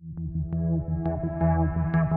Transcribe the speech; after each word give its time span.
Thank 0.00 0.20
you. 2.10 2.15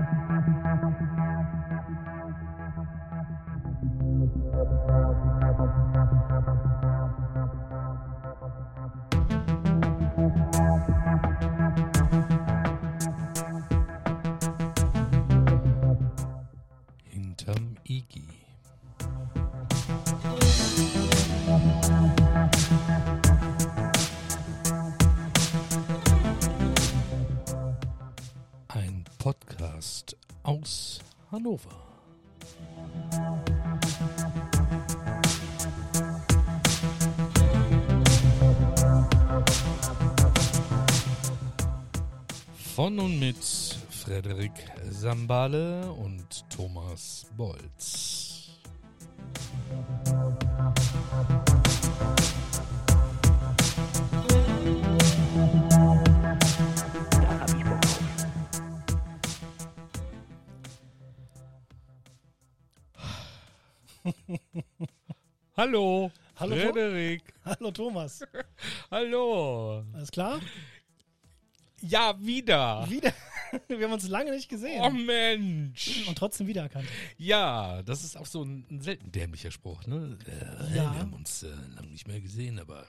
Hannover. 31.49 31.70
Von 42.76 42.99
und 42.99 43.20
mit 43.20 43.43
Frederik 43.90 44.52
Sambale 44.91 45.91
und 45.91 46.48
Thomas 46.49 47.26
Bolz. 47.35 48.09
Hallo, 65.59 66.09
Hallo, 66.38 66.55
Frederik. 66.55 67.21
Hallo 67.43 67.69
Thomas. 67.71 68.21
Hallo. 68.91 69.83
Alles 69.93 70.09
klar? 70.09 70.39
Ja, 71.81 72.15
wieder. 72.17 72.89
Wieder. 72.89 73.11
Wir 73.67 73.83
haben 73.85 73.91
uns 73.91 74.07
lange 74.07 74.31
nicht 74.31 74.47
gesehen. 74.47 74.80
Oh 74.81 74.89
Mensch. 74.89 76.07
Und 76.07 76.17
trotzdem 76.17 76.47
wiedererkannt. 76.47 76.87
Ja, 77.17 77.83
das 77.83 78.05
ist 78.05 78.15
auch 78.15 78.25
so 78.25 78.41
ein, 78.43 78.65
ein 78.71 78.80
selten 78.80 79.11
dämlicher 79.11 79.52
Spruch, 79.52 79.85
ne? 79.85 80.17
Äh, 80.27 80.77
Ja. 80.77 80.93
Wir 80.93 80.99
haben 81.02 81.11
uns 81.11 81.43
äh, 81.43 81.49
lange 81.75 81.89
nicht 81.89 82.07
mehr 82.07 82.21
gesehen, 82.21 82.57
aber 82.57 82.87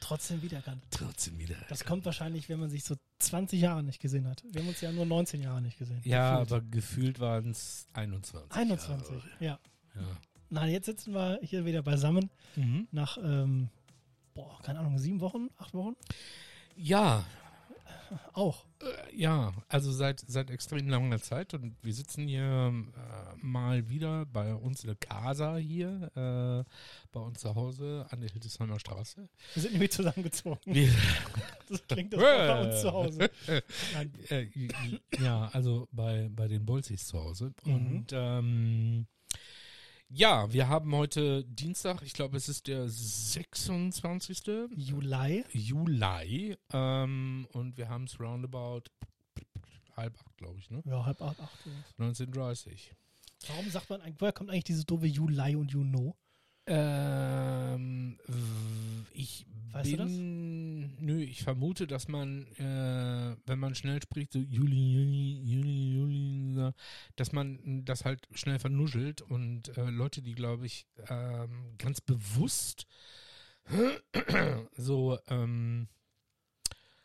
Trotzdem 0.00 0.42
wiedererkannt. 0.42 0.84
trotzdem 0.90 1.38
wieder. 1.38 1.56
Das 1.70 1.82
kommt 1.86 2.04
wahrscheinlich, 2.04 2.50
wenn 2.50 2.60
man 2.60 2.68
sich 2.68 2.84
so 2.84 2.94
20 3.20 3.58
Jahre 3.58 3.82
nicht 3.82 4.00
gesehen 4.02 4.28
hat. 4.28 4.42
Wir 4.52 4.60
haben 4.60 4.68
uns 4.68 4.82
ja 4.82 4.92
nur 4.92 5.06
19 5.06 5.40
Jahre 5.40 5.62
nicht 5.62 5.78
gesehen. 5.78 6.02
ja, 6.04 6.40
Gefühlt. 6.40 6.52
aber 6.52 6.70
gefühlt 6.70 7.20
waren 7.20 7.52
es 7.52 7.86
21. 7.94 8.52
21, 8.54 9.10
Jahre. 9.16 9.22
ja. 9.40 9.58
Ja. 9.94 10.02
Na, 10.54 10.66
jetzt 10.66 10.84
sitzen 10.84 11.14
wir 11.14 11.38
hier 11.42 11.64
wieder 11.64 11.82
beisammen 11.82 12.28
Mhm. 12.56 12.86
nach, 12.92 13.16
ähm, 13.16 13.70
boah, 14.34 14.60
keine 14.62 14.80
Ahnung, 14.80 14.98
sieben 14.98 15.20
Wochen, 15.20 15.48
acht 15.56 15.72
Wochen? 15.72 15.96
ja, 16.76 17.24
Auch. 18.34 18.66
äh, 18.82 19.16
ja, 19.16 19.54
also 19.68 19.90
seit, 19.90 20.20
seit 20.20 20.50
extrem 20.50 20.86
langer 20.88 21.18
Zeit 21.22 21.54
und 21.54 21.74
wir 21.82 21.94
sitzen 21.94 22.28
hier 22.28 22.42
äh, 22.44 23.36
mal 23.40 23.88
wieder 23.88 24.26
bei 24.26 24.54
uns 24.54 24.82
in 24.82 24.88
der 24.88 24.96
Casa 24.96 25.56
hier, 25.56 26.10
äh, 26.14 26.70
bei 27.12 27.20
uns 27.20 27.40
zu 27.40 27.54
Hause 27.54 28.04
an 28.10 28.20
der 28.20 28.28
Hildesheimer 28.28 28.78
Straße. 28.78 29.26
Wir 29.54 29.62
sind 29.62 29.72
nämlich 29.72 29.92
zusammengezogen. 29.92 30.60
Das 31.70 31.86
klingt 31.86 32.12
das 32.12 32.20
bei 32.20 32.60
uns 32.68 32.80
zu 32.82 32.92
Hause. 32.92 33.30
Nein. 33.94 34.12
Äh, 34.28 34.48
ja, 35.22 35.48
also 35.54 35.88
bei, 35.92 36.28
bei 36.30 36.46
den 36.48 36.66
Bolzis 36.66 37.06
zu 37.06 37.18
Hause. 37.18 37.54
Mhm. 37.64 37.74
Und 37.74 38.06
ähm, 38.12 39.06
ja, 40.12 40.52
wir 40.52 40.68
haben 40.68 40.94
heute 40.94 41.44
Dienstag, 41.44 42.02
ich 42.02 42.12
glaube, 42.12 42.36
es 42.36 42.48
ist 42.48 42.66
der 42.66 42.88
26. 42.88 44.42
Juli. 44.76 45.44
Juli. 45.52 46.56
Ähm, 46.72 47.46
und 47.52 47.76
wir 47.76 47.88
haben 47.88 48.04
es 48.04 48.18
roundabout 48.20 48.82
halb 49.96 50.18
acht, 50.18 50.36
glaube 50.36 50.58
ich, 50.58 50.70
ne? 50.70 50.82
Ja, 50.86 51.04
halb 51.04 51.20
acht, 51.22 51.40
acht. 51.40 51.66
Uhr. 51.66 51.72
1930. 51.98 52.94
Warum 53.48 53.68
sagt 53.70 53.90
man 53.90 54.00
eigentlich, 54.00 54.20
woher 54.20 54.32
kommt 54.32 54.50
eigentlich 54.50 54.64
dieses 54.64 54.86
doofe 54.86 55.06
Juli 55.06 55.56
und 55.56 55.70
Juno? 55.70 56.16
Ähm, 56.66 58.18
w- 58.26 59.04
ich 59.14 59.46
Weißt 59.72 59.92
du 59.92 59.96
bin, 59.96 60.96
nö, 61.00 61.20
ich 61.22 61.42
vermute, 61.42 61.86
dass 61.86 62.08
man, 62.08 62.46
äh, 62.58 63.36
wenn 63.46 63.58
man 63.58 63.74
schnell 63.74 64.02
spricht, 64.02 64.32
so 64.32 64.38
Juli, 64.38 64.92
Juli, 64.92 65.40
Juli, 65.42 65.94
Juli, 65.94 66.72
dass 67.16 67.32
man 67.32 67.84
das 67.84 68.04
halt 68.04 68.28
schnell 68.32 68.58
vernuschelt 68.58 69.22
und 69.22 69.76
äh, 69.76 69.90
Leute, 69.90 70.22
die, 70.22 70.34
glaube 70.34 70.66
ich, 70.66 70.86
ähm, 71.08 71.74
ganz 71.78 72.00
bewusst 72.00 72.86
so 74.76 75.18
ähm, 75.28 75.88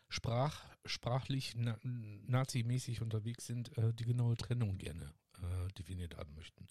sprach, 0.08 0.64
sprachlich 0.84 1.54
na, 1.56 1.78
nazimäßig 1.82 3.00
unterwegs 3.00 3.46
sind, 3.46 3.76
äh, 3.78 3.92
die 3.94 4.04
genaue 4.04 4.36
Trennung 4.36 4.78
gerne 4.78 5.12
äh, 5.36 5.72
definiert 5.78 6.16
haben 6.16 6.34
möchten. 6.34 6.66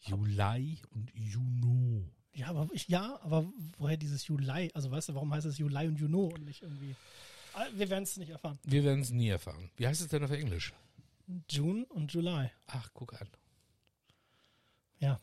Juli 0.00 0.80
und 0.90 1.12
Juno. 1.14 2.08
Ja, 2.36 2.48
aber 2.48 2.68
ich, 2.72 2.86
ja, 2.88 3.18
aber 3.22 3.50
woher 3.78 3.96
dieses 3.96 4.26
Juli? 4.26 4.70
Also 4.74 4.90
weißt 4.90 5.08
du, 5.08 5.14
warum 5.14 5.32
heißt 5.32 5.46
es 5.46 5.56
Juli 5.56 5.88
und 5.88 5.98
Juno 5.98 6.26
und 6.26 6.44
nicht 6.44 6.62
irgendwie. 6.62 6.94
Ah, 7.54 7.64
Wir 7.74 7.88
werden 7.88 8.04
es 8.04 8.18
nicht 8.18 8.28
erfahren. 8.28 8.58
Wir 8.62 8.84
werden 8.84 9.00
es 9.00 9.10
nie 9.10 9.28
erfahren. 9.28 9.70
Wie 9.76 9.86
heißt 9.86 10.02
es 10.02 10.08
denn 10.08 10.22
auf 10.22 10.30
Englisch? 10.30 10.74
June 11.48 11.86
und 11.86 12.12
July. 12.12 12.50
Ach, 12.66 12.90
guck 12.92 13.18
an. 13.18 13.28
Ja. 15.00 15.18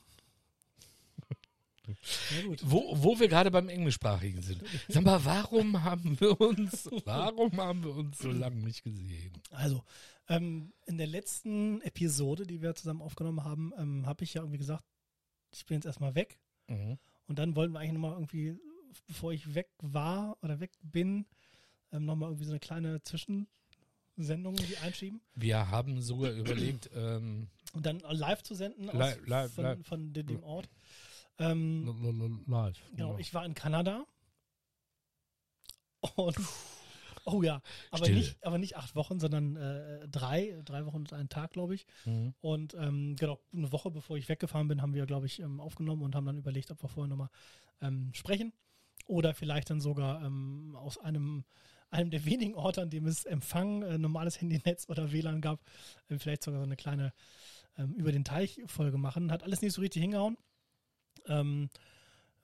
Wo, 2.64 2.96
wo 2.98 3.20
wir 3.20 3.28
gerade 3.28 3.52
beim 3.52 3.70
Englischsprachigen 3.70 4.42
sind. 4.42 4.64
Sag 4.88 5.04
mal, 5.04 5.24
warum 5.24 5.84
haben 5.84 6.20
wir 6.20 6.40
uns, 6.42 6.90
warum 7.06 7.58
haben 7.58 7.84
wir 7.84 7.96
uns 7.96 8.18
so 8.18 8.32
lange 8.32 8.56
nicht 8.64 8.84
gesehen? 8.84 9.34
Also, 9.52 9.84
ähm, 10.30 10.74
in 10.88 10.98
der 10.98 11.08
letzten 11.08 11.82
Episode, 11.82 12.48
die 12.48 12.62
wir 12.62 12.74
zusammen 12.74 13.02
aufgenommen 13.02 13.44
haben, 13.44 13.72
ähm, 13.78 14.06
habe 14.08 14.24
ich 14.24 14.34
ja 14.34 14.42
irgendwie 14.42 14.58
gesagt, 14.58 14.84
ich 15.52 15.66
bin 15.66 15.76
jetzt 15.76 15.86
erstmal 15.86 16.16
weg. 16.16 16.40
Mhm. 16.68 16.98
Und 17.28 17.40
dann 17.40 17.56
wollten 17.56 17.74
wir 17.74 17.80
eigentlich 17.80 17.94
nochmal 17.94 18.14
irgendwie, 18.14 18.58
bevor 19.08 19.34
ich 19.34 19.54
weg 19.56 19.70
war 19.80 20.38
oder 20.42 20.60
weg 20.60 20.72
bin, 20.82 21.26
ähm, 21.92 22.06
nochmal 22.06 22.30
irgendwie 22.30 22.46
so 22.46 22.52
eine 22.52 22.60
kleine 22.60 23.02
Zwischensendung 23.04 24.56
einschieben. 24.82 25.22
Wir 25.36 25.70
haben 25.70 26.02
sogar 26.02 26.32
überlegt, 26.34 26.90
ähm, 26.94 27.48
Und 27.74 27.86
dann 27.86 28.00
live 28.00 28.44
zu 28.44 28.56
senden 28.56 28.90
aus, 28.90 28.96
Live, 28.98 29.28
live, 29.28 29.54
von, 29.54 29.64
live. 29.64 29.86
von 29.88 30.14
de- 30.14 30.24
dem 30.24 30.44
Ort. 30.44 30.70
Ähm, 31.40 32.44
live. 32.48 32.78
Genau, 32.92 33.18
ich 33.18 33.34
war 33.34 33.46
in 33.46 33.54
Kanada. 33.56 34.06
Und 36.16 36.36
oh 37.26 37.44
ja, 37.44 37.62
aber 37.92 38.06
Stille. 38.06 38.20
nicht, 38.20 38.44
aber 38.46 38.58
nicht 38.58 38.78
acht 38.78 38.96
Wochen, 38.96 39.20
sondern 39.20 39.56
äh, 39.56 40.08
drei, 40.08 40.62
drei 40.66 40.86
Wochen 40.86 40.98
und 40.98 41.14
einen 41.14 41.30
Tag, 41.30 41.52
glaube 41.52 41.76
ich. 41.76 41.86
Mhm. 42.06 42.34
Und 42.42 42.74
ähm, 42.76 43.16
genau, 43.16 43.40
eine 43.54 43.72
Woche 43.72 43.92
bevor 43.92 44.18
ich 44.18 44.30
weggefahren 44.30 44.68
bin, 44.68 44.82
haben 44.82 44.94
wir, 44.94 45.06
glaube 45.06 45.26
ich, 45.26 45.40
ähm, 45.40 45.60
aufgenommen 45.60 46.02
und 46.02 46.16
haben 46.16 46.26
dann 46.26 46.38
überlegt, 46.38 46.72
ob 46.72 46.82
wir 46.82 46.90
vorher 46.90 47.10
nochmal 47.10 47.30
ähm, 47.82 48.12
sprechen. 48.14 48.54
Oder 49.08 49.34
vielleicht 49.34 49.70
dann 49.70 49.82
sogar 49.82 50.24
ähm, 50.24 50.76
aus 50.78 50.98
einem, 50.98 51.44
einem 51.90 52.10
der 52.10 52.26
wenigen 52.26 52.56
Orte, 52.56 52.82
an 52.82 52.90
dem 52.90 53.06
es 53.06 53.26
Empfang, 53.26 53.84
äh, 53.84 53.98
normales 53.98 54.40
Handynetz 54.40 54.88
oder 54.90 55.12
WLAN 55.12 55.42
gab, 55.42 55.60
ähm, 56.10 56.20
vielleicht 56.20 56.44
sogar 56.44 56.62
so 56.62 56.66
eine 56.66 56.78
kleine 56.78 57.14
ähm, 57.78 57.94
über 57.94 58.12
den 58.12 58.24
Teich-Folge 58.24 58.98
machen. 58.98 59.32
Hat 59.32 59.44
alles 59.44 59.62
nicht 59.62 59.74
so 59.74 59.82
richtig 59.82 60.02
hingehauen. 60.02 60.38
Ähm, 61.28 61.70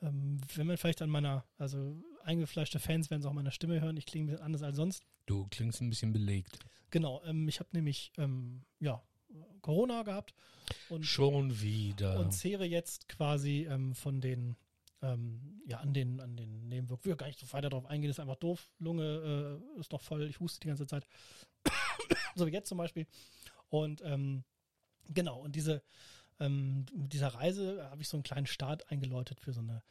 ähm, 0.01 0.40
wenn 0.56 0.67
man 0.67 0.78
vielleicht 0.78 1.01
an 1.01 1.09
meiner, 1.09 1.46
also 1.57 1.97
eingefleischte 2.29 2.79
Fans 2.79 3.09
werden 3.09 3.22
es 3.22 3.25
auch 3.25 3.34
meiner 3.34 3.51
Stimme 3.51 3.81
hören, 3.81 3.97
ich 3.97 4.06
klinge 4.06 4.25
ein 4.25 4.28
bisschen 4.28 4.45
anders 4.45 4.62
als 4.62 4.75
sonst. 4.75 5.03
Du 5.25 5.47
klingst 5.50 5.81
ein 5.81 5.90
bisschen 5.90 6.13
belegt. 6.13 6.59
Genau, 6.91 7.22
ähm, 7.25 7.47
ich 7.47 7.59
habe 7.59 7.70
nämlich 7.73 8.11
ähm, 8.17 8.61
ja, 8.79 9.02
Corona 9.61 10.03
gehabt 10.03 10.34
und, 10.90 11.05
Schon 11.05 11.59
wieder. 11.61 12.20
und 12.20 12.31
zehre 12.31 12.66
jetzt 12.66 13.09
quasi 13.09 13.67
ähm, 13.70 13.96
von 13.96 14.22
den, 14.22 14.55
ähm, 15.02 15.61
ja, 15.66 15.79
an 15.79 15.93
den, 15.93 16.20
an 16.20 16.35
den 16.37 16.67
Nebenwirkungen. 16.67 16.99
Ich 17.02 17.05
will 17.05 17.16
gar 17.16 17.28
nicht 17.28 17.40
so 17.40 17.52
weiter 17.52 17.70
drauf 17.70 17.85
eingehen, 17.87 18.11
ist 18.11 18.20
einfach 18.20 18.35
doof. 18.35 18.72
Lunge 18.78 19.59
äh, 19.75 19.79
ist 19.79 19.91
noch 19.91 20.02
voll, 20.02 20.23
ich 20.23 20.40
huste 20.40 20.59
die 20.59 20.67
ganze 20.67 20.85
Zeit. 20.85 21.08
so 22.35 22.46
wie 22.46 22.52
jetzt 22.52 22.70
zum 22.70 22.78
Beispiel. 22.78 23.08
Und 23.70 24.02
ähm, 24.03 24.43
genau, 25.09 25.41
und 25.41 25.55
diese, 25.55 25.82
ähm, 26.40 26.85
mit 26.93 27.14
dieser 27.14 27.29
Reise 27.29 27.87
habe 27.90 28.02
ich 28.02 28.08
so 28.08 28.17
einen 28.17 28.23
kleinen 28.23 28.47
Start 28.47 28.91
eingeläutet 28.91 29.40
für 29.41 29.52
so 29.52 29.61
eine 29.61 29.84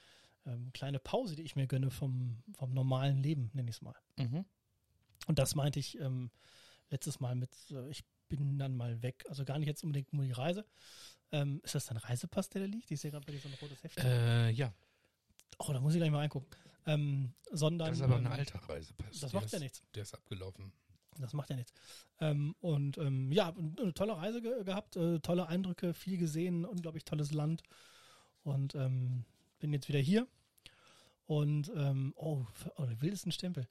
ähm, 0.48 0.72
kleine 0.72 0.98
Pause, 0.98 1.36
die 1.36 1.42
ich 1.42 1.54
mir 1.56 1.66
gönne 1.66 1.90
vom, 1.90 2.42
vom 2.56 2.72
normalen 2.72 3.22
Leben, 3.22 3.50
nenne 3.52 3.70
ich 3.70 3.76
es 3.76 3.82
mal. 3.82 3.94
mhm. 4.16 4.44
Und 5.26 5.38
das 5.38 5.54
meinte 5.54 5.78
ich 5.78 5.98
ähm, 6.00 6.30
letztes 6.90 7.20
Mal 7.20 7.34
mit, 7.34 7.50
äh, 7.70 7.88
ich 7.90 8.04
bin 8.28 8.58
dann 8.58 8.76
mal 8.76 9.02
weg. 9.02 9.24
Also 9.28 9.44
gar 9.44 9.58
nicht 9.58 9.66
jetzt 9.68 9.82
unbedingt 9.84 10.12
nur 10.12 10.24
die 10.24 10.32
Reise. 10.32 10.64
Ähm, 11.32 11.60
ist 11.64 11.74
das 11.74 11.86
dein 11.86 11.98
Reisepass, 11.98 12.48
der 12.48 12.62
da 12.62 12.66
liegt? 12.66 12.90
Ich 12.90 13.00
sehe 13.00 13.10
gerade 13.10 13.26
bei 13.26 13.32
dir 13.32 13.38
so 13.40 13.48
ein 13.48 13.54
rotes 13.60 13.82
Heft. 13.84 13.98
Äh, 13.98 14.50
ja, 14.50 14.72
Oh, 15.58 15.72
da 15.72 15.80
muss 15.80 15.92
ich 15.92 15.98
gleich 15.98 16.10
mal 16.10 16.18
reingucken. 16.18 16.48
Ähm, 16.86 17.34
sondern. 17.50 17.88
das 17.88 17.98
ist 17.98 18.02
aber 18.04 18.16
ein 18.16 18.26
ähm, 18.26 18.32
alter 18.32 18.60
Reisepass. 18.60 19.20
das 19.20 19.30
Der 19.32 19.40
macht 19.40 19.50
ja 19.52 19.56
ist- 19.58 19.62
nichts. 19.62 19.82
Der 19.94 20.02
ist 20.02 20.14
abgelaufen. 20.14 20.72
Das 21.18 21.32
macht 21.32 21.50
ja 21.50 21.56
nichts. 21.56 21.72
Ähm, 22.20 22.54
und 22.60 22.96
ähm, 22.98 23.32
ja, 23.32 23.52
eine 23.76 23.92
tolle 23.92 24.16
Reise 24.16 24.40
ge 24.40 24.62
gehabt, 24.62 24.94
äh, 24.96 25.18
tolle 25.18 25.48
Eindrücke, 25.48 25.92
viel 25.92 26.16
gesehen, 26.16 26.64
unglaublich 26.64 27.04
tolles 27.04 27.32
Land. 27.32 27.64
Und 28.44 28.76
ähm, 28.76 29.24
bin 29.58 29.72
jetzt 29.72 29.88
wieder 29.88 29.98
hier. 29.98 30.28
Und 31.28 31.70
ähm, 31.76 32.14
oh, 32.16 32.44
oh, 32.76 32.86
der 32.86 33.00
wildesten 33.02 33.32
Stempel. 33.32 33.68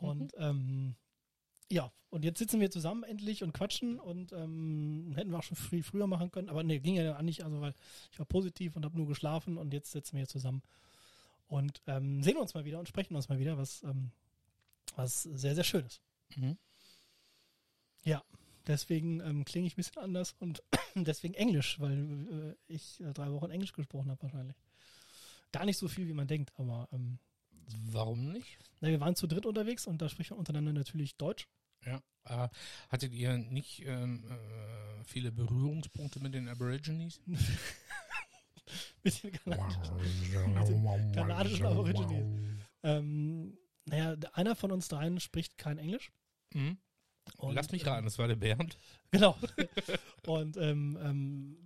Und 0.00 0.34
ähm, 0.36 0.96
ja, 1.70 1.90
und 2.10 2.24
jetzt 2.24 2.38
sitzen 2.38 2.60
wir 2.60 2.70
zusammen 2.70 3.04
endlich 3.04 3.42
und 3.42 3.52
quatschen 3.52 3.98
und 3.98 4.32
ähm, 4.32 5.12
hätten 5.14 5.30
wir 5.30 5.38
auch 5.38 5.44
schon 5.44 5.56
viel 5.56 5.82
früher 5.82 6.06
machen 6.06 6.30
können, 6.30 6.48
aber 6.48 6.62
nee, 6.62 6.80
ging 6.80 6.96
ja 6.96 7.14
dann 7.14 7.24
nicht, 7.24 7.44
also 7.44 7.60
weil 7.60 7.74
ich 8.12 8.18
war 8.18 8.26
positiv 8.26 8.76
und 8.76 8.84
habe 8.84 8.96
nur 8.96 9.06
geschlafen 9.06 9.56
und 9.56 9.72
jetzt 9.72 9.92
sitzen 9.92 10.12
wir 10.12 10.20
hier 10.20 10.28
zusammen 10.28 10.62
und 11.48 11.82
ähm, 11.86 12.22
sehen 12.22 12.36
uns 12.36 12.54
mal 12.54 12.64
wieder 12.64 12.78
und 12.78 12.88
sprechen 12.88 13.14
uns 13.16 13.28
mal 13.28 13.38
wieder, 13.38 13.56
was, 13.56 13.82
ähm, 13.84 14.10
was 14.96 15.22
sehr, 15.22 15.54
sehr 15.54 15.64
schön 15.64 15.86
ist. 15.86 16.00
Mhm. 16.36 16.56
Ja, 18.04 18.22
deswegen 18.66 19.20
ähm, 19.20 19.44
klinge 19.44 19.66
ich 19.66 19.74
ein 19.74 19.76
bisschen 19.76 20.02
anders 20.02 20.34
und 20.38 20.62
deswegen 20.94 21.34
Englisch, 21.34 21.80
weil 21.80 22.56
äh, 22.68 22.72
ich 22.72 23.00
äh, 23.00 23.12
drei 23.12 23.30
Wochen 23.32 23.50
Englisch 23.50 23.72
gesprochen 23.72 24.10
habe 24.10 24.22
wahrscheinlich. 24.22 24.56
Gar 25.56 25.64
nicht 25.64 25.78
so 25.78 25.88
viel, 25.88 26.06
wie 26.06 26.12
man 26.12 26.26
denkt, 26.26 26.52
aber 26.56 26.86
ähm, 26.92 27.18
Warum 27.90 28.32
nicht? 28.32 28.58
na, 28.80 28.88
wir 28.88 29.00
waren 29.00 29.16
zu 29.16 29.26
dritt 29.26 29.46
unterwegs 29.46 29.86
und 29.86 30.02
da 30.02 30.08
spricht 30.10 30.30
man 30.30 30.38
untereinander 30.38 30.74
natürlich 30.74 31.16
Deutsch. 31.16 31.48
Ja. 31.84 32.02
Äh, 32.24 32.48
hattet 32.90 33.14
ihr 33.14 33.38
nicht 33.38 33.82
ähm, 33.86 34.24
äh, 34.28 35.04
viele 35.04 35.32
Berührungspunkte 35.32 36.20
mit 36.20 36.34
den 36.34 36.46
Aborigines? 36.48 37.20
Bisschen 39.02 39.32
kanadisch. 39.32 39.76
kanadischen 41.14 41.64
Aborigines. 41.64 42.26
Ähm, 42.82 43.56
naja, 43.86 44.16
einer 44.34 44.56
von 44.56 44.72
uns 44.72 44.88
dreien 44.88 45.20
spricht 45.20 45.56
kein 45.56 45.78
Englisch. 45.78 46.12
Mhm. 46.52 46.76
Und, 47.38 47.54
Lass 47.54 47.72
mich 47.72 47.82
ähm, 47.82 47.88
raten, 47.88 48.04
das 48.04 48.18
war 48.18 48.28
der 48.28 48.36
Bernd. 48.36 48.78
Genau. 49.10 49.38
und 50.26 50.56
ähm, 50.58 50.98
ähm, 51.00 51.56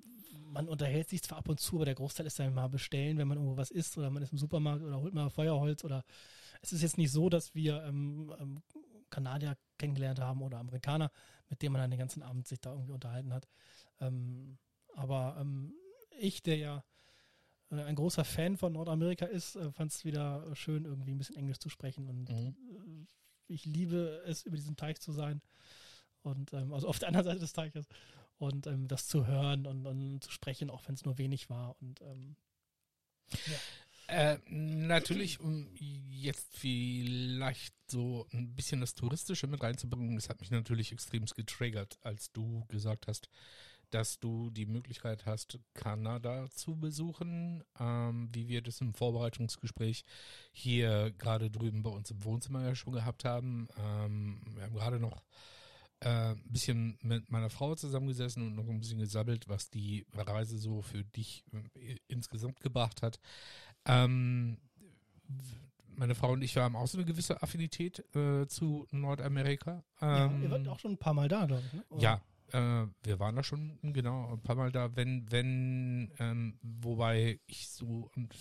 man 0.51 0.69
unterhält 0.69 1.09
sich 1.09 1.23
zwar 1.23 1.39
ab 1.39 1.49
und 1.49 1.61
zu, 1.61 1.77
aber 1.77 1.85
der 1.87 1.95
Großteil 1.95 2.27
ist 2.27 2.39
dann 2.39 2.55
mal 2.55 2.69
bestellen, 2.69 3.19
wenn 3.19 3.29
man 3.29 3.39
irgendwo 3.39 3.57
was 3.57 3.71
isst 3.71 3.97
oder 3.99 4.11
man 4.11 4.23
ist 4.23 4.33
im 4.33 4.39
Supermarkt 4.39 4.83
oder 4.83 5.01
holt 5.01 5.15
mal 5.15 5.31
Feuerholz 5.31 5.85
oder 5.85 6.05
es 6.63 6.73
ist 6.73 6.83
jetzt 6.83 6.99
nicht 6.99 7.13
so, 7.13 7.29
dass 7.29 7.55
wir 7.55 7.83
ähm, 7.85 8.33
ähm, 8.39 8.63
Kanadier 9.11 9.57
kennengelernt 9.79 10.21
haben 10.21 10.43
oder 10.43 10.59
Amerikaner, 10.59 11.11
mit 11.49 11.63
denen 11.63 11.73
man 11.73 11.83
dann 11.83 11.91
den 11.91 11.99
ganzen 12.01 12.23
Abend 12.23 12.47
sich 12.47 12.61
da 12.61 12.73
irgendwie 12.73 12.93
unterhalten 12.93 13.33
hat. 13.33 13.49
Ähm, 14.01 14.59
aber 14.95 15.37
ähm, 15.41 15.73
ich, 16.19 16.43
der 16.43 16.57
ja 16.57 16.85
äh, 17.71 17.83
ein 17.83 17.95
großer 17.97 18.25
Fan 18.25 18.57
von 18.57 18.73
Nordamerika 18.73 19.27
ist, 19.27 19.57
äh, 19.57 19.73
fand 19.73 19.93
es 19.93 20.05
wieder 20.05 20.55
schön, 20.55 20.85
irgendwie 20.85 21.13
ein 21.13 21.19
bisschen 21.19 21.37
Englisch 21.37 21.59
zu 21.59 21.69
sprechen 21.69 22.09
und 22.09 22.29
Mhm. 22.31 22.37
äh, 22.37 23.07
ich 23.49 23.65
liebe 23.65 24.23
es, 24.27 24.45
über 24.45 24.57
diesen 24.57 24.77
Teich 24.77 25.01
zu 25.01 25.13
sein. 25.13 25.43
Und 26.23 26.53
ähm, 26.53 26.73
also 26.73 26.87
auf 26.87 26.99
der 26.99 27.09
anderen 27.09 27.25
Seite 27.25 27.41
des 27.41 27.53
Teiches. 27.53 27.87
Und 28.41 28.67
ähm, 28.67 28.89
das 28.89 29.07
zu 29.07 29.27
hören 29.27 29.67
und, 29.67 29.87
und 29.87 30.25
zu 30.25 30.31
sprechen, 30.31 30.71
auch 30.71 30.89
wenn 30.89 30.95
es 30.95 31.05
nur 31.05 31.19
wenig 31.19 31.51
war. 31.51 31.77
Und 31.81 32.01
ähm, 32.01 32.37
Äh, 34.09 34.39
natürlich, 34.49 35.39
um 35.39 35.69
jetzt 35.77 36.49
vielleicht 36.57 37.75
so 37.87 38.27
ein 38.33 38.57
bisschen 38.57 38.81
das 38.81 38.95
Touristische 38.95 39.47
mit 39.47 39.63
reinzubringen, 39.63 40.17
es 40.17 40.29
hat 40.29 40.41
mich 40.41 40.51
natürlich 40.51 40.91
extremst 40.91 41.37
getriggert, 41.37 41.97
als 42.03 42.33
du 42.33 42.65
gesagt 42.67 43.07
hast, 43.07 43.29
dass 43.91 44.19
du 44.19 44.51
die 44.51 44.67
Möglichkeit 44.67 45.27
hast, 45.27 45.61
Kanada 45.75 46.49
zu 46.51 46.75
besuchen, 46.77 47.63
ähm, 47.79 48.29
wie 48.33 48.49
wir 48.49 48.63
das 48.63 48.81
im 48.81 48.95
Vorbereitungsgespräch 48.95 50.05
hier 50.53 51.13
gerade 51.19 51.49
drüben 51.49 51.85
bei 51.85 51.91
uns 51.91 52.11
im 52.11 52.25
Wohnzimmer 52.25 52.65
ja 52.65 52.75
schon 52.75 52.95
gehabt 52.95 53.25
haben. 53.25 53.69
Ähm, 53.79 54.43
wir 54.55 54.65
haben 54.65 54.75
gerade 54.75 54.99
noch 54.99 55.23
äh, 56.01 56.31
ein 56.33 56.43
bisschen 56.53 56.99
mit 57.03 57.31
meiner 57.31 57.51
Frau 57.51 57.75
zusammengesessen 57.75 58.47
und 58.47 58.55
noch 58.55 58.69
ein 58.69 58.81
bisschen 58.81 58.99
gesabbelt, 58.99 59.49
was 59.49 59.71
die 59.71 60.07
Reise 60.13 60.59
so 60.59 60.83
für 60.83 61.05
dich 61.05 61.45
äh, 61.75 61.97
insgesamt 62.09 62.61
gebracht 62.61 63.03
hat. 63.03 63.21
Ähm, 63.85 64.59
meine 65.87 66.15
Frau 66.15 66.33
und 66.33 66.43
ich 66.43 66.57
haben 66.57 66.77
auch 66.77 66.87
so 66.87 66.99
eine 66.99 67.07
gewisse 67.07 67.43
Affinität 67.43 68.05
äh, 68.17 68.47
zu 68.47 68.87
Nordamerika. 68.91 69.85
ja, 70.01 70.27
Ähm, 70.27 70.43
ihr 70.43 70.51
wart 70.51 70.69
auch 70.69 70.79
schon 70.79 70.93
ein 70.93 70.99
paar 70.99 71.15
Mal 71.15 71.29
da, 71.29 71.45
glaube 71.47 71.63
ich. 71.67 71.73
Ne? 71.73 71.85
Ja, 71.99 72.21
äh, 72.53 72.87
wir 73.03 73.19
waren 73.19 73.37
da 73.37 73.43
schon 73.43 73.79
genau 73.83 74.33
ein 74.33 74.43
paar 74.43 74.57
Mal 74.57 74.73
da, 74.73 74.95
wenn, 74.97 75.31
wenn, 75.31 76.11
ähm, 76.19 76.59
wobei 76.63 77.41
ich 77.47 77.69
so, 77.69 78.11
und 78.17 78.35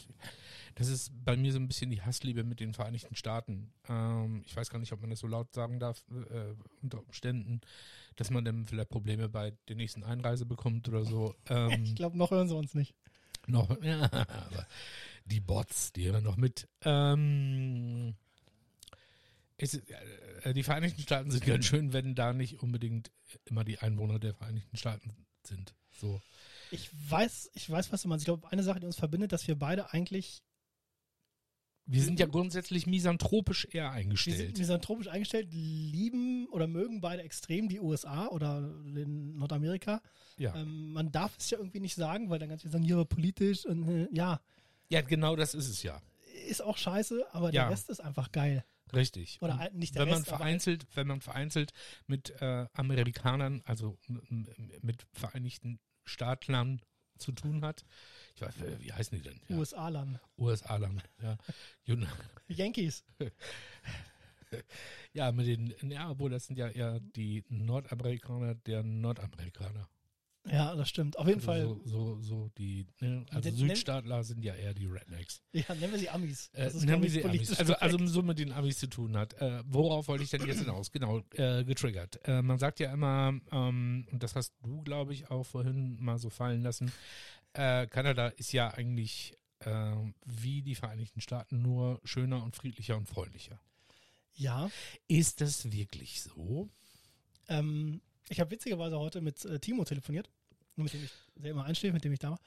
das 0.75 0.87
ist 0.87 1.11
bei 1.25 1.35
mir 1.37 1.51
so 1.53 1.59
ein 1.59 1.67
bisschen 1.67 1.89
die 1.89 2.01
Hassliebe 2.01 2.43
mit 2.43 2.59
den 2.59 2.73
Vereinigten 2.73 3.15
Staaten. 3.15 3.71
Ähm, 3.87 4.43
ich 4.45 4.55
weiß 4.55 4.69
gar 4.69 4.79
nicht, 4.79 4.91
ob 4.93 5.01
man 5.01 5.09
das 5.09 5.19
so 5.19 5.27
laut 5.27 5.53
sagen 5.53 5.79
darf, 5.79 6.03
äh, 6.31 6.55
unter 6.81 6.99
Umständen, 6.99 7.61
dass 8.15 8.29
man 8.31 8.43
dann 8.45 8.65
vielleicht 8.65 8.89
Probleme 8.89 9.29
bei 9.29 9.51
der 9.67 9.75
nächsten 9.75 10.03
Einreise 10.03 10.45
bekommt 10.45 10.87
oder 10.87 11.03
so. 11.05 11.35
Ähm, 11.49 11.83
Ich 11.83 11.95
glaube, 11.95 12.17
noch 12.17 12.31
hören 12.31 12.47
sie 12.47 12.55
uns 12.55 12.73
nicht. 12.75 12.95
noch, 13.47 13.81
ja, 13.83 14.03
aber 14.11 14.67
die 15.25 15.39
Bots, 15.39 15.91
die 15.93 16.05
hören 16.11 16.23
noch 16.23 16.37
mit. 16.37 16.67
Ähm, 16.83 18.15
es, 19.59 19.75
äh, 20.43 20.53
die 20.53 20.63
Vereinigten 20.63 21.01
Staaten 21.01 21.31
sind 21.31 21.45
ganz 21.45 21.65
schön, 21.65 21.93
wenn 21.93 22.15
da 22.15 22.33
nicht 22.33 22.61
unbedingt 22.63 23.11
immer 23.45 23.63
die 23.63 23.79
Einwohner 23.79 24.19
der 24.19 24.33
Vereinigten 24.33 24.77
Staaten 24.77 25.13
sind. 25.45 25.75
So. 25.91 26.21
Ich 26.71 26.89
weiß, 27.09 27.51
ich 27.53 27.69
weiß, 27.69 27.91
was 27.91 28.01
du 28.03 28.07
meinst. 28.07 28.23
Ich 28.23 28.25
glaube, 28.25 28.51
eine 28.51 28.63
Sache, 28.63 28.79
die 28.79 28.85
uns 28.85 28.95
verbindet, 28.97 29.31
dass 29.31 29.47
wir 29.47 29.57
beide 29.57 29.91
eigentlich 29.93 30.41
Wir 31.85 32.03
sind 32.03 32.19
ja 32.19 32.27
grundsätzlich 32.27 32.85
misanthropisch 32.85 33.65
eher 33.71 33.85
wir 33.85 33.89
sind 33.91 33.97
eingestellt. 33.99 34.57
misanthropisch 34.57 35.07
eingestellt, 35.07 35.47
lieben 35.51 36.47
oder 36.51 36.67
mögen 36.67 37.01
beide 37.01 37.23
extrem 37.23 37.67
die 37.67 37.79
USA 37.79 38.27
oder 38.27 38.61
den 38.61 39.35
Nordamerika. 39.37 40.01
Ja. 40.37 40.55
Ähm, 40.55 40.93
man 40.93 41.11
darf 41.11 41.35
es 41.37 41.49
ja 41.49 41.57
irgendwie 41.57 41.79
nicht 41.79 41.95
sagen, 41.95 42.29
weil 42.29 42.39
dann 42.39 42.49
ganz 42.49 42.61
viele 42.61 42.71
sagen, 42.71 42.85
ja, 42.85 43.03
politisch 43.03 43.65
und 43.65 43.87
äh, 43.89 44.07
ja, 44.11 44.39
ja, 44.91 45.01
genau 45.01 45.35
das 45.35 45.53
ist 45.53 45.67
es 45.69 45.83
ja. 45.83 46.01
ist 46.47 46.61
auch 46.63 46.77
scheiße, 46.77 47.25
aber 47.31 47.47
Ja. 47.53 47.63
der 47.63 47.71
Rest 47.71 47.89
ist 47.89 47.99
einfach 47.99 48.31
geil. 48.31 48.63
Richtig. 48.93 49.37
Oder 49.41 49.69
Und 49.71 49.75
nicht 49.75 49.95
der 49.95 50.03
wenn 50.03 50.09
man 50.09 50.17
Rest, 50.19 50.29
vereinzelt, 50.29 50.87
wenn 50.95 51.07
man 51.07 51.21
vereinzelt 51.21 51.71
mit 52.07 52.29
äh, 52.41 52.67
Amerikanern, 52.73 53.61
also 53.65 53.97
mit 54.81 55.05
Vereinigten 55.13 55.79
Staatlern 56.05 56.81
zu 57.17 57.31
tun 57.31 57.63
hat, 57.63 57.85
ich 58.35 58.41
weiß, 58.41 58.61
äh, 58.61 58.79
wie 58.79 58.93
heißen 58.93 59.17
die 59.17 59.23
denn? 59.23 59.41
Ja. 59.47 59.57
USA-Land. 59.57 60.19
USA-Land, 60.37 61.03
ja. 61.21 61.37
Yankees. 62.47 63.03
Ja, 65.13 65.31
mit 65.31 65.45
den, 65.45 65.91
ja, 65.91 66.09
obwohl 66.09 66.31
das 66.31 66.45
sind 66.45 66.57
ja 66.57 66.69
eher 66.69 66.99
die 66.99 67.43
Nordamerikaner 67.49 68.55
der 68.55 68.81
Nordamerikaner. 68.81 69.87
Ja, 70.51 70.75
das 70.75 70.89
stimmt. 70.89 71.17
Auf 71.17 71.27
jeden 71.27 71.41
Fall. 71.41 71.61
Also 71.61 71.81
so, 71.85 72.15
so, 72.15 72.21
so 72.21 72.49
die, 72.57 72.85
also 73.31 73.51
Südstaatler 73.51 74.23
sind 74.23 74.43
ja 74.43 74.55
eher 74.55 74.73
die 74.73 74.85
Rednecks. 74.87 75.41
Ja, 75.51 75.73
nennen 75.75 75.91
wir 75.93 75.99
sie 75.99 76.09
Amis. 76.09 76.49
Äh, 76.53 76.65
Das 76.65 76.75
ist, 76.75 76.85
nennen 76.85 77.03
wir 77.03 77.09
sie 77.09 77.23
Amis. 77.23 77.57
Also, 77.59 77.73
also 77.75 78.07
so 78.07 78.21
mit 78.23 78.39
den 78.39 78.51
Amis 78.51 78.79
zu 78.79 78.87
tun 78.87 79.15
hat. 79.17 79.33
Äh, 79.41 79.63
worauf 79.67 80.07
wollte 80.07 80.23
ich 80.23 80.29
denn 80.29 80.45
jetzt 80.47 80.59
hinaus? 80.59 80.91
Genau, 80.91 81.21
äh, 81.33 81.63
getriggert. 81.63 82.19
Äh, 82.27 82.41
man 82.41 82.57
sagt 82.57 82.79
ja 82.79 82.91
immer, 82.91 83.39
ähm, 83.51 84.07
und 84.11 84.23
das 84.23 84.35
hast 84.35 84.53
du, 84.63 84.81
glaube 84.81 85.13
ich, 85.13 85.29
auch 85.29 85.43
vorhin 85.43 85.97
mal 86.01 86.17
so 86.17 86.29
fallen 86.29 86.63
lassen, 86.63 86.91
äh, 87.53 87.87
Kanada 87.87 88.27
ist 88.29 88.51
ja 88.51 88.73
eigentlich 88.73 89.35
äh, 89.59 89.93
wie 90.25 90.61
die 90.61 90.75
Vereinigten 90.75 91.21
Staaten 91.21 91.61
nur 91.61 91.99
schöner 92.03 92.43
und 92.43 92.55
friedlicher 92.55 92.95
und 92.97 93.07
freundlicher. 93.07 93.59
Ja, 94.35 94.69
Ist 95.07 95.41
das 95.41 95.71
wirklich 95.71 96.21
so? 96.21 96.69
ähm, 97.49 98.01
ich 98.29 98.39
habe 98.39 98.51
witzigerweise 98.51 98.97
heute 98.99 99.21
mit 99.21 99.43
äh, 99.43 99.59
Timo 99.59 99.83
telefoniert, 99.83 100.29
mit 100.83 100.93
dem 100.93 101.03
ich 101.03 101.11
sehr 101.35 101.51
immer 101.51 101.65
einschläfe, 101.65 101.93
mit 101.93 102.03
dem 102.03 102.13
ich 102.13 102.19
da 102.19 102.31
war. 102.31 102.39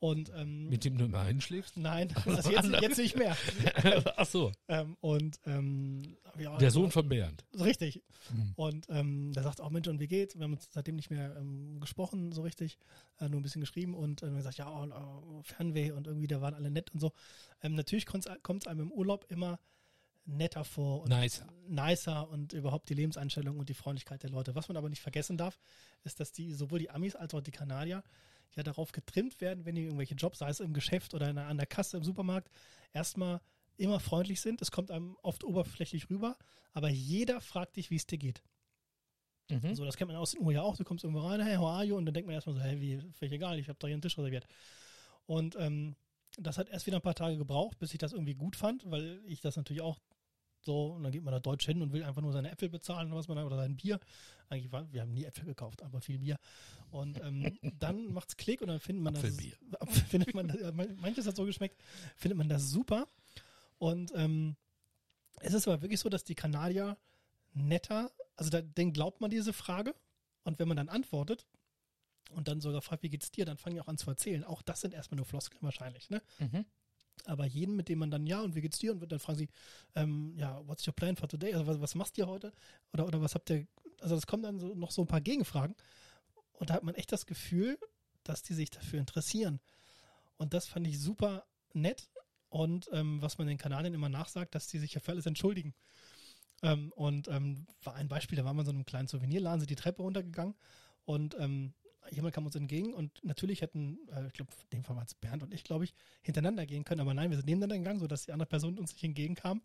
Und 0.00 0.32
ähm, 0.34 0.70
Mit 0.70 0.86
dem 0.86 0.96
du 0.96 1.04
immer 1.04 1.20
einschläfst? 1.20 1.76
nein, 1.76 2.08
also 2.24 2.50
jetzt, 2.50 2.70
jetzt 2.80 2.96
nicht 2.96 3.18
mehr. 3.18 3.36
Ach 4.16 4.24
so, 4.24 4.50
Ähm, 4.66 4.96
und 5.00 5.38
ähm, 5.44 6.16
ja, 6.38 6.56
der 6.56 6.70
Sohn 6.70 6.90
von 6.90 7.06
Bernd. 7.06 7.44
Richtig. 7.58 8.02
Mhm. 8.32 8.52
Und 8.56 8.86
ähm, 8.88 9.32
der 9.34 9.42
sagt 9.42 9.60
auch, 9.60 9.68
Mensch, 9.68 9.88
und 9.88 10.00
wie 10.00 10.08
geht's? 10.08 10.36
Wir 10.36 10.44
haben 10.44 10.54
uns 10.54 10.68
seitdem 10.70 10.96
nicht 10.96 11.10
mehr 11.10 11.36
ähm, 11.36 11.80
gesprochen, 11.80 12.32
so 12.32 12.40
richtig, 12.40 12.78
äh, 13.18 13.28
nur 13.28 13.40
ein 13.40 13.42
bisschen 13.42 13.60
geschrieben 13.60 13.94
und 13.94 14.22
ähm, 14.22 14.36
gesagt, 14.36 14.56
ja, 14.56 14.70
oh, 14.70 14.88
oh, 14.90 15.42
Fernweh 15.42 15.90
und 15.90 16.06
irgendwie, 16.06 16.28
da 16.28 16.40
waren 16.40 16.54
alle 16.54 16.70
nett 16.70 16.90
und 16.94 17.00
so. 17.00 17.12
Ähm, 17.62 17.74
natürlich 17.74 18.06
kommt 18.06 18.26
es 18.26 18.66
einem 18.66 18.80
im 18.80 18.92
Urlaub 18.92 19.26
immer 19.28 19.58
netter 20.24 20.64
vor 20.64 21.02
und 21.02 21.08
Nicer. 21.08 21.46
nicer 21.66 22.28
und 22.28 22.52
überhaupt 22.52 22.88
die 22.88 22.94
Lebenseinstellung 22.94 23.58
und 23.58 23.68
die 23.68 23.74
Freundlichkeit 23.74 24.22
der 24.22 24.30
Leute. 24.30 24.54
Was 24.54 24.68
man 24.68 24.76
aber 24.76 24.88
nicht 24.88 25.02
vergessen 25.02 25.36
darf, 25.36 25.58
ist, 26.04 26.20
dass 26.20 26.32
die 26.32 26.52
sowohl 26.52 26.78
die 26.78 26.90
Amis 26.90 27.16
als 27.16 27.34
auch 27.34 27.40
die 27.40 27.50
Kanadier 27.50 28.02
ja 28.54 28.62
darauf 28.62 28.92
getrimmt 28.92 29.40
werden, 29.40 29.64
wenn 29.64 29.74
die 29.74 29.84
irgendwelche 29.84 30.14
Jobs, 30.14 30.38
sei 30.38 30.48
es 30.48 30.60
im 30.60 30.72
Geschäft 30.72 31.14
oder 31.14 31.28
an 31.28 31.56
der 31.56 31.66
Kasse 31.66 31.96
im 31.96 32.04
Supermarkt, 32.04 32.50
erstmal 32.92 33.40
immer 33.76 34.00
freundlich 34.00 34.40
sind. 34.40 34.60
Es 34.60 34.70
kommt 34.70 34.90
einem 34.90 35.16
oft 35.22 35.44
oberflächlich 35.44 36.10
rüber, 36.10 36.36
aber 36.72 36.88
jeder 36.88 37.40
fragt 37.40 37.76
dich, 37.76 37.90
wie 37.90 37.96
es 37.96 38.06
dir 38.06 38.18
geht. 38.18 38.42
Mhm. 39.48 39.74
So, 39.74 39.84
das 39.84 39.96
kennt 39.96 40.08
man 40.08 40.16
aus 40.16 40.32
den 40.32 40.42
USA 40.42 40.52
ja 40.52 40.62
auch. 40.62 40.76
Du 40.76 40.84
kommst 40.84 41.04
irgendwo 41.04 41.26
rein, 41.26 41.40
hey, 41.40 41.56
how 41.56 41.68
are 41.68 41.84
you? 41.84 41.96
Und 41.96 42.06
dann 42.06 42.14
denkt 42.14 42.26
man 42.26 42.34
erstmal 42.34 42.56
so, 42.56 42.60
hey, 42.60 42.80
wie, 42.80 43.00
völlig 43.12 43.34
egal, 43.34 43.58
ich 43.58 43.68
habe 43.68 43.78
da 43.78 43.86
hier 43.86 43.94
einen 43.94 44.02
Tisch 44.02 44.16
reserviert. 44.18 44.46
Und 45.26 45.56
ähm, 45.56 45.96
das 46.36 46.58
hat 46.58 46.68
erst 46.68 46.86
wieder 46.86 46.96
ein 46.98 47.02
paar 47.02 47.14
Tage 47.14 47.36
gebraucht, 47.36 47.78
bis 47.78 47.92
ich 47.92 47.98
das 47.98 48.12
irgendwie 48.12 48.34
gut 48.34 48.56
fand, 48.56 48.88
weil 48.90 49.20
ich 49.26 49.40
das 49.40 49.56
natürlich 49.56 49.82
auch 49.82 49.98
So, 50.62 50.88
und 50.92 51.02
dann 51.02 51.12
geht 51.12 51.22
man 51.24 51.32
da 51.32 51.40
deutsch 51.40 51.64
hin 51.66 51.80
und 51.80 51.92
will 51.92 52.04
einfach 52.04 52.20
nur 52.20 52.32
seine 52.32 52.50
Äpfel 52.50 52.68
bezahlen 52.68 53.08
oder 53.08 53.18
was 53.18 53.28
man 53.28 53.38
da, 53.38 53.44
oder 53.44 53.56
sein 53.56 53.76
Bier. 53.76 53.98
Eigentlich 54.48 54.70
war, 54.72 54.92
wir 54.92 55.00
haben 55.02 55.12
nie 55.12 55.24
Äpfel 55.24 55.44
gekauft, 55.46 55.82
aber 55.82 56.00
viel 56.00 56.18
Bier. 56.18 56.36
Und 56.90 57.20
ähm, 57.22 57.58
dann 57.78 58.12
macht's 58.12 58.36
Klick 58.36 58.60
und 58.60 58.68
dann 58.68 58.80
findet 58.80 59.02
man 59.04 59.14
das. 59.14 59.24
Apfelbier. 59.24 59.56
Findet 60.08 60.34
man, 60.34 60.48
das- 60.48 60.74
manches 61.00 61.26
hat 61.26 61.36
so 61.36 61.44
geschmeckt, 61.44 61.80
findet 62.16 62.36
man 62.36 62.48
das 62.48 62.68
super. 62.70 63.08
Und 63.78 64.12
ähm, 64.14 64.56
es 65.40 65.54
ist 65.54 65.66
aber 65.66 65.80
wirklich 65.82 66.00
so, 66.00 66.08
dass 66.10 66.24
die 66.24 66.34
Kanadier 66.34 66.98
netter, 67.54 68.12
also 68.36 68.50
da, 68.50 68.60
denen 68.60 68.92
glaubt 68.92 69.20
man 69.20 69.30
diese 69.30 69.52
Frage. 69.52 69.94
Und 70.42 70.58
wenn 70.58 70.68
man 70.68 70.76
dann 70.76 70.88
antwortet 70.88 71.46
und 72.32 72.48
dann 72.48 72.60
sogar 72.60 72.82
fragt, 72.82 73.02
wie 73.02 73.08
geht's 73.08 73.30
dir, 73.30 73.44
dann 73.44 73.56
fangen 73.56 73.76
die 73.76 73.80
auch 73.80 73.88
an 73.88 73.98
zu 73.98 74.10
erzählen. 74.10 74.44
Auch 74.44 74.62
das 74.62 74.80
sind 74.82 74.94
erstmal 74.94 75.16
nur 75.16 75.26
Floskeln 75.26 75.62
wahrscheinlich, 75.62 76.10
ne? 76.10 76.22
Mhm. 76.38 76.64
Aber 77.26 77.46
jeden, 77.46 77.76
mit 77.76 77.88
dem 77.88 77.98
man 77.98 78.10
dann, 78.10 78.26
ja, 78.26 78.40
und 78.40 78.54
wie 78.54 78.60
geht's 78.60 78.78
dir? 78.78 78.92
Und 78.92 79.10
dann 79.10 79.18
fragen 79.18 79.38
sie, 79.38 79.48
ähm, 79.94 80.34
ja, 80.36 80.60
what's 80.66 80.86
your 80.86 80.94
plan 80.94 81.16
for 81.16 81.28
today? 81.28 81.52
Also 81.54 81.66
was, 81.66 81.80
was 81.80 81.94
machst 81.94 82.18
ihr 82.18 82.26
heute? 82.26 82.52
Oder, 82.92 83.06
oder 83.06 83.20
was 83.20 83.34
habt 83.34 83.50
ihr, 83.50 83.66
also 84.00 84.16
es 84.16 84.26
kommen 84.26 84.42
dann 84.42 84.58
so, 84.58 84.74
noch 84.74 84.90
so 84.90 85.02
ein 85.02 85.08
paar 85.08 85.20
Gegenfragen. 85.20 85.74
Und 86.52 86.70
da 86.70 86.74
hat 86.74 86.82
man 86.82 86.94
echt 86.94 87.12
das 87.12 87.26
Gefühl, 87.26 87.78
dass 88.24 88.42
die 88.42 88.54
sich 88.54 88.70
dafür 88.70 89.00
interessieren. 89.00 89.60
Und 90.36 90.54
das 90.54 90.66
fand 90.66 90.86
ich 90.86 90.98
super 90.98 91.44
nett. 91.72 92.08
Und 92.48 92.88
ähm, 92.92 93.22
was 93.22 93.38
man 93.38 93.46
den 93.46 93.58
Kanadiern 93.58 93.94
immer 93.94 94.08
nachsagt, 94.08 94.54
dass 94.54 94.66
die 94.66 94.78
sich 94.78 94.94
ja 94.94 95.00
für 95.00 95.12
alles 95.12 95.26
entschuldigen. 95.26 95.74
Ähm, 96.62 96.92
und 96.92 97.28
ähm, 97.28 97.66
war 97.82 97.94
ein 97.94 98.08
Beispiel, 98.08 98.36
da 98.36 98.42
wir 98.44 98.50
in 98.50 98.64
so 98.64 98.72
einem 98.72 98.84
kleinen 98.84 99.08
Souvenirladen, 99.08 99.60
sind 99.60 99.70
die 99.70 99.76
Treppe 99.76 100.02
runtergegangen 100.02 100.54
und 101.04 101.36
ähm, 101.38 101.72
jemand 102.10 102.34
kam 102.34 102.46
uns 102.46 102.54
entgegen 102.54 102.94
und 102.94 103.22
natürlich 103.24 103.62
hätten, 103.62 103.98
äh, 104.08 104.26
ich 104.26 104.32
glaube, 104.32 104.52
in 104.70 104.78
dem 104.78 104.84
Fall 104.84 104.96
waren 104.96 105.06
es 105.06 105.14
Bernd 105.14 105.42
und 105.42 105.54
ich, 105.54 105.64
glaube 105.64 105.84
ich, 105.84 105.94
hintereinander 106.22 106.66
gehen 106.66 106.84
können, 106.84 107.00
aber 107.00 107.14
nein, 107.14 107.30
wir 107.30 107.36
sind 107.36 107.46
nebeneinander 107.46 107.78
gegangen, 107.78 108.00
sodass 108.00 108.26
die 108.26 108.32
andere 108.32 108.48
Person 108.48 108.78
uns 108.78 108.92
nicht 108.92 109.04
entgegenkam. 109.04 109.62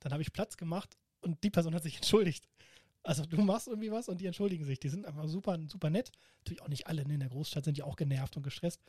Dann 0.00 0.12
habe 0.12 0.22
ich 0.22 0.32
Platz 0.32 0.56
gemacht 0.56 0.96
und 1.20 1.42
die 1.42 1.50
Person 1.50 1.74
hat 1.74 1.82
sich 1.82 1.96
entschuldigt. 1.96 2.48
Also 3.02 3.24
du 3.24 3.40
machst 3.40 3.68
irgendwie 3.68 3.92
was 3.92 4.08
und 4.08 4.20
die 4.20 4.26
entschuldigen 4.26 4.64
sich. 4.64 4.80
Die 4.80 4.88
sind 4.88 5.06
einfach 5.06 5.28
super, 5.28 5.58
super 5.68 5.90
nett. 5.90 6.10
Natürlich 6.38 6.62
auch 6.62 6.68
nicht 6.68 6.88
alle, 6.88 7.06
ne? 7.06 7.14
in 7.14 7.20
der 7.20 7.28
Großstadt 7.28 7.64
sind 7.64 7.76
die 7.76 7.84
auch 7.84 7.94
genervt 7.94 8.36
und 8.36 8.42
gestresst. 8.42 8.82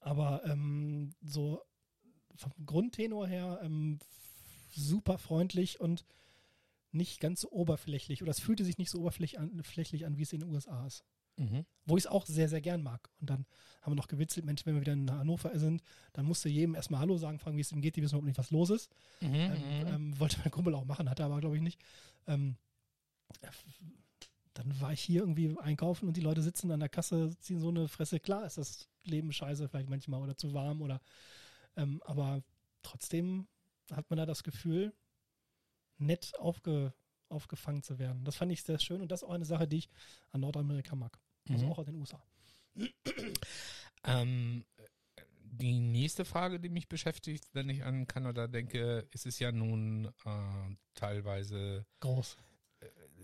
Aber 0.00 0.42
ähm, 0.46 1.14
so 1.20 1.62
vom 2.36 2.52
Grundtenor 2.64 3.26
her 3.26 3.60
ähm, 3.62 3.98
super 4.70 5.18
freundlich 5.18 5.78
und 5.78 6.06
nicht 6.90 7.20
ganz 7.20 7.42
so 7.42 7.50
oberflächlich. 7.50 8.22
Oder 8.22 8.30
es 8.30 8.40
fühlte 8.40 8.64
sich 8.64 8.78
nicht 8.78 8.90
so 8.90 9.00
oberflächlich 9.00 9.38
an, 9.38 9.62
an 10.04 10.16
wie 10.16 10.22
es 10.22 10.32
in 10.32 10.40
den 10.40 10.50
USA 10.50 10.86
ist. 10.86 11.04
Mhm. 11.36 11.66
Wo 11.84 11.96
ich 11.96 12.04
es 12.04 12.06
auch 12.06 12.26
sehr, 12.26 12.48
sehr 12.48 12.60
gern 12.60 12.82
mag. 12.82 13.10
Und 13.20 13.30
dann 13.30 13.46
haben 13.82 13.92
wir 13.92 13.96
noch 13.96 14.08
gewitzelt, 14.08 14.46
Mensch, 14.46 14.64
wenn 14.66 14.74
wir 14.74 14.80
wieder 14.80 14.94
in 14.94 15.10
Hannover 15.10 15.56
sind, 15.58 15.82
dann 16.12 16.26
musst 16.26 16.44
du 16.44 16.48
jedem 16.48 16.74
erstmal 16.74 17.00
Hallo 17.00 17.18
sagen, 17.18 17.38
fragen, 17.38 17.56
wie 17.56 17.60
es 17.60 17.72
ihm 17.72 17.80
geht, 17.80 17.96
die 17.96 18.02
wissen 18.02 18.14
überhaupt 18.14 18.26
nicht, 18.26 18.38
was 18.38 18.50
los 18.50 18.70
ist. 18.70 18.90
Mhm. 19.20 19.34
Ähm, 19.34 19.86
ähm, 19.86 20.20
wollte 20.20 20.38
mein 20.40 20.50
Kumpel 20.50 20.74
auch 20.74 20.84
machen, 20.84 21.08
hat 21.08 21.20
er 21.20 21.26
aber, 21.26 21.40
glaube 21.40 21.56
ich, 21.56 21.62
nicht. 21.62 21.80
Ähm, 22.26 22.56
äh, 23.42 23.48
dann 24.54 24.80
war 24.80 24.92
ich 24.92 25.00
hier 25.00 25.20
irgendwie 25.20 25.54
einkaufen 25.58 26.08
und 26.08 26.16
die 26.16 26.22
Leute 26.22 26.42
sitzen 26.42 26.70
an 26.70 26.80
der 26.80 26.88
Kasse, 26.88 27.36
ziehen 27.38 27.60
so 27.60 27.68
eine 27.68 27.88
Fresse. 27.88 28.18
Klar 28.18 28.46
ist 28.46 28.56
das 28.56 28.88
Leben 29.04 29.32
scheiße, 29.32 29.68
vielleicht 29.68 29.90
manchmal 29.90 30.22
oder 30.22 30.36
zu 30.36 30.54
warm 30.54 30.80
oder 30.80 31.00
ähm, 31.76 32.00
aber 32.06 32.42
trotzdem 32.82 33.46
hat 33.92 34.08
man 34.10 34.16
da 34.16 34.26
das 34.26 34.42
Gefühl, 34.42 34.94
nett 35.98 36.32
aufge, 36.38 36.94
aufgefangen 37.28 37.82
zu 37.82 37.98
werden. 37.98 38.24
Das 38.24 38.36
fand 38.36 38.52
ich 38.52 38.62
sehr 38.62 38.78
schön 38.78 39.00
und 39.00 39.12
das 39.12 39.22
ist 39.22 39.28
auch 39.28 39.34
eine 39.34 39.44
Sache, 39.44 39.68
die 39.68 39.78
ich 39.78 39.88
an 40.30 40.40
Nordamerika 40.40 40.96
mag. 40.96 41.18
Also 41.50 41.66
Mhm. 41.66 41.72
auch 41.72 41.78
an 41.78 41.84
den 41.86 41.96
USA. 41.96 42.22
Ähm, 44.08 44.64
die 45.42 45.80
nächste 45.80 46.24
Frage, 46.24 46.60
die 46.60 46.68
mich 46.68 46.88
beschäftigt, 46.88 47.44
wenn 47.54 47.68
ich 47.68 47.82
an 47.82 48.06
Kanada 48.06 48.46
denke, 48.46 49.08
ist 49.10 49.26
es 49.26 49.40
ja 49.40 49.50
nun 49.50 50.06
äh, 50.24 50.76
teilweise, 50.94 51.84
Groß. 51.98 52.36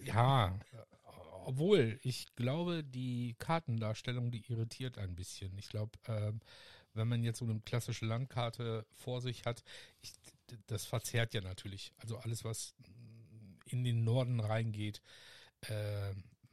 ja, 0.03 0.49
äh, 0.73 0.77
obwohl 1.45 2.01
ich 2.03 2.27
glaube, 2.35 2.83
die 2.83 3.37
Kartendarstellung, 3.39 4.33
die 4.33 4.45
irritiert 4.51 4.99
ein 4.99 5.15
bisschen. 5.15 5.57
Ich 5.57 5.69
glaube, 5.69 5.93
ähm, 6.09 6.41
wenn 6.95 7.07
man 7.07 7.23
jetzt 7.23 7.39
so 7.39 7.45
eine 7.45 7.61
klassische 7.61 8.07
Landkarte 8.07 8.85
vor 8.97 9.21
sich 9.21 9.45
hat, 9.45 9.63
ich, 10.01 10.13
das 10.67 10.85
verzerrt 10.85 11.33
ja 11.35 11.41
natürlich. 11.43 11.93
Also 11.99 12.17
alles, 12.19 12.45
was 12.45 12.75
in 13.67 13.85
den 13.85 14.03
Norden 14.05 14.41
reingeht, 14.41 15.01
äh, 15.63 16.13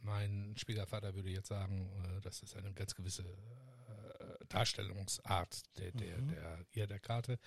mein 0.09 0.55
Schwiegervater 0.57 1.13
würde 1.15 1.29
jetzt 1.29 1.47
sagen, 1.47 1.89
äh, 2.03 2.21
das 2.21 2.41
ist 2.41 2.55
eine 2.55 2.73
ganz 2.73 2.95
gewisse 2.95 3.23
äh, 3.23 4.45
Darstellungsart 4.47 5.61
der, 5.77 5.91
der, 5.91 6.17
Mhm. 6.17 6.27
der, 6.29 6.65
ja, 6.73 6.87
der 6.87 6.99
Karte. 6.99 7.39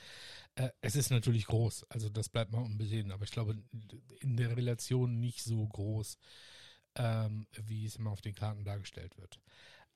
Äh, 0.54 0.70
es 0.80 0.96
ist 0.96 1.10
natürlich 1.10 1.46
groß, 1.46 1.84
also 1.90 2.08
das 2.08 2.28
bleibt 2.28 2.52
mal 2.52 2.62
unbesehen, 2.62 3.10
aber 3.12 3.24
ich 3.24 3.30
glaube 3.30 3.56
in 4.20 4.36
der 4.36 4.56
Relation 4.56 5.20
nicht 5.20 5.42
so 5.42 5.66
groß, 5.66 6.16
ähm, 6.94 7.46
wie 7.64 7.86
es 7.86 7.96
immer 7.96 8.10
auf 8.10 8.20
den 8.20 8.34
Karten 8.34 8.64
dargestellt 8.64 9.16
wird. 9.18 9.40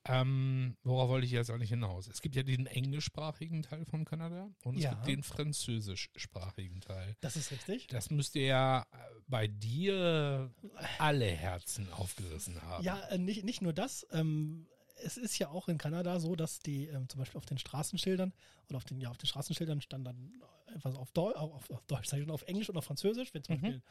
Ähm, 0.07 0.77
worauf 0.83 1.09
wollte 1.09 1.25
ich 1.25 1.31
jetzt 1.31 1.49
eigentlich 1.49 1.69
hinaus? 1.69 2.07
Es 2.07 2.21
gibt 2.21 2.35
ja 2.35 2.43
den 2.43 2.65
englischsprachigen 2.65 3.61
Teil 3.63 3.85
von 3.85 4.05
Kanada 4.05 4.49
und 4.63 4.77
es 4.77 4.83
Ja. 4.83 4.91
gibt 4.91 5.07
den 5.07 5.23
französischsprachigen 5.23 6.81
Teil. 6.81 7.15
Das 7.21 7.35
ist 7.35 7.51
richtig. 7.51 7.87
Das 7.87 8.09
müsste 8.09 8.39
ja 8.39 8.81
äh, 8.81 8.85
bei 9.27 9.47
dir 9.47 10.51
alle 10.99 11.25
Herzen 11.25 11.91
aufgerissen 11.93 12.61
haben. 12.61 12.83
Ja, 12.83 12.99
äh, 13.09 13.17
nicht, 13.17 13.43
nicht 13.43 13.61
nur 13.61 13.73
das. 13.73 14.07
Ähm, 14.11 14.67
es 15.03 15.17
ist 15.17 15.37
ja 15.37 15.49
auch 15.49 15.67
in 15.67 15.77
Kanada 15.77 16.19
so, 16.19 16.35
dass 16.35 16.59
die 16.59 16.87
ähm, 16.87 17.07
zum 17.09 17.19
Beispiel 17.19 17.37
auf 17.37 17.45
den 17.45 17.57
Straßenschildern 17.57 18.33
oder 18.69 18.77
auf 18.77 18.85
den, 18.85 18.99
ja, 18.99 19.09
auf 19.09 19.17
den 19.17 19.27
Straßenschildern 19.27 19.81
stand 19.81 20.07
dann 20.07 20.41
etwas 20.75 20.95
auf, 20.95 21.11
Deu 21.11 21.31
auf, 21.33 21.69
auf, 21.69 21.85
Deutsch, 21.87 22.07
sag 22.07 22.19
ich 22.19 22.29
auf 22.29 22.43
Englisch 22.43 22.69
und 22.69 22.77
auf 22.77 22.85
Französisch, 22.85 23.33
wenn 23.33 23.43
zum 23.43 23.55
Mhm. 23.57 23.61
Beispiel 23.61 23.81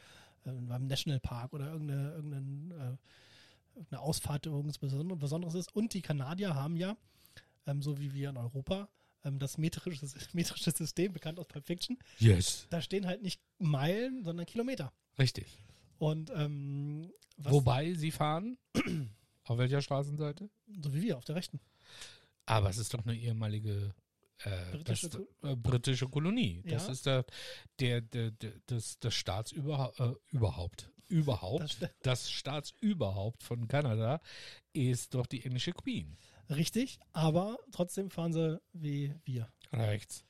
ähm, 0.46 0.68
beim 0.68 0.86
Nationalpark 0.86 1.52
oder 1.52 1.70
irgendeine, 1.70 2.12
irgendeine, 2.12 2.92
äh, 2.92 2.96
irgendeine 3.76 4.00
Ausfahrt 4.02 4.46
irgendwas 4.46 4.80
Beson- 4.80 5.16
Besonderes 5.18 5.54
ist. 5.54 5.74
Und 5.74 5.94
die 5.94 6.02
Kanadier 6.02 6.54
haben 6.54 6.76
ja, 6.76 6.96
ähm, 7.66 7.82
so 7.82 7.98
wie 7.98 8.12
wir 8.14 8.30
in 8.30 8.36
Europa, 8.36 8.88
ähm, 9.24 9.38
das 9.38 9.58
metrische, 9.58 10.06
metrische 10.32 10.70
System, 10.70 11.12
bekannt 11.12 11.38
aus 11.38 11.46
Pulp 11.46 11.66
Fiction, 11.66 11.98
Yes. 12.18 12.66
da 12.70 12.80
stehen 12.80 13.06
halt 13.06 13.22
nicht 13.22 13.40
Meilen, 13.58 14.24
sondern 14.24 14.46
Kilometer. 14.46 14.92
Richtig. 15.18 15.46
Und 15.98 16.30
ähm, 16.34 17.10
Wobei 17.38 17.94
sie 17.94 18.10
fahren, 18.10 18.56
auf 19.44 19.58
welcher 19.58 19.82
Straßenseite? 19.82 20.48
so 20.82 20.94
wie 20.94 21.02
wir 21.02 21.16
auf 21.18 21.24
der 21.24 21.36
rechten. 21.36 21.60
Aber 22.46 22.70
es 22.70 22.78
ist 22.78 22.94
doch 22.94 23.04
eine 23.04 23.14
ehemalige 23.16 23.94
äh, 24.44 24.70
Britische 24.72 25.08
das, 25.08 25.20
äh, 25.50 25.56
britische 25.56 26.06
Kolonie. 26.08 26.62
Das 26.66 26.86
Ja. 26.86 26.92
ist 26.92 27.06
der, 27.06 27.24
der, 27.80 28.00
der, 28.02 28.30
der 28.32 28.52
das, 28.66 28.98
das 29.00 29.14
Staatsüberhaupt, 29.14 29.98
äh, 30.00 30.12
überhaupt, 30.30 30.90
überhaupt, 31.08 31.62
Das 31.82 31.90
das, 32.02 32.28
st- 32.28 32.32
Staatsüberhaupt 32.32 33.42
von 33.42 33.68
Kanada 33.68 34.20
ist 34.72 35.14
doch 35.14 35.26
die 35.26 35.44
englische 35.44 35.72
Queen. 35.72 36.16
Richtig, 36.50 36.98
aber 37.12 37.58
trotzdem 37.72 38.10
fahren 38.10 38.32
sie 38.32 38.60
wie 38.72 39.14
wir. 39.24 39.48
Rechts. 39.72 40.24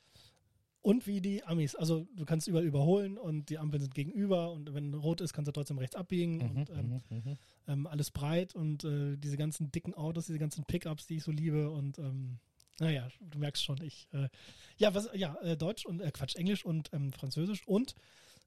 Und 0.83 1.09
wie 1.09 1.21
die 1.21 1.43
Amis. 1.43 1.75
Also 1.75 2.07
du 2.15 2.25
kannst 2.25 2.47
überall 2.47 2.65
überholen 2.65 3.19
und 3.19 3.49
die 3.51 3.59
Ampeln 3.59 3.83
sind 3.83 3.95
gegenüber 3.95 4.53
und 4.53 4.73
wenn 4.73 4.95
rot 4.95 5.21
ist, 5.21 5.33
kannst 5.33 5.49
du 5.49 5.53
trotzdem 5.53 5.79
rechts 5.79 5.97
abbiegen 5.97 6.41
und 6.41 6.71
ähm, 6.71 7.03
mhm, 7.11 7.17
mhm. 7.25 7.39
ähm, 7.67 7.87
alles 7.89 8.13
breit 8.13 8.55
und 8.55 8.85
äh, 8.85 9.17
diese 9.17 9.37
ganzen 9.37 9.73
dicken 9.73 9.95
Autos, 9.95 10.27
diese 10.27 10.39
ganzen 10.39 10.65
Pickups, 10.65 11.07
die 11.09 11.17
ich 11.17 11.25
so 11.25 11.33
liebe 11.33 11.71
und 11.71 11.99
ähm, 11.99 12.39
naja, 12.79 13.09
du 13.21 13.39
merkst 13.39 13.65
schon, 13.65 13.83
ich 13.83 14.07
äh, 14.13 14.29
ja, 14.77 14.95
was 14.95 15.09
ja, 15.15 15.35
äh, 15.43 15.57
Deutsch 15.57 15.87
und 15.87 16.01
äh, 16.01 16.11
Quatsch, 16.13 16.37
Englisch 16.37 16.65
und 16.65 16.91
ähm, 16.93 17.13
Französisch 17.13 17.67
und 17.67 17.95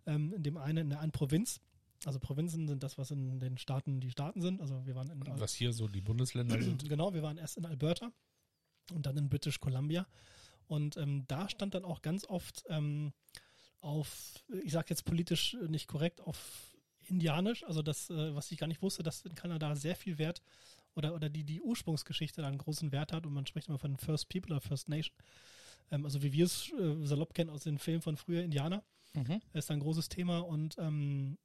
ähm, 0.05 0.31
in 0.33 0.41
dem 0.43 0.55
einen, 0.55 0.77
in 0.77 0.89
der 0.91 1.01
einen 1.01 1.11
Provinz. 1.11 1.59
Also 2.05 2.19
Provinzen 2.19 2.67
sind 2.67 2.83
das, 2.83 2.97
was 2.97 3.11
in 3.11 3.39
den 3.39 3.57
Staaten 3.57 3.99
die 3.99 4.11
Staaten 4.11 4.41
sind. 4.41 4.61
Also 4.61 4.85
wir 4.85 4.95
waren 4.95 5.09
in 5.09 5.21
Was 5.39 5.53
hier 5.53 5.73
so 5.73 5.87
die 5.87 6.01
Bundesländer 6.01 6.61
sind. 6.61 6.87
Genau, 6.87 7.13
wir 7.13 7.23
waren 7.23 7.37
erst 7.37 7.57
in 7.57 7.65
Alberta 7.65 8.11
und 8.93 9.05
dann 9.05 9.17
in 9.17 9.29
British 9.29 9.59
Columbia. 9.59 10.07
Und 10.67 10.97
ähm, 10.97 11.25
da 11.27 11.49
stand 11.49 11.73
dann 11.73 11.83
auch 11.83 12.01
ganz 12.01 12.25
oft 12.25 12.63
ähm, 12.69 13.11
auf, 13.81 14.43
ich 14.63 14.71
sage 14.71 14.87
jetzt 14.89 15.03
politisch 15.03 15.57
nicht 15.67 15.87
korrekt, 15.87 16.21
auf 16.21 16.75
Indianisch, 17.07 17.63
also 17.63 17.81
das, 17.81 18.09
äh, 18.09 18.35
was 18.35 18.51
ich 18.51 18.59
gar 18.59 18.67
nicht 18.67 18.81
wusste, 18.81 19.01
dass 19.03 19.25
in 19.25 19.35
Kanada 19.35 19.75
sehr 19.75 19.95
viel 19.95 20.17
Wert 20.19 20.41
oder, 20.95 21.15
oder 21.15 21.29
die, 21.29 21.43
die 21.43 21.61
Ursprungsgeschichte 21.61 22.41
da 22.41 22.47
einen 22.47 22.57
großen 22.57 22.91
Wert 22.91 23.11
hat 23.11 23.25
und 23.25 23.33
man 23.33 23.45
spricht 23.47 23.67
immer 23.67 23.79
von 23.79 23.97
First 23.97 24.29
People 24.29 24.51
oder 24.51 24.61
First 24.61 24.89
Nation. 24.89 25.15
Ähm, 25.91 26.05
also 26.05 26.21
wie 26.21 26.33
wir 26.33 26.45
es 26.45 26.71
äh, 26.79 27.05
salopp 27.05 27.33
kennen 27.33 27.49
aus 27.49 27.63
den 27.63 27.79
Filmen 27.79 28.01
von 28.01 28.17
früher 28.17 28.43
Indianer 28.43 28.83
Mhm. 29.15 29.41
ist 29.53 29.71
ein 29.71 29.79
großes 29.79 30.07
Thema 30.09 30.39
und 30.39 30.77
ähm, 30.77 31.37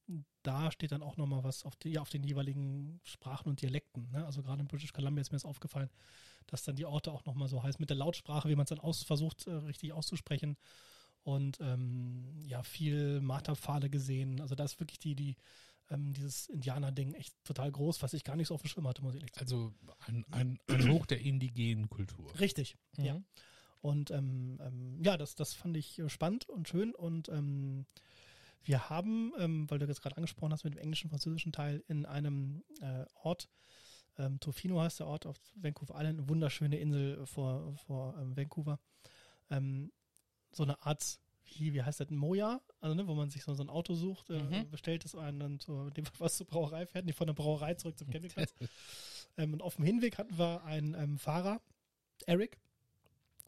da 0.43 0.71
steht 0.71 0.93
dann 0.93 1.03
auch 1.03 1.17
nochmal 1.17 1.45
was 1.45 1.65
auf, 1.65 1.77
die, 1.77 1.91
ja, 1.93 2.03
auf 2.03 2.11
den 2.11 2.23
jeweiligen 2.23 3.01
Sprachen 3.05 3.49
und 3.49 3.63
Dialekten. 3.63 4.11
Ne? 4.11 4.25
Also 4.27 4.43
gerade 4.43 4.61
in 4.61 4.69
British 4.69 4.93
Columbia 4.93 5.23
ist 5.23 5.33
mir 5.33 5.37
das 5.37 5.47
aufgefallen, 5.47 5.89
dass 6.47 6.63
dann 6.63 6.77
die 6.77 6.85
Orte 6.85 7.11
auch 7.11 7.25
nochmal 7.25 7.49
so 7.49 7.63
heißt, 7.63 7.81
mit 7.81 7.89
der 7.89 7.97
Lautsprache, 7.97 8.49
wie 8.51 8.55
man 8.57 8.65
es 8.65 8.69
dann 8.69 8.81
aus, 8.81 9.03
versucht, 9.03 9.47
äh, 9.47 9.53
richtig 9.53 9.93
auszusprechen. 9.93 10.57
Und 11.23 11.59
ähm, 11.63 12.45
ja, 12.47 12.63
viel 12.63 13.23
Marterpfahle 13.23 13.89
gesehen. 13.89 14.43
Also 14.43 14.55
da 14.55 14.65
ist 14.65 14.79
wirklich 14.79 14.99
die, 14.99 15.15
die, 15.15 15.37
ähm, 15.89 16.13
dieses 16.13 16.49
Indianer-Ding 16.49 17.15
echt 17.15 17.35
total 17.45 17.73
groß, 17.73 18.03
was 18.03 18.13
ich 18.13 18.25
gar 18.25 18.37
nicht 18.37 18.49
so 18.49 18.55
auf 18.55 18.61
dem 18.61 18.69
Schirm 18.69 18.87
hatte, 18.87 19.01
muss 19.01 19.15
ich 19.15 19.23
ehrlich 19.23 19.35
sagen. 19.35 19.45
Also 19.47 19.73
ein, 20.07 20.27
ein, 20.31 20.59
ein 20.69 20.91
Hoch 20.91 21.07
der 21.07 21.21
indigenen 21.21 21.89
Kultur. 21.89 22.39
Richtig, 22.39 22.77
Mhm. 22.99 23.05
ja. 23.05 23.23
Und 23.85 24.11
ähm, 24.11 24.59
ähm, 24.63 25.03
ja, 25.05 25.19
das, 25.19 25.35
das 25.35 25.53
fand 25.53 25.77
ich 25.77 25.99
äh, 25.99 26.09
spannend 26.09 26.49
und 26.49 26.67
schön. 26.69 26.95
Und 26.95 27.29
ähm, 27.29 27.85
Wir 28.63 28.89
haben, 28.89 29.33
ähm, 29.39 29.71
weil 29.71 29.79
du 29.79 29.87
das 29.87 30.01
gerade 30.01 30.17
angesprochen 30.17 30.53
hast 30.53 30.65
mit 30.65 30.73
dem 30.73 30.79
englischen, 30.81 31.11
französischen 31.11 31.53
Teil, 31.53 31.85
in 31.87 32.07
einem 32.07 32.65
äh, 32.81 33.05
Ort, 33.23 33.51
ähm, 34.17 34.41
Tofino 34.41 34.81
heißt 34.81 35.01
der 35.01 35.07
Ort 35.07 35.27
auf 35.27 35.39
Vancouver 35.57 35.97
Island, 35.97 36.19
eine 36.21 36.29
wunderschöne 36.31 36.79
Insel 36.79 37.27
vor, 37.27 37.77
vor 37.87 38.17
ähm, 38.19 38.35
Vancouver, 38.35 38.79
ähm, 39.51 39.93
so 40.53 40.63
eine 40.63 40.81
Art, 40.83 41.21
wie, 41.59 41.75
wie 41.75 41.83
heißt 41.83 42.01
das, 42.01 42.09
ein 42.09 42.17
Moja, 42.17 42.63
also 42.81 42.95
ne, 42.95 43.07
wo 43.07 43.15
man 43.15 43.29
sich 43.29 43.43
so, 43.45 43.53
so 43.53 43.63
ein 43.63 43.69
Auto 43.69 43.93
sucht, 43.95 44.31
äh, 44.31 44.41
Mhm. 44.43 44.71
bestellt 44.71 45.05
es 45.05 45.15
einen 45.15 45.41
dann 45.41 45.61
so, 45.61 45.91
dem 45.91 46.07
was 46.19 46.39
zur 46.39 46.47
Brauerei 46.47 46.87
fährt, 46.87 47.05
nicht 47.05 47.19
von 47.19 47.27
der 47.27 47.35
Brauerei 47.35 47.75
zurück 47.75 47.99
zum 47.99 48.09
Campingplatz. 48.11 48.55
ähm, 49.37 49.53
und 49.53 49.61
auf 49.61 49.77
dem 49.77 49.85
Hinweg 49.85 50.17
hatten 50.17 50.39
wir 50.39 50.65
einen 50.65 50.95
ähm, 50.95 51.19
Fahrer, 51.19 51.61
Eric, 52.27 52.53
äh, 52.55 52.64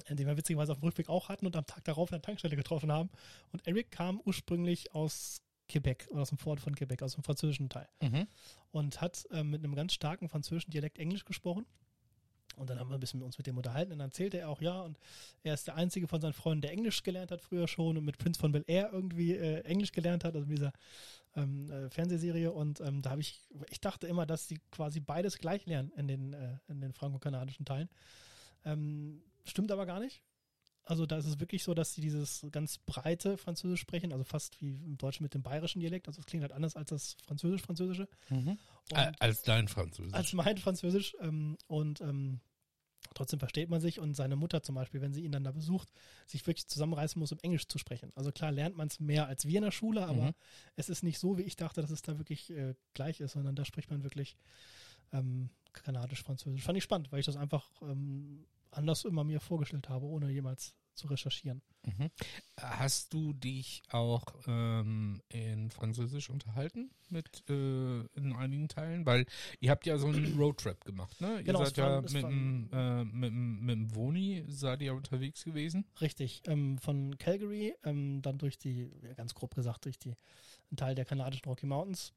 den 0.08 0.26
wir 0.26 0.36
witzigerweise 0.36 0.72
auf 0.72 0.78
dem 0.78 0.84
Rückweg 0.84 1.08
auch 1.08 1.28
hatten 1.28 1.46
und 1.46 1.56
am 1.56 1.66
Tag 1.66 1.84
darauf 1.84 2.10
an 2.10 2.18
der 2.18 2.22
Tankstelle 2.22 2.56
getroffen 2.56 2.92
haben. 2.92 3.10
Und 3.52 3.66
Eric 3.66 3.90
kam 3.90 4.20
ursprünglich 4.24 4.94
aus 4.94 5.42
Quebec, 5.68 6.08
oder 6.10 6.22
aus 6.22 6.28
dem 6.28 6.38
Vorort 6.38 6.60
von 6.60 6.74
Quebec, 6.74 7.02
aus 7.02 7.14
dem 7.14 7.24
französischen 7.24 7.68
Teil. 7.68 7.88
Mhm. 8.00 8.26
Und 8.70 9.00
hat 9.00 9.26
ähm, 9.32 9.50
mit 9.50 9.64
einem 9.64 9.74
ganz 9.74 9.94
starken 9.94 10.28
französischen 10.28 10.70
Dialekt 10.70 10.98
Englisch 10.98 11.24
gesprochen. 11.24 11.66
Und 12.56 12.70
dann 12.70 12.78
haben 12.78 12.88
wir 12.88 12.94
ein 12.94 13.00
bisschen 13.00 13.22
uns 13.22 13.36
mit 13.36 13.46
dem 13.46 13.58
unterhalten 13.58 13.92
und 13.92 13.98
dann 13.98 14.08
erzählte 14.08 14.38
er 14.38 14.48
auch, 14.48 14.62
ja, 14.62 14.80
und 14.80 14.98
er 15.42 15.52
ist 15.52 15.66
der 15.66 15.74
einzige 15.74 16.08
von 16.08 16.22
seinen 16.22 16.32
Freunden, 16.32 16.62
der 16.62 16.72
Englisch 16.72 17.02
gelernt 17.02 17.30
hat 17.30 17.42
früher 17.42 17.68
schon 17.68 17.98
und 17.98 18.04
mit 18.04 18.16
Prince 18.16 18.40
von 18.40 18.50
Bel 18.50 18.64
Air 18.66 18.88
irgendwie 18.92 19.34
äh, 19.34 19.60
Englisch 19.64 19.92
gelernt 19.92 20.24
hat, 20.24 20.34
also 20.34 20.46
mit 20.46 20.56
dieser 20.56 20.72
ähm, 21.34 21.70
äh, 21.70 21.90
Fernsehserie. 21.90 22.50
Und 22.50 22.80
ähm, 22.80 23.02
da 23.02 23.10
habe 23.10 23.20
ich, 23.20 23.42
ich 23.68 23.80
dachte 23.80 24.06
immer, 24.06 24.24
dass 24.24 24.48
sie 24.48 24.58
quasi 24.70 25.00
beides 25.00 25.36
gleich 25.36 25.66
lernen 25.66 25.92
in 25.96 26.08
den, 26.08 26.32
äh, 26.32 26.56
in 26.68 26.80
den 26.80 26.94
franco-kanadischen 26.94 27.66
Teilen. 27.66 27.90
Ähm, 28.64 29.22
stimmt 29.50 29.70
aber 29.72 29.86
gar 29.86 30.00
nicht. 30.00 30.22
Also 30.88 31.04
da 31.04 31.16
ist 31.18 31.26
es 31.26 31.40
wirklich 31.40 31.64
so, 31.64 31.74
dass 31.74 31.94
sie 31.94 32.00
dieses 32.00 32.46
ganz 32.52 32.78
breite 32.78 33.36
Französisch 33.38 33.80
sprechen, 33.80 34.12
also 34.12 34.22
fast 34.22 34.60
wie 34.60 34.76
im 34.84 34.96
Deutschen 34.96 35.24
mit 35.24 35.34
dem 35.34 35.42
bayerischen 35.42 35.80
Dialekt. 35.80 36.06
Also 36.06 36.20
es 36.20 36.26
klingt 36.26 36.42
halt 36.42 36.52
anders 36.52 36.76
als 36.76 36.90
das 36.90 37.16
Französisch-Französische. 37.24 38.08
Mhm. 38.30 38.56
Als 39.18 39.42
dein 39.42 39.66
Französisch. 39.66 40.14
als 40.14 40.32
mein 40.32 40.58
Französisch. 40.58 41.16
Ähm, 41.20 41.58
und 41.66 42.00
ähm, 42.00 42.38
trotzdem 43.14 43.40
versteht 43.40 43.68
man 43.68 43.80
sich. 43.80 43.98
Und 43.98 44.14
seine 44.14 44.36
Mutter 44.36 44.62
zum 44.62 44.76
Beispiel, 44.76 45.00
wenn 45.00 45.12
sie 45.12 45.24
ihn 45.24 45.32
dann 45.32 45.42
da 45.42 45.50
besucht, 45.50 45.88
sich 46.28 46.46
wirklich 46.46 46.68
zusammenreißen 46.68 47.18
muss, 47.18 47.32
um 47.32 47.38
Englisch 47.42 47.66
zu 47.66 47.78
sprechen. 47.78 48.12
Also 48.14 48.30
klar 48.30 48.52
lernt 48.52 48.76
man 48.76 48.86
es 48.86 49.00
mehr 49.00 49.26
als 49.26 49.44
wir 49.44 49.56
in 49.56 49.64
der 49.64 49.72
Schule, 49.72 50.06
aber 50.06 50.26
Mhm. 50.26 50.34
es 50.76 50.88
ist 50.88 51.02
nicht 51.02 51.18
so, 51.18 51.36
wie 51.36 51.42
ich 51.42 51.56
dachte, 51.56 51.80
dass 51.80 51.90
es 51.90 52.02
da 52.02 52.16
wirklich 52.18 52.50
äh, 52.50 52.74
gleich 52.94 53.18
ist, 53.18 53.32
sondern 53.32 53.56
da 53.56 53.64
spricht 53.64 53.90
man 53.90 54.04
wirklich 54.04 54.36
ähm, 55.12 55.50
kanadisch-französisch. 55.72 56.62
Fand 56.62 56.78
ich 56.78 56.84
spannend, 56.84 57.10
weil 57.10 57.18
ich 57.18 57.26
das 57.26 57.36
einfach 57.36 57.68
ähm, 57.82 58.46
anders 58.76 59.04
immer 59.04 59.24
mir 59.24 59.40
vorgestellt 59.40 59.88
habe, 59.88 60.06
ohne 60.06 60.30
jemals 60.30 60.74
zu 60.94 61.08
recherchieren. 61.08 61.62
Mhm. 61.84 62.10
Hast 62.56 63.12
du 63.12 63.34
dich 63.34 63.82
auch 63.90 64.24
ähm, 64.46 65.20
in 65.28 65.70
Französisch 65.70 66.30
unterhalten 66.30 66.90
mit 67.10 67.44
äh, 67.48 68.00
in 68.14 68.34
einigen 68.34 68.68
Teilen? 68.68 69.04
Weil 69.04 69.26
ihr 69.60 69.70
habt 69.70 69.86
ja 69.86 69.98
so 69.98 70.08
einen 70.08 70.36
Roadtrip 70.38 70.84
gemacht, 70.84 71.20
ne? 71.20 71.44
Genau, 71.44 71.60
ihr 71.60 71.66
seid 71.66 71.76
ja 71.76 72.00
es 72.00 72.12
mit 72.12 72.22
dem, 72.24 72.70
äh, 72.72 73.04
mit, 73.04 73.32
mit 73.32 73.76
dem 73.76 73.94
Woni 73.94 74.44
seid 74.48 74.80
ihr 74.80 74.94
unterwegs 74.94 75.44
gewesen. 75.44 75.84
Richtig, 76.00 76.42
ähm, 76.46 76.78
von 76.78 77.18
Calgary, 77.18 77.74
ähm, 77.84 78.22
dann 78.22 78.38
durch 78.38 78.58
die, 78.58 78.90
ja, 79.02 79.12
ganz 79.14 79.34
grob 79.34 79.54
gesagt, 79.54 79.84
durch 79.84 79.98
die, 79.98 80.14
einen 80.70 80.76
Teil 80.76 80.94
der 80.94 81.04
kanadischen 81.04 81.44
Rocky 81.44 81.66
Mountains 81.66 82.14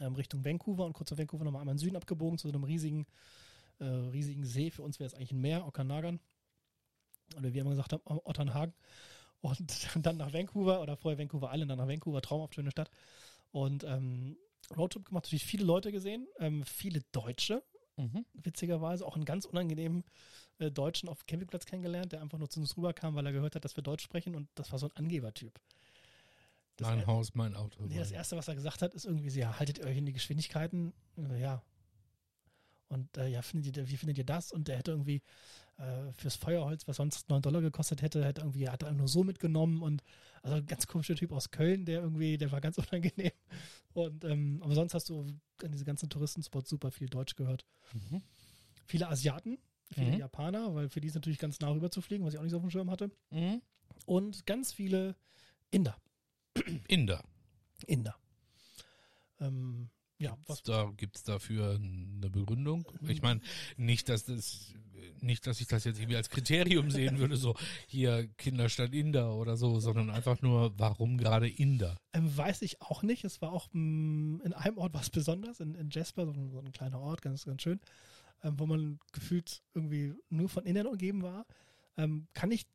ähm, 0.00 0.14
Richtung 0.14 0.44
Vancouver 0.44 0.86
und 0.86 0.92
kurz 0.92 1.10
vor 1.10 1.18
Vancouver 1.18 1.44
nochmal 1.44 1.62
einmal 1.62 1.72
in 1.72 1.78
den 1.78 1.84
Süden 1.84 1.96
abgebogen 1.96 2.38
zu 2.38 2.48
so 2.48 2.54
einem 2.54 2.64
riesigen, 2.64 3.06
äh, 3.82 4.08
riesigen 4.10 4.44
See. 4.44 4.70
Für 4.70 4.82
uns 4.82 4.98
wäre 4.98 5.06
es 5.08 5.14
eigentlich 5.14 5.32
ein 5.32 5.40
Meer, 5.40 5.66
Okanagan. 5.66 6.20
Oder 7.36 7.48
wie 7.50 7.54
wir 7.54 7.60
immer 7.62 7.70
gesagt 7.70 7.92
haben, 7.92 8.02
Otternhagen. 8.04 8.74
Und 9.40 9.88
dann 10.06 10.16
nach 10.16 10.32
Vancouver 10.32 10.80
oder 10.80 10.96
vorher 10.96 11.18
Vancouver 11.18 11.50
Island, 11.52 11.70
dann 11.70 11.78
nach 11.78 11.88
Vancouver, 11.88 12.22
traumhaft 12.22 12.54
schöne 12.54 12.70
Stadt. 12.70 12.90
Und 13.50 13.84
ähm, 13.84 14.36
Roadtrip 14.76 15.04
gemacht, 15.04 15.24
natürlich 15.24 15.44
viele 15.44 15.64
Leute 15.64 15.92
gesehen, 15.92 16.26
ähm, 16.38 16.64
viele 16.64 17.02
Deutsche, 17.12 17.62
Mhm. 17.98 18.24
witzigerweise 18.32 19.06
auch 19.06 19.16
einen 19.16 19.26
ganz 19.26 19.44
unangenehmen 19.44 20.02
äh, 20.58 20.70
Deutschen 20.70 21.10
auf 21.10 21.18
dem 21.22 21.26
Campingplatz 21.26 21.66
kennengelernt, 21.66 22.12
der 22.12 22.22
einfach 22.22 22.38
nur 22.38 22.48
zu 22.48 22.58
uns 22.58 22.74
rüberkam, 22.76 23.14
weil 23.14 23.26
er 23.26 23.32
gehört 23.32 23.54
hat, 23.54 23.66
dass 23.66 23.76
wir 23.76 23.82
Deutsch 23.82 24.02
sprechen 24.02 24.34
und 24.34 24.48
das 24.54 24.72
war 24.72 24.78
so 24.78 24.86
ein 24.86 24.96
Angebertyp. 24.96 25.60
Das, 26.76 26.88
Mein 26.88 27.06
Haus, 27.06 27.34
mein 27.34 27.54
Auto. 27.54 27.84
nee, 27.84 27.98
das 27.98 28.10
Erste, 28.10 28.36
was 28.36 28.48
er 28.48 28.54
gesagt 28.54 28.80
hat, 28.80 28.94
ist 28.94 29.04
irgendwie 29.04 29.28
ja, 29.38 29.58
haltet 29.58 29.78
ihr 29.78 29.84
euch 29.84 29.98
in 29.98 30.06
die 30.06 30.14
Geschwindigkeiten? 30.14 30.94
Äh, 31.18 31.38
ja. 31.40 31.62
Und 32.92 33.16
äh, 33.16 33.26
ja, 33.28 33.40
findet 33.40 33.76
ihr, 33.76 33.88
wie 33.88 33.96
findet 33.96 34.18
ihr 34.18 34.24
das? 34.24 34.52
Und 34.52 34.68
er 34.68 34.76
hätte 34.76 34.90
irgendwie 34.90 35.22
äh, 35.78 36.12
fürs 36.12 36.36
Feuerholz, 36.36 36.86
was 36.86 36.96
sonst 36.96 37.30
9 37.30 37.40
Dollar 37.40 37.62
gekostet 37.62 38.02
hätte, 38.02 38.22
hätte 38.22 38.42
irgendwie, 38.42 38.68
hat 38.68 38.82
er 38.82 38.92
nur 38.92 39.08
so 39.08 39.24
mitgenommen 39.24 39.80
und 39.82 40.02
also 40.42 40.56
ein 40.56 40.66
ganz 40.66 40.86
komischer 40.86 41.16
Typ 41.16 41.32
aus 41.32 41.50
Köln, 41.50 41.86
der 41.86 42.02
irgendwie, 42.02 42.36
der 42.36 42.52
war 42.52 42.60
ganz 42.60 42.76
unangenehm. 42.92 43.32
Und 43.94 44.24
ähm, 44.24 44.60
aber 44.62 44.74
sonst 44.74 44.92
hast 44.92 45.08
du 45.08 45.22
an 45.62 45.72
diese 45.72 45.86
ganzen 45.86 46.10
Touristenspots 46.10 46.68
super 46.68 46.90
viel 46.90 47.08
Deutsch 47.08 47.34
gehört 47.34 47.64
Mhm. 47.94 48.22
viele 48.84 49.08
Asiaten, 49.08 49.58
viele 49.90 50.12
Mhm. 50.12 50.18
Japaner, 50.18 50.74
weil 50.74 50.88
für 50.90 51.00
die 51.00 51.08
ist 51.08 51.14
natürlich 51.14 51.38
ganz 51.38 51.60
nah 51.60 51.70
rüber 51.70 51.90
zu 51.90 52.00
fliegen, 52.02 52.24
was 52.24 52.34
ich 52.34 52.38
auch 52.38 52.42
nicht 52.42 52.52
so 52.52 52.58
auf 52.58 52.62
dem 52.62 52.70
Schirm 52.70 52.90
hatte. 52.90 53.10
Mhm. 53.30 53.62
Und 54.04 54.44
ganz 54.46 54.72
viele 54.72 55.16
Inder. 55.70 55.96
Inder. 56.88 57.24
Inder. 57.86 58.16
Ähm, 59.40 59.88
ja, 60.22 60.36
was, 60.46 60.62
Da 60.62 60.90
gibt 60.96 61.16
es 61.16 61.24
dafür 61.24 61.74
eine 61.74 62.30
Begründung. 62.30 62.86
Ich 63.08 63.22
meine, 63.22 63.40
nicht, 63.76 64.08
dass 64.08 64.24
das, 64.24 64.74
nicht, 65.20 65.46
dass 65.46 65.60
ich 65.60 65.66
das 65.66 65.84
jetzt 65.84 65.98
irgendwie 65.98 66.16
als 66.16 66.30
Kriterium 66.30 66.90
sehen 66.90 67.18
würde, 67.18 67.36
so 67.36 67.54
hier 67.86 68.28
Kinderstadt 68.38 68.94
Inder 68.94 69.34
oder 69.34 69.56
so, 69.56 69.80
sondern 69.80 70.10
einfach 70.10 70.40
nur, 70.42 70.78
warum 70.78 71.18
gerade 71.18 71.48
Inder? 71.48 71.96
ähm, 72.12 72.36
weiß 72.36 72.62
ich 72.62 72.80
auch 72.82 73.02
nicht. 73.02 73.24
Es 73.24 73.40
war 73.42 73.52
auch 73.52 73.68
mh, 73.72 74.44
in 74.44 74.52
einem 74.52 74.78
Ort 74.78 74.94
was 74.94 75.10
besonders, 75.10 75.60
in, 75.60 75.74
in 75.74 75.90
Jasper, 75.90 76.26
so 76.26 76.32
ein, 76.32 76.50
so 76.50 76.58
ein 76.58 76.72
kleiner 76.72 77.00
Ort, 77.00 77.22
ganz, 77.22 77.44
ganz 77.44 77.62
schön, 77.62 77.80
ähm, 78.42 78.58
wo 78.58 78.66
man 78.66 78.98
gefühlt 79.12 79.62
irgendwie 79.74 80.14
nur 80.30 80.48
von 80.48 80.64
Indern 80.64 80.86
umgeben 80.86 81.22
war. 81.22 81.46
Ähm, 81.96 82.26
kann 82.32 82.50
ich, 82.50 82.66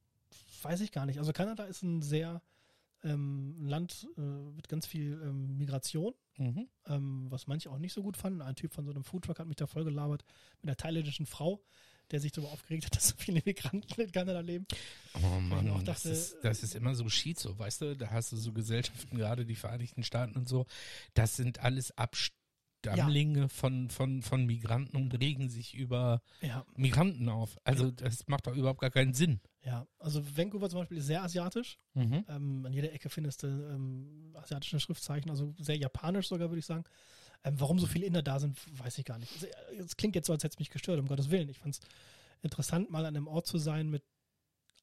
weiß 0.62 0.82
ich 0.82 0.92
gar 0.92 1.06
nicht. 1.06 1.20
Also 1.20 1.34
Kanada 1.34 1.64
ist 1.66 1.84
ein 1.84 2.02
sehr 2.02 2.42
ähm, 3.04 3.56
Land 3.60 4.08
äh, 4.18 4.22
mit 4.22 4.70
ganz 4.70 4.86
viel 4.86 5.20
ähm, 5.24 5.58
Migration. 5.58 6.14
Mhm. 6.38 6.68
ähm, 6.86 7.26
was 7.30 7.48
manche 7.48 7.72
auch 7.72 7.80
nicht 7.80 7.94
so 7.94 8.04
gut 8.04 8.16
fanden. 8.16 8.42
Ein 8.42 8.56
Typ 8.56 8.72
von 8.74 8.86
so 8.86 8.92
einem 8.92 9.04
Foodtruck 9.04 9.40
hat 9.40 9.48
mich 9.48 9.56
da 9.56 9.66
voll 9.66 9.84
gelabert 9.84 10.24
mit 10.62 10.70
einer 10.70 10.78
thailändischen 10.78 11.26
Frau, 11.26 11.64
der 12.12 12.20
sich 12.20 12.32
darüber 12.32 12.52
aufgeregt 12.52 12.86
hat, 12.86 12.96
dass 12.96 13.10
so 13.10 13.16
viele 13.18 13.42
Migranten 13.44 14.00
in 14.00 14.12
Kanada 14.12 14.40
leben. 14.40 14.68
Oh 15.16 15.40
Mann, 15.40 15.70
auch 15.70 15.82
das, 15.82 16.04
dachte, 16.04 16.10
ist, 16.10 16.38
das 16.44 16.64
ist 16.64 16.76
immer 16.76 16.96
so 16.96 17.10
schizo, 17.10 17.58
weißt 17.58 17.82
du? 17.82 17.98
Da 17.98 18.12
hast 18.12 18.32
du 18.32 18.38
so 18.38 18.54
Gesellschaften, 18.54 19.18
gerade 19.18 19.46
die 19.46 19.56
Vereinigten 19.56 20.04
Staaten 20.04 20.38
und 20.38 20.48
so. 20.48 20.68
Das 21.16 21.36
sind 21.36 21.60
alles 21.60 21.92
Abstammlinge 21.98 23.50
von, 23.50 23.90
von, 23.90 24.22
von 24.22 24.46
Migranten 24.46 24.96
und 24.96 25.20
regen 25.20 25.50
sich 25.50 25.74
über 25.74 26.22
Ja, 26.42 26.66
Migranten 26.76 27.30
auf. 27.30 27.58
Also 27.64 27.90
das 27.90 28.28
macht 28.28 28.46
doch 28.46 28.56
überhaupt 28.56 28.82
gar 28.82 28.92
keinen 28.92 29.16
Sinn. 29.16 29.42
Ja. 29.68 29.86
Also 30.00 30.24
Vancouver 30.38 30.70
zum 30.70 30.80
Beispiel 30.80 30.98
ist 30.98 31.08
sehr 31.08 31.22
asiatisch. 31.22 31.78
Mhm. 31.94 32.24
Ähm, 32.30 32.66
an 32.66 32.72
jeder 32.72 32.94
Ecke 32.94 33.10
findest 33.10 33.44
du 33.44 33.48
ähm, 33.48 34.34
asiatische 34.34 34.80
Schriftzeichen, 34.80 35.30
also 35.30 35.54
sehr 35.60 35.76
japanisch 35.76 36.30
sogar, 36.30 36.50
würde 36.50 36.60
ich 36.60 36.66
sagen. 36.66 36.86
Ähm, 37.44 37.60
warum 37.60 37.78
so 37.78 37.86
viele 37.86 38.06
Inder 38.06 38.24
da 38.24 38.40
sind, 38.40 38.58
weiß 38.80 38.98
ich 38.98 39.04
gar 39.04 39.20
nicht. 39.20 39.34
Also, 39.34 39.48
äh, 39.48 39.84
Es 39.84 39.98
klingt 39.98 40.16
jetzt 40.16 40.28
so, 40.28 40.34
als 40.34 40.46
hätte 40.46 40.54
es 40.54 40.60
mich 40.60 40.70
gestört, 40.70 41.00
um 41.00 41.08
Gottes 41.08 41.32
Willen. 41.32 41.50
Ich 41.50 41.60
fand 41.60 41.76
es 41.76 41.82
interessant, 42.42 42.90
mal 42.90 43.06
an 43.06 43.18
einem 43.18 43.28
Ort 43.28 43.46
zu 43.46 43.58
sein 43.58 43.90
mit 43.90 44.04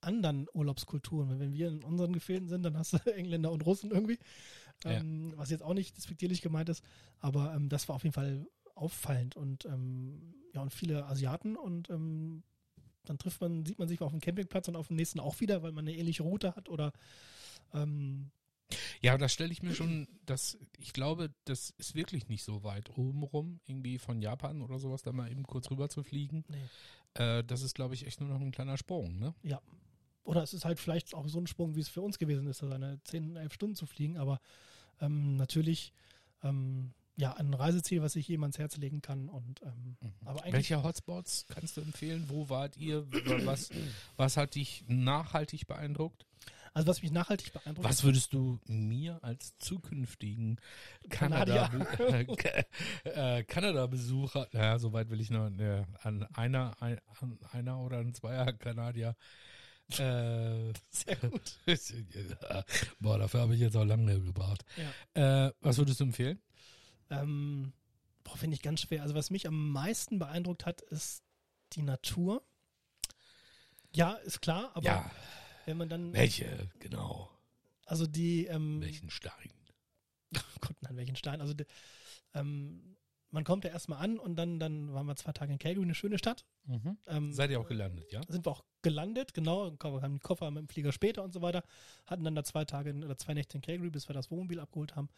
anderen 0.03 0.49
Urlaubskulturen. 0.53 1.41
Wenn 1.41 1.55
wir 1.55 1.69
in 1.69 1.83
unseren 1.83 2.13
Gefilden 2.13 2.49
sind, 2.49 2.63
dann 2.63 2.77
hast 2.77 2.93
du 2.93 2.99
Engländer 3.15 3.53
und 3.53 3.65
Russen 3.65 3.91
irgendwie. 3.91 4.19
Ja. 4.85 4.91
Ähm, 4.91 5.33
was 5.37 5.49
jetzt 5.49 5.63
auch 5.63 5.73
nicht 5.73 5.97
despektierlich 5.97 6.43
gemeint 6.43 6.69
ist. 6.69 6.85
Aber 7.21 7.55
ähm, 7.55 7.71
das 7.71 7.89
war 7.89 7.97
auf 7.97 8.03
jeden 8.03 8.13
Fall 8.13 8.47
auffallend 8.75 9.35
und 9.37 9.65
ähm, 9.65 10.35
ja, 10.53 10.61
und 10.61 10.75
viele 10.75 11.07
Asiaten 11.07 11.57
und 11.57 11.89
dann 13.05 13.19
trifft 13.19 13.41
man, 13.41 13.65
sieht 13.65 13.79
man 13.79 13.89
sich 13.89 14.01
auf 14.01 14.11
dem 14.11 14.21
Campingplatz 14.21 14.69
und 14.69 14.77
auf 14.77 14.89
dem 14.89 14.97
nächsten 14.97 15.21
auch 15.21 15.41
wieder, 15.41 15.63
weil 15.63 15.73
man 15.73 15.87
eine 15.87 15.97
ähnliche 15.97 16.23
Route 16.23 16.55
hat 16.57 16.69
oder 16.69 16.93
ähm, 17.73 18.31
Ja, 19.01 19.19
das 19.19 19.33
stelle 19.33 19.53
ich 19.53 19.63
mir 19.63 19.75
schon, 19.75 20.09
das, 20.27 20.59
ich 20.79 20.93
glaube, 20.93 21.33
das 21.45 21.71
ist 21.79 21.95
wirklich 21.95 22.29
nicht 22.29 22.45
so 22.45 22.65
weit 22.65 22.97
oben 22.97 23.23
rum, 23.23 23.61
irgendwie 23.67 23.99
von 23.99 24.21
Japan 24.21 24.63
oder 24.63 24.79
sowas, 24.79 25.03
da 25.03 25.13
mal 25.13 25.31
eben 25.31 25.45
kurz 25.45 25.71
rüber 25.71 25.89
zu 25.89 26.03
fliegen. 26.03 26.45
nee. 26.49 27.23
Äh, 27.23 27.45
das 27.45 27.63
ist, 27.63 27.75
glaube 27.75 27.95
ich, 27.95 28.07
echt 28.07 28.21
nur 28.21 28.29
noch 28.29 28.41
ein 28.41 28.51
kleiner 28.51 28.77
Sprung, 28.77 29.19
ne? 29.19 29.35
Ja. 29.43 29.61
Oder 30.25 30.43
es 30.43 30.55
ist 30.55 30.65
halt 30.65 30.81
vielleicht 30.81 31.15
auch 31.15 31.29
so 31.29 31.39
ein 31.39 31.47
Sprung, 31.47 31.77
wie 31.77 31.81
es 31.81 31.89
für 31.89 32.01
uns 32.01 32.19
gewesen 32.19 32.47
ist, 32.47 32.63
da 32.63 32.67
seine 32.67 32.99
10, 33.05 33.37
11 33.37 33.53
Stunden 33.53 33.77
zu 33.77 33.87
fliegen, 33.87 34.17
aber 34.17 34.41
ähm, 35.01 35.37
natürlich 35.37 35.93
ähm, 36.43 36.93
ja 37.17 37.33
ein 37.35 37.55
Reiseziel, 37.55 38.03
was 38.03 38.17
ich 38.17 38.29
jedem 38.29 38.45
ans 38.45 38.59
Herz 38.59 38.77
legen 38.77 39.03
kann. 39.03 39.29
Und 39.29 39.63
ähm, 39.63 39.97
aber 40.25 40.43
eigentlich 40.43 40.71
Welche 40.71 40.83
Hotspots 40.83 41.47
kannst 41.49 41.77
du 41.77 41.81
empfehlen? 41.81 42.25
Wo 42.29 42.49
wart 42.49 42.77
ihr? 42.77 43.07
Was, 43.45 43.71
was 44.17 44.37
hat 44.37 44.55
dich 44.55 44.85
nachhaltig 44.89 45.67
beeindruckt? 45.67 46.27
also 46.75 46.89
was 46.89 47.03
mich 47.03 47.13
nachhaltig 47.13 47.53
beeindruckt 47.53 47.89
Was 47.89 48.03
würdest 48.03 48.33
du 48.33 48.59
mir 48.67 49.23
als 49.23 49.57
zukünftigen. 49.59 50.61
Kanada, 51.09 51.71
äh, 53.05 53.45
Kanada-Besucher, 53.45 54.49
naja, 54.53 54.79
soweit 54.79 55.09
will 55.09 55.21
ich 55.21 55.31
noch, 55.31 55.47
äh, 55.59 55.85
an 56.03 56.25
einer, 56.35 56.77
ein, 56.83 56.99
an 57.21 57.39
einer 57.53 57.79
oder 57.79 57.99
an 57.99 58.13
zweier 58.13 58.53
Kanadier 58.53 59.15
Äh, 59.99 60.73
Sehr 60.91 61.17
gut. 61.17 61.59
Boah, 63.01 63.19
dafür 63.19 63.41
habe 63.43 63.55
ich 63.55 63.61
jetzt 63.61 63.77
auch 63.77 63.85
lange 63.85 64.21
gebraucht. 64.21 64.65
Ja. 65.15 65.47
Äh, 65.47 65.53
was 65.61 65.79
würdest 65.79 66.01
du 66.01 66.05
empfehlen? 66.05 66.41
Ähm, 67.11 67.73
boah, 68.23 68.37
finde 68.37 68.55
ich 68.55 68.63
ganz 68.63 68.81
schwer. 68.81 69.03
Also 69.03 69.15
was 69.15 69.31
mich 69.31 69.47
am 69.47 69.71
meisten 69.71 70.19
beeindruckt 70.19 70.67
hat, 70.67 70.81
ist 70.81 71.23
die 71.73 71.83
Natur. 71.83 72.43
Ja, 73.95 74.15
ist 74.15 74.41
klar, 74.41 74.73
aber 74.75 74.85
ja, 74.85 75.11
wenn 75.67 75.77
man 75.77 75.89
dann, 75.89 76.13
welche, 76.13 76.69
genau. 76.81 77.31
also 77.87 78.07
die, 78.07 78.47
ähm, 78.47 78.81
Welchen 78.81 79.11
Stein? 79.11 79.53
Gott, 80.61 80.77
nein, 80.81 80.97
welchen 80.97 81.17
Stein, 81.17 81.41
also 81.41 81.55
die, 81.55 81.65
ähm, 82.35 82.97
man 83.31 83.45
kommt 83.45 83.65
ja 83.65 83.71
erstmal 83.71 83.99
an 83.99 84.19
und 84.19 84.37
dann, 84.37 84.59
dann 84.59 84.93
waren 84.95 85.07
wir 85.07 85.17
zwei 85.17 85.33
Tage 85.33 85.53
in 85.53 85.59
Calgary, 85.59 85.85
eine 85.85 85.95
schöne 85.95 86.19
Stadt. 86.19 86.45
Ähm, 87.07 87.33
Seid 87.33 87.51
ihr 87.51 87.61
auch 87.61 87.69
gelandet, 87.69 88.13
ja? 88.13 88.21
sind 88.29 88.47
wir 88.47 88.51
auch 88.51 88.65
gelandet, 88.83 89.35
genau, 89.35 89.71
wir 89.71 90.03
haben 90.03 90.15
die 90.15 90.21
Koffer 90.21 90.51
mit 90.51 90.63
dem 90.63 90.69
Flieger 90.69 90.93
später 90.93 91.23
und 91.23 91.33
so 91.33 91.43
weiter, 91.43 91.65
hatten 92.07 92.25
dann 92.25 92.35
da 92.35 92.45
zwei 92.45 92.65
Tage 92.65 92.91
in- 92.91 93.05
oder 93.05 93.17
zwei 93.17 93.35
Nächte 93.35 93.59
in 93.59 93.63
Calgary, 93.63 93.91
bis 93.91 94.09
wir 94.09 94.15
das 94.15 94.31
Wohnmobil 94.31 94.61
abgeholt 94.61 94.97
haben. 94.97 95.09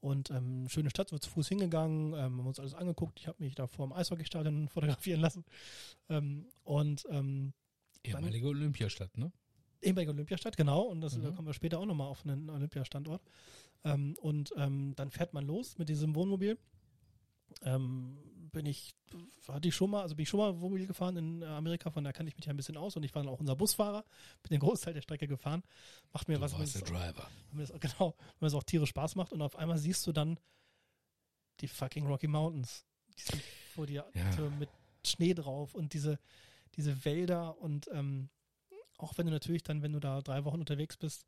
Und 0.00 0.30
ähm, 0.30 0.68
schöne 0.68 0.90
Stadt, 0.90 1.08
sind 1.08 1.16
wir 1.16 1.20
zu 1.22 1.30
Fuß 1.30 1.48
hingegangen, 1.48 2.12
ähm, 2.12 2.38
haben 2.38 2.46
uns 2.46 2.58
alles 2.60 2.74
angeguckt. 2.74 3.18
Ich 3.20 3.26
habe 3.26 3.42
mich 3.42 3.54
da 3.54 3.66
vor 3.66 3.86
dem 3.86 3.92
Eishockeystadion 3.94 4.68
fotografieren 4.72 5.20
lassen. 5.20 5.44
Ähm, 6.08 6.46
und 6.62 7.06
ähm, 7.10 7.52
Ehemalige 8.04 8.48
Olympiastadt, 8.48 9.16
ne? 9.16 9.32
ehemalige 9.80 10.10
Olympiastadt, 10.12 10.56
genau. 10.56 10.82
Und 10.82 11.00
das, 11.00 11.18
da 11.18 11.30
Mhm. 11.30 11.34
kommen 11.36 11.48
wir 11.48 11.54
später 11.54 11.78
auch 11.78 11.86
nochmal 11.86 12.08
auf 12.08 12.24
einen 12.24 12.50
Olympiastandort. 12.50 13.22
Ähm, 13.84 14.14
und 14.20 14.52
ähm, 14.56 14.94
dann 14.96 15.10
fährt 15.10 15.32
man 15.34 15.46
los 15.46 15.78
mit 15.78 15.88
diesem 15.88 16.14
Wohnmobil. 16.14 16.58
Ähm, 17.62 18.16
bin 18.54 18.64
ich, 18.66 18.94
hatte 19.48 19.68
ich 19.68 19.74
schon 19.74 19.90
mal, 19.90 20.00
also 20.02 20.14
bin 20.14 20.22
ich 20.22 20.28
schon 20.30 20.38
mal 20.40 20.58
Wohnmobil 20.60 20.86
gefahren 20.86 21.16
in 21.18 21.42
äh, 21.42 21.44
Amerika, 21.46 21.90
von 21.90 22.02
da 22.04 22.12
kann 22.12 22.26
ich 22.26 22.36
mich 22.36 22.46
ja 22.46 22.52
ein 22.52 22.56
bisschen 22.56 22.76
aus 22.78 22.96
und 22.96 23.02
ich 23.02 23.14
war 23.14 23.22
dann 23.22 23.30
auch 23.32 23.40
unser 23.40 23.54
Busfahrer, 23.56 24.04
bin 24.42 24.50
den 24.50 24.60
Großteil 24.60 24.94
der 24.94 25.02
Strecke 25.02 25.28
gefahren. 25.28 25.62
Macht 26.12 26.28
mir 26.28 26.36
Du 26.36 26.40
was, 26.40 26.58
warst 26.58 26.74
der 26.76 26.82
Driver. 26.82 27.28
wenn 27.50 27.58
mir 27.58 27.66
das, 27.66 27.78
genau, 27.80 28.14
wenn 28.40 28.46
es 28.46 28.54
auch 28.54 28.62
tierisch 28.62 28.88
Spaß 28.90 29.16
macht 29.16 29.32
und 29.32 29.42
auf 29.42 29.56
einmal 29.56 29.76
siehst 29.78 30.06
du 30.06 30.12
dann 30.12 30.38
die 31.60 31.68
fucking 31.68 32.06
Rocky 32.06 32.26
Mountains, 32.26 32.84
die 33.18 33.22
sind 33.22 33.42
vor 33.74 33.86
dir 33.86 34.06
Ja. 34.14 34.50
mit 34.50 34.70
Schnee 35.04 35.34
drauf 35.34 35.74
und 35.74 35.92
diese, 35.92 36.18
diese 36.76 37.04
Wälder 37.04 37.58
und 37.58 37.88
ähm, 37.92 38.30
auch 38.96 39.18
wenn 39.18 39.26
du 39.26 39.32
natürlich 39.32 39.62
dann, 39.62 39.82
wenn 39.82 39.92
du 39.92 40.00
da 40.00 40.20
drei 40.22 40.44
Wochen 40.44 40.60
unterwegs 40.60 40.96
bist, 40.96 41.26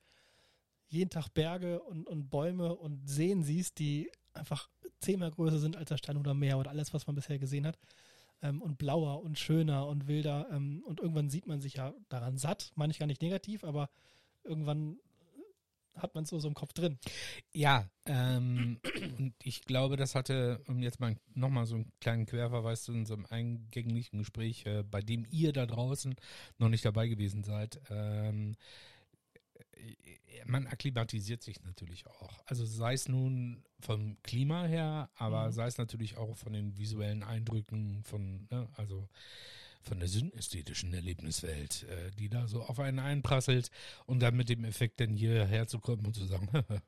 jeden 0.88 1.10
Tag 1.10 1.28
Berge 1.34 1.82
und, 1.82 2.06
und 2.06 2.30
Bäume 2.30 2.74
und 2.76 3.08
Seen 3.08 3.42
siehst, 3.42 3.78
die 3.80 4.10
einfach 4.36 4.68
zehnmal 5.00 5.30
größer 5.30 5.58
sind 5.58 5.76
als 5.76 5.88
das 5.88 5.98
Stein 5.98 6.16
oder 6.16 6.34
Meer 6.34 6.58
oder 6.58 6.70
alles, 6.70 6.94
was 6.94 7.06
man 7.06 7.16
bisher 7.16 7.38
gesehen 7.38 7.66
hat. 7.66 7.78
Ähm, 8.42 8.60
und 8.60 8.78
blauer 8.78 9.22
und 9.22 9.38
schöner 9.38 9.86
und 9.86 10.08
wilder. 10.08 10.48
Ähm, 10.50 10.82
und 10.86 11.00
irgendwann 11.00 11.30
sieht 11.30 11.46
man 11.46 11.60
sich 11.60 11.74
ja 11.74 11.94
daran 12.08 12.38
satt, 12.38 12.72
meine 12.74 12.90
ich 12.90 12.98
gar 12.98 13.06
nicht 13.06 13.22
negativ, 13.22 13.64
aber 13.64 13.88
irgendwann 14.44 14.98
hat 15.96 16.14
man 16.14 16.24
es 16.24 16.30
so, 16.30 16.38
so 16.38 16.48
im 16.48 16.54
Kopf 16.54 16.72
drin. 16.72 16.98
Ja, 17.52 17.88
ähm, 18.04 18.78
und 19.18 19.34
ich 19.42 19.62
glaube, 19.62 19.96
das 19.96 20.14
hatte, 20.14 20.60
um 20.66 20.82
jetzt 20.82 21.00
mal 21.00 21.16
nochmal 21.34 21.66
so 21.66 21.76
einen 21.76 21.92
kleinen 22.00 22.26
Querverweis 22.26 22.84
zu 22.84 22.92
unserem 22.92 23.26
eingänglichen 23.26 24.18
Gespräch, 24.18 24.66
äh, 24.66 24.82
bei 24.82 25.00
dem 25.00 25.26
ihr 25.30 25.52
da 25.52 25.66
draußen 25.66 26.14
noch 26.58 26.68
nicht 26.68 26.84
dabei 26.84 27.08
gewesen 27.08 27.44
seid, 27.44 27.80
ähm, 27.90 28.52
äh, 28.52 28.56
man 30.44 30.66
akklimatisiert 30.66 31.42
sich 31.42 31.62
natürlich 31.64 32.06
auch. 32.06 32.38
Also 32.46 32.64
sei 32.64 32.94
es 32.94 33.08
nun 33.08 33.64
vom 33.80 34.16
Klima 34.22 34.64
her, 34.64 35.10
aber 35.16 35.48
Mhm. 35.48 35.52
sei 35.52 35.66
es 35.66 35.78
natürlich 35.78 36.16
auch 36.16 36.36
von 36.36 36.52
den 36.52 36.76
visuellen 36.76 37.22
Eindrücken, 37.22 38.02
von, 38.04 38.46
ne, 38.50 38.68
also 38.74 39.08
von 39.82 39.98
der 40.00 40.08
synästhetischen 40.08 40.92
Erlebniswelt, 40.94 41.84
äh, 41.84 42.10
die 42.18 42.28
da 42.28 42.46
so 42.48 42.62
auf 42.62 42.80
einen 42.80 42.98
einprasselt 42.98 43.70
und 44.06 44.20
dann 44.20 44.36
mit 44.36 44.48
dem 44.48 44.64
Effekt 44.64 45.00
dann 45.00 45.14
hierher 45.14 45.66
zu 45.68 45.78
kommen 45.78 46.04
und 46.06 46.14
zu 46.14 46.24
sagen, 46.26 46.48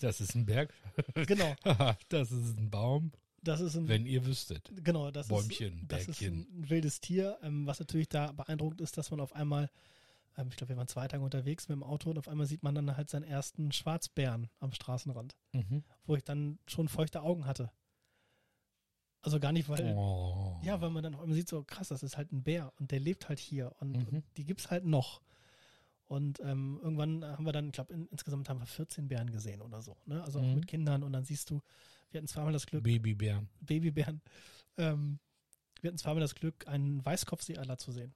das 0.00 0.20
ist 0.20 0.34
ein 0.34 0.46
Berg, 0.46 0.72
Genau, 1.26 1.54
das 2.08 2.30
ist 2.32 2.58
ein 2.58 2.70
Baum, 2.70 3.12
das 3.42 3.60
ist 3.60 3.76
ein, 3.76 3.88
wenn 3.88 4.06
ihr 4.06 4.24
wüsstet. 4.24 4.70
genau, 4.82 5.10
das 5.10 5.28
Bäumchen, 5.28 5.80
ist, 5.82 5.92
das 5.92 6.08
ist 6.08 6.20
ein 6.22 6.46
wildes 6.52 7.00
Tier. 7.00 7.38
Ähm, 7.42 7.66
was 7.66 7.80
natürlich 7.80 8.08
da 8.08 8.32
beeindruckend 8.32 8.80
ist, 8.80 8.96
dass 8.96 9.10
man 9.10 9.20
auf 9.20 9.34
einmal, 9.34 9.68
ähm, 10.36 10.48
ich 10.50 10.56
glaube, 10.56 10.70
wir 10.70 10.76
waren 10.76 10.88
zwei 10.88 11.06
Tage 11.08 11.22
unterwegs 11.22 11.68
mit 11.68 11.76
dem 11.76 11.82
Auto 11.82 12.10
und 12.10 12.18
auf 12.18 12.28
einmal 12.28 12.46
sieht 12.46 12.62
man 12.62 12.74
dann 12.74 12.96
halt 12.96 13.10
seinen 13.10 13.24
ersten 13.24 13.72
Schwarzbären 13.72 14.48
am 14.60 14.72
Straßenrand, 14.72 15.36
Mhm. 15.52 15.84
wo 16.04 16.14
ich 16.16 16.24
dann 16.24 16.58
schon 16.66 16.88
feuchte 16.88 17.22
Augen 17.22 17.46
hatte. 17.46 17.70
Also 19.24 19.38
gar 19.38 19.52
nicht, 19.52 19.68
weil, 19.68 19.94
Oh. 19.96 20.58
ja, 20.64 20.80
weil 20.80 20.90
man 20.90 21.02
dann 21.04 21.14
auf 21.14 21.20
einmal 21.20 21.36
sieht, 21.36 21.48
so 21.48 21.62
krass, 21.62 21.88
das 21.88 22.02
ist 22.02 22.16
halt 22.16 22.32
ein 22.32 22.42
Bär 22.42 22.72
und 22.80 22.90
der 22.90 22.98
lebt 22.98 23.28
halt 23.28 23.38
hier 23.38 23.72
und, 23.78 23.92
Mhm. 23.92 24.08
und 24.18 24.24
die 24.36 24.44
gibt's 24.44 24.70
halt 24.70 24.84
noch. 24.84 25.20
Und 26.06 26.40
ähm, 26.40 26.78
irgendwann 26.82 27.24
haben 27.24 27.46
wir 27.46 27.52
dann, 27.52 27.66
ich 27.66 27.72
glaube, 27.72 27.94
in, 27.94 28.06
insgesamt 28.08 28.48
haben 28.48 28.58
wir 28.58 28.66
14 28.66 29.08
Bären 29.08 29.30
gesehen 29.30 29.62
oder 29.62 29.80
so. 29.80 29.96
Ne? 30.06 30.22
Also 30.22 30.40
auch 30.40 30.44
Mhm. 30.44 30.54
mit 30.56 30.66
Kindern 30.66 31.02
und 31.04 31.12
dann 31.12 31.24
siehst 31.24 31.48
du, 31.50 31.62
wir 32.10 32.18
hatten 32.18 32.26
zweimal 32.28 32.52
das 32.52 32.66
Glück, 32.66 32.82
Babybär. 32.84 33.46
Babybären. 33.60 34.20
Ähm, 34.76 35.20
wir 35.80 35.88
hatten 35.88 35.98
zweimal 35.98 36.20
das 36.20 36.34
Glück, 36.34 36.66
einen 36.66 37.04
Weißkopfseeadler 37.04 37.78
zu 37.78 37.92
sehen. 37.92 38.14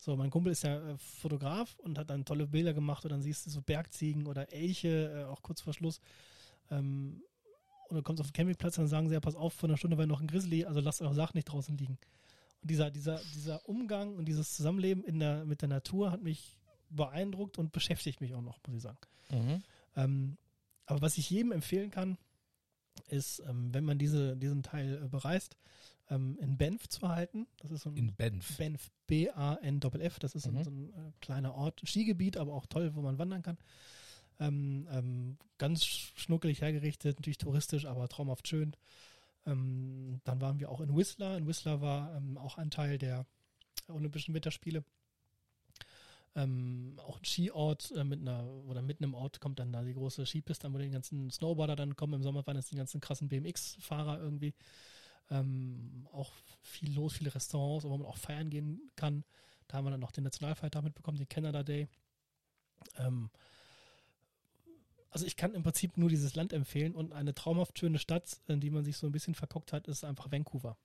So, 0.00 0.16
mein 0.16 0.30
Kumpel 0.30 0.52
ist 0.52 0.62
ja 0.62 0.78
äh, 0.78 0.96
Fotograf 0.96 1.76
und 1.80 1.98
hat 1.98 2.08
dann 2.08 2.24
tolle 2.24 2.46
Bilder 2.46 2.72
gemacht 2.72 3.04
und 3.04 3.10
dann 3.10 3.20
siehst 3.20 3.44
du 3.46 3.50
so 3.50 3.60
Bergziegen 3.60 4.28
oder 4.28 4.52
Elche, 4.52 5.10
äh, 5.12 5.24
auch 5.24 5.42
kurz 5.42 5.60
vor 5.60 5.74
Schluss. 5.74 6.00
Ähm, 6.70 7.20
und 7.88 7.96
du 7.96 8.02
kommst 8.02 8.20
auf 8.20 8.28
den 8.28 8.32
Campingplatz 8.32 8.78
und 8.78 8.84
dann 8.84 8.88
sagen 8.88 9.08
sie, 9.08 9.14
ja, 9.14 9.20
pass 9.20 9.34
auf, 9.34 9.54
vor 9.54 9.68
einer 9.68 9.76
Stunde 9.76 9.98
war 9.98 10.06
noch 10.06 10.20
ein 10.20 10.28
Grizzly, 10.28 10.64
also 10.64 10.78
lasst 10.80 11.02
eure 11.02 11.14
Sachen 11.14 11.36
nicht 11.36 11.46
draußen 11.46 11.76
liegen. 11.76 11.98
Und 12.62 12.70
dieser, 12.70 12.90
dieser, 12.90 13.20
dieser 13.34 13.68
Umgang 13.68 14.14
und 14.14 14.26
dieses 14.26 14.54
Zusammenleben 14.54 15.02
in 15.02 15.18
der, 15.18 15.44
mit 15.44 15.62
der 15.62 15.68
Natur 15.68 16.12
hat 16.12 16.22
mich 16.22 16.56
beeindruckt 16.90 17.58
und 17.58 17.72
beschäftigt 17.72 18.20
mich 18.20 18.34
auch 18.34 18.42
noch, 18.42 18.60
muss 18.66 18.76
ich 18.76 18.82
sagen. 18.82 18.98
Mhm. 19.30 19.62
Ähm, 19.96 20.36
aber 20.86 21.00
was 21.02 21.18
ich 21.18 21.28
jedem 21.28 21.50
empfehlen 21.50 21.90
kann, 21.90 22.18
ist, 23.08 23.40
ähm, 23.48 23.74
wenn 23.74 23.84
man 23.84 23.98
diese, 23.98 24.36
diesen 24.36 24.62
Teil 24.62 25.02
äh, 25.04 25.08
bereist, 25.08 25.56
ähm, 26.10 26.38
in 26.40 26.56
Banff 26.56 26.88
zu 26.88 27.08
halten. 27.08 27.46
Das 27.60 27.70
ist 27.70 27.82
so 27.82 27.90
ein 27.90 27.96
In 27.96 28.14
Banff. 28.14 28.56
Banff, 28.56 28.90
B-A-N-F-F. 29.06 30.18
Das 30.18 30.34
ist 30.34 30.44
so 30.44 30.50
ein- 30.50 30.54
Mhm. 30.56 30.64
so 30.64 30.70
ein 30.70 30.88
äh, 30.94 31.12
kleiner 31.20 31.54
Ort, 31.54 31.82
Skigebiet, 31.86 32.36
aber 32.36 32.54
auch 32.54 32.66
toll, 32.66 32.94
wo 32.94 33.02
man 33.02 33.18
wandern 33.18 33.42
kann. 33.42 33.58
Ähm, 34.40 34.86
ähm, 34.90 35.36
ganz 35.58 35.84
schnuckelig 35.84 36.60
hergerichtet, 36.62 37.18
natürlich 37.18 37.38
touristisch, 37.38 37.86
aber 37.86 38.08
traumhaft 38.08 38.46
schön. 38.48 38.74
Ähm, 39.46 40.20
dann 40.24 40.40
waren 40.40 40.60
wir 40.60 40.70
auch 40.70 40.80
in 40.80 40.94
Whistler. 40.96 41.36
In 41.36 41.46
Whistler 41.46 41.80
war 41.80 42.14
ähm, 42.16 42.38
auch 42.38 42.56
ein 42.58 42.70
Teil 42.70 42.98
der 42.98 43.26
Olympischen 43.88 44.34
Winterspiele. 44.34 44.84
Ähm, 46.36 46.94
auch 47.04 47.18
ein 47.18 47.24
Skiort 47.24 47.90
äh, 47.92 48.04
mit 48.04 48.20
einer, 48.20 48.46
oder 48.66 48.82
mitten 48.82 49.02
im 49.02 49.14
Ort 49.14 49.40
kommt 49.40 49.58
dann 49.58 49.72
da 49.72 49.82
die 49.82 49.94
große 49.94 50.24
Skipiste 50.26 50.72
wo 50.72 50.78
die 50.78 50.90
ganzen 50.90 51.30
Snowboarder 51.30 51.74
dann 51.74 51.96
kommen. 51.96 52.14
Im 52.14 52.22
Sommer 52.22 52.46
waren 52.46 52.54
das 52.56 52.66
die 52.68 52.76
ganzen 52.76 53.00
krassen 53.00 53.28
BMX-Fahrer 53.28 54.20
irgendwie. 54.20 54.54
Ähm, 55.30 56.08
auch 56.12 56.32
viel 56.62 56.94
los, 56.94 57.14
viele 57.14 57.34
Restaurants, 57.34 57.84
wo 57.84 57.96
man 57.96 58.06
auch 58.06 58.16
feiern 58.16 58.50
gehen 58.50 58.90
kann. 58.96 59.24
Da 59.66 59.76
haben 59.76 59.84
wir 59.84 59.90
dann 59.90 60.00
noch 60.00 60.12
den 60.12 60.24
Nationalfeiertag 60.24 60.82
mitbekommen, 60.82 61.18
den 61.18 61.28
Canada 61.28 61.62
Day. 61.62 61.88
Ähm, 62.96 63.30
also 65.10 65.26
ich 65.26 65.36
kann 65.36 65.54
im 65.54 65.62
Prinzip 65.62 65.96
nur 65.96 66.08
dieses 66.08 66.34
Land 66.34 66.52
empfehlen 66.52 66.94
und 66.94 67.12
eine 67.12 67.34
traumhaft 67.34 67.78
schöne 67.78 67.98
Stadt, 67.98 68.40
in 68.46 68.60
die 68.60 68.70
man 68.70 68.84
sich 68.84 68.96
so 68.96 69.06
ein 69.06 69.12
bisschen 69.12 69.34
verguckt 69.34 69.72
hat, 69.72 69.88
ist 69.88 70.04
einfach 70.04 70.30
Vancouver. 70.30 70.76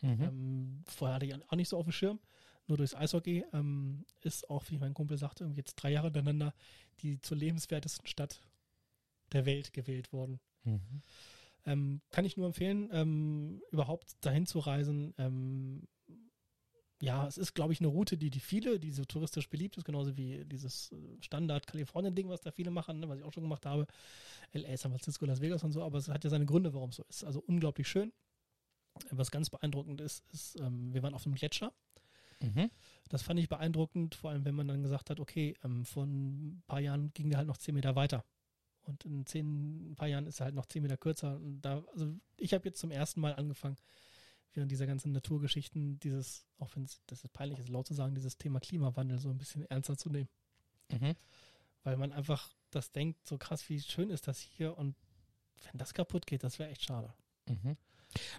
Mhm. 0.00 0.22
Ähm, 0.22 0.84
vorher 0.86 1.16
hatte 1.16 1.26
ich 1.26 1.34
auch 1.34 1.56
nicht 1.56 1.68
so 1.68 1.78
auf 1.78 1.84
dem 1.84 1.92
Schirm, 1.92 2.20
nur 2.66 2.76
durchs 2.76 2.94
Eishockey. 2.94 3.44
Ähm, 3.52 4.04
ist 4.20 4.48
auch, 4.50 4.64
wie 4.68 4.78
mein 4.78 4.94
Kumpel 4.94 5.18
sagte, 5.18 5.50
jetzt 5.54 5.76
drei 5.76 5.90
Jahre 5.90 6.08
hintereinander 6.08 6.54
die 7.00 7.20
zur 7.20 7.36
lebenswertesten 7.36 8.06
Stadt 8.06 8.40
der 9.32 9.46
Welt 9.46 9.72
gewählt 9.72 10.12
worden. 10.12 10.40
Mhm. 10.64 11.02
Ähm, 11.68 12.00
kann 12.10 12.24
ich 12.24 12.36
nur 12.36 12.46
empfehlen, 12.46 12.88
ähm, 12.92 13.60
überhaupt 13.70 14.16
dahin 14.22 14.46
zu 14.46 14.58
reisen. 14.58 15.14
Ähm, 15.18 15.86
ja, 17.00 17.26
es 17.26 17.38
ist, 17.38 17.54
glaube 17.54 17.72
ich, 17.72 17.80
eine 17.80 17.88
Route, 17.88 18.16
die, 18.16 18.30
die 18.30 18.40
viele, 18.40 18.80
die 18.80 18.90
so 18.90 19.04
touristisch 19.04 19.48
beliebt 19.48 19.76
ist, 19.76 19.84
genauso 19.84 20.16
wie 20.16 20.44
dieses 20.44 20.90
äh, 20.90 20.96
Standard-Kalifornien-Ding, 21.20 22.28
was 22.28 22.40
da 22.40 22.50
viele 22.50 22.70
machen, 22.70 23.00
ne, 23.00 23.08
was 23.08 23.18
ich 23.18 23.24
auch 23.24 23.32
schon 23.32 23.44
gemacht 23.44 23.66
habe. 23.66 23.86
LA, 24.52 24.76
San 24.76 24.90
Francisco, 24.90 25.24
Las 25.26 25.40
Vegas 25.40 25.62
und 25.62 25.72
so, 25.72 25.82
aber 25.82 25.98
es 25.98 26.08
hat 26.08 26.24
ja 26.24 26.30
seine 26.30 26.46
Gründe, 26.46 26.74
warum 26.74 26.90
es 26.90 26.96
so 26.96 27.04
ist. 27.08 27.24
Also 27.24 27.40
unglaublich 27.46 27.86
schön. 27.86 28.12
Was 29.10 29.30
ganz 29.30 29.48
beeindruckend 29.50 30.00
ist, 30.00 30.24
ist, 30.32 30.58
ähm, 30.60 30.92
wir 30.92 31.02
waren 31.02 31.14
auf 31.14 31.24
einem 31.24 31.36
Gletscher. 31.36 31.72
Mhm. 32.40 32.70
Das 33.10 33.22
fand 33.22 33.38
ich 33.38 33.48
beeindruckend, 33.48 34.14
vor 34.14 34.30
allem 34.30 34.44
wenn 34.44 34.54
man 34.54 34.66
dann 34.66 34.82
gesagt 34.82 35.10
hat, 35.10 35.20
okay, 35.20 35.54
ähm, 35.62 35.84
vor 35.84 36.04
ein 36.04 36.62
paar 36.66 36.80
Jahren 36.80 37.12
ging 37.12 37.28
der 37.28 37.38
halt 37.38 37.46
noch 37.46 37.58
zehn 37.58 37.74
Meter 37.74 37.94
weiter. 37.94 38.24
Und 38.88 39.04
in 39.04 39.26
zehn 39.26 39.92
ein 39.92 39.96
paar 39.96 40.08
Jahren 40.08 40.26
ist 40.26 40.40
er 40.40 40.46
halt 40.46 40.54
noch 40.54 40.66
zehn 40.66 40.82
Meter 40.82 40.96
kürzer. 40.96 41.36
Und 41.36 41.60
da, 41.60 41.84
also 41.92 42.14
ich 42.38 42.54
habe 42.54 42.66
jetzt 42.66 42.80
zum 42.80 42.90
ersten 42.90 43.20
Mal 43.20 43.34
angefangen, 43.34 43.76
während 44.54 44.72
dieser 44.72 44.86
ganzen 44.86 45.12
Naturgeschichten, 45.12 46.00
dieses, 46.00 46.46
auch 46.58 46.74
wenn 46.74 46.84
es, 46.84 47.02
das 47.06 47.22
ist 47.22 47.32
peinlich 47.32 47.58
ist, 47.58 47.68
laut 47.68 47.86
zu 47.86 47.94
sagen, 47.94 48.14
dieses 48.14 48.38
Thema 48.38 48.60
Klimawandel 48.60 49.18
so 49.18 49.28
ein 49.28 49.38
bisschen 49.38 49.64
ernster 49.66 49.96
zu 49.98 50.08
nehmen. 50.08 50.28
Mhm. 50.90 51.14
Weil 51.84 51.98
man 51.98 52.12
einfach 52.12 52.50
das 52.70 52.90
denkt, 52.90 53.26
so 53.26 53.36
krass, 53.36 53.68
wie 53.68 53.80
schön 53.80 54.10
ist 54.10 54.26
das 54.26 54.40
hier 54.40 54.76
und 54.76 54.96
wenn 55.64 55.78
das 55.78 55.92
kaputt 55.92 56.26
geht, 56.26 56.42
das 56.42 56.58
wäre 56.58 56.70
echt 56.70 56.84
schade. 56.84 57.12
Mhm. 57.46 57.76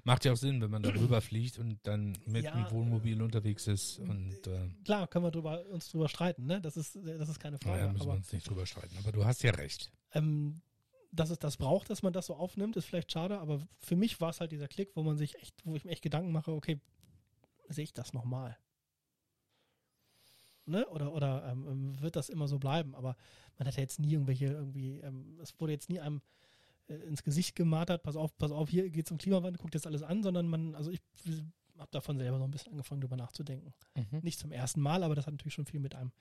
Macht 0.03 0.25
ja 0.25 0.33
auch 0.33 0.37
Sinn, 0.37 0.61
wenn 0.61 0.71
man 0.71 0.81
da 0.81 0.89
rüber 0.89 1.21
fliegt 1.21 1.59
und 1.59 1.79
dann 1.83 2.17
mit 2.25 2.43
Ja, 2.43 2.53
einem 2.53 2.71
Wohnmobil 2.71 3.21
unterwegs 3.21 3.67
ist. 3.67 3.99
Und 3.99 4.47
äh, 4.47 4.67
Klar, 4.83 5.07
können 5.07 5.25
wir 5.25 5.31
drüber, 5.31 5.63
uns 5.67 5.89
drüber 5.89 6.09
streiten, 6.09 6.47
ne? 6.47 6.59
Das 6.59 6.75
ist, 6.75 6.95
das 6.95 7.29
ist 7.29 7.39
keine 7.39 7.59
Frage. 7.59 7.77
naja, 7.77 7.91
müssen 7.91 8.05
wir 8.05 8.11
aber 8.11 8.17
uns 8.17 8.33
nicht 8.33 8.49
drüber 8.49 8.65
streiten. 8.65 8.97
Aber 8.97 9.11
du 9.11 9.23
hast 9.25 9.43
ja 9.43 9.51
recht. 9.51 9.91
Ähm, 10.13 10.61
dass 11.11 11.29
es 11.29 11.39
das 11.39 11.57
braucht, 11.57 11.89
dass 11.89 12.03
man 12.03 12.13
das 12.13 12.27
so 12.27 12.35
aufnimmt, 12.35 12.75
ist 12.77 12.85
vielleicht 12.85 13.11
schade, 13.11 13.39
aber 13.39 13.67
für 13.79 13.95
mich 13.95 14.21
war 14.21 14.29
es 14.29 14.39
halt 14.39 14.51
dieser 14.51 14.67
Klick, 14.67 14.95
wo 14.95 15.03
man 15.03 15.17
sich 15.17 15.35
echt, 15.35 15.55
wo 15.65 15.75
ich 15.75 15.83
mir 15.83 15.91
echt 15.91 16.03
Gedanken 16.03 16.31
mache, 16.31 16.51
okay, 16.51 16.79
sehe 17.67 17.83
ich 17.83 17.93
das 17.93 18.13
nochmal? 18.13 18.57
Ne? 20.65 20.87
Oder, 20.89 21.13
oder 21.13 21.51
ähm, 21.51 21.99
wird 21.99 22.15
das 22.15 22.29
immer 22.29 22.47
so 22.47 22.59
bleiben? 22.59 22.93
Aber 22.93 23.15
man 23.57 23.67
hat 23.67 23.75
ja 23.75 23.81
jetzt 23.81 23.99
nie 23.99 24.13
irgendwelche 24.13 24.45
irgendwie, 24.45 24.99
ähm, 24.99 25.39
es 25.41 25.59
wurde 25.59 25.73
jetzt 25.73 25.89
nie 25.89 25.99
einem 25.99 26.21
äh, 26.87 26.93
ins 26.93 27.23
Gesicht 27.23 27.55
gemartert, 27.55 28.03
pass 28.03 28.15
auf, 28.15 28.37
pass 28.37 28.51
auf, 28.51 28.69
hier 28.69 28.89
geht 28.89 29.07
es 29.07 29.11
um 29.11 29.17
Klimawandel, 29.17 29.59
guckt 29.59 29.73
jetzt 29.73 29.87
alles 29.87 30.03
an, 30.03 30.21
sondern 30.21 30.47
man, 30.47 30.75
also 30.75 30.91
ich 30.91 31.01
habe 31.79 31.89
davon 31.91 32.17
selber 32.17 32.37
so 32.37 32.43
ein 32.43 32.51
bisschen 32.51 32.73
angefangen, 32.73 33.01
drüber 33.01 33.15
nachzudenken. 33.15 33.73
Nicht 34.21 34.37
zum 34.37 34.51
ersten 34.51 34.81
Mal, 34.81 35.01
aber 35.01 35.15
das 35.15 35.25
hat 35.25 35.33
natürlich 35.33 35.55
schon 35.55 35.65
viel 35.65 35.79
mit 35.79 35.95
einem 35.95 36.11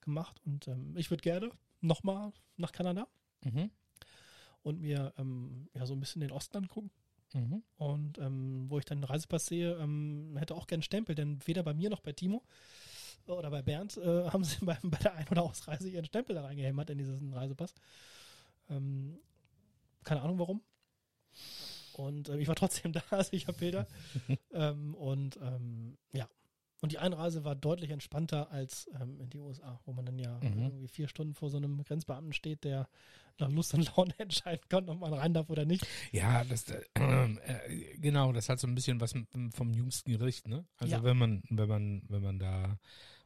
gemacht. 0.00 0.40
Und 0.46 0.66
ähm, 0.68 0.96
ich 0.96 1.10
würde 1.10 1.22
gerne 1.22 1.50
nochmal 1.80 2.32
nach 2.56 2.72
Kanada 2.72 3.06
Mhm. 3.42 3.70
und 4.62 4.80
mir 4.80 5.14
ähm, 5.18 5.68
ja 5.74 5.86
so 5.86 5.94
ein 5.94 6.00
bisschen 6.00 6.20
den 6.20 6.32
Osten 6.32 6.58
angucken. 6.58 6.90
Mhm. 7.32 7.62
Und 7.76 8.18
ähm, 8.18 8.66
wo 8.68 8.78
ich 8.78 8.84
dann 8.84 8.98
einen 8.98 9.04
Reisepass 9.04 9.46
sehe, 9.46 9.74
ähm, 9.76 10.36
hätte 10.36 10.54
auch 10.54 10.66
gern 10.66 10.82
Stempel, 10.82 11.14
denn 11.14 11.38
weder 11.46 11.62
bei 11.62 11.74
mir 11.74 11.88
noch 11.90 12.00
bei 12.00 12.12
Timo 12.12 12.42
oder 13.26 13.50
bei 13.50 13.62
Bernd 13.62 13.96
äh, 13.96 14.24
haben 14.30 14.44
sie 14.44 14.64
bei, 14.64 14.78
bei 14.82 14.98
der 14.98 15.14
Ein- 15.14 15.28
oder 15.28 15.42
Ausreise 15.42 15.88
ihren 15.88 16.04
Stempel 16.04 16.34
da 16.34 16.42
reingehämmert 16.42 16.90
in 16.90 16.98
diesen 16.98 17.32
Reisepass. 17.32 17.74
Ähm, 18.68 19.18
keine 20.04 20.22
Ahnung 20.22 20.38
warum. 20.38 20.62
Und 21.94 22.28
äh, 22.28 22.38
ich 22.38 22.48
war 22.48 22.56
trotzdem 22.56 22.92
da, 22.92 23.02
also 23.10 23.32
ich 23.32 23.46
habe 23.46 23.58
Bilder. 23.58 23.86
ähm, 24.52 24.94
und 24.94 25.36
ähm, 25.42 25.96
ja. 26.12 26.28
Und 26.80 26.92
die 26.92 26.98
Einreise 26.98 27.44
war 27.44 27.54
deutlich 27.54 27.90
entspannter 27.90 28.50
als 28.50 28.88
ähm, 29.00 29.20
in 29.20 29.28
die 29.30 29.38
USA, 29.38 29.78
wo 29.84 29.92
man 29.92 30.06
dann 30.06 30.18
ja 30.18 30.40
Mhm. 30.42 30.62
irgendwie 30.62 30.88
vier 30.88 31.08
Stunden 31.08 31.34
vor 31.34 31.50
so 31.50 31.58
einem 31.58 31.84
Grenzbeamten 31.84 32.32
steht, 32.32 32.64
der 32.64 32.88
nach 33.38 33.50
Lust 33.50 33.74
und 33.74 33.94
Laune 33.96 34.14
entscheiden 34.18 34.66
kann, 34.68 34.88
ob 34.88 35.00
man 35.00 35.12
rein 35.12 35.34
darf 35.34 35.50
oder 35.50 35.64
nicht. 35.64 35.86
Ja, 36.12 36.42
das 36.44 36.70
äh, 36.70 36.80
äh, 36.94 37.96
genau, 37.98 38.32
das 38.32 38.48
hat 38.48 38.60
so 38.60 38.66
ein 38.66 38.74
bisschen 38.74 39.00
was 39.00 39.14
vom 39.52 39.74
jüngsten 39.74 40.10
Gericht, 40.12 40.48
ne? 40.48 40.64
Also 40.78 40.96
Ja. 40.96 41.04
wenn 41.04 41.16
man, 41.18 41.42
wenn 41.50 41.68
man, 41.68 42.02
wenn 42.08 42.22
man 42.22 42.38
da, 42.38 42.78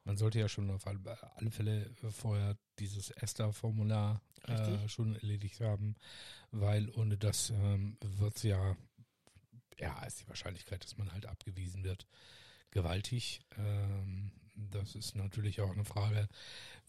man 0.04 0.16
sollte 0.16 0.38
ja 0.40 0.48
schon 0.48 0.70
auf 0.70 0.86
alle, 0.86 1.50
Fälle 1.50 1.90
vorher 2.10 2.56
dieses 2.78 3.10
ESTA-Formular 3.10 4.20
äh, 4.48 4.88
schon 4.88 5.14
erledigt 5.16 5.60
haben, 5.60 5.94
weil 6.50 6.90
ohne 6.90 7.16
das 7.16 7.50
ähm, 7.50 7.96
wird's 8.00 8.42
ja, 8.42 8.76
ja, 9.78 10.02
ist 10.04 10.20
die 10.22 10.28
Wahrscheinlichkeit, 10.28 10.84
dass 10.84 10.96
man 10.96 11.12
halt 11.12 11.26
abgewiesen 11.26 11.82
wird, 11.84 12.06
gewaltig. 12.74 13.40
Ähm, 13.56 14.30
das 14.70 14.94
ist 14.94 15.16
natürlich 15.16 15.60
auch 15.62 15.70
eine 15.72 15.84
Frage 15.84 16.28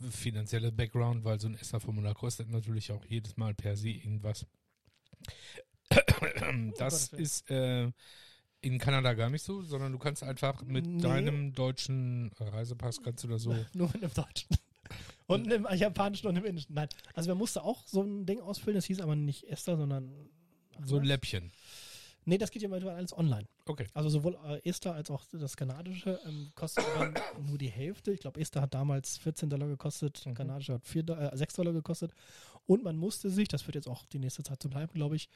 finanzielle 0.09 0.71
Background, 0.71 1.23
weil 1.23 1.39
so 1.39 1.47
ein 1.47 1.55
ESTA-Formular 1.55 2.13
kostet 2.13 2.49
natürlich 2.49 2.91
auch 2.91 3.05
jedes 3.05 3.37
Mal 3.37 3.53
per 3.53 3.77
se 3.77 3.89
irgendwas. 3.89 4.45
Das 6.77 7.09
ist 7.13 7.49
äh, 7.49 7.91
in 8.61 8.77
Kanada 8.79 9.13
gar 9.13 9.29
nicht 9.29 9.43
so, 9.43 9.61
sondern 9.61 9.91
du 9.91 9.99
kannst 9.99 10.23
einfach 10.23 10.63
mit 10.63 10.85
Nee. 10.85 11.01
deinem 11.01 11.53
deutschen 11.53 12.31
Reisepass 12.39 13.01
kannst 13.01 13.23
du 13.23 13.27
da 13.27 13.37
so. 13.37 13.55
Nur 13.73 13.89
mit 13.93 14.01
dem 14.03 14.13
Deutschen. 14.13 14.49
Und 15.27 15.51
im 15.51 15.67
Japanischen 15.73 16.27
und 16.27 16.35
im 16.35 16.45
Indischen. 16.45 16.75
Nein. 16.75 16.87
Also 17.15 17.29
man 17.29 17.39
musste 17.39 17.63
auch 17.63 17.87
so 17.87 18.03
ein 18.03 18.27
Ding 18.27 18.41
ausfüllen, 18.41 18.75
das 18.75 18.85
hieß 18.85 18.99
aber 18.99 19.15
nicht 19.15 19.45
Esther, 19.45 19.75
sondern 19.77 20.13
So 20.83 20.97
ein 20.97 21.01
anders. 21.01 21.07
Läppchen. 21.07 21.51
Nee, 22.27 22.37
das 22.39 22.49
geht 22.51 22.61
ja 22.63 22.67
mittlerweile 22.69 22.97
alles 22.97 23.15
online. 23.17 23.47
Okay. 23.65 23.87
Also 23.93 24.09
sowohl 24.09 24.35
äh, 24.45 24.67
Esther 24.67 24.93
als 24.95 25.09
auch 25.11 25.23
das 25.31 25.55
kanadische 25.55 26.19
ähm, 26.25 26.51
kostet 26.55 26.83
dann 26.97 27.13
nur 27.47 27.57
die 27.57 27.69
Hälfte. 27.69 28.11
Ich 28.11 28.19
glaube, 28.21 28.39
Esther 28.41 28.61
hat 28.63 28.73
damals 28.73 29.17
14 29.19 29.49
Dollar 29.49 29.67
gekostet, 29.67 30.23
Mhm. 30.25 30.33
kanadische 30.33 30.73
hat 30.73 30.85
4, 30.87 31.03
Do- 31.03 31.13
äh, 31.13 31.37
6 31.37 31.53
Dollar 31.53 31.73
gekostet. 31.73 32.11
Und 32.65 32.83
man 32.83 32.97
musste 32.97 33.29
sich, 33.29 33.47
das 33.47 33.65
wird 33.67 33.75
jetzt 33.75 33.87
auch 33.87 34.05
die 34.07 34.17
nächste 34.19 34.41
Zeit 34.43 34.61
so 34.61 34.69
bleiben, 34.69 34.91
glaube 34.93 35.15
ich, 35.15 35.29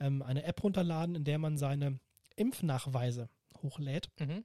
ähm, 0.00 0.20
eine 0.22 0.44
App 0.44 0.62
runterladen, 0.62 1.14
in 1.14 1.24
der 1.24 1.38
man 1.38 1.56
seine 1.56 1.98
Impfnachweise 2.36 3.28
hochlädt. 3.62 4.10
Mhm. 4.20 4.44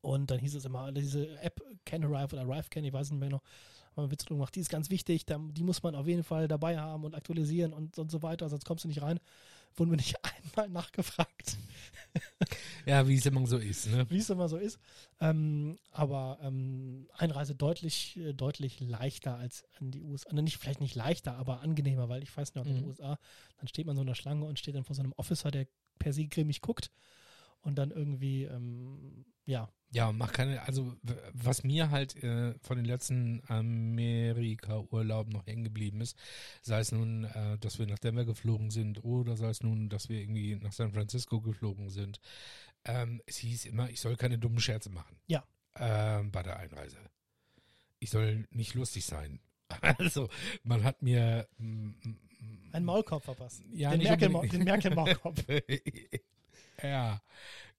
Und 0.00 0.30
dann 0.30 0.38
hieß 0.38 0.54
es 0.54 0.64
immer, 0.64 0.92
diese 0.92 1.38
App 1.40 1.60
Can 1.84 2.04
Arrive 2.04 2.34
oder 2.36 2.42
Arrive 2.42 2.68
Can, 2.70 2.84
ich 2.84 2.92
weiß 2.92 3.10
nicht 3.10 3.20
mehr 3.20 3.30
noch, 3.30 3.42
haben 3.96 4.06
wir 4.06 4.10
Witz 4.10 4.24
drüber 4.24 4.38
gemacht, 4.38 4.54
die 4.54 4.60
ist 4.60 4.68
ganz 4.70 4.90
wichtig, 4.90 5.24
die 5.26 5.62
muss 5.62 5.82
man 5.82 5.94
auf 5.94 6.06
jeden 6.06 6.24
Fall 6.24 6.48
dabei 6.48 6.78
haben 6.78 7.04
und 7.04 7.14
aktualisieren 7.14 7.72
und, 7.72 7.98
und 7.98 8.10
so 8.10 8.22
weiter, 8.22 8.48
sonst 8.48 8.64
kommst 8.64 8.84
du 8.84 8.88
nicht 8.88 9.02
rein. 9.02 9.20
Wurden 9.76 9.90
wir 9.90 9.96
nicht 9.96 10.16
einmal 10.54 10.68
nachgefragt, 10.68 11.56
Ja, 12.86 13.08
wie 13.08 13.16
es 13.16 13.26
immer 13.26 13.46
so 13.46 13.58
ist, 13.58 13.86
ne? 13.86 14.06
wie 14.08 14.18
es 14.18 14.30
immer 14.30 14.48
so 14.48 14.56
ist. 14.56 14.78
Ähm, 15.20 15.78
aber 15.90 16.38
ähm, 16.42 17.08
Einreise 17.14 17.54
deutlich, 17.54 18.16
äh, 18.18 18.32
deutlich 18.34 18.78
leichter 18.80 19.36
als 19.36 19.64
in 19.80 19.90
die 19.90 20.02
USA. 20.02 20.30
Also 20.30 20.42
nicht, 20.42 20.58
vielleicht 20.58 20.80
nicht 20.80 20.94
leichter, 20.94 21.36
aber 21.36 21.60
angenehmer, 21.60 22.08
weil 22.08 22.22
ich 22.22 22.36
weiß 22.36 22.54
noch, 22.54 22.66
in 22.66 22.74
den 22.74 22.82
Mhm. 22.84 22.88
USA, 22.90 23.18
dann 23.58 23.68
steht 23.68 23.86
man 23.86 23.96
so 23.96 24.02
in 24.02 24.06
der 24.06 24.14
Schlange 24.14 24.44
und 24.44 24.58
steht 24.58 24.74
dann 24.76 24.84
vor 24.84 24.94
so 24.94 25.02
einem 25.02 25.12
Officer, 25.16 25.50
der 25.50 25.66
per 25.98 26.12
se 26.12 26.26
grimmig 26.26 26.60
guckt 26.60 26.90
und 27.64 27.76
dann 27.76 27.90
irgendwie, 27.90 28.44
ähm, 28.44 29.24
ja, 29.46 29.68
Ja, 29.90 30.10
mach 30.12 30.32
keine, 30.32 30.62
also 30.62 30.94
was 31.32 31.64
mir 31.64 31.90
halt 31.90 32.16
äh, 32.22 32.54
von 32.60 32.76
den 32.76 32.86
letzten 32.86 33.42
Amerika-Urlauben 33.46 35.32
noch 35.32 35.46
hängen 35.46 35.64
geblieben 35.64 36.00
ist, 36.00 36.16
sei 36.62 36.80
es 36.80 36.92
nun, 36.92 37.24
äh, 37.24 37.58
dass 37.58 37.78
wir 37.78 37.86
nach 37.86 37.98
Denver 37.98 38.24
geflogen 38.24 38.70
sind 38.70 39.04
oder 39.04 39.36
sei 39.36 39.48
es 39.50 39.62
nun, 39.62 39.88
dass 39.88 40.08
wir 40.08 40.18
irgendwie 40.20 40.56
nach 40.56 40.72
San 40.72 40.92
Francisco 40.92 41.40
geflogen 41.40 41.90
sind, 41.90 42.20
ähm, 42.84 43.20
es 43.26 43.36
hieß 43.38 43.66
immer, 43.66 43.88
ich 43.90 44.00
soll 44.00 44.16
keine 44.16 44.38
dummen 44.38 44.60
Scherze 44.60 44.90
machen. 44.90 45.16
Ja. 45.26 45.44
Ähm, 45.76 46.30
bei 46.30 46.42
der 46.42 46.58
Einreise. 46.58 46.98
Ich 47.98 48.10
soll 48.10 48.46
nicht 48.50 48.74
lustig 48.74 49.04
sein. 49.04 49.40
Also, 49.80 50.28
man 50.62 50.84
hat 50.84 51.02
mir 51.02 51.48
mm, 51.58 51.64
mm, 51.88 52.16
einen 52.72 52.84
Maulkorb 52.84 53.24
verpasst. 53.24 53.62
Ja, 53.72 53.90
den 53.90 54.00
nicht 54.00 54.08
Merkel- 54.08 54.58
Merkel-Maulkorb. 54.64 55.40
ja, 56.82 57.22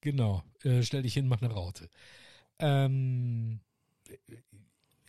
genau. 0.02 0.44
Äh, 0.64 0.84
stell 0.84 1.04
dich 1.04 1.14
hin, 1.14 1.28
mach 1.28 1.42
eine 1.42 1.52
Raute. 1.54 1.90
Ähm, 2.60 3.60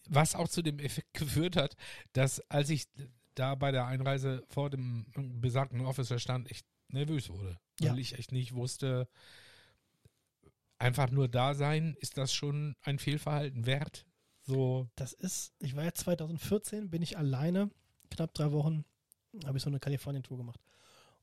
was 0.09 0.35
auch 0.35 0.49
zu 0.49 0.63
dem 0.63 0.79
Effekt 0.79 1.15
geführt 1.15 1.57
hat, 1.57 1.77
dass 2.13 2.41
als 2.51 2.71
ich 2.71 2.87
da 3.35 3.55
bei 3.55 3.71
der 3.71 3.87
Einreise 3.87 4.45
vor 4.49 4.71
dem 4.71 5.07
besagten 5.41 5.81
Officer 5.83 6.19
stand, 6.19 6.51
echt 6.51 6.67
nervös 6.89 7.29
wurde. 7.29 7.59
Weil 7.81 7.89
Ja. 7.89 7.97
ich 7.97 8.19
echt 8.19 8.33
nicht 8.33 8.55
wusste, 8.55 9.09
einfach 10.79 11.11
nur 11.11 11.29
da 11.29 11.55
sein, 11.55 11.97
ist 12.01 12.19
das 12.19 12.33
schon 12.33 12.77
ein 12.83 12.99
Fehlverhalten 12.99 13.67
wert? 13.67 14.07
So, 14.43 14.89
Das 14.95 15.13
ist, 15.13 15.53
ich 15.59 15.75
war 15.75 15.85
ja 15.85 15.93
2014, 15.93 16.89
bin 16.91 17.03
ich 17.03 17.19
alleine, 17.19 17.71
knapp 18.11 18.33
drei 18.33 18.53
Wochen, 18.53 18.85
habe 19.45 19.59
ich 19.59 19.65
so 19.65 19.71
eine 19.71 19.81
Kalifornien-Tour 19.81 20.39
gemacht. 20.39 20.61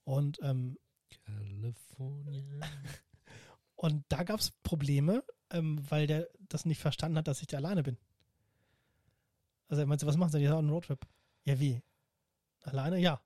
Und, 0.04 0.40
ähm, 0.44 0.78
California. 1.22 2.60
und 3.76 4.04
da 4.10 4.24
gab 4.24 4.40
es 4.40 4.52
Probleme, 4.64 5.24
ähm, 5.52 5.80
weil 5.90 6.08
der 6.08 6.30
das 6.50 6.66
nicht 6.66 6.80
verstanden 6.80 7.18
hat, 7.18 7.28
dass 7.28 7.42
ich 7.42 7.48
da 7.48 7.58
alleine 7.58 7.84
bin. 7.84 7.98
Also 9.68 9.82
er 9.82 9.88
meinte, 9.88 10.06
was 10.06 10.18
machst 10.18 10.34
du 10.34 10.38
denn? 10.40 10.48
Ja, 10.48 10.58
einen 10.58 10.70
Roadtrip. 10.70 11.06
Ja, 11.46 11.60
wie? 11.60 11.82
Alleine? 12.62 13.00
Ja. 13.00 13.22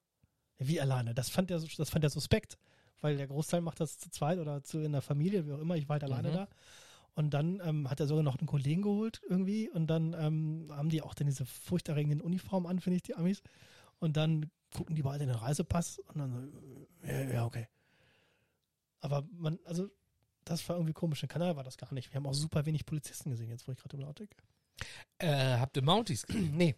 ja 0.58 0.68
wie 0.68 0.80
alleine? 0.82 1.14
Das 1.14 1.30
fand 1.30 1.52
er, 1.52 1.60
das 1.60 1.90
fand 1.90 2.04
er 2.04 2.10
suspekt, 2.10 2.58
weil 3.02 3.18
der 3.18 3.28
Großteil 3.28 3.62
macht 3.62 3.80
das 3.80 3.98
zu 3.98 4.10
zweit 4.10 4.40
oder 4.40 4.64
zu 4.64 4.80
in 4.80 4.92
der 4.92 5.02
Familie, 5.02 5.46
wie 5.46 5.54
auch 5.54 5.60
immer. 5.60 5.76
Ich 5.76 5.88
war 5.90 5.96
halt 5.96 6.04
alleine 6.04 6.30
Mhm. 6.30 6.34
da. 6.34 6.48
Und 7.16 7.32
dann 7.32 7.60
ähm, 7.64 7.90
hat 7.90 8.00
er 8.00 8.06
sogar 8.06 8.24
noch 8.24 8.38
einen 8.38 8.48
Kollegen 8.48 8.84
geholt 8.84 9.22
irgendwie. 9.28 9.70
Und 9.70 9.88
dann 9.88 10.14
ähm, 10.14 10.68
haben 10.72 10.90
die 10.90 11.02
auch 11.02 11.16
dann 11.16 11.26
diese 11.26 11.46
furchterregenden 11.46 12.22
Uniformen 12.22 12.68
an, 12.68 12.80
finde 12.80 12.98
ich, 12.98 13.04
die 13.04 13.16
Amis. 13.16 13.42
Und 14.00 14.18
dann 14.18 14.52
gucken 14.72 14.96
die 14.96 15.02
beide 15.02 15.24
in 15.24 15.30
den 15.30 15.40
Reisepass 15.40 16.00
und 16.00 16.20
dann 16.20 16.52
so, 16.52 16.88
ja, 17.08 17.22
ja, 17.24 17.46
okay. 17.46 17.68
Aber 19.08 19.26
man, 19.32 19.58
also, 19.64 19.90
das 20.44 20.68
war 20.68 20.76
irgendwie 20.76 20.94
komisch. 20.94 21.24
In 21.24 21.30
Kanal 21.30 21.56
war 21.56 21.64
das 21.64 21.78
gar 21.78 21.94
nicht. 21.94 22.12
Wir 22.12 22.18
haben 22.18 22.28
auch 22.28 22.34
super 22.34 22.66
wenig 22.66 22.86
Polizisten 22.86 23.30
gesehen, 23.30 23.50
jetzt 23.50 23.66
wo 23.68 23.72
ich 23.72 23.78
gerade 23.78 23.96
drüber 23.96 24.08
nachdenke. 24.08 24.36
Äh, 25.20 25.58
habt 25.58 25.78
ihr 25.78 25.84
Mounties 25.84 26.26
gesehen? 26.26 26.58
nee. 26.58 26.76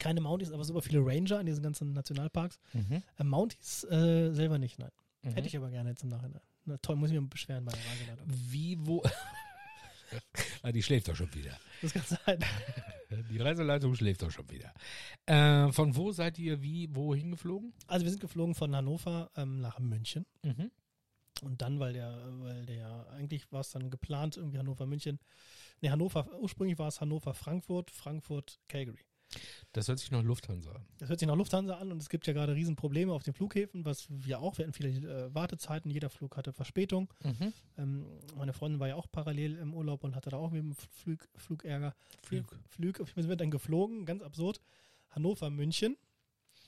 Keine 0.00 0.20
Mounties, 0.20 0.50
aber 0.50 0.64
super 0.64 0.82
viele 0.82 0.98
Ranger 0.98 1.38
in 1.38 1.46
diesen 1.46 1.62
ganzen 1.62 1.92
Nationalparks. 1.92 2.58
Mhm. 2.72 3.04
Äh, 3.16 3.24
Mounties 3.24 3.84
äh, 3.84 4.32
selber 4.32 4.58
nicht, 4.58 4.80
nein. 4.80 4.90
Mhm. 5.22 5.30
Hätte 5.30 5.46
ich 5.46 5.56
aber 5.56 5.70
gerne 5.70 5.90
jetzt 5.90 6.02
im 6.02 6.08
Nachhinein. 6.08 6.42
Na 6.64 6.76
toll, 6.78 6.96
muss 6.96 7.10
ich 7.10 7.14
mir 7.14 7.22
beschweren 7.22 7.64
bei 7.64 7.70
der 7.70 7.92
Reiseleitung. 7.92 8.26
Wie, 8.28 8.76
wo. 8.80 9.04
ah, 10.62 10.72
die 10.72 10.82
schläft 10.82 11.06
doch 11.06 11.14
schon 11.14 11.32
wieder. 11.32 11.56
Das 11.80 11.92
kann 11.92 12.02
sein. 12.02 12.44
Die 13.30 13.38
Reiseleitung 13.38 13.94
schläft 13.94 14.22
doch 14.22 14.30
schon 14.32 14.50
wieder. 14.50 14.74
Äh, 15.26 15.70
von 15.70 15.94
wo 15.94 16.10
seid 16.10 16.36
ihr 16.40 16.62
wie, 16.62 16.88
wohin 16.96 17.30
geflogen? 17.30 17.72
Also 17.86 18.04
wir 18.04 18.10
sind 18.10 18.18
geflogen 18.18 18.56
von 18.56 18.74
Hannover 18.74 19.30
ähm, 19.36 19.60
nach 19.60 19.78
München. 19.78 20.26
Mhm. 20.42 20.72
Und 21.42 21.62
dann, 21.62 21.80
weil 21.80 21.92
der, 21.92 22.16
weil 22.40 22.64
der, 22.66 23.08
eigentlich 23.10 23.50
war 23.52 23.60
es 23.60 23.70
dann 23.70 23.90
geplant, 23.90 24.36
irgendwie 24.36 24.58
Hannover, 24.58 24.86
München. 24.86 25.18
Ne, 25.80 25.90
Hannover, 25.90 26.28
ursprünglich 26.38 26.78
war 26.78 26.88
es 26.88 27.00
Hannover, 27.00 27.34
Frankfurt, 27.34 27.90
Frankfurt, 27.90 28.60
Calgary. 28.68 29.04
Das 29.72 29.88
hört 29.88 29.98
sich 29.98 30.12
nach 30.12 30.22
Lufthansa 30.22 30.70
an. 30.70 30.86
Das 30.98 31.08
hört 31.08 31.18
sich 31.18 31.26
nach 31.26 31.34
Lufthansa 31.34 31.76
an 31.78 31.90
und 31.90 32.00
es 32.00 32.08
gibt 32.08 32.26
ja 32.28 32.32
gerade 32.32 32.54
Riesenprobleme 32.54 33.12
auf 33.12 33.24
den 33.24 33.34
Flughäfen, 33.34 33.84
was 33.84 34.06
wir 34.08 34.38
auch. 34.38 34.56
Wir 34.58 34.64
hatten 34.64 34.72
viele 34.74 34.90
äh, 34.90 35.34
Wartezeiten, 35.34 35.90
jeder 35.90 36.08
Flug 36.08 36.36
hatte 36.36 36.52
Verspätung. 36.52 37.12
Ähm, 37.76 38.06
meine 38.36 38.52
Freundin 38.52 38.78
war 38.78 38.86
ja 38.86 38.94
auch 38.94 39.10
parallel 39.10 39.56
im 39.56 39.74
Urlaub 39.74 40.04
und 40.04 40.14
hatte 40.14 40.30
da 40.30 40.36
auch 40.36 40.50
mit 40.52 40.62
dem 40.62 40.74
Flug, 40.74 41.28
Flugärger. 41.34 41.96
Flug. 42.22 42.56
Flug. 42.68 43.00
Wir 43.16 43.22
sind 43.24 43.40
dann 43.40 43.50
geflogen, 43.50 44.04
ganz 44.06 44.22
absurd. 44.22 44.60
Hannover, 45.10 45.50
München, 45.50 45.96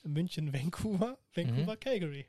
München, 0.02 0.52
Vancouver, 0.52 1.18
Vancouver, 1.34 1.74
Mhm. 1.74 1.80
Calgary. 1.80 2.26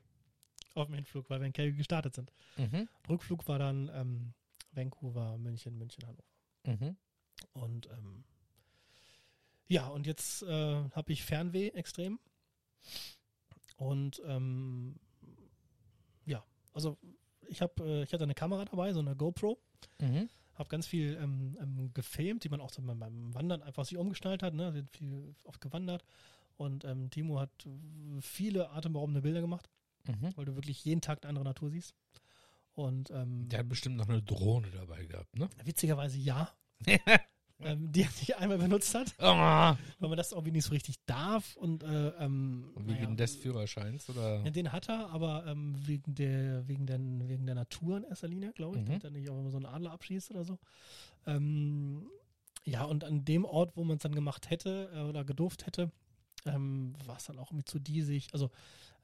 Auf 0.78 0.88
dem 0.88 0.96
Hinflug, 0.96 1.30
weil 1.30 1.40
wir 1.40 1.48
in 1.48 1.54
Calgary 1.54 1.76
gestartet 1.78 2.14
sind. 2.16 2.32
Mhm. 2.58 2.88
Rückflug 3.10 3.48
war 3.48 3.58
dann 3.60 3.90
ähm, 3.94 4.34
Vancouver, 4.74 5.38
München, 5.38 5.78
München, 5.78 6.04
Hannover. 6.06 6.24
Mhm. 6.66 6.96
Und 7.54 7.88
ähm, 7.92 8.24
ja, 9.68 9.88
und 9.88 10.06
jetzt 10.08 10.44
äh, 10.44 10.90
habe 10.92 11.12
ich 11.12 11.24
Fernweh 11.24 11.70
extrem. 11.70 12.20
Und 13.78 14.22
ähm, 14.26 14.96
ja, 16.26 16.44
also 16.74 16.98
ich 17.48 17.62
habe, 17.62 17.84
äh, 17.84 18.04
ich 18.04 18.14
hatte 18.14 18.24
eine 18.24 18.34
Kamera 18.36 18.66
dabei, 18.66 18.94
so 18.94 19.00
eine 19.00 19.16
GoPro, 19.16 19.58
Mhm. 20.00 20.30
habe 20.56 20.70
ganz 20.70 20.88
viel 20.88 21.18
ähm, 21.22 21.58
ähm, 21.62 21.92
gefilmt, 21.94 22.44
die 22.44 22.50
man 22.50 22.62
auch 22.62 22.72
so 22.72 22.82
beim- 22.82 23.34
Wandern 23.34 23.62
einfach 23.62 23.86
sich 23.86 23.98
umgeschnallt 23.98 24.42
hat, 24.44 24.54
ne, 24.54 24.72
sind 24.72 24.90
viel 24.92 25.36
oft 25.44 25.62
gewandert. 25.62 26.04
Und 26.58 26.84
ähm, 26.86 27.10
Timo 27.12 27.40
hat 27.40 27.52
viele 28.22 28.72
atemberaubende 28.72 29.22
Bilder 29.22 29.42
gemacht, 29.42 29.70
Mhm. 30.08 30.32
weil 30.36 30.46
du 30.46 30.56
wirklich 30.56 30.84
jeden 30.86 31.02
Tag 31.02 31.20
eine 31.24 31.30
andere 31.30 31.46
Natur 31.46 31.70
siehst. 31.70 31.94
Und 32.74 33.10
ähm, 33.12 33.50
Der 33.50 33.60
hat 33.60 33.70
bestimmt 33.70 33.98
noch 33.98 34.08
eine 34.08 34.22
Drohne 34.22 34.70
dabei 34.72 35.06
gehabt, 35.06 35.38
ne? 35.38 35.50
witzigerweise 35.66 36.18
ja, 36.20 36.52
ähm, 37.60 37.92
die 37.92 38.04
er 38.04 38.10
nicht 38.20 38.38
einmal 38.38 38.60
benutzt 38.60 38.94
hat. 38.94 39.16
Ah, 39.20 39.76
weil 40.00 40.10
man 40.10 40.18
das 40.18 40.32
irgendwie 40.32 40.52
nicht 40.52 40.66
so 40.66 40.72
richtig 40.72 40.96
darf 41.08 41.56
und 41.56 41.82
äh, 41.84 42.10
ähm, 42.20 42.72
wegen 42.76 42.86
naja, 43.02 43.16
des 43.16 43.36
Führerscheins, 43.36 44.08
oder? 44.10 44.44
ja, 44.44 44.52
den 44.52 44.72
hat 44.72 44.90
er, 44.90 45.10
aber 45.10 45.48
ähm, 45.48 45.76
wegen 45.88 46.14
der 46.14 46.68
wegen 46.68 46.86
der 46.86 47.00
wegen 47.00 47.48
der 47.48 47.56
Natur 47.56 47.98
in 47.98 48.04
erster 48.04 48.28
Linie, 48.28 48.54
glaube 48.54 48.78
ich, 48.78 48.84
Mhm. 48.84 48.88
damit 48.90 49.04
er 49.06 49.10
nicht 49.10 49.30
auch 49.30 49.40
immer 49.40 49.50
so 49.50 49.58
einen 49.58 49.66
Adler 49.66 49.92
abschießt 49.94 50.30
oder 50.32 50.44
so. 50.46 50.60
Ähm, 51.26 52.08
ja, 52.64 52.84
und 52.84 53.04
an 53.04 53.26
dem 53.26 53.44
Ort, 53.46 53.76
wo 53.76 53.84
man 53.84 53.98
es 53.98 54.04
dann 54.04 54.14
gemacht 54.14 54.50
hätte 54.52 54.92
äh, 54.94 55.02
oder 55.02 55.24
gedurft 55.26 55.66
hätte, 55.66 55.92
ähm, 56.46 56.94
war 57.06 57.18
es 57.18 57.26
dann 57.26 57.40
auch 57.40 57.50
irgendwie 57.52 57.66
zu 57.66 57.80
diesig. 57.80 58.28
Also 58.34 58.52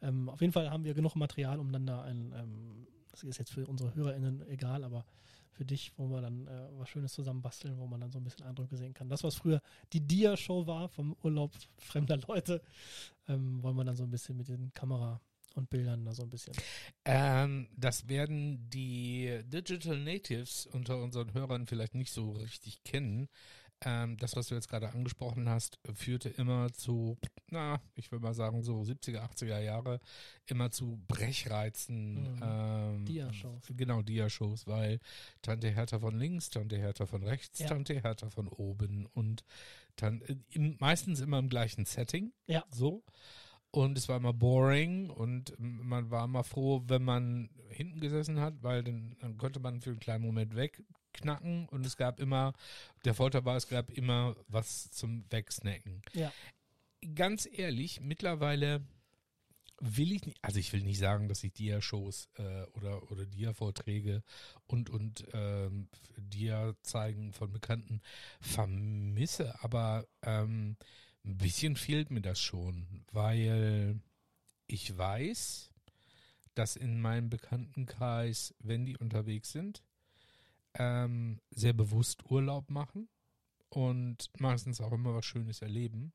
ähm, 0.03 0.29
auf 0.29 0.41
jeden 0.41 0.53
Fall 0.53 0.69
haben 0.69 0.83
wir 0.83 0.93
genug 0.93 1.15
Material, 1.15 1.59
um 1.59 1.71
dann 1.71 1.85
da 1.85 2.03
ein, 2.03 2.33
ähm, 2.35 2.87
das 3.11 3.23
ist 3.23 3.39
jetzt 3.39 3.51
für 3.51 3.65
unsere 3.65 3.95
HörerInnen 3.95 4.47
egal, 4.47 4.83
aber 4.83 5.05
für 5.51 5.65
dich, 5.65 5.93
wo 5.97 6.09
wir 6.09 6.21
dann 6.21 6.47
äh, 6.47 6.67
was 6.77 6.89
Schönes 6.89 7.13
zusammen 7.13 7.41
basteln, 7.41 7.77
wo 7.77 7.87
man 7.87 8.01
dann 8.01 8.11
so 8.11 8.19
ein 8.19 8.23
bisschen 8.23 8.45
Eindrücke 8.45 8.75
sehen 8.75 8.93
kann. 8.93 9.09
Das, 9.09 9.23
was 9.23 9.35
früher 9.35 9.61
die 9.93 10.01
Dia-Show 10.01 10.67
war 10.67 10.89
vom 10.89 11.15
Urlaub 11.23 11.53
fremder 11.77 12.17
Leute, 12.27 12.61
ähm, 13.27 13.61
wollen 13.61 13.75
wir 13.75 13.83
dann 13.83 13.95
so 13.95 14.03
ein 14.03 14.11
bisschen 14.11 14.35
mit 14.35 14.47
den 14.47 14.73
Kamera 14.73 15.21
und 15.55 15.69
Bildern 15.69 16.05
da 16.05 16.13
so 16.13 16.23
ein 16.23 16.29
bisschen. 16.29 16.55
Ähm, 17.05 17.67
das 17.77 18.07
werden 18.07 18.69
die 18.69 19.41
Digital 19.45 19.99
Natives 19.99 20.65
unter 20.65 20.97
unseren 20.97 21.33
Hörern 21.33 21.67
vielleicht 21.67 21.93
nicht 21.95 22.11
so 22.11 22.31
richtig 22.31 22.83
kennen. 22.83 23.29
Ähm, 23.85 24.17
das, 24.17 24.35
was 24.35 24.47
du 24.47 24.55
jetzt 24.55 24.69
gerade 24.69 24.89
angesprochen 24.91 25.49
hast, 25.49 25.79
führte 25.93 26.29
immer 26.29 26.71
zu, 26.73 27.17
na, 27.49 27.81
ich 27.95 28.11
würde 28.11 28.23
mal 28.23 28.33
sagen, 28.33 28.63
so 28.63 28.81
70er, 28.81 29.21
80er 29.21 29.59
Jahre, 29.59 29.99
immer 30.45 30.71
zu 30.71 31.01
Brechreizen. 31.07 32.35
Mhm. 32.35 32.39
Ähm, 32.43 33.05
Dia-Shows. 33.05 33.63
Genau, 33.75 34.01
Dia-Shows, 34.01 34.67
weil 34.67 34.99
Tante 35.41 35.69
Hertha 35.69 35.99
von 35.99 36.17
links, 36.17 36.49
Tante 36.49 36.77
Hertha 36.77 37.05
von 37.05 37.23
rechts, 37.23 37.59
Ja. 37.59 37.67
Tante 37.67 38.01
Hertha 38.01 38.29
von 38.29 38.47
oben 38.47 39.05
und 39.13 39.43
dann 39.95 40.21
äh, 40.21 40.35
im, 40.49 40.77
meistens 40.79 41.19
immer 41.19 41.39
im 41.39 41.49
gleichen 41.49 41.85
Setting. 41.85 42.33
Ja. 42.47 42.63
So. 42.69 43.03
Und 43.71 43.97
es 43.97 44.07
war 44.07 44.17
immer 44.17 44.33
boring 44.33 45.09
und 45.09 45.55
man 45.57 46.11
war 46.11 46.25
immer 46.25 46.43
froh, 46.43 46.83
wenn 46.85 47.03
man 47.03 47.49
hinten 47.69 47.99
gesessen 47.99 48.39
hat, 48.39 48.61
weil 48.61 48.83
dann, 48.83 49.15
dann 49.19 49.37
konnte 49.37 49.59
man 49.59 49.81
für 49.81 49.89
einen 49.89 49.99
kleinen 49.99 50.23
Moment 50.23 50.55
wegknacken 51.13 51.67
und 51.69 51.85
es 51.85 51.97
gab 51.97 52.19
immer, 52.19 52.53
der 53.05 53.13
Vorteil 53.13 53.45
war, 53.45 53.55
es 53.55 53.67
gab 53.67 53.89
immer 53.91 54.35
was 54.47 54.91
zum 54.91 55.25
Wegsnacken. 55.29 56.01
Ja. 56.13 56.31
Ganz 57.15 57.47
ehrlich, 57.51 58.01
mittlerweile 58.01 58.81
will 59.79 60.13
ich 60.13 60.25
nicht, 60.25 60.37
also 60.41 60.59
ich 60.59 60.71
will 60.71 60.83
nicht 60.83 60.99
sagen, 60.99 61.27
dass 61.27 61.43
ich 61.43 61.53
Dia-Shows 61.53 62.29
äh, 62.37 62.63
oder, 62.73 63.11
oder 63.11 63.25
Dia-Vorträge 63.25 64.23
und, 64.65 64.89
und 64.89 65.25
ähm, 65.33 65.89
Dia-Zeigen 66.17 67.33
von 67.33 67.51
Bekannten 67.51 68.01
vermisse, 68.39 69.61
aber 69.61 70.07
ähm, 70.21 70.77
ein 71.25 71.37
bisschen 71.37 71.75
fehlt 71.75 72.11
mir 72.11 72.21
das 72.21 72.39
schon, 72.39 73.03
weil 73.11 73.99
ich 74.67 74.97
weiß, 74.97 75.71
dass 76.53 76.75
in 76.75 77.01
meinem 77.01 77.29
Bekanntenkreis, 77.29 78.53
wenn 78.59 78.85
die 78.85 78.97
unterwegs 78.97 79.51
sind, 79.51 79.83
ähm, 80.75 81.39
sehr 81.51 81.73
bewusst 81.73 82.29
Urlaub 82.29 82.69
machen 82.69 83.09
und 83.69 84.29
meistens 84.39 84.81
auch 84.81 84.91
immer 84.91 85.13
was 85.13 85.25
Schönes 85.25 85.61
erleben. 85.61 86.13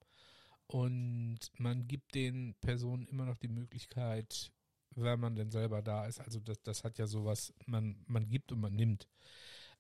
Und 0.66 1.38
man 1.55 1.88
gibt 1.88 2.14
den 2.14 2.55
Personen 2.61 3.07
immer 3.07 3.25
noch 3.25 3.38
die 3.38 3.49
Möglichkeit, 3.49 4.53
wenn 4.94 5.21
man 5.21 5.35
denn 5.35 5.51
selber 5.51 5.81
da 5.83 6.07
ist, 6.07 6.21
also 6.21 6.40
das, 6.40 6.62
das 6.62 6.85
hat 6.85 6.99
ja 6.99 7.07
sowas, 7.07 7.55
man, 7.66 8.05
man 8.07 8.29
gibt 8.29 8.53
und 8.53 8.61
man 8.61 8.75
nimmt. 8.75 9.09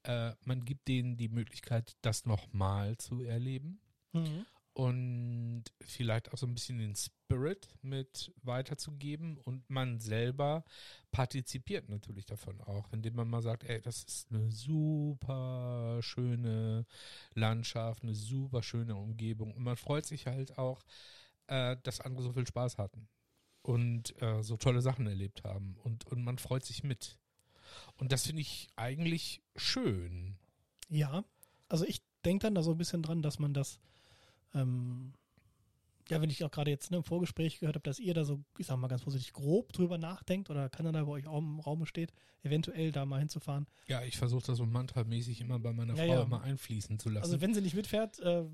Äh, 0.04 0.32
man 0.44 0.64
gibt 0.64 0.88
denen 0.88 1.16
die 1.16 1.28
Möglichkeit, 1.28 1.96
das 2.02 2.24
nochmal 2.24 2.96
zu 2.98 3.22
erleben 3.22 3.80
Mhm. 4.12 4.46
Und 4.78 5.64
vielleicht 5.80 6.32
auch 6.32 6.38
so 6.38 6.46
ein 6.46 6.54
bisschen 6.54 6.78
den 6.78 6.94
Spirit 6.94 7.68
mit 7.82 8.32
weiterzugeben 8.44 9.36
und 9.38 9.68
man 9.68 9.98
selber 9.98 10.64
partizipiert 11.10 11.88
natürlich 11.88 12.26
davon 12.26 12.60
auch, 12.60 12.92
indem 12.92 13.16
man 13.16 13.28
mal 13.28 13.42
sagt, 13.42 13.64
ey, 13.64 13.80
das 13.80 14.04
ist 14.04 14.30
eine 14.30 14.52
super 14.52 15.98
schöne 16.00 16.86
Landschaft, 17.34 18.04
eine 18.04 18.14
super 18.14 18.62
schöne 18.62 18.94
Umgebung 18.94 19.52
und 19.52 19.64
man 19.64 19.76
freut 19.76 20.06
sich 20.06 20.28
halt 20.28 20.58
auch, 20.58 20.84
äh, 21.48 21.76
dass 21.82 22.00
andere 22.00 22.22
so 22.22 22.32
viel 22.32 22.46
Spaß 22.46 22.78
hatten 22.78 23.08
und 23.62 24.14
äh, 24.22 24.44
so 24.44 24.56
tolle 24.58 24.80
Sachen 24.80 25.08
erlebt 25.08 25.42
haben 25.42 25.76
und, 25.82 26.06
und 26.06 26.22
man 26.22 26.38
freut 26.38 26.64
sich 26.64 26.84
mit. 26.84 27.18
Und 27.96 28.12
das 28.12 28.26
finde 28.26 28.42
ich 28.42 28.68
eigentlich 28.76 29.42
schön. 29.56 30.36
Ja, 30.88 31.24
also 31.68 31.84
ich 31.84 32.00
denke 32.24 32.44
dann 32.44 32.54
da 32.54 32.62
so 32.62 32.70
ein 32.70 32.78
bisschen 32.78 33.02
dran, 33.02 33.22
dass 33.22 33.40
man 33.40 33.54
das, 33.54 33.80
ähm, 34.54 35.12
ja, 36.10 36.22
wenn 36.22 36.30
ich 36.30 36.42
auch 36.42 36.50
gerade 36.50 36.70
jetzt 36.70 36.90
ne, 36.90 36.98
im 36.98 37.04
Vorgespräch 37.04 37.60
gehört 37.60 37.76
habe, 37.76 37.82
dass 37.82 37.98
ihr 37.98 38.14
da 38.14 38.24
so, 38.24 38.42
ich 38.56 38.66
sag 38.66 38.78
mal 38.78 38.88
ganz 38.88 39.02
vorsichtig, 39.02 39.32
grob 39.32 39.72
drüber 39.72 39.98
nachdenkt 39.98 40.48
oder 40.48 40.68
Kanada 40.70 41.04
bei 41.04 41.10
euch 41.10 41.26
auch 41.26 41.38
im 41.38 41.60
Raum 41.60 41.84
steht, 41.84 42.12
eventuell 42.42 42.92
da 42.92 43.04
mal 43.04 43.18
hinzufahren. 43.18 43.66
Ja, 43.86 44.02
ich 44.02 44.16
versuche 44.16 44.46
das 44.46 44.58
so 44.58 44.64
mantramäßig 44.66 45.40
immer 45.40 45.58
bei 45.58 45.72
meiner 45.72 45.94
Ja, 45.94 46.04
Frau 46.04 46.14
ja. 46.14 46.22
immer 46.22 46.40
einfließen 46.40 46.98
zu 46.98 47.10
lassen. 47.10 47.24
Also 47.24 47.40
wenn 47.40 47.52
sie 47.52 47.60
nicht 47.60 47.74
mitfährt, 47.74 48.18
äh, 48.20 48.44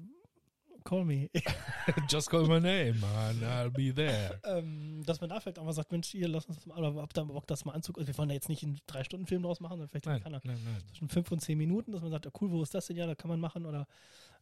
call 0.85 1.05
me. 1.05 1.31
Just 2.09 2.31
call 2.31 2.47
my 2.47 2.61
name, 2.61 2.95
man. 3.01 3.43
I'll 3.43 3.71
be 3.71 3.93
there. 3.95 4.41
ähm, 4.45 5.03
dass 5.05 5.21
man 5.21 5.31
da 5.31 5.41
vielleicht 5.41 5.59
auch 5.59 5.65
mal 5.65 5.73
sagt, 5.73 5.93
Mensch, 5.93 6.15
ihr 6.15 6.29
lass 6.29 6.47
uns 6.47 6.57
das 6.57 6.67
mal, 6.67 6.79
oder 6.79 7.01
habt 7.01 7.19
ihr 7.19 7.25
Bock, 7.25 7.47
das 7.47 7.65
mal 7.65 7.73
anzugucken. 7.73 8.03
Also 8.03 8.13
wir 8.13 8.19
wollen 8.19 8.29
da 8.29 8.35
jetzt 8.35 8.49
nicht 8.49 8.63
einen 8.63 8.79
drei 8.87 9.05
Stunden 9.05 9.27
Film 9.27 9.43
draus 9.43 9.61
machen, 9.61 9.73
sondern 9.79 9.89
vielleicht 9.89 10.07
Nein, 10.07 10.23
kann 10.23 10.35
er 10.35 10.41
nein, 10.45 10.59
nein. 10.65 10.83
zwischen 10.91 11.09
fünf 11.09 11.31
und 11.33 11.41
zehn 11.41 11.59
Minuten, 11.59 11.93
dass 11.93 12.03
man 12.03 12.11
sagt, 12.11 12.27
ja, 12.27 12.31
cool, 12.41 12.51
wo 12.51 12.63
ist 12.63 12.75
das 12.75 12.87
denn? 12.87 12.97
Ja, 12.97 13.07
da 13.07 13.15
kann 13.15 13.29
man 13.29 13.41
machen 13.41 13.67
oder 13.67 13.87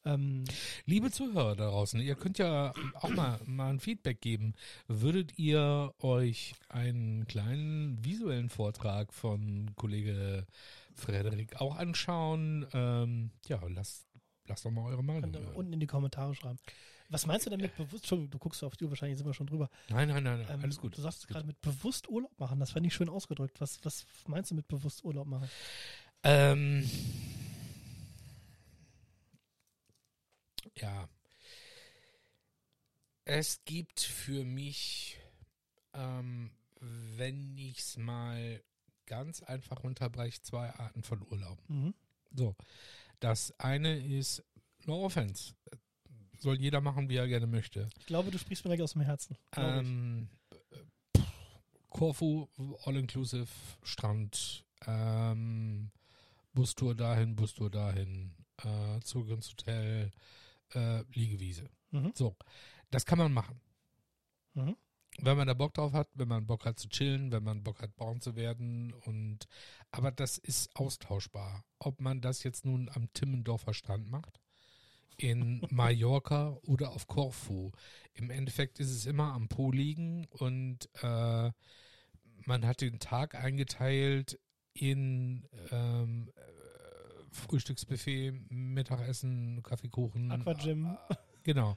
ähm, 0.05 0.45
Liebe 0.85 1.11
Zuhörer 1.13 1.55
da 1.55 1.69
draußen, 1.69 2.01
ihr 2.01 2.17
könnt 2.17 2.39
ja 2.39 2.73
auch 2.95 3.11
mal, 3.11 3.39
mal 3.47 3.71
ein 3.71 3.79
Feedback 3.81 4.21
geben. 4.21 4.55
Würdet 4.89 5.39
ihr 5.39 5.95
euch 6.01 6.55
einen 6.69 7.25
kleinen 7.27 8.05
visuellen 8.05 8.49
Vortrag 8.49 9.13
von 9.13 9.71
Kollege 9.77 10.45
Frederik 10.95 11.61
auch 11.61 11.77
anschauen? 11.77 12.67
Ähm, 12.73 13.31
ja, 13.47 13.61
lasst, 13.69 14.07
lasst 14.47 14.65
doch 14.65 14.71
mal 14.71 14.85
eure 14.85 15.03
Meinung 15.03 15.33
könnt 15.33 15.37
ihr 15.37 15.57
unten 15.57 15.73
in 15.73 15.81
die 15.81 15.87
Kommentare 15.87 16.35
schreiben. 16.35 16.59
Was 17.09 17.27
meinst 17.27 17.45
du 17.45 17.51
denn 17.51 17.61
mit 17.61 17.77
bewusst? 17.77 18.05
Entschuldigung, 18.05 18.31
du 18.31 18.39
guckst 18.39 18.65
auf 18.65 18.75
die 18.77 18.85
Uhr, 18.85 18.91
wahrscheinlich 18.91 19.19
sind 19.19 19.27
wir 19.27 19.35
schon 19.35 19.47
drüber. 19.47 19.69
Nein, 19.91 20.09
nein, 20.09 20.25
nein, 20.25 20.41
nein 20.41 20.49
Ähm, 20.51 20.63
alles 20.63 20.81
gut. 20.81 20.97
Du 20.97 21.03
sagst 21.03 21.29
gerade 21.29 21.47
mit 21.47 21.61
bewusst 21.61 22.09
Urlaub 22.09 22.39
machen, 22.41 22.59
das 22.59 22.71
fand 22.71 22.87
ich 22.87 22.95
schön 22.95 23.11
ausgedrückt. 23.11 23.61
Was, 23.61 23.85
was 23.85 24.07
meinst 24.27 24.51
du 24.51 24.55
mit 24.55 24.67
bewusst 24.67 25.05
Urlaub 25.05 25.27
machen? 25.27 25.49
Ähm, 26.23 26.89
ja. 30.77 31.09
Es 33.25 33.63
gibt 33.65 34.01
für 34.01 34.45
mich, 34.45 35.21
ähm, 35.93 36.51
wenn 36.81 37.57
ich 37.59 37.81
es 37.81 37.97
mal 37.99 38.63
ganz 39.07 39.43
einfach 39.43 39.85
runterbreche, 39.85 40.41
zwei 40.41 40.71
Arten 40.71 41.03
von 41.03 41.23
Urlaub. 41.31 41.59
Mhm. 41.69 41.95
So. 42.35 42.57
Das 43.23 43.55
eine 43.61 44.05
ist, 44.05 44.43
no 44.85 45.05
offense, 45.05 45.55
soll 46.41 46.61
jeder 46.61 46.81
machen, 46.81 47.09
wie 47.09 47.15
er 47.15 47.29
gerne 47.29 47.47
möchte. 47.47 47.89
Ich 48.01 48.07
glaube, 48.07 48.33
du 48.33 48.39
sprichst 48.39 48.65
mir 48.65 48.71
gleich 48.71 48.83
aus 48.83 48.95
dem 48.95 49.03
Herzen. 49.03 49.39
Ähm, 49.57 50.29
äh, 51.15 51.21
Korfu, 51.89 52.49
All-Inclusive, 52.85 53.47
Strand, 53.85 54.65
ähm, 54.89 55.93
Bustour 56.53 56.97
dahin, 56.97 57.37
Bustour 57.37 57.71
dahin, 57.71 58.35
äh, 58.57 58.99
zurück 59.05 59.31
ins 59.31 59.51
Hotel, 59.51 60.11
äh, 60.75 61.05
Liegewiese. 61.13 61.71
Mhm. 61.93 62.11
So, 62.17 62.35
das 62.91 63.07
kann 63.07 63.19
man 63.19 63.33
machen. 63.33 63.61
Mhm. 64.55 64.77
Wenn 65.19 65.37
man 65.37 65.47
da 65.47 65.55
Bock 65.55 65.75
drauf 65.75 65.93
hat, 65.93 66.09
wenn 66.15 66.27
man 66.27 66.45
Bock 66.45 66.65
hat 66.65 66.81
zu 66.81 66.89
chillen, 66.89 67.31
wenn 67.31 67.45
man 67.45 67.63
Bock 67.63 67.83
hat, 67.83 67.95
braun 67.95 68.21
zu 68.21 68.35
werden 68.35 68.93
und 69.05 69.47
aber 69.93 70.11
das 70.11 70.39
ist 70.39 70.75
austauschbar. 70.77 71.65
Ob 71.79 72.01
man 72.01 72.21
das 72.21 72.43
jetzt 72.43 72.65
nun 72.65 72.91
am 72.93 73.13
Timmendorfer 73.13 73.73
Strand 73.75 74.11
macht, 74.11 74.41
in 75.17 75.65
Mallorca 75.71 76.59
oder 76.67 76.91
auf 76.91 77.07
Korfu. 77.07 77.71
Im 78.15 78.31
Endeffekt 78.31 78.81
ist 78.81 78.91
es 78.91 79.07
immer 79.07 79.33
am 79.33 79.49
Po 79.49 79.71
liegen 79.71 80.27
und 80.31 80.89
äh, 81.03 81.51
man 82.45 82.67
hat 82.67 82.81
den 82.81 82.99
Tag 82.99 83.35
eingeteilt 83.37 84.41
in 84.75 85.47
ähm, 85.71 86.31
äh, 86.35 86.41
Frühstücksbuffet, 87.31 88.33
Mittagessen, 88.51 89.63
Kaffeekuchen. 89.63 90.33
Aquagym. 90.33 90.97
Genau. 91.45 91.71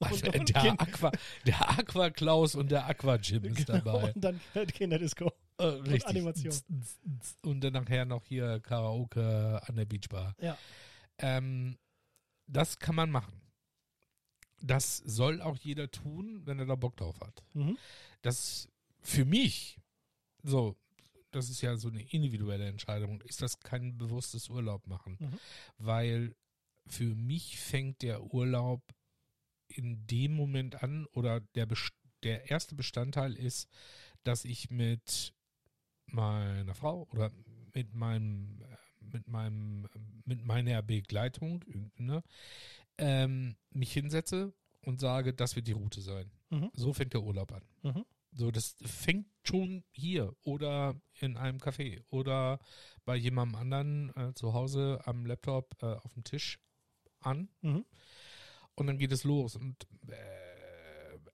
Und- 0.00 0.08
Also, 0.08 0.30
der, 0.30 0.80
Aqua, 0.80 1.12
der 1.46 1.78
Aqua 1.78 2.08
Klaus 2.08 2.54
und 2.54 2.70
der 2.70 2.86
Aqua 2.86 3.16
Jim 3.16 3.44
ist 3.44 3.66
Genau, 3.66 3.78
dabei. 3.80 4.12
Und 4.14 4.24
dann 4.24 4.40
Kinderdisco. 4.72 5.30
Äh, 5.60 5.66
richtig. 5.90 6.06
Animation. 6.06 6.54
Und 7.42 7.60
dann 7.62 7.72
nachher 7.72 8.04
noch 8.04 8.24
hier 8.24 8.60
Karaoke 8.60 9.60
an 9.66 9.76
der 9.76 9.84
Beachbar. 9.84 10.34
Ja. 10.40 10.56
Ähm, 11.18 11.76
das 12.46 12.78
kann 12.78 12.94
man 12.94 13.10
machen. 13.10 13.40
Das 14.62 14.98
soll 14.98 15.40
auch 15.40 15.56
jeder 15.56 15.90
tun, 15.90 16.42
wenn 16.44 16.58
er 16.58 16.66
da 16.66 16.74
Bock 16.74 16.96
drauf 16.96 17.20
hat. 17.20 17.42
Mhm. 17.54 17.78
Das 18.22 18.68
für 19.00 19.24
mich, 19.24 19.80
so, 20.42 20.76
das 21.30 21.48
ist 21.48 21.62
ja 21.62 21.76
so 21.76 21.88
eine 21.88 22.02
individuelle 22.02 22.66
Entscheidung, 22.66 23.20
ist 23.22 23.40
das 23.40 23.60
kein 23.60 23.96
bewusstes 23.96 24.48
Urlaub 24.48 24.86
machen. 24.86 25.16
Mhm. 25.18 25.38
Weil 25.78 26.36
für 26.86 27.14
mich 27.14 27.58
fängt 27.58 28.02
der 28.02 28.22
Urlaub 28.34 28.82
in 29.68 30.06
dem 30.06 30.34
Moment 30.34 30.82
an 30.82 31.06
oder 31.12 31.40
der, 31.40 31.68
der 32.22 32.50
erste 32.50 32.74
Bestandteil 32.74 33.34
ist, 33.34 33.68
dass 34.24 34.44
ich 34.44 34.70
mit 34.70 35.32
meiner 36.12 36.74
Frau 36.74 37.08
oder 37.12 37.30
mit 37.74 37.94
meinem 37.94 38.58
mit 39.00 39.26
meinem 39.28 39.88
mit 40.24 40.44
meiner 40.44 40.82
Begleitung 40.82 41.64
ne, 41.96 42.22
ähm, 42.98 43.56
mich 43.70 43.92
hinsetze 43.92 44.52
und 44.82 45.00
sage, 45.00 45.34
das 45.34 45.56
wird 45.56 45.66
die 45.66 45.72
Route 45.72 46.00
sein. 46.00 46.30
Mhm. 46.50 46.70
So 46.74 46.92
fängt 46.92 47.12
der 47.12 47.22
Urlaub 47.22 47.52
an. 47.52 47.62
Mhm. 47.82 48.04
So, 48.32 48.50
das 48.50 48.76
fängt 48.82 49.26
schon 49.42 49.82
hier 49.90 50.34
oder 50.42 51.00
in 51.18 51.36
einem 51.36 51.58
Café 51.58 52.02
oder 52.10 52.60
bei 53.04 53.16
jemandem 53.16 53.60
anderen 53.60 54.16
äh, 54.16 54.34
zu 54.34 54.54
Hause 54.54 55.00
am 55.04 55.26
Laptop 55.26 55.76
äh, 55.82 55.86
auf 55.86 56.14
dem 56.14 56.22
Tisch 56.24 56.60
an. 57.18 57.48
Mhm. 57.62 57.84
Und 58.76 58.86
dann 58.86 58.98
geht 58.98 59.12
es 59.12 59.24
los 59.24 59.56
und 59.56 59.86
äh, 60.08 60.49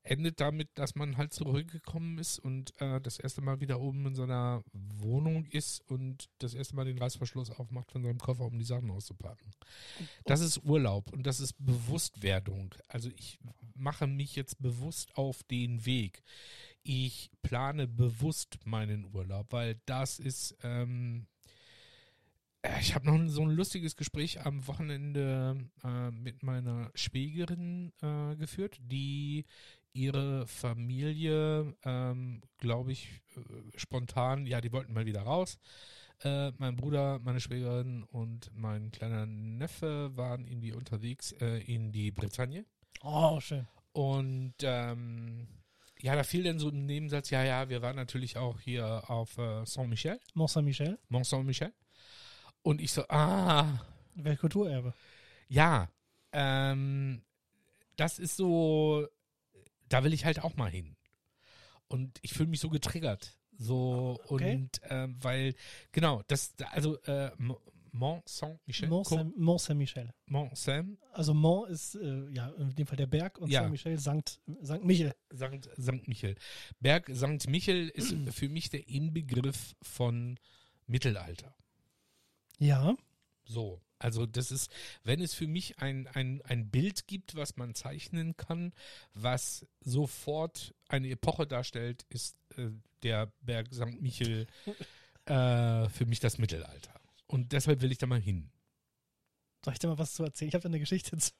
endet 0.07 0.40
damit, 0.40 0.68
dass 0.78 0.94
man 0.94 1.16
halt 1.16 1.32
zurückgekommen 1.32 2.18
ist 2.18 2.38
und 2.38 2.80
äh, 2.80 3.00
das 3.00 3.18
erste 3.18 3.40
Mal 3.40 3.61
wieder 3.61 3.80
oben 3.80 4.07
in 4.07 4.14
seiner 4.14 4.62
Wohnung 4.72 5.44
ist 5.46 5.80
und 5.90 6.28
das 6.38 6.54
erste 6.54 6.76
Mal 6.76 6.84
den 6.84 6.98
Reißverschluss 6.98 7.50
aufmacht 7.50 7.90
von 7.90 8.02
seinem 8.02 8.18
Koffer, 8.18 8.44
um 8.44 8.59
die 8.59 8.64
Sachen 8.64 8.90
auszupacken. 8.90 9.50
Das 10.24 10.40
ist 10.40 10.64
Urlaub 10.64 11.12
und 11.12 11.26
das 11.26 11.40
ist 11.40 11.54
Bewusstwerdung. 11.59 12.74
Also 12.88 13.11
ich 13.16 13.38
mache 13.74 14.07
mich 14.07 14.36
jetzt 14.36 14.61
bewusst 14.62 15.16
auf 15.16 15.42
den 15.44 15.84
Weg. 15.84 16.22
Ich 16.82 17.30
plane 17.42 17.88
bewusst 17.88 18.59
meinen 18.64 19.12
Urlaub, 19.12 19.52
weil 19.52 19.80
das 19.86 20.20
ist 20.20 20.57
ähm, 20.62 21.26
äh, 22.62 22.80
ich 22.80 22.94
habe 22.94 23.07
noch 23.07 23.28
so 23.28 23.42
ein 23.42 23.50
lustiges 23.50 23.96
Gespräch 23.96 24.44
am 24.44 24.66
Wochenende 24.66 25.57
äh, 25.84 26.11
mit 26.11 26.42
meiner 26.42 26.90
Schwägerin 26.94 27.92
äh, 28.02 28.36
geführt, 28.36 28.78
die 28.80 29.44
ihre 29.97 30.47
Familie, 30.47 31.74
ähm, 31.84 32.42
glaube 32.59 32.92
ich, 32.92 33.09
äh, 33.36 33.40
spontan, 33.78 34.47
ja, 34.47 34.61
die 34.61 34.72
wollten 34.72 34.92
mal 34.92 35.07
wieder 35.07 35.22
raus. 35.22 35.59
Äh, 36.22 36.53
mein 36.59 36.76
Bruder, 36.76 37.18
meine 37.18 37.40
Schwägerin 37.40 38.03
und 38.05 38.51
mein 38.55 38.90
kleiner 38.90 39.26
Neffe 39.26 40.16
waren 40.16 40.47
irgendwie 40.47 40.72
unterwegs 40.72 41.32
äh, 41.32 41.59
in 41.62 41.92
die 41.92 42.11
Bretagne. 42.11 42.64
Oh, 43.03 43.40
schön. 43.40 43.66
Und 43.92 44.55
ähm, 44.62 45.49
ja, 46.01 46.14
da 46.14 46.22
fiel 46.22 46.44
dann 46.44 46.59
so 46.59 46.68
ein 46.68 46.86
Nebensatz, 46.86 47.30
ja, 47.30 47.42
ja, 47.42 47.68
wir 47.68 47.82
waren 47.82 47.97
natürlich 47.97 48.36
auch 48.36 48.61
hier 48.61 49.09
auf 49.11 49.38
äh, 49.38 49.64
Saint-Michel, 49.64 50.20
Mont 50.34 50.51
Saint-Michel, 50.51 50.99
Mont 51.09 51.26
Saint-Michel. 51.26 51.72
Und 52.62 52.80
ich 52.80 52.92
so, 52.92 53.05
ah, 53.09 53.80
Weltkulturerbe. 54.14 54.94
ja, 55.49 55.88
ähm, 56.32 57.22
das 57.97 58.18
ist 58.18 58.36
so, 58.36 59.07
da 59.89 60.05
will 60.05 60.12
ich 60.12 60.24
halt 60.24 60.43
auch 60.43 60.57
mal 60.57 60.70
hin. 60.70 60.97
Und 61.89 62.18
ich 62.22 62.32
fühle 62.34 62.49
mich 62.49 62.61
so 62.61 62.68
getriggert. 62.68 63.32
So, 63.59 64.18
Okay. 64.28 64.57
und 64.57 64.80
ähm, 64.91 65.16
weil, 65.22 65.55
genau, 65.93 66.22
das, 66.26 66.55
also 66.72 67.01
äh, 67.05 67.30
Mont 67.93 68.28
Saint-Michel, 68.28 68.89
Mont 68.91 69.61
Saint-Michel. 69.61 70.12
Mont 70.26 70.55
Saint, 70.59 70.99
Also 71.12 71.32
Mont 71.32 71.70
ist 71.70 71.95
äh, 71.95 72.28
ja 72.30 72.51
in 72.59 72.74
dem 72.74 72.87
Fall 72.87 72.99
der 72.99 73.07
Berg 73.07 73.39
und 73.39 73.49
Ja. 73.51 73.61
Saint-Michel 73.61 73.99
Sankt, 73.99 74.41
Sankt 74.61 74.84
Michel. 74.84 75.14
Sankt, 75.30 75.70
Sankt 75.76 76.07
Michel. 76.07 76.34
Berg 76.80 77.09
Sankt 77.11 77.49
Michel 77.49 77.89
ist 77.89 78.14
für 78.34 78.51
mich 78.51 78.68
der 78.68 78.87
Inbegriff 78.89 79.74
von 79.80 80.39
Mittelalter. 80.87 81.55
Ja. 82.59 82.95
So, 83.47 83.80
also 83.99 84.26
das 84.26 84.51
ist, 84.51 84.70
wenn 85.05 85.20
es 85.20 85.34
für 85.34 85.47
mich 85.47 85.78
ein, 85.78 86.07
ein, 86.09 86.42
ein 86.42 86.70
Bild 86.70 87.07
gibt, 87.07 87.34
was 87.34 87.57
man 87.57 87.74
zeichnen 87.74 88.36
kann, 88.36 88.72
was 89.14 89.66
sofort 89.80 90.74
eine 90.88 91.09
Epoche 91.09 91.47
darstellt, 91.47 92.05
ist 92.11 92.36
äh, 92.57 92.68
der 93.03 93.32
Berg 93.40 93.72
St. 93.72 94.01
Michel 94.01 94.47
äh, 95.26 95.88
für 95.88 96.07
mich 96.07 96.20
das 96.20 96.38
Mittelalter. 96.38 97.01
Und 97.26 97.53
deshalb 97.53 97.80
will 97.82 97.92
ich 97.92 97.99
da 97.99 98.07
mal 98.07 98.20
hin. 98.20 98.51
Soll 99.66 99.72
ich 99.72 99.80
dir 99.80 99.88
mal 99.88 99.98
was 99.98 100.14
zu 100.14 100.22
erzählen? 100.22 100.48
Ich 100.50 100.54
habe 100.54 100.62
da 100.62 100.68
eine 100.68 100.78
Geschichte 100.78 101.16
zu. 101.18 101.32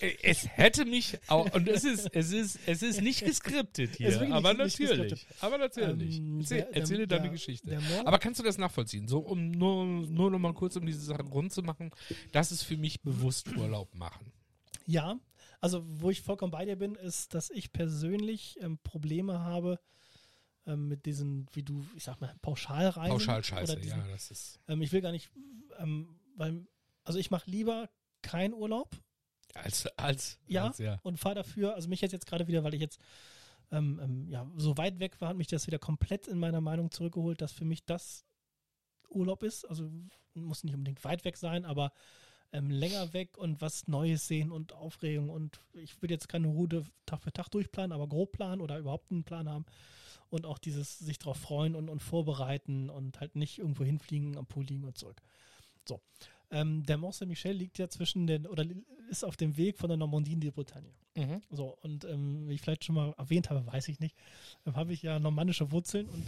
Äh, 0.00 0.16
Es 0.24 0.48
hätte 0.48 0.84
mich 0.84 1.16
auch, 1.28 1.48
und 1.54 1.68
es 1.68 1.84
ist, 1.84 2.08
es 2.12 2.32
ist, 2.32 2.58
es 2.66 2.82
ist 2.82 3.00
nicht 3.02 3.24
geskriptet 3.24 3.94
hier, 3.94 4.20
aber 4.32 4.52
nicht- 4.52 4.80
nicht 4.80 4.90
natürlich, 4.90 5.12
geskriptet. 5.12 5.26
aber 5.42 5.58
natürlich. 5.58 6.18
Ähm, 6.18 6.40
Erzähl, 6.40 6.58
der- 6.58 6.66
der- 6.72 6.76
erzähle 6.76 7.06
deine 7.06 7.30
Geschichte. 7.30 7.80
aber 8.04 8.18
kannst 8.18 8.40
du 8.40 8.44
das 8.44 8.58
nachvollziehen? 8.58 9.06
So, 9.06 9.20
um 9.20 9.52
nur, 9.52 9.84
nur 9.86 10.28
noch 10.32 10.40
mal 10.40 10.52
kurz, 10.54 10.74
um 10.74 10.84
diese 10.84 11.02
Sache 11.02 11.22
rund 11.22 11.52
zu 11.52 11.62
machen, 11.62 11.92
das 12.32 12.50
ist 12.50 12.64
für 12.64 12.76
mich 12.76 13.00
bewusst 13.02 13.46
Urlaub 13.56 13.94
machen. 13.94 14.32
Ja, 14.86 15.16
also 15.60 15.84
wo 15.86 16.10
ich 16.10 16.22
vollkommen 16.22 16.50
bei 16.50 16.64
dir 16.64 16.74
bin, 16.74 16.96
ist, 16.96 17.32
dass 17.34 17.48
ich 17.50 17.72
persönlich 17.72 18.58
ähm, 18.60 18.78
Probleme 18.82 19.38
habe 19.38 19.78
ähm, 20.66 20.88
mit 20.88 21.06
diesen, 21.06 21.46
wie 21.52 21.62
du, 21.62 21.86
ich 21.94 22.02
sag 22.02 22.20
mal, 22.20 22.34
Pauschalreisen. 22.42 23.12
Pauschalscheiße, 23.12 23.78
ja, 23.86 24.04
das 24.10 24.32
ist. 24.32 24.58
ähm, 24.66 24.82
ich 24.82 24.90
will 24.90 25.00
gar 25.00 25.12
nicht, 25.12 25.30
ähm, 25.78 26.18
weil, 26.34 26.66
also 27.04 27.18
ich 27.18 27.30
mache 27.30 27.50
lieber 27.50 27.88
keinen 28.22 28.54
Urlaub 28.54 28.96
Als, 29.54 29.86
als, 29.98 30.38
Ja. 30.46 30.66
als, 30.68 30.78
ja. 30.78 30.98
und 31.02 31.18
fahre 31.18 31.36
dafür, 31.36 31.74
also 31.74 31.88
mich 31.88 32.00
jetzt 32.00 32.12
jetzt 32.12 32.26
gerade 32.26 32.46
wieder, 32.46 32.64
weil 32.64 32.74
ich 32.74 32.80
jetzt 32.80 33.00
ähm, 33.72 34.00
ähm, 34.02 34.28
ja, 34.28 34.50
so 34.56 34.76
weit 34.76 34.98
weg 34.98 35.20
war, 35.20 35.28
hat 35.30 35.36
mich 35.36 35.46
das 35.46 35.66
wieder 35.66 35.78
komplett 35.78 36.26
in 36.26 36.38
meiner 36.38 36.60
Meinung 36.60 36.90
zurückgeholt, 36.90 37.40
dass 37.40 37.52
für 37.52 37.64
mich 37.64 37.84
das 37.84 38.24
Urlaub 39.08 39.42
ist. 39.42 39.64
Also 39.64 39.90
muss 40.34 40.64
nicht 40.64 40.74
unbedingt 40.74 41.04
weit 41.04 41.24
weg 41.24 41.36
sein, 41.36 41.64
aber 41.64 41.92
ähm, 42.52 42.68
länger 42.70 43.12
weg 43.12 43.38
und 43.38 43.60
was 43.60 43.86
Neues 43.86 44.26
sehen 44.26 44.50
und 44.50 44.72
Aufregung. 44.72 45.30
Und 45.30 45.60
ich 45.72 46.00
will 46.02 46.10
jetzt 46.10 46.28
keine 46.28 46.48
Route 46.48 46.84
Tag 47.06 47.22
für 47.22 47.32
Tag 47.32 47.48
durchplanen, 47.50 47.92
aber 47.92 48.08
grob 48.08 48.32
planen 48.32 48.60
oder 48.60 48.78
überhaupt 48.78 49.10
einen 49.12 49.24
Plan 49.24 49.48
haben. 49.48 49.66
Und 50.30 50.46
auch 50.46 50.58
dieses 50.58 50.98
sich 50.98 51.18
darauf 51.18 51.38
freuen 51.38 51.74
und, 51.74 51.88
und 51.88 52.00
vorbereiten 52.00 52.90
und 52.90 53.20
halt 53.20 53.36
nicht 53.36 53.58
irgendwo 53.58 53.84
hinfliegen, 53.84 54.36
am 54.36 54.46
Pool 54.46 54.64
liegen 54.64 54.84
und 54.84 54.96
zurück. 54.98 55.20
So. 55.88 56.00
Ähm, 56.50 56.82
der 56.84 56.96
Mont 56.98 57.14
Saint-Michel 57.14 57.52
liegt 57.52 57.78
ja 57.78 57.88
zwischen 57.88 58.26
den, 58.26 58.46
oder 58.46 58.64
ist 59.08 59.24
auf 59.24 59.36
dem 59.36 59.56
Weg 59.56 59.78
von 59.78 59.88
der 59.88 59.96
Normandie 59.96 60.32
in 60.32 60.40
die 60.40 60.50
Bretagne. 60.50 60.92
Mhm. 61.16 61.42
So, 61.50 61.76
und 61.82 62.04
ähm, 62.04 62.48
wie 62.48 62.54
ich 62.54 62.60
vielleicht 62.60 62.84
schon 62.84 62.94
mal 62.96 63.14
erwähnt 63.18 63.50
habe, 63.50 63.64
weiß 63.66 63.88
ich 63.88 64.00
nicht, 64.00 64.16
ähm, 64.66 64.76
habe 64.76 64.92
ich 64.92 65.02
ja 65.02 65.18
normandische 65.18 65.70
Wurzeln 65.70 66.08
und 66.08 66.24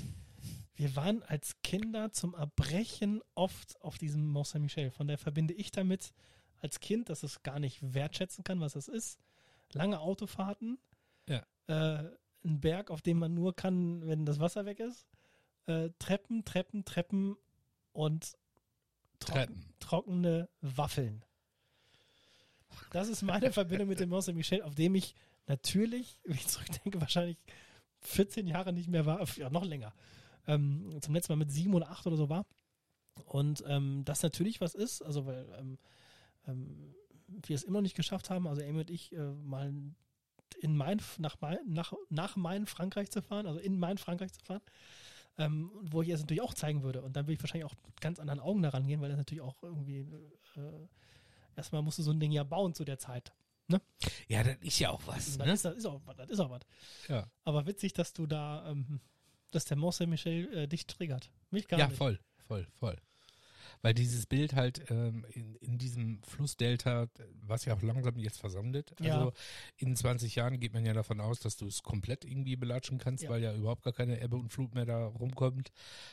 wir 0.74 0.96
waren 0.96 1.22
als 1.24 1.60
Kinder 1.62 2.12
zum 2.12 2.34
Erbrechen 2.34 3.20
oft 3.34 3.80
auf 3.82 3.98
diesem 3.98 4.26
Mont 4.26 4.46
Saint-Michel. 4.48 4.90
Von 4.90 5.06
daher 5.06 5.18
verbinde 5.18 5.54
ich 5.54 5.70
damit 5.70 6.12
als 6.60 6.80
Kind, 6.80 7.08
dass 7.08 7.22
es 7.22 7.42
gar 7.42 7.58
nicht 7.58 7.94
wertschätzen 7.94 8.44
kann, 8.44 8.60
was 8.60 8.72
das 8.74 8.88
ist. 8.88 9.18
Lange 9.72 10.00
Autofahrten, 10.00 10.78
Ja. 11.28 11.44
äh, 11.66 12.08
ein 12.44 12.60
Berg, 12.60 12.90
auf 12.90 13.02
dem 13.02 13.18
man 13.18 13.34
nur 13.34 13.54
kann, 13.54 14.06
wenn 14.06 14.24
das 14.24 14.40
Wasser 14.40 14.64
weg 14.66 14.80
ist. 14.80 15.06
Äh, 15.66 15.90
Treppen, 15.98 16.44
Treppen, 16.44 16.84
Treppen 16.84 17.36
und 17.92 18.36
Treppen. 19.24 19.64
trockene 19.80 20.48
Waffeln. 20.60 21.24
Das 22.90 23.08
ist 23.08 23.22
meine 23.22 23.52
Verbindung 23.52 23.88
mit 23.88 24.00
dem 24.00 24.08
Mont 24.08 24.24
Saint-Michel, 24.24 24.62
auf 24.62 24.74
dem 24.74 24.94
ich 24.94 25.14
natürlich, 25.46 26.20
wenn 26.24 26.36
ich 26.36 26.46
zurückdenke, 26.46 27.00
wahrscheinlich 27.00 27.38
14 28.00 28.46
Jahre 28.46 28.72
nicht 28.72 28.88
mehr 28.88 29.06
war, 29.06 29.26
ja 29.36 29.50
noch 29.50 29.64
länger. 29.64 29.94
Ähm, 30.46 30.98
zum 31.00 31.14
letzten 31.14 31.32
Mal 31.32 31.36
mit 31.44 31.52
sieben 31.52 31.74
oder 31.74 31.90
acht 31.90 32.06
oder 32.06 32.16
so 32.16 32.28
war. 32.28 32.46
Und 33.26 33.62
ähm, 33.66 34.04
das 34.04 34.22
natürlich 34.22 34.60
was 34.60 34.74
ist, 34.74 35.02
also 35.02 35.26
weil 35.26 35.46
ähm, 35.58 35.78
ähm, 36.46 36.94
wir 37.28 37.54
es 37.54 37.62
immer 37.62 37.78
noch 37.78 37.82
nicht 37.82 37.96
geschafft 37.96 38.30
haben, 38.30 38.46
also 38.46 38.62
Amy 38.62 38.80
und 38.80 38.90
ich, 38.90 39.12
äh, 39.12 39.32
mal 39.44 39.72
in 40.60 40.76
mein, 40.76 41.00
nach, 41.18 41.36
mein, 41.40 41.58
nach, 41.66 41.92
nach 42.08 42.36
Main 42.36 42.66
Frankreich 42.66 43.10
zu 43.10 43.22
fahren, 43.22 43.46
also 43.46 43.58
in 43.58 43.78
mein 43.78 43.98
Frankreich 43.98 44.32
zu 44.32 44.44
fahren, 44.44 44.62
ähm, 45.38 45.70
wo 45.82 46.02
ich 46.02 46.08
es 46.10 46.20
natürlich 46.20 46.42
auch 46.42 46.54
zeigen 46.54 46.82
würde. 46.82 47.02
Und 47.02 47.16
dann 47.16 47.24
würde 47.26 47.34
ich 47.34 47.42
wahrscheinlich 47.42 47.64
auch 47.64 47.74
mit 47.86 48.00
ganz 48.00 48.18
anderen 48.18 48.40
Augen 48.40 48.62
daran 48.62 48.86
gehen, 48.86 49.00
weil 49.00 49.08
das 49.08 49.18
natürlich 49.18 49.42
auch 49.42 49.56
irgendwie, 49.62 50.00
äh, 50.56 50.88
erstmal 51.56 51.82
musst 51.82 51.98
du 51.98 52.02
so 52.02 52.10
ein 52.12 52.20
Ding 52.20 52.32
ja 52.32 52.44
bauen 52.44 52.74
zu 52.74 52.84
der 52.84 52.98
Zeit. 52.98 53.32
Ne? 53.68 53.80
Ja, 54.28 54.42
das 54.42 54.56
ist 54.60 54.78
ja 54.78 54.90
auch 54.90 55.00
was. 55.06 55.36
Das, 55.38 55.46
Ne? 55.46 55.52
ist, 55.52 55.64
das 55.64 55.76
ist 55.76 55.86
auch 55.86 56.00
was. 56.04 56.16
Das 56.16 56.28
ist 56.28 56.40
auch 56.40 56.50
was. 56.50 56.62
Ja, 57.08 57.30
Aber 57.44 57.66
witzig, 57.66 57.92
dass 57.92 58.12
du 58.12 58.26
da, 58.26 58.68
ähm, 58.70 59.00
dass 59.52 59.64
der 59.64 59.76
Mont 59.76 59.94
Saint-Michel 59.94 60.52
äh, 60.54 60.68
dich 60.68 60.86
triggert. 60.86 61.30
Mich 61.50 61.68
gar 61.68 61.78
ja 61.78 61.86
nicht. 61.88 61.96
voll, 61.96 62.18
voll, 62.46 62.66
voll. 62.74 62.96
Weil 63.80 63.94
dieses 63.94 64.26
Bild 64.26 64.54
halt 64.54 64.90
ähm, 64.90 65.24
in, 65.30 65.54
in 65.56 65.78
diesem 65.78 66.22
Flussdelta, 66.24 67.06
was 67.46 67.64
ja 67.64 67.74
auch 67.74 67.82
langsam 67.82 68.18
jetzt 68.18 68.38
versandet, 68.38 68.94
Ja. 69.00 69.14
also 69.16 69.32
in 69.76 69.96
20 69.96 70.34
Jahren 70.34 70.60
geht 70.60 70.74
man 70.74 70.84
ja 70.84 70.92
davon 70.92 71.20
aus, 71.20 71.40
dass 71.40 71.56
du 71.56 71.66
es 71.66 71.82
komplett 71.82 72.24
irgendwie 72.24 72.56
belatschen 72.56 72.98
kannst, 72.98 73.24
Ja. 73.24 73.30
weil 73.30 73.42
ja 73.42 73.54
überhaupt 73.54 73.82
gar 73.82 73.92
keine 73.92 74.20
Ebbe 74.20 74.36
und 74.36 74.50
Flut 74.52 74.74
mehr 74.74 74.84
da 74.86 75.06
rumkommt. 75.06 75.70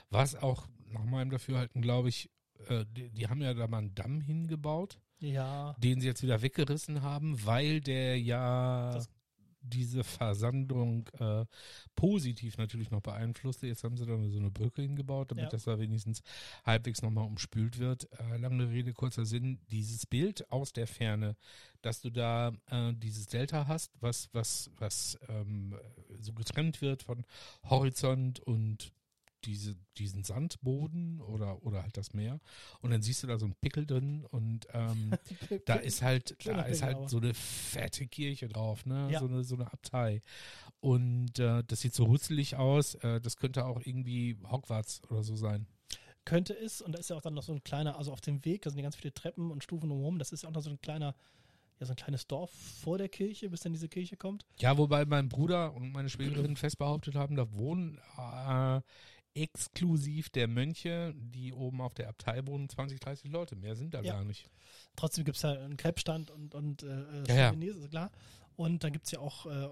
Was 0.10 0.36
auch 0.36 0.68
nach 0.86 1.04
meinem 1.06 1.30
Dafürhalten, 1.32 1.82
glaube 1.82 2.10
ich, 2.10 2.30
äh, 2.68 2.86
die, 2.92 3.10
die 3.10 3.28
haben 3.28 3.42
ja 3.42 3.54
da 3.54 3.68
mal 3.68 3.80
einen 3.80 3.96
Damm 3.96 4.22
hingebaut, 4.22 5.00
Ja, 5.20 5.76
den 5.80 6.02
sie 6.02 6.08
jetzt 6.08 6.24
wieder 6.24 6.42
weggerissen 6.42 7.02
haben, 7.02 7.46
weil 7.46 7.82
der 7.82 8.20
ja 8.20 8.92
Das- 8.94 9.10
diese 9.62 10.04
Versandung 10.04 11.08
äh, 11.20 11.46
positiv 11.96 12.58
natürlich 12.58 12.92
noch 12.92 13.02
beeinflusste. 13.02 13.68
Jetzt 13.68 13.84
haben 13.84 13.98
sie 13.98 14.06
da 14.06 14.18
so 14.30 14.38
eine 14.40 14.52
Brücke 14.52 14.82
hingebaut, 14.82 15.32
damit 15.32 15.46
Ja. 15.46 15.50
das 15.50 15.64
da 15.66 15.80
wenigstens 15.80 16.22
halbwegs 16.66 17.02
nochmal 17.02 17.26
umspült 17.26 17.78
wird. 17.80 18.08
Äh, 18.20 18.38
lange 18.38 18.70
Rede, 18.70 18.94
kurzer 18.94 19.26
Sinn. 19.26 19.60
Dieses 19.72 20.06
Bild 20.06 20.50
aus 20.52 20.74
der 20.74 20.88
Ferne, 20.88 21.36
dass 21.82 22.02
du 22.02 22.10
da 22.10 22.52
äh, 22.68 22.94
dieses 22.94 23.28
Delta 23.28 23.68
hast, 23.68 23.92
was, 24.02 24.30
was, 24.34 24.70
was 24.78 25.18
ähm, 25.28 25.76
so 26.20 26.34
getrennt 26.34 26.82
wird 26.82 27.04
von 27.04 27.26
Horizont 27.70 28.40
und 28.40 28.92
diese, 29.46 29.76
diesen 29.98 30.24
Sandboden 30.24 31.22
oder, 31.22 31.64
oder 31.64 31.84
halt 31.84 31.98
das 31.98 32.14
Meer. 32.14 32.40
Und 32.82 32.92
dann 32.92 33.02
siehst 33.02 33.24
du 33.24 33.28
da 33.28 33.38
so 33.38 33.46
einen 33.46 33.56
Pickel 33.56 33.86
drin 33.86 34.26
und 34.26 34.68
ähm, 34.74 35.12
da 35.66 35.76
ist 35.76 36.02
halt, 36.02 36.36
da 36.46 36.62
ist 36.64 36.84
halt 36.84 37.10
so 37.10 37.18
eine 37.18 37.34
fette 37.34 38.08
Kirche 38.08 38.48
drauf, 38.48 38.86
ne? 38.86 39.10
Ja. 39.12 39.20
So 39.20 39.26
eine, 39.28 39.44
so 39.44 39.56
eine 39.56 39.72
Abtei. 39.72 40.22
Und 40.80 41.40
äh, 41.40 41.64
das 41.66 41.82
sieht 41.82 41.94
so 41.94 42.06
rüsselig 42.06 42.56
aus. 42.56 42.96
Äh, 42.96 43.20
das 43.22 43.38
könnte 43.38 43.66
auch 43.66 43.82
irgendwie 43.84 44.38
Hogwarts 44.50 45.02
oder 45.10 45.24
so 45.24 45.36
sein. 45.36 45.68
könnte 46.26 46.54
es, 46.54 46.82
und 46.82 46.94
da 46.94 47.00
ist 47.00 47.10
ja 47.10 47.16
auch 47.16 47.22
dann 47.22 47.34
noch 47.34 47.44
so 47.44 47.54
ein 47.54 47.64
kleiner, 47.64 47.98
also 47.98 48.12
auf 48.12 48.22
dem 48.22 48.44
Weg, 48.46 48.62
da 48.62 48.70
sind 48.70 48.80
ja 48.80 48.84
ganz 48.84 48.96
viele 48.96 49.14
Treppen 49.14 49.52
und 49.52 49.64
Stufen 49.64 49.90
drumherum, 49.90 50.20
das 50.20 50.32
ist 50.32 50.44
ja 50.44 50.50
auch 50.50 50.54
noch 50.54 50.62
so 50.62 50.70
ein 50.70 50.80
kleiner, 50.82 51.16
ja, 51.80 51.86
so 51.86 51.94
ein 51.94 51.96
kleines 51.96 52.28
Dorf 52.28 52.52
vor 52.52 52.98
der 52.98 53.10
Kirche, 53.10 53.50
bis 53.50 53.62
dann 53.62 53.74
diese 53.74 53.90
Kirche 53.90 54.18
kommt. 54.18 54.46
Ja, 54.60 54.78
wobei 54.78 55.06
mein 55.06 55.30
Bruder 55.30 55.74
und 55.74 55.92
meine 55.92 56.10
Schwägerin 56.10 56.56
fest 56.56 56.78
behauptet 56.78 57.16
haben, 57.16 57.36
da 57.36 57.52
wohnen 57.54 57.98
äh, 58.18 58.82
exklusiv 59.34 60.30
der 60.30 60.48
Mönche, 60.48 61.14
die 61.16 61.54
oben 61.54 61.82
auf 61.82 61.94
der 61.94 62.10
Abtei 62.10 62.46
wohnen, 62.46 62.68
20, 62.70 63.00
30 63.00 63.32
Leute. 63.32 63.56
Mehr 63.56 63.76
sind 63.76 63.94
da 63.94 64.02
Ja. 64.02 64.14
gar 64.14 64.24
nicht. 64.24 64.50
Trotzdem 64.96 65.24
gibt 65.26 65.38
es 65.38 65.44
ja 65.44 65.52
einen 65.52 65.78
Krebsstand 65.78 66.32
und, 66.32 66.56
und 66.56 66.84
äh, 66.84 67.24
Ja, 67.28 67.52
ja. 67.54 67.70
Ist 67.70 67.90
klar. 67.90 68.12
Und 68.56 68.84
dann 68.84 68.92
gibt 68.92 69.06
es 69.06 69.12
ja 69.12 69.20
auch 69.20 69.46
äh, 69.46 69.70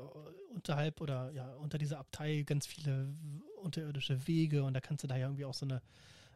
unterhalb 0.53 1.01
oder 1.01 1.31
ja, 1.31 1.53
unter 1.55 1.77
dieser 1.77 1.99
Abtei 1.99 2.43
ganz 2.43 2.65
viele 2.65 3.13
unterirdische 3.61 4.27
Wege 4.27 4.63
und 4.63 4.73
da 4.73 4.79
kannst 4.79 5.03
du 5.03 5.07
da 5.07 5.17
ja 5.17 5.27
irgendwie 5.27 5.43
auch 5.43 5.53
so 5.53 5.65
eine, 5.65 5.81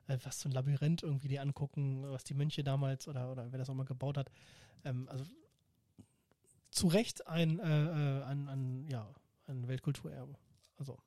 äh, 0.08 0.18
was 0.24 0.42
so 0.42 0.50
ein 0.50 0.52
Labyrinth 0.52 1.04
irgendwie 1.04 1.30
dir 1.30 1.42
angucken, 1.42 2.04
was 2.04 2.26
die 2.26 2.34
Mönche 2.34 2.64
damals 2.64 3.08
oder, 3.08 3.32
oder 3.32 3.52
wer 3.52 3.60
das 3.60 3.70
auch 3.70 3.74
mal 3.74 3.86
gebaut 3.86 4.18
hat. 4.18 4.30
Ähm, 4.84 5.08
also 5.10 5.24
zu 6.72 6.88
Recht 6.88 7.26
ein, 7.28 7.60
äh, 7.60 7.64
äh, 8.20 8.24
ein, 8.24 8.50
ein, 8.50 8.88
ja, 8.90 9.08
ein 9.48 9.68
Weltkulturerbe. 9.68 10.36
Also 10.78 10.98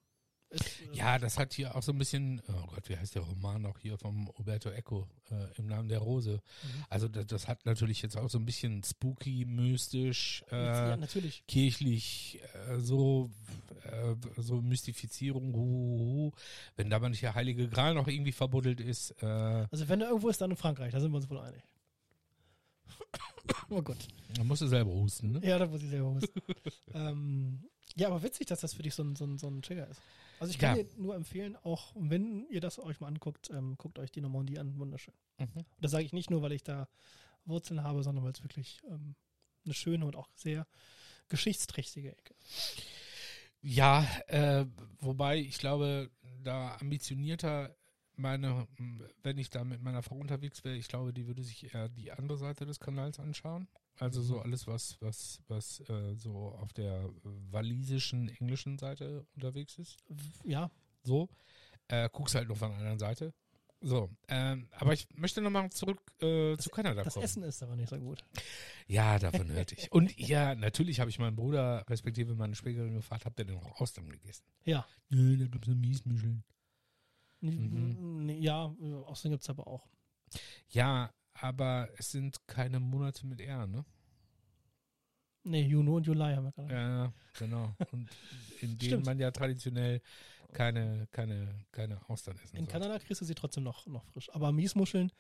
äh, 0.55 0.97
Ja, 0.97 1.19
das 1.19 1.39
hat 1.39 1.53
hier 1.55 1.75
auch 1.75 1.83
so 1.83 1.93
ein 1.93 1.99
bisschen, 1.99 2.43
oh 2.49 2.67
Gott, 2.75 2.89
wie 2.89 2.97
heißt 2.97 3.15
der 3.15 3.23
Roman 3.23 3.67
auch 3.67 3.79
hier 3.79 3.99
vom 3.99 4.29
Roberto 4.29 4.71
Eco, 4.71 5.09
äh, 5.31 5.59
im 5.59 5.67
Namen 5.67 5.89
der 5.89 5.99
Rose. 5.99 6.41
Mhm. 6.63 6.85
Also 6.89 7.09
das, 7.09 7.27
das 7.27 7.49
hat 7.49 7.67
natürlich 7.67 8.03
jetzt 8.03 8.17
auch 8.17 8.31
so 8.31 8.39
ein 8.39 8.45
bisschen 8.47 8.83
spooky, 8.83 9.45
mystisch, 9.45 10.45
ja, 10.51 10.95
äh, 10.95 10.97
natürlich. 10.97 11.43
kirchlich, 11.47 12.41
äh, 12.69 12.79
so, 12.79 13.31
äh, 13.85 14.15
so 14.41 14.61
Mystifizierung, 14.63 15.55
hu, 15.55 15.59
hu, 15.59 15.99
hu. 15.99 16.33
wenn 16.77 16.91
da 16.91 16.99
mal 16.99 17.09
nicht 17.11 17.23
der 17.23 17.35
Heilige 17.35 17.69
Gral 17.69 17.95
noch 17.95 18.09
irgendwie 18.09 18.33
verbuddelt 18.33 18.81
ist. 18.81 19.11
Äh, 19.23 19.27
Also 19.71 19.89
wenn 19.89 20.01
er 20.01 20.09
irgendwo 20.09 20.29
ist, 20.29 20.41
dann 20.41 20.51
in 20.51 20.57
Frankreich, 20.57 20.93
da 20.93 21.01
sind 21.01 21.11
wir 21.13 21.17
uns 21.17 21.29
wohl 21.31 21.39
einig. 21.39 21.63
oh 23.71 23.83
Gott. 23.83 24.09
man 24.39 24.47
musst 24.47 24.63
du 24.63 24.67
selber 24.67 24.93
husten, 24.93 25.33
ne? 25.33 25.41
Ja, 25.43 25.59
da 25.59 25.67
muss 25.67 25.83
ich 25.83 25.91
selber 25.91 26.11
husten. 26.15 26.41
ähm, 26.95 27.65
ja, 27.97 28.09
aber 28.09 28.23
witzig, 28.23 28.47
dass 28.47 28.61
das 28.61 28.75
für 28.75 28.83
dich 28.83 28.95
so 28.95 29.03
ein, 29.03 29.17
so 29.17 29.25
ein, 29.25 29.39
so 29.39 29.49
ein 29.49 29.63
Trigger 29.63 29.89
ist. 29.89 30.01
Also 30.41 30.51
ich 30.51 30.59
kann 30.59 30.77
Ja. 30.77 30.83
dir 30.83 30.91
nur 30.97 31.15
empfehlen, 31.15 31.57
auch 31.63 31.93
wenn 31.97 32.47
ihr 32.49 32.61
das 32.61 32.79
euch 32.79 33.01
mal 33.01 33.07
anguckt, 33.09 33.51
ähm, 33.51 33.77
guckt 33.79 33.99
euch 33.99 34.11
die 34.11 34.21
Normandie 34.21 34.59
an, 34.59 34.79
wunderschön. 34.79 35.15
Mhm. 35.39 35.49
Und 35.55 35.67
das 35.81 35.93
sage 35.93 36.05
ich 36.05 36.13
nicht 36.13 36.31
nur, 36.31 36.43
weil 36.43 36.53
ich 36.53 36.63
da 36.65 36.89
Wurzeln 37.45 37.83
habe, 37.83 38.03
sondern 38.03 38.25
weil 38.25 38.33
es 38.33 38.43
wirklich 38.43 38.83
ähm, 38.89 39.15
eine 39.65 39.75
schöne 39.75 40.07
und 40.07 40.17
auch 40.17 40.29
sehr 40.35 40.67
geschichtsträchtige 41.29 42.11
Ecke. 42.17 42.35
Ja, 43.63 44.07
äh, 44.27 44.67
wobei 45.01 45.39
ich 45.39 45.59
glaube, 45.59 46.11
da 46.43 46.77
ambitionierter 46.77 47.75
meine, 48.17 48.67
wenn 49.23 49.39
ich 49.39 49.51
da 49.51 49.65
mit 49.65 49.83
meiner 49.83 50.03
Frau 50.03 50.17
unterwegs 50.17 50.65
wäre, 50.65 50.77
ich 50.77 50.89
glaube, 50.89 51.13
die 51.13 51.27
würde 51.27 51.43
sich 51.43 51.73
eher 51.75 51.89
die 51.89 52.13
andere 52.13 52.37
Seite 52.39 52.67
des 52.67 52.79
Kanals 52.79 53.19
anschauen. 53.19 53.67
Also 53.99 54.23
so 54.23 54.41
alles, 54.41 54.67
was, 54.67 54.97
was, 55.01 55.41
was 55.49 55.81
äh, 55.89 56.15
so 56.17 56.49
auf 56.61 56.73
der 56.73 57.09
walisischen, 57.51 58.29
englischen 58.29 58.79
Seite 58.79 59.27
unterwegs 59.35 59.79
ist. 59.79 59.97
Ja, 60.45 60.71
So. 61.03 61.29
Äh, 61.89 62.09
guckst 62.11 62.35
halt 62.35 62.49
nur 62.49 62.57
von 62.57 62.71
der 62.71 62.79
anderen 62.79 62.99
Seite. 62.99 63.35
So, 63.81 64.09
ähm, 64.29 64.67
aber 64.73 64.95
ich 64.95 65.07
möchte 65.15 65.43
nochmal 65.43 65.69
zurück 65.71 66.01
äh, 66.23 66.57
zu 66.57 66.71
Kanada 66.71 67.05
das 67.05 67.13
kommen. 67.13 67.25
Essen 67.25 67.43
ist 67.43 67.63
aber 67.63 67.77
nicht 67.77 67.91
so 67.91 67.99
gut. 67.99 68.25
Ja, 68.87 69.19
davon 69.19 69.51
hörte 69.53 69.75
ich. 69.75 69.93
Und 69.93 70.19
ja, 70.19 70.55
natürlich 70.55 71.01
habe 71.01 71.11
ich 71.11 71.19
meinen 71.19 71.37
Bruder, 71.37 71.85
respektive 71.91 72.35
meine 72.35 72.55
Schwägerin 72.55 72.95
gefragt, 72.95 73.27
habt 73.27 73.39
ihr 73.39 73.45
denn 73.45 73.59
auch 73.59 73.81
Austern 73.83 74.09
gegessen? 74.09 74.45
Ja. 74.65 74.87
Nö, 75.11 75.37
da 75.37 75.47
gibt's 75.47 75.69
eine 75.69 75.77
Miesmischeln. 75.77 76.43
Mhm. 77.43 78.31
Ja, 78.31 78.75
äh, 78.81 79.29
gibt 79.29 79.43
es 79.43 79.51
aber 79.51 79.67
auch. 79.67 79.87
Ja, 80.71 81.13
aber 81.35 81.89
es 81.99 82.11
sind 82.13 82.47
keine 82.47 82.81
Monate 82.81 83.27
mit 83.27 83.41
R, 83.41 83.67
ne? 83.67 83.85
Nee, 85.47 85.63
Juno 85.67 85.97
und 85.97 86.07
Juli 86.07 86.35
haben 86.35 86.45
wir 86.45 86.53
gerade. 86.53 86.73
Ja, 86.73 87.13
genau. 87.39 87.75
Und 87.93 88.11
in 88.61 88.79
denen 88.79 89.03
man 89.03 89.19
ja 89.19 89.31
traditionell 89.31 90.01
keine, 90.55 91.07
keine, 91.11 91.67
keine 91.71 92.01
Austern 92.09 92.37
essen 92.37 92.57
In 92.57 92.65
sollte. 92.65 92.73
Kanada 92.73 92.99
kriegst 92.99 93.21
du 93.21 93.27
sie 93.27 93.35
trotzdem 93.35 93.65
noch, 93.65 93.87
noch 93.87 94.05
frisch. 94.07 94.31
Aber 94.33 94.53
Miesmuscheln 94.53 95.13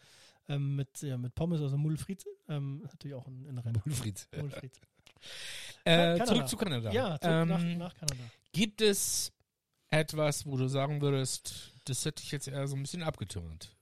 ähm, 0.48 0.76
mit, 0.76 1.02
ja, 1.02 1.18
mit 1.18 1.34
Pommes, 1.34 1.60
also 1.60 1.76
Mulfried, 1.76 2.24
ähm, 2.48 2.82
natürlich 2.90 3.14
auch 3.14 3.26
ein, 3.26 3.46
ein 3.46 3.58
Renner. 3.58 3.82
Mulfried. 3.84 4.26
Mulfried. 4.36 4.72
Äh, 5.86 6.18
Kanada. 6.18 6.26
zurück 6.26 6.48
zu 6.48 6.56
Kanada. 6.56 6.92
Ja, 6.92 7.18
zurück 7.20 7.48
nach, 7.48 7.60
Ähm, 7.62 7.78
nach 7.78 7.94
Kanada. 7.94 8.24
Gibt 8.52 8.80
es 8.82 9.32
etwas, 9.90 10.44
wo 10.46 10.56
du 10.56 10.66
sagen 10.68 11.00
würdest, 11.00 11.72
das 11.84 12.04
hätte 12.04 12.22
ich 12.22 12.30
jetzt 12.30 12.48
eher 12.48 12.66
so 12.66 12.76
ein 12.76 12.82
bisschen 12.82 13.02
abgetürnt? 13.02 13.74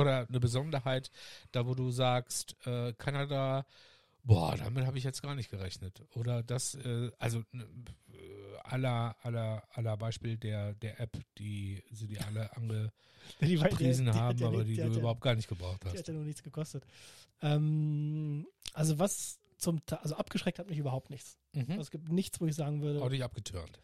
Oder 0.00 0.26
eine 0.28 0.40
Besonderheit, 0.40 1.10
da 1.52 1.66
wo 1.66 1.74
du 1.74 1.90
sagst, 1.90 2.56
äh, 2.66 2.92
Kanada, 2.94 3.66
boah, 4.24 4.56
damit 4.56 4.86
habe 4.86 4.98
ich 4.98 5.04
jetzt 5.04 5.22
gar 5.22 5.34
nicht 5.34 5.50
gerechnet. 5.50 6.02
Oder 6.14 6.42
das, 6.42 6.74
äh, 6.74 7.10
also 7.18 7.40
äh, 7.52 7.64
aller, 8.64 9.16
aller, 9.22 9.62
aller 9.72 9.96
Beispiel 9.96 10.36
der, 10.36 10.74
der 10.74 11.00
App, 11.00 11.16
die 11.38 11.82
sie 11.90 12.06
dir 12.06 12.24
alle 12.26 12.54
angepriesen 12.56 14.06
Die- 14.06 14.12
die- 14.12 14.18
haben, 14.18 14.36
die- 14.36 14.44
aber 14.44 14.64
die- 14.64 14.70
die 14.70 14.74
die 14.76 14.82
du 14.82 14.92
ja- 14.92 14.98
überhaupt 14.98 15.20
gar 15.22 15.34
nicht 15.34 15.48
gebraucht 15.48 15.82
Die 15.84 15.88
hast. 15.88 15.98
hat 15.98 16.08
ja 16.08 16.14
nur 16.14 16.24
nichts 16.24 16.42
gekostet. 16.42 16.84
Ähm, 17.42 18.46
also 18.74 18.98
was 18.98 19.38
zum, 19.56 19.80
also 20.02 20.14
abgeschreckt 20.16 20.58
hat 20.58 20.68
mich 20.68 20.78
überhaupt 20.78 21.10
nichts. 21.10 21.36
Mhm. 21.54 21.64
Also 21.68 21.80
es 21.82 21.90
gibt 21.90 22.10
nichts, 22.12 22.40
wo 22.40 22.46
ich 22.46 22.54
sagen 22.54 22.82
würde, 22.82 23.02
Auch 23.02 23.08
nicht 23.08 23.22
abgetürnt. 23.24 23.80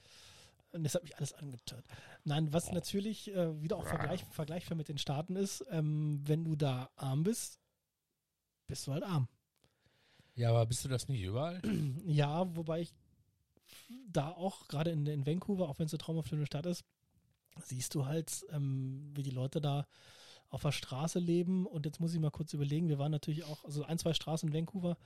Das 0.82 0.94
hat 0.94 1.04
mich 1.04 1.16
alles 1.16 1.32
angetört. 1.34 1.84
Nein, 2.24 2.52
was 2.52 2.72
natürlich 2.72 3.32
äh, 3.34 3.62
wieder 3.62 3.76
auch 3.76 3.86
vergleich, 3.86 4.24
vergleichbar 4.24 4.76
mit 4.76 4.88
den 4.88 4.98
Staaten 4.98 5.36
ist, 5.36 5.64
ähm, 5.70 6.20
wenn 6.24 6.44
du 6.44 6.56
da 6.56 6.90
arm 6.96 7.22
bist, 7.22 7.60
bist 8.66 8.86
du 8.86 8.92
halt 8.92 9.04
arm. 9.04 9.28
Ja, 10.34 10.50
aber 10.50 10.66
bist 10.66 10.84
du 10.84 10.88
das 10.88 11.08
nicht 11.08 11.22
überall? 11.22 11.60
Ja, 12.06 12.54
wobei 12.56 12.80
ich 12.80 12.92
da 14.08 14.30
auch, 14.30 14.68
gerade 14.68 14.90
in, 14.90 15.06
in 15.06 15.26
Vancouver, 15.26 15.68
auch 15.68 15.78
wenn 15.78 15.86
es 15.86 15.92
eine 15.92 15.98
traumhafte 15.98 16.44
Stadt 16.46 16.66
ist, 16.66 16.84
siehst 17.62 17.94
du 17.94 18.06
halt, 18.06 18.44
ähm, 18.50 19.12
wie 19.14 19.22
die 19.22 19.30
Leute 19.30 19.60
da 19.60 19.86
auf 20.50 20.62
der 20.62 20.72
Straße 20.72 21.18
leben. 21.18 21.66
Und 21.66 21.86
jetzt 21.86 22.00
muss 22.00 22.14
ich 22.14 22.20
mal 22.20 22.30
kurz 22.30 22.52
überlegen, 22.52 22.88
wir 22.88 22.98
waren 22.98 23.12
natürlich 23.12 23.44
auch, 23.44 23.64
also 23.64 23.84
ein, 23.84 23.98
zwei 23.98 24.12
Straßen 24.12 24.48
in 24.48 24.54
Vancouver, 24.54 24.96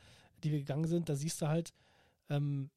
die 0.42 0.52
wir 0.52 0.58
gegangen 0.58 0.86
sind, 0.86 1.08
da 1.08 1.14
siehst 1.14 1.40
du 1.42 1.48
halt 1.48 1.72
ähm, 2.30 2.70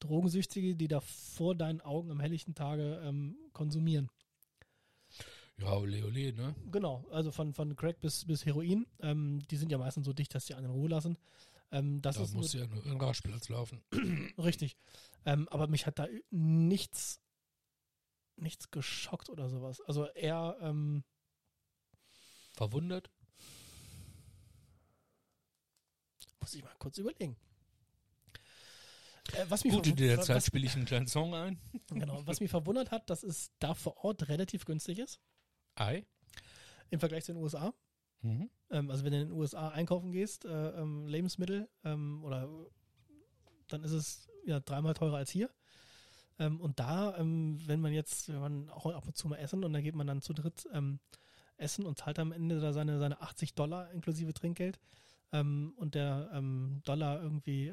Drogensüchtige, 0.00 0.74
die 0.74 0.88
da 0.88 1.00
vor 1.00 1.54
deinen 1.54 1.80
Augen 1.80 2.10
am 2.10 2.20
helllichten 2.20 2.54
Tage 2.54 3.00
ähm, 3.04 3.36
konsumieren. 3.52 4.10
Ja, 5.58 5.76
ole, 5.76 6.04
ole, 6.04 6.32
ne? 6.32 6.54
Genau, 6.70 7.04
also 7.10 7.32
von, 7.32 7.52
von 7.52 7.74
Crack 7.74 7.98
bis, 8.00 8.24
bis 8.24 8.46
Heroin. 8.46 8.86
Ähm, 9.00 9.42
die 9.50 9.56
sind 9.56 9.72
ja 9.72 9.78
meistens 9.78 10.06
so 10.06 10.12
dicht, 10.12 10.34
dass 10.34 10.46
die 10.46 10.54
einen 10.54 10.66
in 10.66 10.72
Ruhe 10.72 10.88
lassen. 10.88 11.18
Ähm, 11.72 12.00
das 12.00 12.16
da 12.16 12.22
ist 12.22 12.34
muss 12.34 12.52
ja 12.52 12.66
nur 12.66 12.84
ein 12.86 13.00
Raschplatz 13.00 13.48
laufen. 13.48 13.82
richtig. 14.38 14.76
Ähm, 15.24 15.48
aber 15.48 15.66
mich 15.66 15.86
hat 15.86 15.98
da 15.98 16.06
nichts, 16.30 17.20
nichts 18.36 18.70
geschockt 18.70 19.28
oder 19.28 19.48
sowas. 19.48 19.80
Also 19.80 20.06
eher 20.06 20.56
ähm, 20.60 21.02
Verwundert? 22.52 23.10
muss 26.40 26.54
ich 26.54 26.64
mal 26.64 26.74
kurz 26.78 26.96
überlegen. 26.98 27.36
Äh, 29.34 29.46
was 29.48 29.64
mich 29.64 29.74
Gut, 29.74 29.86
in 29.86 29.96
der 29.96 30.20
Zeit 30.20 30.42
spiele 30.44 30.66
ich 30.66 30.74
einen 30.74 30.84
kleinen 30.84 31.06
Song 31.06 31.34
ein. 31.34 31.58
Genau, 31.90 32.26
was 32.26 32.40
mich 32.40 32.50
verwundert 32.50 32.90
hat, 32.90 33.08
dass 33.08 33.22
es 33.22 33.50
da 33.58 33.74
vor 33.74 34.04
Ort 34.04 34.28
relativ 34.28 34.66
günstig 34.66 34.98
ist 34.98 35.20
Ei. 35.74 36.04
im 36.90 37.00
Vergleich 37.00 37.24
zu 37.24 37.32
den 37.32 37.42
USA. 37.42 37.72
Mhm. 38.20 38.50
Ähm, 38.70 38.90
also 38.90 39.04
wenn 39.04 39.12
du 39.12 39.20
in 39.20 39.28
den 39.28 39.36
USA 39.36 39.68
einkaufen 39.68 40.12
gehst, 40.12 40.44
äh, 40.44 40.68
ähm, 40.70 41.06
Lebensmittel 41.06 41.68
ähm, 41.84 42.22
oder 42.24 42.48
dann 43.68 43.84
ist 43.84 43.92
es 43.92 44.28
ja 44.44 44.60
dreimal 44.60 44.94
teurer 44.94 45.16
als 45.16 45.30
hier. 45.30 45.50
Und 46.38 46.78
da, 46.78 47.16
wenn 47.18 47.80
man 47.80 47.92
jetzt, 47.92 48.28
wenn 48.28 48.38
man 48.38 48.70
auch 48.70 48.86
ab 48.86 49.08
und 49.08 49.16
zu 49.16 49.26
mal 49.26 49.38
essen 49.38 49.64
und 49.64 49.72
dann 49.72 49.82
geht 49.82 49.96
man 49.96 50.06
dann 50.06 50.22
zu 50.22 50.32
dritt 50.32 50.68
essen 51.56 51.84
und 51.84 51.98
zahlt 51.98 52.20
am 52.20 52.30
Ende 52.30 52.60
da 52.60 52.72
seine, 52.72 53.00
seine 53.00 53.20
80 53.20 53.54
Dollar 53.54 53.90
inklusive 53.90 54.32
Trinkgeld 54.32 54.78
und 55.32 55.90
der 55.94 56.40
Dollar 56.84 57.20
irgendwie 57.20 57.72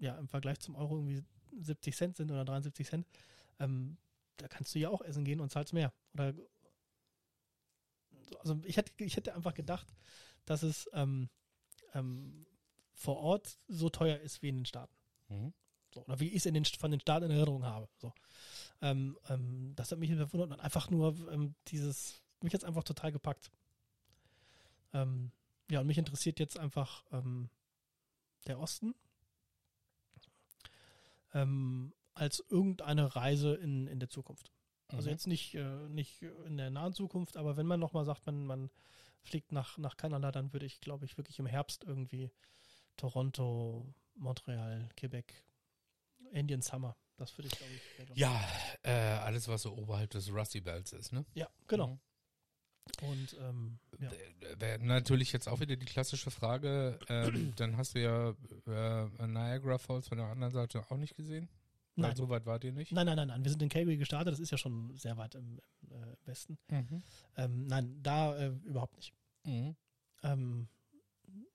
ja 0.00 0.16
im 0.16 0.28
Vergleich 0.28 0.58
zum 0.58 0.74
Euro 0.74 0.96
irgendwie 0.96 1.22
70 1.60 1.96
Cent 1.96 2.16
sind 2.16 2.30
oder 2.30 2.44
73 2.44 2.86
Cent, 2.86 3.06
ähm, 3.58 3.96
da 4.36 4.48
kannst 4.48 4.74
du 4.74 4.78
ja 4.78 4.88
auch 4.88 5.02
essen 5.02 5.24
gehen 5.24 5.40
und 5.40 5.50
zahlst 5.50 5.72
mehr. 5.72 5.92
Oder 6.14 6.34
also 8.38 8.58
ich 8.64 8.76
hätte, 8.76 8.92
ich 9.04 9.16
hätte 9.16 9.34
einfach 9.34 9.54
gedacht, 9.54 9.86
dass 10.44 10.62
es 10.62 10.88
ähm, 10.92 11.28
ähm, 11.94 12.46
vor 12.92 13.18
Ort 13.18 13.58
so 13.68 13.88
teuer 13.88 14.18
ist 14.18 14.42
wie 14.42 14.48
in 14.48 14.56
den 14.56 14.66
Staaten. 14.66 14.94
Mhm. 15.28 15.52
So, 15.92 16.04
oder 16.04 16.20
wie 16.20 16.28
ich 16.28 16.36
es 16.36 16.46
in 16.46 16.54
den, 16.54 16.64
von 16.64 16.90
den 16.90 17.00
Staaten 17.00 17.26
in 17.26 17.30
Erinnerung 17.32 17.64
habe. 17.64 17.88
So. 17.98 18.12
Ähm, 18.80 19.18
ähm, 19.28 19.72
das 19.76 19.90
hat 19.90 19.98
mich 19.98 20.10
verwundert 20.10 20.52
und 20.52 20.60
einfach 20.60 20.90
nur 20.90 21.16
ähm, 21.30 21.54
dieses, 21.68 22.22
mich 22.40 22.52
jetzt 22.52 22.64
einfach 22.64 22.84
total 22.84 23.12
gepackt. 23.12 23.50
Ähm, 24.92 25.32
ja, 25.70 25.80
und 25.80 25.86
mich 25.86 25.98
interessiert 25.98 26.38
jetzt 26.38 26.58
einfach 26.58 27.04
ähm, 27.12 27.50
der 28.46 28.58
Osten 28.58 28.94
ähm, 31.34 31.92
als 32.14 32.44
irgendeine 32.48 33.14
Reise 33.16 33.54
in, 33.54 33.86
in 33.86 34.00
der 34.00 34.08
Zukunft. 34.08 34.52
Also 34.88 35.08
Mhm. 35.08 35.12
jetzt 35.12 35.26
nicht, 35.26 35.54
äh, 35.54 35.88
nicht 35.88 36.22
in 36.22 36.56
der 36.56 36.70
nahen 36.70 36.92
Zukunft, 36.92 37.36
aber 37.36 37.56
wenn 37.56 37.66
man 37.66 37.80
nochmal 37.80 38.04
sagt, 38.04 38.26
man, 38.26 38.46
man 38.46 38.70
fliegt 39.22 39.52
nach, 39.52 39.78
nach 39.78 39.96
Kanada, 39.96 40.32
dann 40.32 40.52
würde 40.52 40.66
ich, 40.66 40.80
glaube 40.80 41.04
ich, 41.04 41.16
wirklich 41.16 41.38
im 41.38 41.46
Herbst 41.46 41.84
irgendwie 41.84 42.30
Toronto, 42.96 43.86
Montreal, 44.14 44.88
Quebec, 44.96 45.32
Indian 46.32 46.62
Summer. 46.62 46.96
Das 47.16 47.36
würde 47.36 47.48
ich, 47.48 47.58
glaube 47.58 47.72
ich. 48.12 48.18
Ja, 48.18 48.40
äh, 48.82 48.90
alles, 48.90 49.46
was 49.46 49.62
so 49.62 49.76
oberhalb 49.76 50.10
des 50.10 50.32
Rusty 50.32 50.60
Bells 50.60 50.92
ist, 50.92 51.12
ne? 51.12 51.24
Ja, 51.34 51.48
genau. 51.66 51.88
Mhm. 51.88 52.00
Und 53.02 53.36
ähm, 53.40 53.78
ja. 53.98 54.10
Wäre 54.58 54.84
natürlich 54.84 55.32
jetzt 55.32 55.48
auch 55.48 55.60
wieder 55.60 55.76
die 55.76 55.86
klassische 55.86 56.30
Frage, 56.30 56.98
ähm, 57.08 57.52
dann 57.56 57.76
hast 57.76 57.94
du 57.94 58.02
ja 58.02 58.30
äh, 58.66 59.26
Niagara 59.26 59.78
Falls 59.78 60.08
von 60.08 60.18
der 60.18 60.26
anderen 60.26 60.52
Seite 60.52 60.80
auch 60.80 60.96
nicht 60.96 61.16
gesehen? 61.16 61.48
Weil 61.96 62.08
Nein. 62.08 62.16
so 62.16 62.28
weit 62.28 62.46
wart 62.46 62.64
ihr 62.64 62.72
nicht? 62.72 62.92
nein, 62.92 63.06
nein, 63.06 63.16
nein, 63.16 63.28
nein. 63.28 63.44
Wir 63.44 63.50
sind 63.50 63.62
in 63.62 63.68
Calgary 63.68 63.96
gestartet. 63.96 64.32
Das 64.32 64.40
ist 64.40 64.50
ja 64.50 64.58
schon 64.58 64.96
sehr 64.96 65.16
weit 65.16 65.34
im, 65.34 65.60
im 65.82 65.92
äh, 65.92 66.16
Westen. 66.24 66.58
Mhm. 66.68 67.02
Ähm, 67.36 67.66
nein, 67.66 67.98
da 68.02 68.36
äh, 68.36 68.48
überhaupt 68.64 68.96
nicht. 68.96 69.12
Mhm. 69.44 69.76
Ähm, 70.22 70.68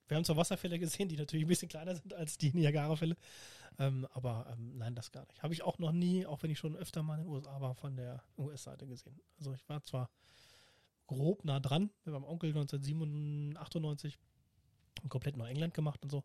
wir 0.08 0.18
haben 0.18 0.26
zwar 0.26 0.38
Wasserfälle 0.38 0.78
gesehen, 0.78 1.10
die 1.10 1.18
natürlich 1.18 1.46
ein 1.46 1.50
bisschen 1.50 1.70
kleiner 1.70 1.96
sind 1.96 2.14
als 2.14 2.38
die 2.38 2.54
Niagara-Fälle, 2.54 3.18
ähm, 3.80 4.08
aber 4.12 4.48
ähm, 4.52 4.78
nein, 4.78 4.94
das 4.94 5.12
gar 5.12 5.26
nicht. 5.26 5.42
Habe 5.42 5.54
ich 5.54 5.64
auch 5.64 5.80
noch 5.80 5.92
nie, 5.92 6.26
auch 6.26 6.44
wenn 6.44 6.52
ich 6.52 6.60
schon 6.60 6.76
öfter 6.76 7.02
mal 7.02 7.18
in 7.18 7.24
den 7.24 7.32
USA 7.32 7.60
war, 7.60 7.74
von 7.74 7.96
der 7.96 8.24
US-Seite 8.38 8.86
gesehen. 8.88 9.20
Also 9.38 9.54
ich 9.54 9.68
war 9.68 9.82
zwar 9.82 10.10
grob 11.08 11.45
nah 11.45 11.60
dran 11.60 11.89
mit 12.03 12.14
meinem 12.14 12.24
Onkel 12.24 12.49
1998 12.49 14.18
und 15.03 15.10
komplett 15.10 15.38
nach 15.38 15.47
England 15.47 15.74
gemacht 15.74 16.01
und 16.03 16.10
so. 16.10 16.24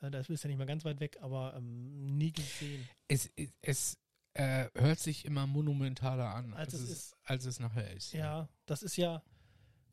Äh, 0.00 0.10
das 0.10 0.28
ist 0.28 0.42
ja 0.44 0.48
nicht 0.48 0.58
mehr 0.58 0.66
ganz 0.66 0.84
weit 0.84 1.00
weg, 1.00 1.18
aber 1.20 1.54
ähm, 1.56 2.16
nie 2.16 2.32
gesehen. 2.32 2.88
Es, 3.08 3.30
es, 3.36 3.52
es 3.62 3.98
äh, 4.34 4.68
hört 4.74 4.98
sich 4.98 5.24
immer 5.24 5.46
monumentaler 5.46 6.34
an, 6.34 6.54
Als 6.54 6.74
als, 6.74 6.82
es 6.82 6.90
ist. 6.90 7.16
als 7.24 7.44
es 7.44 7.60
nachher 7.60 7.92
ist. 7.92 8.12
Ja, 8.12 8.48
das 8.66 8.82
ist 8.82 8.96
ja, 8.96 9.22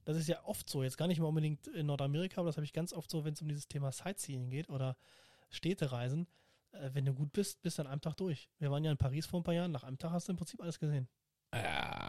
das 0.06 0.18
ist 0.18 0.28
ja 0.28 0.44
oft 0.46 0.70
so. 0.70 0.84
Jetzt 0.84 0.98
gar 0.98 1.08
nicht 1.08 1.20
mal 1.20 1.28
unbedingt 1.28 1.68
in 1.68 1.88
Nordamerika, 1.88 2.42
aber 2.42 2.50
das 2.50 2.58
habe 2.58 2.66
ich 2.66 2.74
ganz 2.74 2.94
oft 2.94 3.10
so, 3.10 3.26
wenn 3.26 3.34
es 3.34 3.42
um 3.42 3.48
dieses 3.48 3.68
Thema 3.68 3.92
Sightseeing 3.92 4.50
geht 4.50 4.70
oder 4.70 4.98
Städtereisen. 5.50 6.28
Äh, 6.72 6.92
wenn 6.94 7.06
du 7.06 7.14
gut 7.14 7.34
bist, 7.34 7.62
bist 7.62 7.78
du 7.78 7.84
an 7.84 7.88
einem 7.88 8.02
Tag 8.02 8.16
durch. 8.18 8.50
Wir 8.60 8.72
waren 8.72 8.84
ja 8.84 8.92
in 8.92 8.98
Paris 8.98 9.26
vor 9.26 9.40
ein 9.40 9.44
paar 9.44 9.54
Jahren. 9.54 9.72
Nach 9.72 9.84
einem 9.84 9.98
Tag 9.98 10.12
hast 10.12 10.28
du 10.28 10.32
im 10.34 10.38
Prinzip 10.38 10.62
alles 10.62 10.80
gesehen. 10.80 11.08
Ja. 11.54 12.05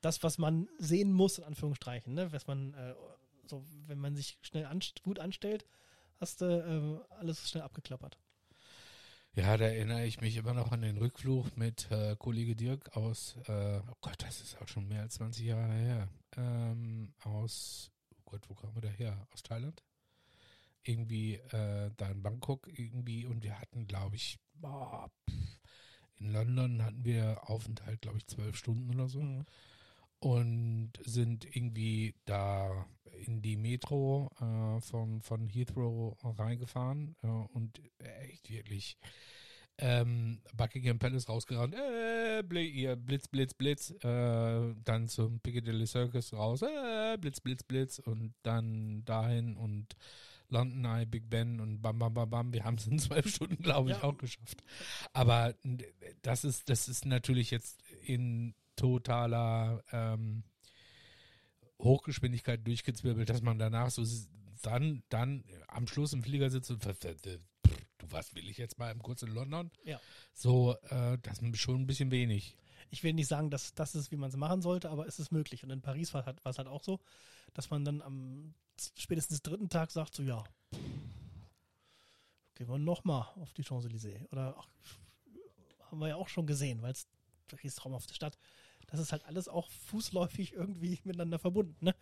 Das, 0.00 0.22
was 0.22 0.38
man 0.38 0.68
sehen 0.78 1.12
muss, 1.12 1.38
in 1.38 1.44
Anführungsstrichen, 1.44 2.14
ne? 2.14 2.32
Was 2.32 2.46
man, 2.46 2.74
äh, 2.74 2.94
so, 3.46 3.64
wenn 3.86 3.98
man 3.98 4.16
sich 4.16 4.38
schnell 4.42 4.66
anst 4.66 5.02
gut 5.02 5.18
anstellt, 5.18 5.66
hast 6.18 6.40
du 6.40 6.46
äh, 7.10 7.14
alles 7.16 7.50
schnell 7.50 7.62
abgeklappert. 7.64 8.18
Ja, 9.34 9.56
da 9.56 9.66
erinnere 9.66 10.04
ich 10.06 10.20
mich 10.20 10.36
immer 10.36 10.54
noch 10.54 10.72
an 10.72 10.82
den 10.82 10.96
Rückflug 10.96 11.56
mit 11.56 11.88
äh, 11.90 12.16
Kollege 12.16 12.56
Dirk 12.56 12.96
aus, 12.96 13.36
äh, 13.46 13.80
oh 13.88 13.96
Gott, 14.00 14.16
das 14.18 14.40
ist 14.40 14.60
auch 14.60 14.66
schon 14.66 14.88
mehr 14.88 15.02
als 15.02 15.14
20 15.14 15.46
Jahre 15.46 15.72
her, 15.72 16.08
ähm, 16.36 17.12
aus, 17.22 17.92
oh 18.12 18.22
Gott, 18.24 18.42
wo 18.48 18.54
kamen 18.54 18.74
wir 18.74 18.82
da 18.82 18.88
her? 18.88 19.26
Aus 19.32 19.42
Thailand? 19.44 19.84
Irgendwie 20.82 21.34
äh, 21.34 21.90
da 21.96 22.08
in 22.10 22.22
Bangkok 22.22 22.66
irgendwie 22.76 23.26
und 23.26 23.44
wir 23.44 23.60
hatten, 23.60 23.86
glaube 23.86 24.16
ich, 24.16 24.38
boah, 24.54 25.08
pff, 25.28 25.60
in 26.16 26.32
London 26.32 26.82
hatten 26.82 27.04
wir 27.04 27.48
Aufenthalt, 27.48 28.02
glaube 28.02 28.18
ich, 28.18 28.26
zwölf 28.26 28.56
Stunden 28.56 28.92
oder 28.94 29.08
so 29.08 29.20
Mhm. 29.20 29.46
Und 30.20 30.92
sind 31.04 31.44
irgendwie 31.44 32.14
da 32.24 32.86
in 33.26 33.42
die 33.42 33.56
Metro 33.56 34.30
äh, 34.40 34.80
von, 34.80 35.20
von 35.22 35.48
Heathrow 35.48 36.16
reingefahren 36.22 37.16
äh, 37.22 37.26
und 37.26 37.80
echt 37.98 38.50
wirklich 38.50 38.96
ähm, 39.78 40.40
Buckingham 40.54 40.98
Palace 40.98 41.28
rausgerannt, 41.28 41.74
äh, 41.74 42.42
Blitz, 42.42 43.28
Blitz, 43.28 43.54
Blitz, 43.54 43.90
äh, 44.04 44.74
dann 44.84 45.08
zum 45.08 45.40
Piccadilly 45.40 45.86
Circus 45.86 46.34
raus, 46.34 46.60
äh, 46.62 47.16
Blitz, 47.18 47.40
Blitz, 47.40 47.62
Blitz 47.62 47.98
und 47.98 48.34
dann 48.42 49.04
dahin 49.06 49.56
und 49.56 49.96
London 50.50 50.84
Eye, 50.84 51.06
Big 51.06 51.30
Ben 51.30 51.60
und 51.60 51.80
bam, 51.80 51.98
bam, 51.98 52.12
bam, 52.12 52.28
bam. 52.28 52.52
Wir 52.52 52.64
haben 52.64 52.74
es 52.74 52.88
in 52.88 52.98
zwölf 52.98 53.26
Stunden, 53.28 53.62
glaube 53.62 53.92
ich, 53.92 53.96
Ja. 53.98 54.04
auch 54.04 54.18
geschafft. 54.18 54.62
Aber 55.12 55.54
das 56.22 56.44
ist, 56.44 56.68
das 56.68 56.88
ist 56.88 57.06
natürlich 57.06 57.50
jetzt 57.50 57.80
in 58.04 58.54
totaler 58.80 59.84
ähm, 59.92 60.42
Hochgeschwindigkeit 61.78 62.66
durchgezwirbelt, 62.66 63.28
dass 63.28 63.42
man 63.42 63.58
danach 63.58 63.90
so 63.90 64.04
dann, 64.62 65.02
dann 65.10 65.44
am 65.68 65.86
Schluss 65.86 66.12
im 66.12 66.22
Flieger 66.22 66.50
sitzt 66.50 66.70
und 66.70 66.84
du 66.84 66.94
was 68.02 68.34
will 68.34 68.48
ich 68.48 68.56
jetzt 68.56 68.78
mal 68.78 68.90
im 68.90 69.02
kurz 69.02 69.22
in 69.22 69.32
London? 69.32 69.70
Ja. 69.84 70.00
So, 70.32 70.76
äh, 70.88 71.18
das 71.22 71.38
ist 71.40 71.58
schon 71.58 71.82
ein 71.82 71.86
bisschen 71.86 72.10
wenig. 72.10 72.56
ich 72.90 73.04
will 73.04 73.12
nicht 73.12 73.28
sagen, 73.28 73.50
dass 73.50 73.74
das 73.74 73.94
ist, 73.94 74.10
wie 74.10 74.16
man 74.16 74.30
es 74.30 74.36
machen 74.36 74.62
sollte, 74.62 74.90
aber 74.90 75.06
es 75.06 75.18
ist 75.18 75.30
möglich. 75.30 75.62
Und 75.62 75.70
in 75.70 75.82
Paris 75.82 76.12
war 76.14 76.22
es 76.22 76.26
halt, 76.26 76.44
war 76.44 76.50
es 76.50 76.58
halt 76.58 76.68
auch 76.68 76.82
so, 76.82 76.98
dass 77.52 77.70
man 77.70 77.84
dann 77.84 78.02
am 78.02 78.54
spätestens 78.96 79.42
dritten 79.42 79.68
Tag 79.68 79.90
sagt, 79.90 80.14
so 80.14 80.22
ja, 80.22 80.42
gehen 82.54 82.68
wir 82.68 82.78
nochmal 82.78 83.28
auf 83.36 83.52
die 83.52 83.62
Champs-Élysées. 83.62 84.26
Oder 84.32 84.56
ach, 84.58 84.68
haben 85.90 86.00
wir 86.00 86.08
ja 86.08 86.16
auch 86.16 86.28
schon 86.28 86.46
gesehen, 86.46 86.82
weil 86.82 86.92
es 86.92 87.06
Paris 87.46 87.74
traumhafte 87.74 88.14
Stadt. 88.14 88.38
Das 88.90 89.00
ist 89.00 89.12
halt 89.12 89.24
alles 89.24 89.48
auch 89.48 89.70
fußläufig 89.70 90.52
irgendwie 90.52 90.98
miteinander 91.04 91.38
verbunden. 91.38 91.76
Ne? 91.84 91.94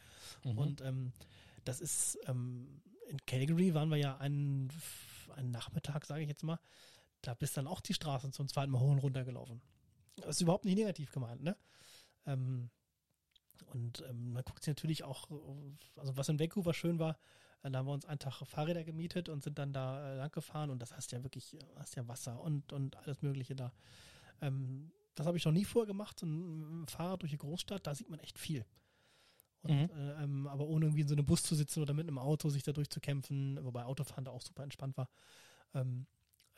Mhm. 0.45 0.59
Und 0.59 0.81
ähm, 0.81 1.13
das 1.65 1.81
ist, 1.81 2.19
ähm, 2.27 2.81
in 3.09 3.19
Calgary 3.27 3.75
waren 3.75 3.91
wir 3.91 3.97
ja 3.97 4.17
einen, 4.19 4.71
einen 5.37 5.51
Nachmittag, 5.51 6.05
sage 6.07 6.23
ich 6.23 6.29
jetzt 6.29 6.43
mal, 6.43 6.59
da 7.23 7.35
bist 7.35 7.57
dann 7.57 7.67
auch 7.67 7.81
die 7.81 7.95
Straßen 7.95 8.33
zum 8.33 8.49
zweiten 8.49 8.71
Mal 8.71 8.81
hoch 8.81 8.91
und 8.91 8.99
runter 8.99 9.25
gelaufen. 9.25 9.61
Das 10.17 10.37
ist 10.37 10.41
überhaupt 10.41 10.65
nicht 10.65 10.77
negativ 10.77 11.13
gemeint, 11.13 11.43
ne? 11.43 11.57
Ähm, 12.27 12.71
und 13.73 14.03
ähm, 14.09 14.33
man 14.33 14.45
guckt 14.45 14.63
sich 14.63 14.71
natürlich 14.71 15.05
auch, 15.05 15.29
also 15.97 16.17
was 16.17 16.29
in 16.29 16.39
Vancouver 16.39 16.73
schön 16.75 16.99
war, 16.99 17.19
da 17.63 17.79
haben 17.79 17.87
wir 17.87 17.93
uns 17.93 18.07
einen 18.07 18.19
Tag 18.19 18.47
Fahrräder 18.47 18.85
gemietet 18.85 19.29
und 19.29 19.43
sind 19.43 19.59
dann 19.59 19.73
da 19.73 20.13
äh, 20.13 20.17
lang 20.17 20.31
gefahren 20.31 20.71
und 20.71 20.81
das 20.81 20.95
hast 20.95 21.13
ja 21.13 21.23
wirklich, 21.23 21.55
äh, 21.55 21.59
hast 21.77 21.97
ja 21.97 22.07
Wasser 22.07 22.41
und, 22.41 22.73
und 22.73 22.97
alles 22.97 23.21
Mögliche 23.23 23.57
da. 23.57 23.73
Ähm, 24.41 24.93
das 25.19 25.27
habe 25.27 25.37
ich 25.37 25.45
noch 25.45 25.53
nie 25.53 25.65
vorher 25.65 25.87
gemacht, 25.87 26.23
ein 26.23 26.87
Fahrrad 26.87 27.23
durch 27.23 27.33
die 27.33 27.39
Großstadt, 27.39 27.87
da 27.87 27.95
sieht 27.95 28.09
man 28.09 28.21
echt 28.21 28.39
viel. 28.39 28.65
Und, 29.63 29.73
Mhm. 29.73 29.91
äh, 29.91 30.23
ähm, 30.23 30.47
aber 30.47 30.67
ohne 30.67 30.87
irgendwie 30.87 31.01
in 31.03 31.09
so 31.09 31.15
einem 31.15 31.27
Bus 31.27 31.43
zu 31.43 31.55
sitzen 31.57 31.83
oder 31.83 31.93
mit 31.93 32.07
einem 32.07 32.19
Auto 32.19 32.49
sich 32.49 32.63
da 32.63 32.73
durchzukämpfen, 32.73 33.59
wobei 33.65 33.85
Autofahren 33.85 34.25
da 34.25 34.31
auch 34.31 34.43
super 34.43 34.63
entspannt 34.63 34.97
war. 34.97 35.09
Ähm, 35.75 36.07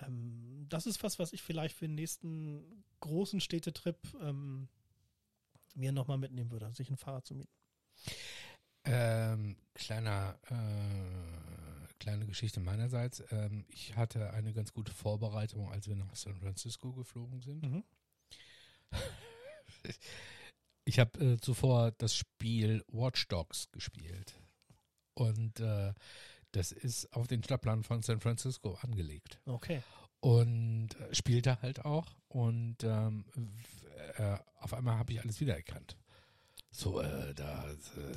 ähm, 0.01 0.67
das 0.69 0.87
ist 0.87 1.03
was, 1.03 1.19
was 1.19 1.33
ich 1.33 1.43
vielleicht 1.43 1.75
für 1.75 1.87
den 1.87 1.95
nächsten 1.95 2.85
großen 3.01 3.41
Städtetrip 3.41 3.99
ähm, 4.21 4.69
mir 5.75 5.93
nochmal 5.93 6.19
mitnehmen 6.19 6.51
würde, 6.51 6.71
sich 6.75 6.91
ein 6.91 6.97
Fahrrad 6.99 7.27
zu 7.27 7.35
mieten. 7.35 7.53
Ähm, 8.85 9.57
kleiner, 9.75 10.39
äh, 10.51 11.95
kleine 11.99 12.27
Geschichte 12.27 12.61
meinerseits. 12.61 13.23
Ähm, 13.31 13.65
ich 13.69 13.97
hatte 13.97 14.33
eine 14.33 14.53
ganz 14.53 14.73
gute 14.73 14.93
Vorbereitung, 14.93 15.71
als 15.71 15.87
wir 15.89 15.97
nach 15.97 16.15
San 16.15 16.37
Francisco 16.37 16.93
geflogen 16.93 17.41
sind. 17.41 17.63
Mhm. 17.63 17.85
Ich 20.85 20.99
habe 20.99 21.25
äh, 21.25 21.37
zuvor 21.39 21.93
das 21.93 22.15
Spiel 22.15 22.83
Watch 22.89 23.29
Dogs 23.29 23.71
gespielt. 23.71 24.35
Und 25.15 25.61
äh, 25.61 25.93
das 26.53 26.73
ist 26.73 27.13
auf 27.13 27.29
den 27.29 27.45
Stadtplan 27.45 27.85
von 27.85 28.03
San 28.03 28.21
Francisco 28.21 28.75
angelegt. 28.83 29.39
Okay. 29.47 29.83
Und 30.21 30.89
äh, 30.99 31.15
spielte 31.15 31.63
halt 31.63 31.85
auch. 31.85 32.17
Und 32.29 32.79
ähm, 32.83 33.25
äh, 34.17 34.37
auf 34.59 34.75
einmal 34.75 34.99
habe 34.99 35.13
ich 35.13 35.21
alles 35.21 35.41
wiedererkannt. 35.41 35.97
So, 36.73 37.01
äh, 37.01 37.35
da, 37.35 37.65
äh, 37.69 37.75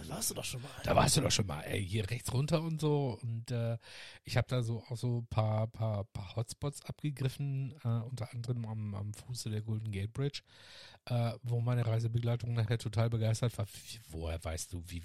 Da 0.07 0.09
warst 0.09 0.29
du 0.29 0.35
doch 0.35 0.45
schon 0.45 0.61
mal. 0.61 0.69
da 0.83 0.95
warst 0.95 1.17
du 1.17 1.21
doch 1.21 1.31
schon 1.31 1.47
mal, 1.47 1.61
ey, 1.61 1.83
hier 1.85 2.07
rechts 2.09 2.31
runter 2.31 2.61
und 2.61 2.79
so. 2.79 3.17
Und 3.21 3.49
äh, 3.51 3.77
ich 4.23 4.37
habe 4.37 4.47
da 4.47 4.61
so 4.61 4.83
auch 4.89 4.95
so 4.97 5.19
ein 5.21 5.25
paar, 5.27 5.67
paar, 5.67 6.03
paar 6.05 6.35
Hotspots 6.35 6.85
abgegriffen, 6.85 7.73
äh, 7.83 7.87
unter 7.87 8.31
anderem 8.31 8.65
am, 8.65 8.93
am 8.95 9.13
Fuße 9.13 9.49
der 9.49 9.61
Golden 9.63 9.91
Gate 9.91 10.13
Bridge, 10.13 10.41
äh, 11.05 11.31
wo 11.41 11.61
meine 11.61 11.85
Reisebegleitung 11.85 12.53
nachher 12.53 12.77
total 12.77 13.09
begeistert 13.09 13.57
war. 13.57 13.65
Woher 14.11 14.41
weißt 14.43 14.71
du, 14.71 14.83
wie. 14.87 14.99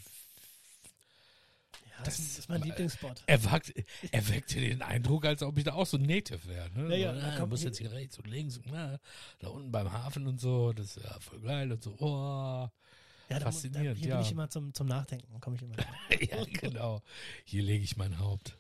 Ja, 1.89 2.05
das, 2.05 2.19
ist- 2.19 2.33
das 2.33 2.39
ist 2.41 2.49
mein 2.51 2.63
Lieblingsspot. 2.63 3.23
Er, 3.27 3.43
wagt, 3.45 3.73
er 4.13 4.29
weckte 4.29 4.61
den 4.61 4.83
Eindruck, 4.83 5.25
als 5.25 5.43
ob 5.43 5.57
ich 5.57 5.65
da 5.65 5.73
auch 5.73 5.87
so 5.87 5.97
Native 5.97 6.47
wäre. 6.47 6.71
Ne? 6.71 6.91
Ja, 6.99 7.13
ja, 7.13 7.15
so, 7.15 7.21
da 7.39 7.43
ah, 7.43 7.47
muss 7.47 7.63
jetzt 7.65 7.79
hier 7.79 7.91
rechts 7.93 8.19
und 8.19 8.27
links 8.29 8.61
na, 8.67 9.01
da 9.39 9.49
unten 9.49 9.73
beim 9.73 9.91
Hafen 9.91 10.27
und 10.27 10.39
so. 10.39 10.75
Das 10.75 10.99
ist 10.99 11.03
ja 11.03 11.19
voll 11.19 11.41
geil 11.41 11.73
und 11.73 11.83
so. 11.83 11.97
Oh. 11.99 12.69
Ja, 13.29 13.39
da, 13.39 13.47
faszinierend, 13.47 13.97
da, 13.99 14.01
hier 14.01 14.09
ja. 14.11 14.17
bin 14.17 14.25
ich 14.27 14.33
immer 14.33 14.49
zum, 14.49 14.73
zum 14.75 14.87
Nachdenken, 14.87 15.41
komme 15.41 15.57
ich 15.57 15.63
immer. 15.63 15.75
ja, 16.21 16.45
genau. 16.45 17.03
Hier 17.45 17.63
lege 17.63 17.85
ich 17.85 17.97
mein 17.97 18.19
Haupt. 18.19 18.57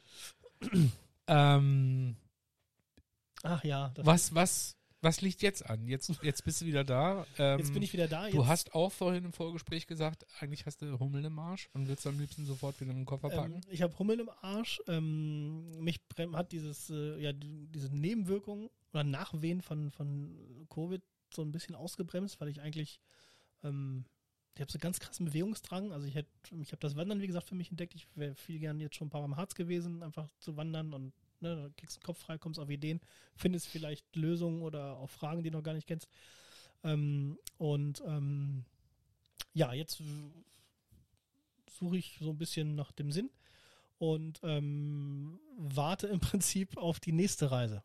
ähm, 1.27 2.17
Ach 3.43 3.63
ja, 3.65 3.93
was, 3.99 4.35
was, 4.35 4.77
was 5.01 5.21
liegt 5.21 5.43
jetzt 5.43 5.65
an? 5.71 5.87
Jetzt, 5.87 6.11
jetzt 6.23 6.45
bist 6.45 6.61
du 6.61 6.67
wieder 6.67 6.83
da. 6.83 7.25
Ähm, 7.39 7.61
jetzt 7.61 7.73
bin 7.73 7.83
ich 7.83 7.93
wieder 7.93 8.09
da. 8.09 8.27
Jetzt, 8.27 8.35
Du 8.35 8.47
hast 8.47 8.75
auch 8.75 8.91
vorhin 8.91 9.25
im 9.25 9.33
Vorgespräch 9.33 9.87
gesagt, 9.87 10.27
eigentlich 10.41 10.67
hast 10.67 10.83
du 10.83 10.99
Hummeln 10.99 11.25
im 11.25 11.39
Arsch 11.39 11.69
und 11.73 11.87
willst 11.87 12.07
am 12.07 12.19
liebsten 12.19 12.45
sofort 12.45 12.81
wieder 12.81 12.91
in 12.91 12.97
den 12.99 13.07
Koffer 13.07 13.29
packen. 13.31 13.55
ähm, 13.55 13.61
ich 13.71 13.83
habe 13.83 13.97
Hummeln 13.99 14.21
im 14.21 14.31
Arsch. 14.43 14.81
Ähm, 14.89 15.79
mich 15.79 16.01
hat 16.33 16.51
dieses, 16.53 16.91
äh, 16.91 17.19
ja, 17.21 17.33
die- 17.33 17.69
diese 17.69 17.95
Nebenwirkungen 17.95 18.71
oder 18.93 19.05
Nachwehen 19.05 19.63
von, 19.63 19.91
von 19.93 20.67
Covid 20.69 21.03
so 21.33 21.43
ein 21.43 21.53
bisschen 21.53 21.77
ausgebremst, 21.77 22.41
weil 22.41 22.49
ich 22.49 22.61
eigentlich, 22.61 23.01
ähm, 23.63 24.05
ich 24.55 24.61
habe 24.61 24.73
so 24.73 24.79
ganz 24.79 24.99
krassen 24.99 25.27
Bewegungsdrang. 25.27 25.93
Also 25.93 26.07
ich 26.07 26.15
hätte, 26.15 26.29
ich 26.61 26.73
habe 26.73 26.81
das 26.81 26.97
Wandern, 26.97 27.21
wie 27.21 27.27
gesagt, 27.27 27.49
für 27.49 27.55
mich 27.55 27.71
entdeckt. 27.71 27.95
Ich 27.95 28.09
wäre 28.15 28.35
viel 28.35 28.59
gern 28.59 28.81
jetzt 28.81 28.97
schon 28.97 29.07
ein 29.07 29.11
paar 29.11 29.21
Mal 29.21 29.27
im 29.27 29.37
Harz 29.37 29.55
gewesen, 29.55 30.03
einfach 30.03 30.29
zu 30.39 30.57
wandern 30.57 30.93
und 30.93 31.13
ne, 31.41 31.57
da 31.57 31.69
kriegst 31.77 31.97
den 31.97 32.03
Kopf 32.03 32.19
frei, 32.19 32.39
kommst 32.39 32.59
auf 32.59 32.71
Ideen, 32.71 33.01
findest 33.37 33.69
vielleicht 33.69 34.17
Lösungen 34.17 34.63
oder 34.63 34.97
auch 34.97 35.11
Fragen, 35.11 35.43
die 35.43 35.51
du 35.51 35.59
noch 35.59 35.65
gar 35.65 35.75
nicht 35.75 35.87
kennst. 35.87 36.09
Ähm, 36.85 37.39
und 37.59 38.03
ähm, 38.07 38.65
ja, 39.55 39.73
jetzt 39.73 40.03
suche 41.71 41.99
ich 41.99 42.19
so 42.21 42.31
ein 42.31 42.39
bisschen 42.39 42.75
nach 42.75 42.93
dem 42.93 43.13
Sinn 43.13 43.31
und 43.99 44.41
ähm, 44.43 45.41
warte 45.57 46.07
im 46.09 46.21
Prinzip 46.21 46.77
auf 46.77 47.01
die 47.01 47.13
nächste 47.13 47.51
Reise, 47.51 47.83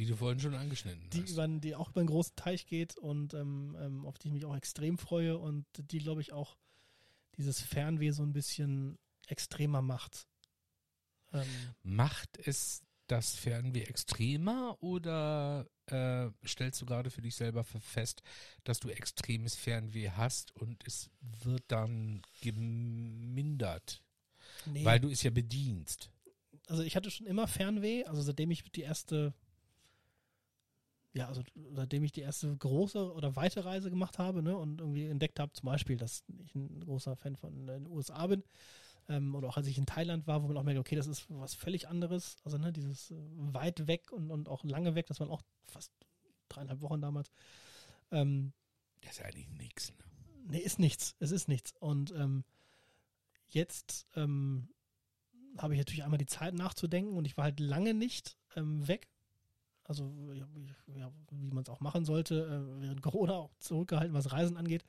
Die 0.00 0.06
du 0.06 0.16
vorhin 0.16 0.40
schon 0.40 0.54
angeschnitten 0.54 1.10
die, 1.10 1.20
hast. 1.20 1.32
über, 1.32 1.46
die 1.46 1.74
auch 1.74 1.90
über 1.90 2.00
einen 2.00 2.08
großen 2.08 2.34
Teich 2.34 2.66
geht 2.66 2.96
und 2.96 3.34
ähm, 3.34 3.76
ähm, 3.78 4.06
auf 4.06 4.16
die 4.16 4.28
ich 4.28 4.32
mich 4.32 4.46
auch 4.46 4.56
extrem 4.56 4.96
freue 4.96 5.36
und 5.36 5.66
die, 5.76 5.98
glaube 5.98 6.22
ich, 6.22 6.32
auch 6.32 6.56
dieses 7.36 7.60
Fernweh 7.60 8.10
so 8.10 8.22
ein 8.22 8.32
bisschen 8.32 8.98
extremer 9.26 9.82
macht. 9.82 10.26
Ähm, 11.34 11.46
Macht 11.82 12.38
es 12.38 12.82
das 13.08 13.34
Fernweh 13.34 13.82
extremer 13.82 14.82
oder 14.82 15.68
äh, 15.84 16.30
stellst 16.46 16.80
du 16.80 16.86
gerade 16.86 17.10
für 17.10 17.20
dich 17.20 17.34
selber 17.34 17.62
fest, 17.62 18.22
dass 18.64 18.80
du 18.80 18.88
extremes 18.88 19.54
Fernweh 19.54 20.08
hast 20.12 20.56
und 20.56 20.82
es 20.86 21.10
wird 21.20 21.64
dann 21.68 22.22
gemindert, 22.40 24.02
nee, 24.64 24.82
weil 24.82 24.98
du 24.98 25.10
es 25.10 25.22
ja 25.22 25.30
bedienst? 25.30 26.10
also 26.70 26.82
ich 26.82 26.96
hatte 26.96 27.10
schon 27.10 27.26
immer 27.26 27.48
Fernweh, 27.48 28.04
also 28.04 28.22
seitdem 28.22 28.50
ich 28.50 28.62
die 28.70 28.82
erste, 28.82 29.34
ja, 31.12 31.26
also 31.28 31.42
seitdem 31.72 32.04
ich 32.04 32.12
die 32.12 32.20
erste 32.20 32.56
große 32.56 33.12
oder 33.12 33.34
weite 33.36 33.64
Reise 33.64 33.90
gemacht 33.90 34.18
habe, 34.18 34.42
ne, 34.42 34.56
und 34.56 34.80
irgendwie 34.80 35.06
entdeckt 35.06 35.40
habe, 35.40 35.52
zum 35.52 35.66
Beispiel, 35.66 35.96
dass 35.96 36.24
ich 36.44 36.54
ein 36.54 36.80
großer 36.80 37.16
Fan 37.16 37.36
von 37.36 37.66
den 37.66 37.86
USA 37.86 38.26
bin, 38.26 38.44
ähm, 39.08 39.34
oder 39.34 39.48
auch 39.48 39.56
als 39.56 39.66
ich 39.66 39.78
in 39.78 39.86
Thailand 39.86 40.26
war, 40.26 40.42
wo 40.42 40.48
man 40.48 40.56
auch 40.56 40.62
merkt, 40.62 40.78
okay, 40.78 40.96
das 40.96 41.06
ist 41.08 41.26
was 41.28 41.54
völlig 41.54 41.88
anderes, 41.88 42.36
also 42.44 42.58
ne, 42.58 42.72
dieses 42.72 43.10
äh, 43.10 43.16
weit 43.36 43.86
weg 43.86 44.12
und, 44.12 44.30
und 44.30 44.48
auch 44.48 44.62
lange 44.64 44.94
weg, 44.94 45.06
das 45.06 45.20
waren 45.20 45.30
auch 45.30 45.42
fast 45.66 45.92
dreieinhalb 46.48 46.80
Wochen 46.80 47.00
damals. 47.00 47.30
Ähm, 48.10 48.52
Das 49.02 49.12
ist 49.12 49.18
ja 49.18 49.26
eigentlich 49.26 49.48
nichts. 49.48 49.90
Ne? 49.90 50.04
Nee, 50.48 50.58
ist 50.58 50.78
nichts. 50.78 51.16
Es 51.20 51.30
ist 51.30 51.48
nichts. 51.48 51.74
Und 51.78 52.12
ähm, 52.12 52.44
jetzt 53.48 54.06
ähm, 54.16 54.68
habe 55.58 55.74
ich 55.74 55.78
natürlich 55.78 56.04
einmal 56.04 56.18
die 56.18 56.26
Zeit 56.26 56.54
nachzudenken 56.54 57.16
und 57.16 57.24
ich 57.24 57.36
war 57.36 57.44
halt 57.44 57.60
lange 57.60 57.94
nicht 57.94 58.36
ähm, 58.56 58.86
weg. 58.88 59.08
Also, 59.90 60.04
ja, 60.34 60.46
wie- 61.32 61.50
man 61.52 61.64
es 61.64 61.68
auch 61.68 61.80
machen 61.80 62.04
sollte, 62.04 62.46
äh, 62.46 62.80
während 62.80 63.02
Corona 63.02 63.32
auch 63.34 63.50
zurückgehalten, 63.58 64.14
was 64.14 64.30
Reisen 64.30 64.56
angeht. 64.56 64.84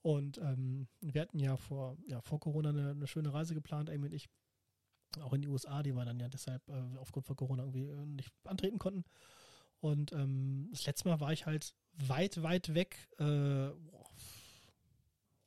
Und 0.00 0.38
ähm, 0.38 0.88
wir 1.02 1.20
hatten 1.20 1.38
ja 1.38 1.58
vor, 1.58 1.98
ja, 2.06 2.22
vor 2.22 2.40
Corona 2.40 2.70
eine, 2.70 2.92
eine 2.92 3.06
schöne 3.06 3.34
Reise 3.34 3.52
geplant, 3.52 3.90
Amy 3.90 4.06
und 4.06 4.14
ich. 4.14 4.30
Auch 5.20 5.34
in 5.34 5.42
die 5.42 5.48
USA, 5.48 5.82
die 5.82 5.92
wir 5.94 6.06
dann 6.06 6.18
ja 6.18 6.30
deshalb 6.30 6.66
äh, 6.70 6.96
aufgrund 6.96 7.26
von 7.26 7.36
Corona 7.36 7.64
irgendwie 7.64 7.84
äh, 7.88 8.06
nicht 8.06 8.32
antreten 8.44 8.78
konnten. 8.78 9.04
Und 9.80 10.12
ähm, 10.12 10.68
das 10.70 10.86
letzte 10.86 11.10
Mal 11.10 11.20
war 11.20 11.34
ich 11.34 11.44
halt 11.44 11.74
weit, 11.92 12.42
weit 12.42 12.72
weg, 12.72 13.10
äh, 13.18 13.24
boah, 13.24 14.08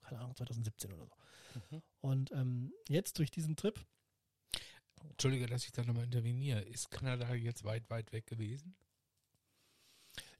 keine 0.03 0.19
Ahnung, 0.21 0.35
2017 0.35 0.93
oder 0.93 1.07
so. 1.07 1.15
Mhm. 1.71 1.81
Und 2.01 2.31
ähm, 2.33 2.71
jetzt 2.87 3.17
durch 3.17 3.31
diesen 3.31 3.55
Trip, 3.55 3.83
Entschuldige, 5.09 5.45
dass 5.47 5.65
ich 5.65 5.71
da 5.71 5.83
nochmal 5.83 6.05
interveniere. 6.05 6.61
Ist 6.61 6.91
Kanada 6.91 7.33
jetzt 7.33 7.63
weit, 7.63 7.89
weit 7.89 8.11
weg 8.11 8.25
gewesen? 8.27 8.75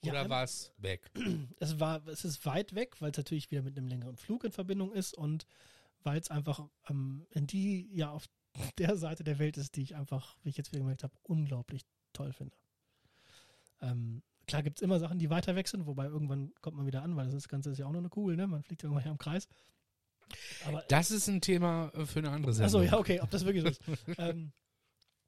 Ja, 0.04 0.12
Oder 0.12 0.24
ähm, 0.24 0.30
war 0.30 0.44
es 0.44 0.74
weg? 0.78 1.12
es 1.60 1.80
war, 1.80 2.06
es 2.08 2.26
ist 2.26 2.46
weit 2.46 2.76
weg, 2.76 3.02
weil 3.02 3.12
es 3.12 3.18
natürlich 3.18 3.50
wieder 3.52 3.62
mit 3.62 3.78
einem 3.78 3.88
längeren 3.88 4.18
Flug 4.18 4.44
in 4.44 4.52
Verbindung 4.52 4.92
ist 4.92 5.16
und 5.16 5.46
weil 6.04 6.20
es 6.20 6.30
einfach 6.30 6.68
ähm, 6.90 7.26
in 7.32 7.48
die, 7.48 7.90
ja, 7.94 8.12
auf 8.12 8.26
der 8.78 8.98
Seite 8.98 9.24
der 9.24 9.40
Welt 9.40 9.58
ist, 9.58 9.76
die 9.76 9.82
ich 9.82 9.96
einfach, 9.96 10.38
wie 10.44 10.50
ich 10.50 10.58
jetzt 10.58 10.72
wieder 10.72 10.82
gemerkt 10.82 11.04
habe, 11.04 11.14
unglaublich 11.24 11.84
toll 12.14 12.32
finde. 12.32 12.56
Ähm, 13.82 14.22
klar 14.48 14.64
gibt 14.64 14.78
es 14.78 14.82
immer 14.82 15.00
Sachen, 15.00 15.20
die 15.20 15.30
weiter 15.30 15.56
weg 15.56 15.68
sind, 15.68 15.86
wobei 15.86 16.06
irgendwann 16.06 16.54
kommt 16.62 16.78
man 16.78 16.86
wieder 16.86 17.04
an, 17.04 17.16
weil 17.16 17.30
das, 17.30 17.48
Ganze 17.48 17.72
ist 17.72 17.80
ja 17.80 17.86
auch 17.88 17.92
nur 17.92 18.02
eine 18.02 18.10
Kugel, 18.10 18.36
ne? 18.36 18.48
Man 18.48 18.64
fliegt 18.64 18.84
irgendwann 18.84 19.04
hier 19.04 19.12
im 19.12 19.18
Kreis. 19.18 19.48
Aber 20.66 20.84
Das 20.88 21.12
ist 21.12 21.28
ein 21.28 21.42
Thema 21.42 21.92
äh, 21.94 22.06
für 22.06 22.20
eine 22.20 22.32
andere 22.32 22.54
Sendung. 22.54 22.82
Achso, 22.82 22.82
ja, 22.82 23.00
okay, 23.00 23.20
ob 23.22 23.30
das 23.30 23.46
wirklich 23.46 23.64
so 23.64 23.70
ist. 23.70 23.82
ähm, 24.18 24.52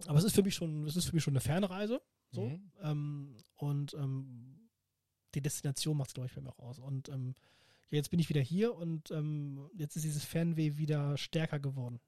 aber 0.06 0.20
es 0.20 0.26
ist 0.26 0.36
für 0.36 0.44
mich 0.44 0.56
schon, 0.56 0.86
es 0.86 0.96
ist 0.96 1.06
für 1.06 1.16
mich 1.16 1.24
schon 1.24 1.34
eine 1.34 1.42
Fernreise. 1.42 2.02
So. 2.32 2.50
Mhm. 2.50 2.72
Ähm, 2.82 3.38
und 3.56 3.94
ähm, 3.94 4.70
die 5.34 5.42
Destination 5.42 5.98
macht 5.98 6.10
es, 6.10 6.14
glaube 6.14 6.28
ich, 6.28 6.34
für 6.34 6.42
mich 6.42 6.52
auch 6.52 6.60
aus. 6.60 6.80
Und 6.80 7.10
ähm, 7.10 7.36
jetzt 7.90 8.10
bin 8.10 8.20
ich 8.20 8.30
wieder 8.30 8.42
hier 8.42 8.76
und 8.76 9.12
ähm, 9.12 9.70
jetzt 9.74 9.96
ist 9.96 10.06
dieses 10.06 10.26
Fernweh 10.26 10.78
wieder 10.78 11.18
stärker 11.18 11.60
geworden. 11.60 12.00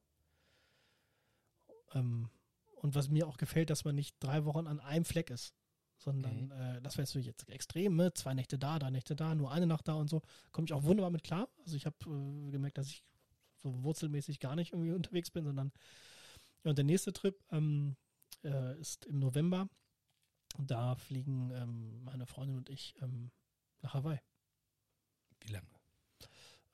Ähm, 1.94 2.30
und 2.76 2.94
was 2.94 3.08
mir 3.08 3.26
auch 3.26 3.36
gefällt, 3.36 3.70
dass 3.70 3.84
man 3.84 3.94
nicht 3.94 4.16
drei 4.20 4.44
Wochen 4.44 4.66
an 4.66 4.80
einem 4.80 5.04
Fleck 5.04 5.30
ist, 5.30 5.54
sondern 6.00 6.46
Mhm. 6.46 6.52
äh, 6.52 6.80
das 6.82 6.96
wäre 6.96 7.06
natürlich 7.06 7.26
jetzt 7.26 7.48
extrem, 7.48 7.94
ne? 7.96 8.12
zwei 8.14 8.34
Nächte 8.34 8.58
da, 8.58 8.78
drei 8.78 8.90
Nächte 8.90 9.14
da, 9.14 9.34
nur 9.34 9.52
eine 9.52 9.66
Nacht 9.66 9.86
da 9.86 9.94
und 9.94 10.08
so. 10.08 10.22
Komme 10.50 10.64
ich 10.66 10.72
auch 10.72 10.82
wunderbar 10.82 11.10
mit 11.10 11.22
klar. 11.24 11.48
Also 11.64 11.76
ich 11.76 11.86
habe 11.86 11.96
äh, 12.06 12.50
gemerkt, 12.50 12.78
dass 12.78 12.88
ich 12.88 13.04
so 13.56 13.82
wurzelmäßig 13.82 14.40
gar 14.40 14.56
nicht 14.56 14.72
irgendwie 14.72 14.92
unterwegs 14.92 15.30
bin, 15.30 15.44
sondern 15.44 15.72
ja, 16.64 16.70
und 16.70 16.76
der 16.76 16.84
nächste 16.84 17.12
Trip 17.12 17.38
ähm, 17.50 17.96
äh, 18.44 18.78
ist 18.80 19.04
im 19.06 19.18
November. 19.18 19.68
Und 20.58 20.70
da 20.70 20.96
fliegen 20.96 21.50
ähm, 21.54 22.02
meine 22.02 22.26
Freundin 22.26 22.56
und 22.56 22.68
ich 22.70 22.94
ähm, 23.00 23.30
nach 23.82 23.94
Hawaii. 23.94 24.18
Wie 25.40 25.52
lange? 25.52 25.66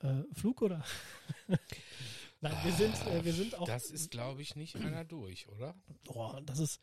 Äh, 0.01 0.23
Flug 0.35 0.63
oder? 0.63 0.85
Nein, 2.41 2.57
wir 2.65 2.73
sind, 2.73 2.95
äh, 3.07 3.25
wir 3.25 3.33
sind 3.33 3.55
auch. 3.55 3.67
Das 3.67 3.91
ist, 3.91 4.11
glaube 4.11 4.43
ich, 4.43 4.57
nicht 4.57 4.77
einer 4.77 5.05
durch, 5.05 5.49
oder? 5.49 5.75
Boah, 6.05 6.41
das 6.43 6.59
ist. 6.59 6.81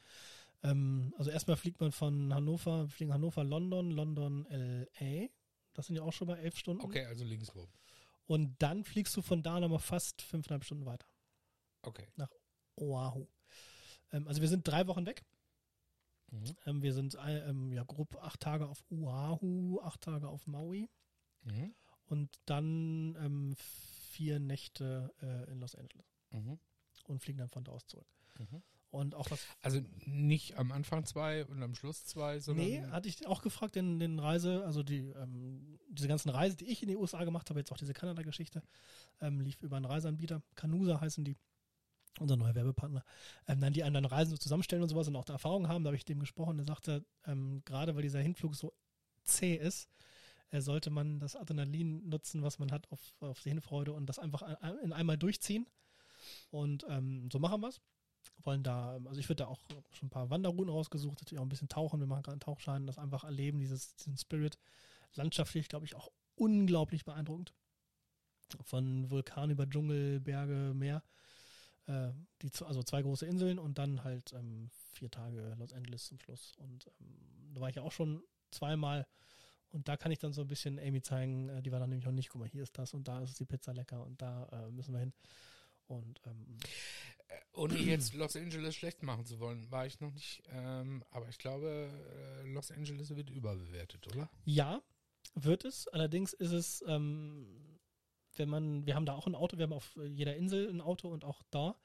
Ähm, 0.63 1.13
also 1.17 1.29
erstmal 1.29 1.57
fliegt 1.57 1.79
man 1.81 1.91
von 1.91 2.33
Hannover, 2.33 2.83
wir 2.83 2.89
fliegen 2.89 3.13
Hannover, 3.13 3.43
London, 3.43 3.91
London, 3.91 4.45
LA. 4.49 5.27
Das 5.73 5.87
sind 5.87 5.95
ja 5.95 6.03
auch 6.03 6.13
schon 6.13 6.27
mal 6.27 6.37
elf 6.37 6.57
Stunden. 6.57 6.83
Okay, 6.83 7.05
also 7.05 7.23
links 7.23 7.53
rum. 7.55 7.67
Und 8.25 8.55
dann 8.61 8.83
fliegst 8.83 9.15
du 9.17 9.21
von 9.21 9.43
da 9.43 9.59
nochmal 9.59 9.79
fast 9.79 10.21
fünfeinhalb 10.21 10.63
Stunden 10.63 10.85
weiter. 10.85 11.07
Okay. 11.81 12.07
Oahu. 12.77 13.27
Ähm, 14.11 14.27
also 14.27 14.41
wir 14.41 14.47
sind 14.47 14.67
drei 14.67 14.87
Wochen 14.87 15.05
weg. 15.05 15.23
Mhm. 16.31 16.55
Ähm, 16.65 16.81
wir 16.81 16.93
sind 16.93 17.15
äh, 17.15 17.49
ähm, 17.49 17.71
ja 17.73 17.83
grob 17.83 18.15
acht 18.23 18.39
Tage 18.39 18.67
auf 18.67 18.83
Oahu, 18.89 19.79
acht 19.81 20.01
Tage 20.01 20.27
auf 20.29 20.47
Maui 20.47 20.89
Mhm. 21.45 21.75
und 22.05 22.39
dann 22.45 23.17
ähm, 23.19 23.55
vier 23.57 24.39
Nächte 24.39 25.13
äh, 25.21 25.51
in 25.51 25.59
Los 25.59 25.75
Angeles. 25.75 26.05
Mhm. 26.31 26.57
und 27.07 27.19
fliegen 27.19 27.39
dann 27.39 27.49
von 27.49 27.65
da 27.65 27.73
aus 27.73 27.85
zurück. 27.85 28.07
Und 28.93 29.15
auch 29.15 29.31
was. 29.31 29.39
Also 29.63 29.81
nicht 30.05 30.55
am 30.55 30.71
Anfang 30.71 31.03
zwei 31.03 31.45
und 31.45 31.63
am 31.63 31.73
Schluss 31.73 32.05
zwei, 32.05 32.39
sondern. 32.39 32.67
Nee, 32.67 32.83
hatte 32.91 33.09
ich 33.09 33.25
auch 33.25 33.41
gefragt 33.41 33.75
in 33.75 33.97
den 33.97 34.19
Reise, 34.19 34.63
also 34.67 34.83
die, 34.83 34.99
ähm, 34.99 35.79
diese 35.89 36.07
ganzen 36.07 36.29
Reise, 36.29 36.55
die 36.55 36.65
ich 36.65 36.83
in 36.83 36.89
die 36.89 36.95
USA 36.95 37.23
gemacht 37.23 37.49
habe, 37.49 37.59
jetzt 37.59 37.71
auch 37.71 37.77
diese 37.77 37.95
Kanada-Geschichte, 37.95 38.61
ähm, 39.19 39.39
lief 39.39 39.59
über 39.63 39.77
einen 39.77 39.85
Reiseanbieter. 39.85 40.43
Canusa 40.53 41.01
heißen 41.01 41.25
die, 41.25 41.35
unser 42.19 42.35
neuer 42.35 42.53
Werbepartner. 42.53 43.03
Ähm, 43.47 43.61
dann 43.61 43.73
die 43.73 43.79
dann 43.79 44.05
Reisen 44.05 44.29
so 44.29 44.37
zusammenstellen 44.37 44.83
und 44.83 44.89
sowas 44.89 45.07
und 45.07 45.15
auch 45.15 45.25
da 45.25 45.33
Erfahrung 45.33 45.67
haben, 45.67 45.83
da 45.83 45.87
habe 45.87 45.97
ich 45.97 46.05
dem 46.05 46.19
gesprochen, 46.19 46.57
der 46.57 46.67
sagte, 46.67 47.03
ähm, 47.25 47.63
gerade 47.65 47.95
weil 47.95 48.03
dieser 48.03 48.19
Hinflug 48.19 48.53
so 48.53 48.73
zäh 49.23 49.55
ist, 49.55 49.89
äh, 50.51 50.61
sollte 50.61 50.91
man 50.91 51.17
das 51.17 51.35
Adrenalin 51.35 52.07
nutzen, 52.07 52.43
was 52.43 52.59
man 52.59 52.71
hat 52.71 52.91
auf, 52.91 53.01
auf 53.21 53.41
die 53.41 53.49
Hinfreude 53.49 53.91
und 53.91 54.05
das 54.05 54.19
einfach 54.19 54.43
ein, 54.43 54.77
in 54.83 54.93
einmal 54.93 55.17
durchziehen. 55.17 55.65
Und 56.51 56.85
ähm, 56.87 57.27
so 57.31 57.39
machen 57.39 57.59
wir 57.59 57.69
es 57.69 57.81
wollen 58.43 58.63
da, 58.63 58.99
also 59.05 59.19
ich 59.19 59.29
würde 59.29 59.43
da 59.43 59.47
auch 59.47 59.59
schon 59.91 60.07
ein 60.07 60.09
paar 60.09 60.29
Wanderrouten 60.29 60.69
rausgesucht, 60.69 61.19
natürlich 61.21 61.39
auch 61.39 61.45
ein 61.45 61.49
bisschen 61.49 61.69
tauchen, 61.69 61.99
wir 61.99 62.07
machen 62.07 62.23
gerade 62.23 62.33
einen 62.33 62.41
Tauchschein, 62.41 62.85
das 62.85 62.97
einfach 62.97 63.23
erleben, 63.23 63.59
dieses, 63.59 63.95
diesen 63.95 64.17
Spirit. 64.17 64.57
Landschaftlich, 65.15 65.69
glaube 65.69 65.85
ich, 65.85 65.95
auch 65.95 66.11
unglaublich 66.35 67.05
beeindruckend. 67.05 67.53
Von 68.63 69.09
Vulkan 69.09 69.49
über 69.49 69.69
Dschungel, 69.69 70.19
Berge, 70.19 70.73
Meer. 70.73 71.03
Äh, 71.85 72.11
die, 72.41 72.49
also 72.63 72.83
zwei 72.83 73.01
große 73.01 73.25
Inseln 73.25 73.59
und 73.59 73.77
dann 73.77 74.03
halt 74.03 74.33
ähm, 74.33 74.69
vier 74.93 75.11
Tage 75.11 75.55
Los 75.57 75.73
Angeles 75.73 76.05
zum 76.05 76.19
Schluss. 76.19 76.55
Und 76.57 76.87
ähm, 76.99 77.53
da 77.53 77.61
war 77.61 77.69
ich 77.69 77.75
ja 77.75 77.81
auch 77.81 77.91
schon 77.91 78.23
zweimal 78.51 79.07
und 79.69 79.87
da 79.87 79.97
kann 79.97 80.11
ich 80.11 80.19
dann 80.19 80.33
so 80.33 80.41
ein 80.41 80.47
bisschen 80.47 80.79
Amy 80.79 81.01
zeigen, 81.01 81.49
äh, 81.49 81.61
die 81.61 81.71
war 81.71 81.79
dann 81.79 81.89
nämlich 81.89 82.05
noch 82.05 82.13
nicht, 82.13 82.29
guck 82.29 82.41
mal, 82.41 82.49
hier 82.49 82.63
ist 82.63 82.77
das 82.77 82.93
und 82.93 83.07
da 83.07 83.21
ist 83.21 83.39
die 83.39 83.45
Pizza 83.45 83.73
lecker 83.73 84.05
und 84.05 84.21
da 84.21 84.45
äh, 84.51 84.71
müssen 84.71 84.93
wir 84.93 84.99
hin. 84.99 85.13
Und 85.87 86.21
ähm, 86.25 86.57
Äh, 87.22 87.22
ohne 87.53 87.75
jetzt 87.77 88.13
Los 88.13 88.35
Angeles 88.35 88.75
schlecht 88.75 89.03
machen 89.03 89.25
zu 89.25 89.39
wollen, 89.39 89.69
war 89.71 89.85
ich 89.85 89.99
noch 89.99 90.11
nicht. 90.11 90.43
Ähm, 90.51 91.03
aber 91.11 91.29
ich 91.29 91.37
glaube, 91.37 91.89
äh, 92.43 92.47
Los 92.49 92.71
Angeles 92.71 93.15
wird 93.15 93.29
überbewertet, 93.29 94.07
oder? 94.07 94.29
Ja, 94.45 94.81
wird 95.35 95.65
es. 95.65 95.87
Allerdings 95.87 96.33
ist 96.33 96.51
es, 96.51 96.83
ähm, 96.87 97.79
wenn 98.35 98.49
man, 98.49 98.85
wir 98.85 98.95
haben 98.95 99.05
da 99.05 99.13
auch 99.13 99.27
ein 99.27 99.35
Auto, 99.35 99.57
wir 99.57 99.63
haben 99.63 99.73
auf 99.73 99.97
jeder 100.07 100.35
Insel 100.35 100.69
ein 100.69 100.81
Auto 100.81 101.09
und 101.09 101.23
auch 101.23 101.43
da 101.51 101.75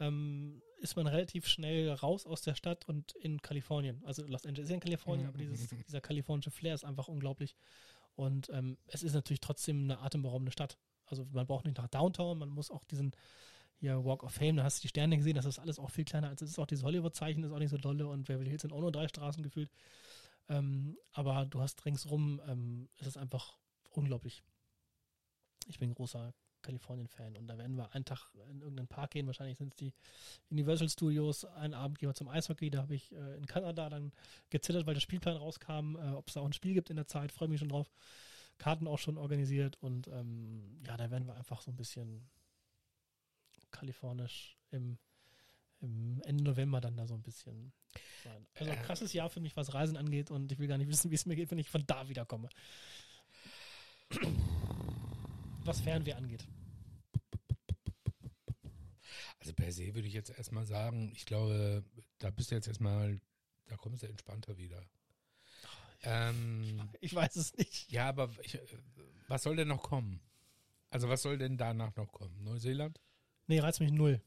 ähm, 0.00 0.62
ist 0.78 0.96
man 0.96 1.06
relativ 1.06 1.46
schnell 1.46 1.90
raus 1.92 2.26
aus 2.26 2.40
der 2.40 2.54
Stadt 2.54 2.88
und 2.88 3.12
in 3.12 3.42
Kalifornien. 3.42 4.02
Also 4.04 4.24
Los 4.26 4.46
Angeles 4.46 4.64
ist 4.64 4.70
ja 4.70 4.76
in 4.76 4.80
Kalifornien, 4.80 5.28
aber 5.28 5.38
dieses, 5.38 5.68
dieser 5.68 6.00
kalifornische 6.00 6.50
Flair 6.50 6.74
ist 6.74 6.84
einfach 6.84 7.08
unglaublich. 7.08 7.54
Und 8.16 8.48
ähm, 8.50 8.78
es 8.86 9.02
ist 9.02 9.14
natürlich 9.14 9.40
trotzdem 9.40 9.84
eine 9.84 10.00
atemberaubende 10.00 10.52
Stadt. 10.52 10.78
Also 11.06 11.26
man 11.32 11.46
braucht 11.46 11.64
nicht 11.64 11.76
nach 11.76 11.88
Downtown, 11.88 12.38
man 12.38 12.48
muss 12.48 12.70
auch 12.70 12.84
diesen 12.84 13.12
hier 13.80 14.04
Walk 14.04 14.22
of 14.22 14.32
Fame, 14.32 14.56
da 14.56 14.64
hast 14.64 14.78
du 14.78 14.82
die 14.82 14.88
Sterne 14.88 15.16
gesehen, 15.16 15.34
das 15.34 15.46
ist 15.46 15.58
alles 15.58 15.78
auch 15.78 15.90
viel 15.90 16.04
kleiner 16.04 16.28
als 16.28 16.42
es 16.42 16.50
ist. 16.50 16.58
Auch 16.58 16.66
dieses 16.66 16.84
Hollywood-Zeichen 16.84 17.42
ist 17.42 17.50
auch 17.50 17.58
nicht 17.58 17.70
so 17.70 17.78
dolle 17.78 18.06
und 18.06 18.24
Beverly 18.24 18.50
Hills 18.50 18.62
sind 18.62 18.72
auch 18.72 18.80
nur 18.80 18.92
drei 18.92 19.08
Straßen 19.08 19.42
gefühlt. 19.42 19.70
Ähm, 20.48 20.98
aber 21.12 21.46
du 21.46 21.60
hast 21.60 21.84
ringsrum, 21.86 22.40
ähm, 22.46 22.88
es 22.98 23.06
ist 23.06 23.16
einfach 23.16 23.58
unglaublich. 23.90 24.42
Ich 25.66 25.78
bin 25.78 25.94
großer 25.94 26.34
Kalifornien-Fan 26.62 27.36
und 27.36 27.46
da 27.46 27.56
werden 27.56 27.76
wir 27.76 27.94
einen 27.94 28.04
Tag 28.04 28.34
in 28.50 28.60
irgendeinen 28.60 28.88
Park 28.88 29.12
gehen. 29.12 29.26
Wahrscheinlich 29.26 29.56
sind 29.56 29.72
es 29.72 29.76
die 29.78 29.94
Universal 30.50 30.90
Studios. 30.90 31.46
Einen 31.46 31.72
Abend 31.72 31.98
gehen 31.98 32.10
wir 32.10 32.14
zum 32.14 32.28
Eishockey. 32.28 32.68
Da 32.70 32.82
habe 32.82 32.94
ich 32.94 33.12
äh, 33.12 33.36
in 33.36 33.46
Kanada 33.46 33.88
dann 33.88 34.12
gezittert, 34.50 34.86
weil 34.86 34.94
der 34.94 35.00
Spielplan 35.00 35.36
rauskam, 35.36 35.96
äh, 35.96 36.10
ob 36.10 36.28
es 36.28 36.34
da 36.34 36.40
auch 36.40 36.46
ein 36.46 36.52
Spiel 36.52 36.74
gibt 36.74 36.90
in 36.90 36.96
der 36.96 37.06
Zeit. 37.06 37.32
Freue 37.32 37.48
mich 37.48 37.60
schon 37.60 37.70
drauf. 37.70 37.90
Karten 38.58 38.86
auch 38.86 38.98
schon 38.98 39.16
organisiert 39.16 39.78
und 39.80 40.08
ähm, 40.08 40.82
ja, 40.86 40.98
da 40.98 41.10
werden 41.10 41.26
wir 41.26 41.34
einfach 41.34 41.62
so 41.62 41.70
ein 41.70 41.76
bisschen 41.76 42.28
kalifornisch 43.80 44.56
im, 44.70 44.98
im 45.80 46.20
Ende 46.24 46.44
November 46.44 46.80
dann 46.80 46.96
da 46.96 47.06
so 47.06 47.14
ein 47.14 47.22
bisschen 47.22 47.72
sein. 48.24 48.46
Also 48.54 48.70
Äh. 48.70 48.76
krasses 48.82 49.12
Jahr 49.12 49.30
für 49.30 49.40
mich, 49.40 49.56
was 49.56 49.72
Reisen 49.74 49.96
angeht 49.96 50.30
und 50.30 50.52
ich 50.52 50.58
will 50.58 50.68
gar 50.68 50.78
nicht 50.78 50.88
wissen, 50.88 51.10
wie 51.10 51.14
es 51.14 51.26
mir 51.26 51.36
geht, 51.36 51.50
wenn 51.50 51.58
ich 51.58 51.68
von 51.70 51.84
da 51.86 52.08
wiederkomme. 52.08 52.48
Was 55.64 55.80
Fernweh 55.80 56.12
angeht. 56.14 56.46
Also 59.38 59.54
per 59.54 59.72
se 59.72 59.94
würde 59.94 60.06
ich 60.08 60.14
jetzt 60.14 60.30
erstmal 60.30 60.66
sagen, 60.66 61.12
ich 61.14 61.24
glaube, 61.24 61.82
da 62.18 62.30
bist 62.30 62.50
du 62.50 62.54
jetzt 62.56 62.68
erstmal, 62.68 63.20
da 63.68 63.76
kommst 63.76 64.02
du 64.02 64.06
entspannter 64.08 64.58
wieder. 64.58 64.84
Ähm, 66.02 66.90
Ich 67.00 67.14
weiß 67.14 67.36
es 67.36 67.54
nicht. 67.56 67.90
ja, 67.90 68.08
aber 68.08 68.30
ich, 68.42 68.54
äh, 68.54 68.60
was 69.28 69.42
soll 69.42 69.56
denn 69.56 69.68
noch 69.68 69.82
kommen? 69.82 70.20
Also 70.90 71.08
was 71.08 71.22
soll 71.22 71.38
denn 71.38 71.56
danach 71.56 71.94
noch 71.96 72.10
kommen? 72.12 72.42
Neuseeland? 72.42 73.00
Nee, 73.50 73.58
reizt 73.58 73.80
mich 73.80 73.90
null. 73.90 74.20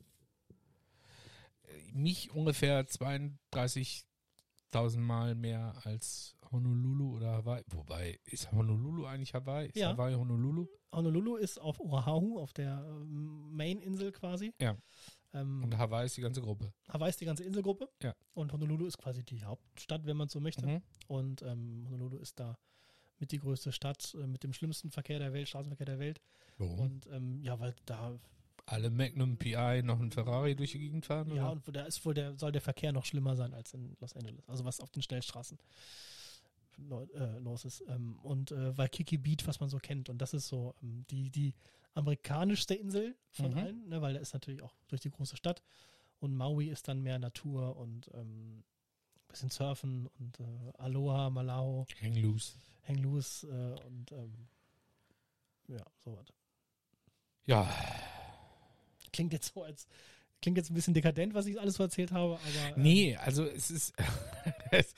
Mich 1.94 2.30
ungefähr 2.32 2.86
32.000 2.86 4.98
Mal 4.98 5.34
mehr 5.34 5.74
als 5.86 6.36
Honolulu 6.52 7.16
oder 7.16 7.32
Hawaii. 7.32 7.64
Wobei, 7.68 8.20
ist 8.26 8.52
Honolulu 8.52 9.06
eigentlich 9.06 9.34
Hawaii? 9.34 9.68
Ist 9.68 9.78
Ja. 9.78 9.92
Hawaii 9.92 10.16
Honolulu? 10.16 10.68
Honolulu 10.92 11.38
ist 11.38 11.58
auf 11.58 11.80
Oahu, 11.80 12.38
auf 12.38 12.52
der 12.52 12.84
ähm, 12.86 13.56
Main-Insel 13.56 14.12
quasi. 14.12 14.54
Ja. 14.60 14.76
Ähm, 15.34 15.64
Und 15.64 15.78
Hawaii 15.78 16.06
ist 16.08 16.18
die 16.18 16.22
ganze 16.22 16.42
Gruppe. 16.42 16.74
Hawaii 16.90 17.10
ist 17.10 17.22
die 17.22 17.26
ganze 17.26 17.46
Inselgruppe. 17.46 17.88
Ja. 18.02 18.14
Und 18.34 18.52
Honolulu 18.52 18.88
ist 18.88 18.98
quasi 18.98 19.24
die 19.24 19.46
Hauptstadt, 19.46 20.06
wenn 20.06 20.18
man 20.18 20.28
so 20.28 20.42
möchte. 20.42 20.68
Mhm. 20.68 20.82
Und 21.08 21.44
ähm, 21.44 21.86
Honolulu 21.88 22.18
ist 22.18 22.42
da 22.42 22.58
mit 23.20 23.32
die 23.32 23.40
größte 23.40 23.72
Stadt 23.72 24.18
äh, 24.22 24.28
mit 24.28 24.44
dem 24.44 24.52
schlimmsten 24.52 24.92
Verkehr 24.92 25.20
der 25.20 25.32
Welt, 25.32 25.48
Straßenverkehr 25.48 25.86
der 25.86 26.00
Welt. 26.00 26.20
Warum? 26.58 26.78
Und 26.78 27.08
ähm, 27.08 27.42
ja, 27.42 27.58
weil 27.58 27.74
da, 27.86 28.20
Alle 28.66 28.90
Magnum 28.90 29.38
PI 29.38 29.82
noch 29.84 30.00
ein 30.00 30.12
Ferrari 30.12 30.56
durch 30.56 30.72
die 30.72 30.80
Gegend 30.80 31.06
fahren? 31.06 31.28
ja, 31.36 31.52
oder? 31.52 31.62
und 31.68 31.76
da 31.76 31.84
ist 31.84 32.06
wohl 32.06 32.14
der, 32.14 32.38
soll 32.38 32.52
der 32.52 32.62
Verkehr 32.62 32.92
noch 32.94 33.06
schlimmer 33.06 33.36
sein 33.36 33.54
als 33.54 33.74
in 33.74 33.96
Los 34.00 34.16
Angeles. 34.16 34.48
Also 34.48 34.64
was 34.66 34.80
auf 34.80 34.90
den 34.92 35.02
Schnellstraßen 35.04 35.58
äh, 36.80 37.38
los 37.40 37.66
ist. 37.66 37.84
Ähm, 37.88 38.20
und 38.24 38.52
äh, 38.52 38.78
Waikiki 38.78 39.18
Beach, 39.18 39.46
was 39.46 39.60
man 39.60 39.70
so 39.70 39.78
kennt. 39.80 40.10
Und 40.10 40.18
das 40.20 40.34
ist 40.34 40.48
so 40.48 40.74
ähm, 40.82 41.06
die, 41.10 41.30
die 41.30 41.54
amerikanischste 41.94 42.74
Insel 42.74 43.16
von 43.32 43.52
Mhm. 43.52 43.58
allen, 43.58 43.90
ne, 43.90 44.02
weil 44.02 44.14
da 44.14 44.20
ist 44.20 44.34
natürlich 44.34 44.62
auch 44.64 44.74
durch 44.88 45.02
die 45.02 45.12
große 45.12 45.38
Stadt. 45.38 45.62
Und 46.20 46.34
Maui 46.36 46.70
ist 46.70 46.88
dann 46.88 47.02
mehr 47.02 47.20
Natur 47.20 47.76
und 47.76 48.10
ähm, 48.14 48.64
bisschen 49.28 49.50
Surfen 49.50 50.08
und 50.20 50.40
äh, 50.40 50.44
Aloha, 50.78 51.30
Malao, 51.30 51.86
Hang 52.02 52.16
loose. 52.16 52.54
Hang 52.88 52.98
Loose 52.98 53.48
äh, 53.48 53.86
und 53.86 54.12
ähm, 54.14 54.48
ja, 55.68 55.84
sowas. 56.04 56.28
Ja, 57.46 57.70
Klingt 59.14 59.32
jetzt 59.32 59.54
so, 59.54 59.64
als 59.64 59.88
klingt 60.44 60.58
jetzt 60.58 60.70
ein 60.70 60.74
bisschen 60.76 60.94
dekadent, 60.94 61.34
was 61.34 61.46
ich 61.46 61.60
alles 61.60 61.76
so 61.76 61.84
erzählt 61.84 62.12
habe, 62.12 62.34
aber 62.34 62.76
ähm, 62.76 62.84
nee, 62.84 63.16
also 63.16 63.46
es 63.46 63.72
ist, 63.72 63.94
es, 64.72 64.94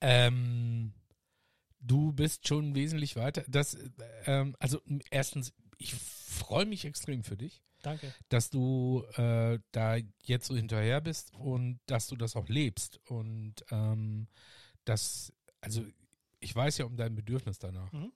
ähm, 0.00 0.92
du 1.80 2.12
bist 2.12 2.46
schon 2.48 2.74
wesentlich 2.74 3.14
weiter. 3.14 3.44
Das, 3.46 3.78
ähm, 4.26 4.56
also 4.58 4.80
erstens, 5.10 5.54
ich 5.78 5.94
freue 5.94 6.66
mich 6.66 6.84
extrem 6.84 7.22
für 7.22 7.36
dich, 7.36 7.62
danke. 7.82 8.12
dass 8.28 8.50
du 8.50 9.04
äh, 9.14 9.60
da 9.70 9.98
jetzt 10.24 10.48
so 10.48 10.56
hinterher 10.56 11.00
bist 11.00 11.32
und 11.32 11.78
dass 11.86 12.08
du 12.08 12.16
das 12.16 12.34
auch 12.34 12.48
lebst 12.48 12.98
und 13.06 13.54
ähm, 13.70 14.26
das, 14.84 15.32
also 15.60 15.84
ich 16.40 16.54
weiß 16.54 16.78
ja 16.78 16.86
um 16.86 16.96
dein 16.96 17.14
Bedürfnis 17.14 17.58
danach. 17.58 17.92
Mhm. 17.92 18.12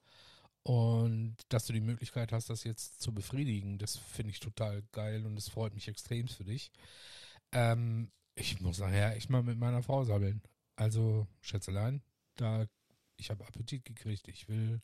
Und 0.64 1.36
dass 1.48 1.66
du 1.66 1.72
die 1.72 1.80
Möglichkeit 1.80 2.32
hast, 2.32 2.48
das 2.48 2.62
jetzt 2.64 3.00
zu 3.00 3.12
befriedigen, 3.12 3.78
das 3.78 3.96
finde 3.96 4.30
ich 4.30 4.40
total 4.40 4.82
geil 4.92 5.26
und 5.26 5.36
es 5.36 5.48
freut 5.48 5.74
mich 5.74 5.88
extrem 5.88 6.28
für 6.28 6.44
dich. 6.44 6.70
Ähm, 7.50 8.10
ich 8.34 8.60
muss 8.60 8.78
nachher 8.78 9.16
echt 9.16 9.28
mal 9.28 9.42
mit 9.42 9.58
meiner 9.58 9.82
Frau 9.82 10.04
sabbeln. 10.04 10.40
Also, 10.76 11.26
Schätzelein, 11.40 12.02
da, 12.36 12.66
ich 13.16 13.30
habe 13.30 13.44
Appetit 13.46 13.84
gekriegt. 13.84 14.28
Ich 14.28 14.48
will, 14.48 14.80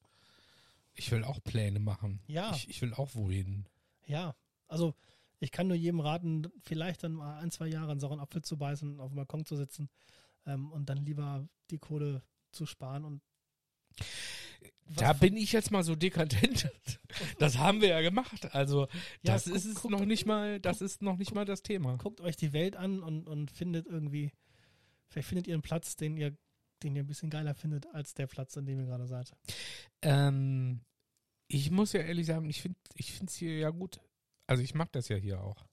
ich 0.94 1.10
will 1.12 1.24
auch 1.24 1.42
Pläne 1.42 1.78
machen. 1.78 2.20
Ja. 2.26 2.54
Ich, 2.54 2.68
ich 2.68 2.82
will 2.82 2.92
auch 2.94 3.14
wohin. 3.14 3.66
Ja, 4.06 4.34
also 4.66 4.94
ich 5.38 5.52
kann 5.52 5.68
nur 5.68 5.76
jedem 5.76 6.00
raten, 6.00 6.50
vielleicht 6.62 7.04
dann 7.04 7.12
mal 7.12 7.38
ein, 7.38 7.50
zwei 7.50 7.68
Jahre 7.68 7.92
einen 7.92 8.00
sauren 8.00 8.20
Apfel 8.20 8.42
zu 8.42 8.56
beißen, 8.56 8.98
auf 9.00 9.10
dem 9.10 9.16
Balkon 9.16 9.44
zu 9.44 9.56
sitzen 9.56 9.88
ähm, 10.46 10.72
und 10.72 10.88
dann 10.88 10.98
lieber 10.98 11.48
die 11.70 11.78
Kohle 11.78 12.22
zu 12.50 12.66
sparen 12.66 13.04
und 13.04 13.22
Da 14.96 15.12
bin 15.12 15.36
ich 15.36 15.52
jetzt 15.52 15.70
mal 15.70 15.82
so 15.82 15.94
dekadent. 15.94 16.70
Das 17.38 17.58
haben 17.58 17.80
wir 17.82 17.88
ja 17.88 18.00
gemacht. 18.00 18.54
Also, 18.54 18.82
Ja, 19.22 19.34
das 19.34 19.44
guck- 19.44 19.54
ist 19.54 19.64
es 19.66 19.74
guckt- 19.76 19.92
noch 19.92 20.04
nicht 20.04 20.24
mal, 20.26 20.60
das 20.60 20.80
ist 20.80 21.02
noch 21.02 21.16
nicht 21.18 21.34
mal 21.34 21.44
das 21.44 21.62
Thema. 21.62 21.96
guckt 21.96 22.20
euch 22.20 22.36
die 22.36 22.52
Welt 22.52 22.74
an 22.76 23.02
und, 23.02 23.28
und 23.28 23.50
findet 23.50 23.86
irgendwie, 23.86 24.32
vielleicht 25.08 25.28
findet 25.28 25.46
ihr 25.46 25.54
einen 25.54 25.62
Platz, 25.62 25.96
den 25.96 26.16
ihr, 26.16 26.36
den 26.82 26.96
ihr 26.96 27.02
ein 27.02 27.06
bisschen 27.06 27.28
geiler 27.30 27.54
findet 27.54 27.86
als 27.94 28.14
der 28.14 28.26
Platz, 28.26 28.56
an 28.56 28.64
dem 28.66 28.78
ihr 28.80 28.86
gerade 28.86 29.06
seid. 29.06 29.32
Ähm, 30.02 30.80
ich 31.48 31.70
muss 31.70 31.92
ja 31.92 32.00
ehrlich 32.00 32.26
sagen, 32.26 32.48
ich 32.48 32.62
finde 32.62 32.78
ich 32.94 33.12
finde 33.12 33.30
es 33.30 33.36
hier 33.36 33.58
ja 33.58 33.70
gut. 33.70 34.00
Also 34.46 34.62
ich 34.62 34.74
mag 34.74 34.90
das 34.92 35.08
ja 35.08 35.16
hier 35.16 35.42
auch. 35.42 35.66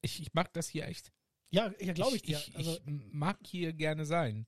Ich, 0.00 0.20
ich 0.20 0.32
mag 0.34 0.52
das 0.54 0.68
hier 0.68 0.86
echt. 0.86 1.12
Ja, 1.50 1.72
ja 1.80 1.92
glaube 1.92 2.16
ich 2.16 2.22
dir. 2.22 2.38
Ich, 2.38 2.56
also, 2.56 2.72
ich 2.86 3.12
mag 3.12 3.38
hier 3.46 3.72
gerne 3.74 4.06
sein. 4.06 4.46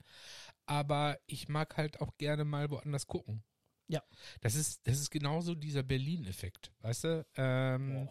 Aber 0.67 1.19
ich 1.27 1.49
mag 1.49 1.77
halt 1.77 2.01
auch 2.01 2.17
gerne 2.17 2.45
mal 2.45 2.71
woanders 2.71 3.07
gucken. 3.07 3.43
Ja. 3.87 4.03
Das 4.41 4.55
ist, 4.55 4.87
das 4.87 4.99
ist 4.99 5.11
genauso 5.11 5.55
dieser 5.55 5.83
Berlin-Effekt, 5.83 6.73
weißt 6.81 7.05
du? 7.05 7.27
Ähm, 7.37 8.09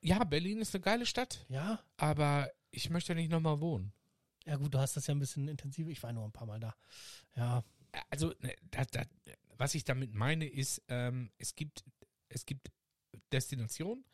ja, 0.00 0.24
Berlin 0.24 0.60
ist 0.60 0.74
eine 0.74 0.82
geile 0.82 1.06
Stadt, 1.06 1.44
Ja? 1.48 1.82
aber 1.96 2.50
ich 2.70 2.90
möchte 2.90 3.14
nicht 3.14 3.30
nochmal 3.30 3.60
wohnen. 3.60 3.92
Ja 4.44 4.56
gut, 4.56 4.72
du 4.72 4.78
hast 4.78 4.96
das 4.96 5.06
ja 5.06 5.14
ein 5.14 5.18
bisschen 5.18 5.48
intensiver. 5.48 5.90
Ich 5.90 6.02
war 6.02 6.12
nur 6.12 6.24
ein 6.24 6.32
paar 6.32 6.46
Mal 6.46 6.60
da. 6.60 6.74
Ja. 7.34 7.64
Also, 8.10 8.32
ne, 8.40 8.54
da, 8.70 8.84
da, 8.84 9.02
was 9.56 9.74
ich 9.74 9.84
damit 9.84 10.14
meine, 10.14 10.46
ist, 10.46 10.82
ähm, 10.88 11.30
es 11.38 11.54
gibt, 11.54 11.84
es 12.28 12.46
gibt 12.46 12.70
Destinationen, 13.32 14.04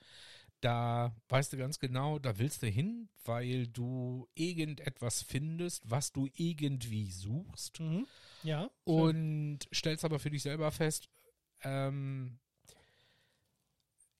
da 0.63 1.15
weißt 1.29 1.53
du 1.53 1.57
ganz 1.57 1.79
genau, 1.79 2.19
da 2.19 2.39
willst 2.39 2.63
du 2.63 2.69
hin, 2.69 3.09
weil 3.25 3.67
du 3.67 4.29
irgendetwas 4.35 5.23
findest, 5.23 5.91
was 5.91 6.13
du 6.13 6.29
irgendwie 6.35 7.11
suchst. 7.11 7.81
Mhm. 7.81 8.07
Ja. 8.45 8.63
schön. 8.63 8.71
und 8.85 9.59
stellst 9.73 10.05
aber 10.05 10.19
für 10.19 10.31
dich 10.31 10.43
selber 10.43 10.71
fest, 10.71 11.09
ähm, 11.63 12.39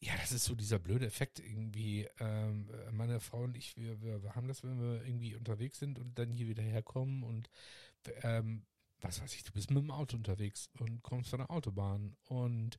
ja, 0.01 0.17
das 0.17 0.33
ist 0.33 0.45
so 0.45 0.57
dieser 0.57 0.81
blöde 0.81 1.07
Effekt 1.07 1.39
irgendwie. 1.39 2.09
Ähm, 2.19 2.69
meine 2.91 3.21
Frau 3.21 3.43
und 3.43 3.57
ich, 3.57 3.77
wir, 3.77 4.03
wir, 4.03 4.23
wir 4.23 4.35
haben 4.35 4.49
das, 4.49 4.65
wenn 4.65 4.81
wir 4.81 5.05
irgendwie 5.05 5.37
unterwegs 5.37 5.79
sind 5.79 5.99
und 6.01 6.19
dann 6.19 6.31
hier 6.33 6.49
wieder 6.49 6.63
herkommen 6.63 7.23
und 7.23 7.49
ähm, 8.23 8.67
was 9.01 9.21
weiß 9.21 9.35
ich, 9.35 9.45
du 9.45 9.53
bist 9.53 9.71
mit 9.71 9.83
dem 9.83 9.93
Auto 9.93 10.17
unterwegs 10.17 10.71
und 10.79 11.03
kommst 11.03 11.31
von 11.31 11.39
der 11.39 11.51
Autobahn 11.51 12.17
und 12.25 12.79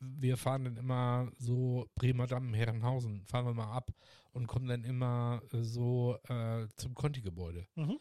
wir 0.00 0.36
fahren 0.36 0.64
dann 0.64 0.76
immer 0.76 1.30
so 1.38 1.88
Bremer 1.94 2.26
Damm, 2.26 2.54
Herrenhausen, 2.54 3.24
fahren 3.26 3.46
wir 3.46 3.54
mal 3.54 3.72
ab 3.72 3.90
und 4.32 4.46
kommen 4.46 4.68
dann 4.68 4.84
immer 4.84 5.42
äh, 5.52 5.62
so 5.62 6.18
äh, 6.28 6.66
zum 6.76 6.94
Conti-Gebäude. 6.94 7.66
Mhm. 7.74 7.98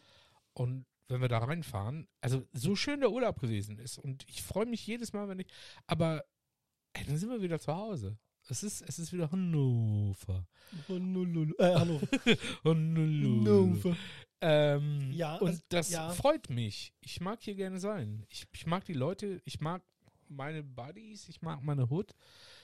Und 0.53 0.85
wenn 1.07 1.21
wir 1.21 1.27
da 1.27 1.39
reinfahren, 1.39 2.07
also 2.21 2.43
so 2.53 2.75
schön 2.75 2.99
der 2.99 3.11
Urlaub 3.11 3.39
gewesen 3.39 3.77
ist 3.77 3.97
und 3.97 4.23
ich 4.27 4.41
freue 4.41 4.65
mich 4.65 4.85
jedes 4.85 5.13
Mal, 5.13 5.27
wenn 5.27 5.39
ich, 5.39 5.47
aber 5.87 6.23
ey, 6.93 7.05
dann 7.05 7.17
sind 7.17 7.29
wir 7.29 7.41
wieder 7.41 7.59
zu 7.59 7.73
Hause. 7.73 8.17
Es 8.47 8.63
ist, 8.63 8.81
es 8.81 8.99
ist 8.99 9.11
wieder 9.11 9.31
Hannover. 9.31 10.47
Honolulu. 10.87 11.55
Äh, 11.57 11.75
Hannover. 11.75 12.07
Hannover. 12.63 13.97
Ähm, 14.41 15.11
Ja, 15.11 15.37
und 15.37 15.47
also, 15.47 15.61
das 15.69 15.89
ja. 15.89 16.09
freut 16.11 16.49
mich. 16.49 16.93
Ich 17.01 17.21
mag 17.21 17.41
hier 17.41 17.55
gerne 17.55 17.79
sein. 17.79 18.25
Ich, 18.29 18.45
ich 18.51 18.67
mag 18.67 18.85
die 18.85 18.93
Leute, 18.93 19.41
ich 19.45 19.61
mag 19.61 19.83
meine 20.29 20.63
Buddies, 20.63 21.27
ich 21.29 21.41
mag 21.41 21.61
meine 21.63 21.89
Hood. 21.89 22.15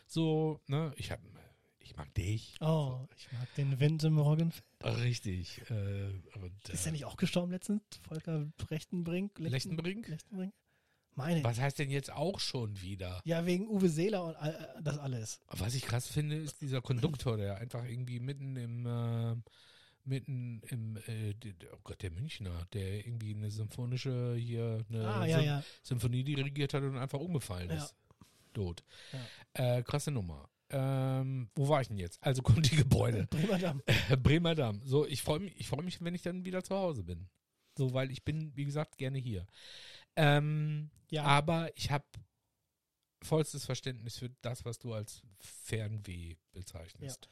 So, 0.07 0.59
ne, 0.67 0.91
ich 0.95 1.11
hab, 1.11 1.19
ich 1.79 1.95
mag 1.95 2.13
dich. 2.15 2.55
Oh, 2.61 3.07
ich 3.17 3.31
mag 3.31 3.53
den 3.55 3.79
Wind 3.79 4.03
im 4.03 4.17
Roggenfeld. 4.19 4.63
Richtig. 4.83 5.61
Äh, 5.69 6.09
und, 6.41 6.69
Ist 6.69 6.85
der 6.85 6.91
nicht 6.91 7.05
auch 7.05 7.17
gestorben 7.17 7.51
letztens? 7.51 7.81
Volker 8.07 8.45
Brechtenbrink? 8.57 9.37
Lechten- 9.39 9.51
Lechtenbrink? 9.51 10.07
Lechtenbrink? 10.07 10.53
Meine. 11.13 11.43
Was 11.43 11.59
heißt 11.59 11.77
denn 11.79 11.91
jetzt 11.91 12.11
auch 12.11 12.39
schon 12.39 12.79
wieder? 12.81 13.21
Ja, 13.25 13.45
wegen 13.45 13.67
Uwe 13.67 13.89
Seeler 13.89 14.23
und 14.23 14.35
all, 14.37 14.53
äh, 14.53 14.81
das 14.81 14.97
alles. 14.97 15.41
Was 15.49 15.75
ich 15.75 15.83
krass 15.83 16.07
finde, 16.07 16.37
ist 16.37 16.61
dieser 16.61 16.81
Konduktor, 16.81 17.35
der 17.35 17.57
einfach 17.57 17.83
irgendwie 17.83 18.19
mitten 18.21 18.55
im, 18.55 18.85
äh, 18.85 19.35
mitten 20.05 20.61
im, 20.69 20.97
äh, 21.07 21.33
oh 21.73 21.79
Gott, 21.83 22.01
der 22.01 22.11
Münchner, 22.11 22.65
der 22.73 23.05
irgendwie 23.05 23.33
eine 23.35 23.49
symphonische 23.51 24.35
hier, 24.35 24.83
eine 24.89 25.07
Ah, 25.07 25.25
ja, 25.25 25.37
Sym- 25.39 25.45
ja. 25.45 25.63
Symphonie 25.83 26.23
dirigiert 26.23 26.73
hat 26.73 26.83
und 26.83 26.97
einfach 26.97 27.19
umgefallen 27.19 27.69
Ja. 27.69 27.77
ist. 27.77 27.95
Tot. 28.53 28.83
Äh, 29.53 29.81
krasse 29.83 30.11
Nummer. 30.11 30.49
Ähm, 30.69 31.49
wo 31.55 31.67
war 31.69 31.81
ich 31.81 31.87
denn 31.89 31.97
jetzt? 31.97 32.21
Also 32.23 32.41
kommt 32.41 32.69
die 32.71 32.75
Gebäude. 32.77 33.27
Bremer 33.29 33.59
Damm. 33.59 33.81
Bremer 34.23 34.55
Damm. 34.55 34.81
So, 34.85 35.05
ich 35.05 35.21
freue 35.21 35.39
mich, 35.39 35.59
ich 35.59 35.67
freue 35.67 35.83
mich, 35.83 36.01
wenn 36.01 36.15
ich 36.15 36.21
dann 36.21 36.45
wieder 36.45 36.63
zu 36.63 36.75
Hause 36.75 37.03
bin. 37.03 37.27
So, 37.77 37.93
weil 37.93 38.11
ich 38.11 38.23
bin, 38.23 38.55
wie 38.55 38.65
gesagt, 38.65 38.97
gerne 38.97 39.17
hier. 39.19 39.45
Ähm, 40.15 40.89
Ja. 41.09 41.23
aber 41.23 41.69
ich 41.77 41.91
habe 41.91 42.05
vollstes 43.23 43.65
Verständnis 43.65 44.17
für 44.17 44.29
das, 44.41 44.65
was 44.65 44.79
du 44.79 44.93
als 44.93 45.21
Fernweh 45.39 46.35
bezeichnest. 46.53 47.29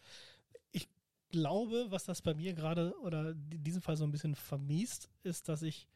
Glaube, 1.29 1.87
was 1.89 2.05
das 2.05 2.21
bei 2.21 2.33
mir 2.33 2.53
gerade 2.53 2.93
oder 3.01 3.31
in 3.31 3.63
diesem 3.63 3.81
Fall 3.81 3.97
so 3.97 4.03
ein 4.03 4.11
bisschen 4.11 4.35
vermiest, 4.35 5.09
ist, 5.23 5.49
dass 5.49 5.61
ich 5.61 5.87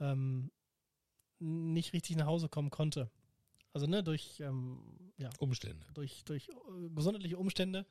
ähm, 0.00 0.50
nicht 1.38 1.92
richtig 1.92 2.16
nach 2.16 2.26
Hause 2.26 2.48
kommen 2.48 2.70
konnte. 2.70 3.10
Also 3.72 3.86
ne, 3.86 4.02
durch, 4.02 4.40
ähm, 4.40 5.12
ja, 5.16 5.30
Umstände. 5.38 5.86
durch, 5.94 6.24
durch 6.24 6.48
äh, 6.48 6.90
gesundheitliche 6.94 7.38
Umstände 7.38 7.86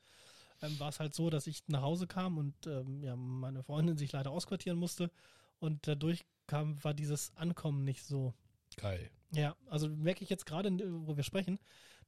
ähm, 0.60 0.78
war 0.78 0.88
es 0.88 1.00
halt 1.00 1.14
so, 1.14 1.30
dass 1.30 1.46
ich 1.46 1.66
nach 1.66 1.82
Hause 1.82 2.06
kam 2.06 2.38
und 2.38 2.54
ähm, 2.66 3.02
ja, 3.02 3.16
meine 3.16 3.62
Freundin 3.62 3.96
sich 3.96 4.12
leider 4.12 4.30
ausquartieren 4.30 4.78
musste 4.78 5.10
und 5.58 5.86
dadurch 5.86 6.24
kam, 6.46 6.82
war 6.84 6.94
dieses 6.94 7.34
Ankommen 7.36 7.84
nicht 7.84 8.04
so. 8.04 8.34
Geil. 8.76 9.10
Ja, 9.34 9.56
also 9.66 9.88
merke 9.88 10.22
ich 10.22 10.30
jetzt 10.30 10.46
gerade, 10.46 10.70
wo 11.06 11.16
wir 11.16 11.24
sprechen, 11.24 11.58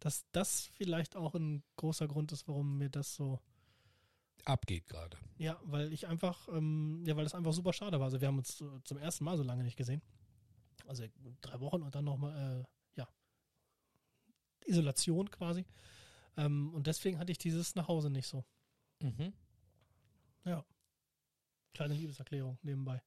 dass 0.00 0.24
das 0.32 0.66
vielleicht 0.76 1.16
auch 1.16 1.34
ein 1.34 1.62
großer 1.76 2.06
Grund 2.06 2.32
ist, 2.32 2.46
warum 2.48 2.78
mir 2.78 2.90
das 2.90 3.14
so 3.14 3.40
Abgeht 4.44 4.86
gerade. 4.86 5.16
Ja, 5.38 5.58
weil 5.64 5.92
ich 5.92 6.06
einfach, 6.06 6.48
ähm, 6.48 7.02
ja, 7.06 7.16
weil 7.16 7.24
das 7.24 7.34
einfach 7.34 7.52
super 7.52 7.72
schade 7.72 7.98
war. 7.98 8.06
Also 8.06 8.20
wir 8.20 8.28
haben 8.28 8.38
uns 8.38 8.60
äh, 8.60 8.66
zum 8.84 8.98
ersten 8.98 9.24
Mal 9.24 9.36
so 9.36 9.42
lange 9.42 9.64
nicht 9.64 9.76
gesehen. 9.76 10.02
Also 10.86 11.04
drei 11.40 11.60
Wochen 11.60 11.82
und 11.82 11.94
dann 11.94 12.04
nochmal, 12.04 12.64
äh, 12.96 12.98
ja, 13.00 13.08
Isolation 14.66 15.30
quasi. 15.30 15.64
Ähm, 16.36 16.74
und 16.74 16.86
deswegen 16.86 17.18
hatte 17.18 17.32
ich 17.32 17.38
dieses 17.38 17.74
Nachhause 17.74 18.10
nicht 18.10 18.26
so. 18.26 18.44
Mhm. 19.00 19.32
Kleine 21.74 21.94
Liebeserklärung 21.94 22.56
nebenbei. 22.62 23.02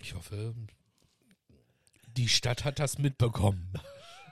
Ich 0.00 0.14
hoffe, 0.14 0.54
die 2.06 2.28
Stadt 2.28 2.64
hat 2.64 2.78
das 2.78 2.98
mitbekommen. 2.98 3.72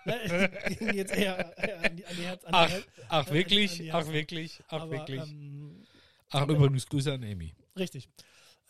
Ging 0.79 0.95
jetzt 0.95 1.15
eher, 1.15 1.57
eher 1.59 1.85
an 1.85 1.97
die, 1.97 2.07
an 2.07 2.17
die 2.17 2.23
Herz, 2.23 2.45
an 2.45 2.55
Ach, 2.55 2.71
ach 3.09 3.31
wirklich? 3.31 3.93
Ach 3.93 4.07
wirklich? 4.09 4.63
Ach 4.69 4.83
Aber, 4.83 4.91
wirklich? 4.91 5.21
Ähm, 5.31 5.85
Ach 6.31 6.47
übrigens, 6.47 6.87
Grüße 6.87 7.13
an 7.13 7.25
Amy. 7.25 7.55
Richtig. 7.77 8.09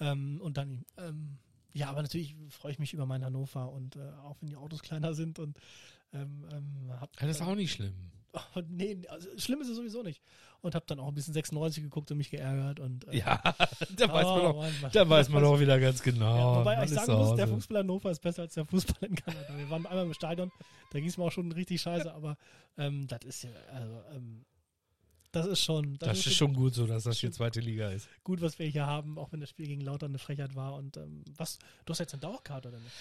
Ähm, 0.00 0.40
und 0.40 0.56
dann, 0.56 0.84
ähm, 0.96 1.38
ja, 1.72 1.88
aber 1.88 2.02
natürlich 2.02 2.36
freue 2.50 2.72
ich 2.72 2.78
mich 2.78 2.94
über 2.94 3.06
mein 3.06 3.24
Hannover 3.24 3.72
und 3.72 3.96
äh, 3.96 4.00
auch 4.22 4.36
wenn 4.40 4.48
die 4.48 4.56
Autos 4.56 4.82
kleiner 4.82 5.14
sind 5.14 5.38
und 5.38 5.58
ähm, 6.12 6.46
ähm, 6.52 7.00
hab, 7.00 7.14
Das 7.16 7.30
ist 7.30 7.42
auch 7.42 7.54
nicht 7.54 7.72
schlimm. 7.72 7.94
Oh, 8.34 8.60
nee, 8.68 8.98
also 9.08 9.28
schlimm 9.38 9.60
ist 9.62 9.68
es 9.68 9.76
sowieso 9.76 10.02
nicht. 10.02 10.22
Und 10.60 10.74
habe 10.74 10.84
dann 10.86 10.98
auch 11.00 11.08
ein 11.08 11.14
bisschen 11.14 11.34
96 11.34 11.82
geguckt 11.84 12.10
und 12.10 12.18
mich 12.18 12.30
geärgert 12.30 12.80
und 12.80 13.06
äh, 13.08 13.18
Ja, 13.18 13.40
da 13.96 14.12
weiß 14.12 14.24
man 14.26 14.40
oh, 14.40 14.52
doch, 14.52 14.56
Mann, 14.82 14.90
da 14.92 15.08
weiß 15.08 15.28
man 15.30 15.42
doch 15.42 15.60
wieder 15.60 15.78
ganz 15.78 16.04
Ja, 16.04 16.10
genau. 16.12 16.56
wobei 16.56 16.76
man 16.76 16.84
ich 16.84 16.90
ist 16.90 16.96
sagen 16.96 17.12
muss, 17.14 17.34
der. 17.36 17.48
Fußball 17.48 17.76
in 17.76 17.82
Hannover 17.84 18.10
ist 18.10 18.20
besser 18.20 18.42
als 18.42 18.54
der 18.54 18.66
Fußball 18.66 19.08
in 19.08 19.14
Kanada. 19.14 19.56
Wir 19.56 19.70
waren 19.70 19.86
einmal 19.86 20.04
im 20.04 20.14
Stadion, 20.14 20.50
da 20.90 20.98
ging 20.98 21.08
es 21.08 21.16
mir 21.16 21.24
auch 21.24 21.32
schon 21.32 21.52
richtig 21.52 21.80
scheiße, 21.80 22.12
aber 22.12 22.36
ähm, 22.76 23.06
das 23.06 23.20
ist 23.24 23.44
ja, 23.44 23.50
also, 23.72 24.02
ähm, 24.14 24.44
das 25.30 25.46
ist 25.46 25.60
schon, 25.62 25.96
Das 25.98 26.26
ist 26.26 26.34
schon 26.34 26.54
gut 26.54 26.74
so, 26.74 26.86
dass 26.86 27.04
das 27.04 27.18
hier 27.18 27.30
zweite 27.30 27.60
Liga 27.60 27.90
ist. 27.90 28.08
gut, 28.24 28.40
was 28.40 28.58
wir 28.58 28.66
hier 28.66 28.86
haben, 28.86 29.18
auch 29.18 29.30
wenn 29.30 29.40
das 29.40 29.50
Spiel 29.50 29.66
gegen 29.66 29.82
Lauter 29.82 30.06
eine 30.06 30.18
Frechheit 30.18 30.54
war. 30.54 30.74
Und 30.74 30.96
ähm, 30.96 31.22
was, 31.36 31.58
du 31.84 31.90
hast 31.92 31.98
jetzt 31.98 32.14
eine 32.14 32.22
Dauerkarte 32.22 32.68
oder 32.68 32.78
nicht? 32.78 32.92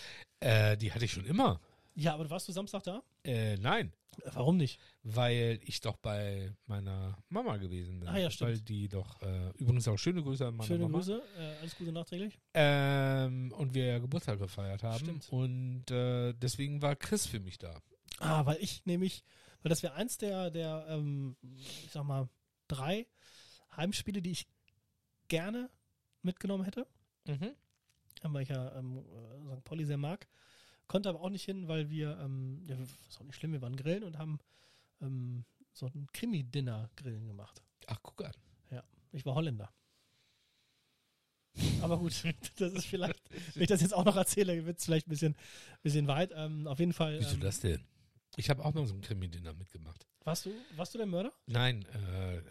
Äh, 0.41 0.75
die 0.77 0.91
hatte 0.91 1.05
ich 1.05 1.13
schon 1.13 1.25
immer. 1.25 1.59
Ja, 1.99 2.13
aber 2.13 2.29
warst 2.29 2.47
du 2.47 2.51
Samstag 2.51 2.83
da? 2.83 3.01
Äh, 3.23 3.57
nein, 3.57 3.91
Äh, 4.21 4.29
Warum 4.33 4.57
nicht? 4.57 4.79
weil 5.01 5.59
ich 5.63 5.81
doch 5.81 5.97
bei 5.97 6.53
meiner 6.67 7.17
Mama 7.29 7.57
gewesen 7.57 7.99
bin. 7.99 8.07
Ah, 8.07 8.17
ja, 8.17 8.29
stimmt. 8.29 8.51
Weil 8.51 8.59
die 8.61 8.87
doch, 8.87 9.19
äh, 9.23 9.49
übrigens 9.57 9.87
auch 9.87 9.97
schöne 9.97 10.21
Grüße 10.21 10.45
an 10.45 10.55
meine 10.57 10.67
Schöne 10.67 10.83
Mama. 10.83 10.97
Grüße, 10.99 11.23
äh, 11.39 11.55
alles 11.59 11.75
Gute 11.75 11.91
nachträglich. 11.91 12.39
Ähm, 12.53 13.51
und 13.57 13.73
wir 13.73 13.85
ja 13.85 13.97
Geburtstag 13.99 14.37
gefeiert 14.37 14.83
haben. 14.83 14.99
Stimmt. 14.99 15.27
Und 15.31 15.89
äh, 15.89 16.33
deswegen 16.33 16.81
war 16.83 16.95
Chris 16.95 17.25
für 17.25 17.39
mich 17.39 17.57
da. 17.57 17.79
Ah, 18.19 18.45
weil 18.45 18.57
ich 18.61 18.85
nämlich, 18.85 19.23
weil 19.63 19.69
das 19.71 19.81
wäre 19.81 19.93
eins 19.95 20.17
der, 20.19 20.51
der, 20.51 20.85
ähm, 20.89 21.35
ich 21.41 21.89
sag 21.91 22.03
mal, 22.03 22.29
drei 22.67 23.07
Heimspiele, 23.75 24.21
die 24.21 24.31
ich 24.31 24.47
gerne 25.29 25.69
mitgenommen 26.21 26.63
hätte, 26.63 26.85
Mhm. 27.25 27.53
weil 28.23 28.43
ich 28.43 28.49
ja 28.49 28.75
ähm, 28.77 28.99
äh, 28.99 29.55
St. 29.55 29.63
Pauli 29.63 29.85
sehr 29.85 29.97
mag. 29.97 30.27
Konnte 30.87 31.09
aber 31.09 31.21
auch 31.21 31.29
nicht 31.29 31.43
hin, 31.43 31.67
weil 31.67 31.89
wir, 31.89 32.17
ähm, 32.19 32.63
ja, 32.67 32.77
ist 32.77 33.19
auch 33.19 33.25
nicht 33.25 33.35
schlimm, 33.35 33.51
wir 33.53 33.61
waren 33.61 33.75
grillen 33.75 34.03
und 34.03 34.17
haben 34.17 34.39
ähm, 35.01 35.45
so 35.73 35.87
ein 35.87 36.07
Krimi-Dinner-Grillen 36.13 37.27
gemacht. 37.27 37.61
Ach, 37.87 37.99
guck 38.01 38.23
an. 38.23 38.33
Ich 39.11 39.25
war 39.25 39.35
Holländer. 39.35 39.73
Aber 41.81 41.97
gut, 41.97 42.13
das 42.57 42.73
ist 42.73 42.85
vielleicht, 42.85 43.19
wenn 43.55 43.63
ich 43.63 43.67
das 43.67 43.81
jetzt 43.81 43.93
auch 43.93 44.05
noch 44.05 44.15
erzähle, 44.15 44.65
wird 44.65 44.77
es 44.77 44.85
vielleicht 44.85 45.07
ein 45.07 45.09
bisschen, 45.09 45.35
bisschen 45.81 46.07
weit. 46.07 46.31
Ähm, 46.35 46.67
auf 46.67 46.79
jeden 46.79 46.93
Fall. 46.93 47.19
Wieso 47.19 47.35
ähm, 47.35 47.41
das 47.41 47.59
denn? 47.59 47.83
Ich 48.35 48.49
habe 48.49 48.63
auch 48.63 48.73
mal 48.73 48.85
so 48.85 48.93
ein 48.93 49.01
Krimi-Dinner 49.01 49.53
mitgemacht. 49.53 50.05
Warst 50.23 50.45
du, 50.45 50.51
warst 50.75 50.93
du 50.93 50.99
der 50.99 51.07
Mörder? 51.07 51.33
Nein, 51.47 51.85
äh, 51.85 52.41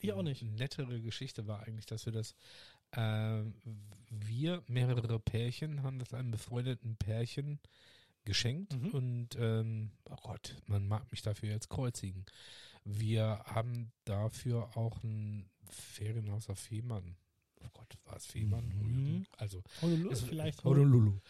Ich 0.00 0.12
auch 0.12 0.22
nicht. 0.22 0.42
Eine 0.42 0.52
nettere 0.52 1.00
Geschichte 1.00 1.46
war 1.46 1.62
eigentlich, 1.62 1.86
dass 1.86 2.06
wir 2.06 2.12
das, 2.12 2.34
äh, 2.92 3.42
wir, 4.10 4.62
mehrere 4.66 5.18
Pärchen, 5.20 5.82
haben 5.82 5.98
das 5.98 6.14
einem 6.14 6.30
befreundeten 6.30 6.96
Pärchen 6.96 7.58
geschenkt 8.24 8.74
Mhm. 8.74 8.90
und, 8.90 9.28
ähm, 9.38 9.90
oh 10.10 10.16
Gott, 10.22 10.54
man 10.66 10.86
mag 10.86 11.10
mich 11.10 11.22
dafür 11.22 11.48
jetzt 11.50 11.68
kreuzigen. 11.68 12.24
Wir 12.84 13.40
haben 13.44 13.92
dafür 14.04 14.76
auch 14.76 15.02
ein 15.02 15.48
Ferienhaus 15.70 16.48
auf 16.48 16.58
Fehmarn. 16.58 17.16
Oh 17.62 17.68
Gott, 17.72 17.98
war 18.04 18.16
es 18.16 18.26
Fehmarn? 18.26 18.66
Mhm. 18.68 19.26
Also, 19.36 19.62
Honolulu 19.82 20.10
es- 20.10 20.22
vielleicht. 20.22 20.64
Honolulu. 20.64 21.20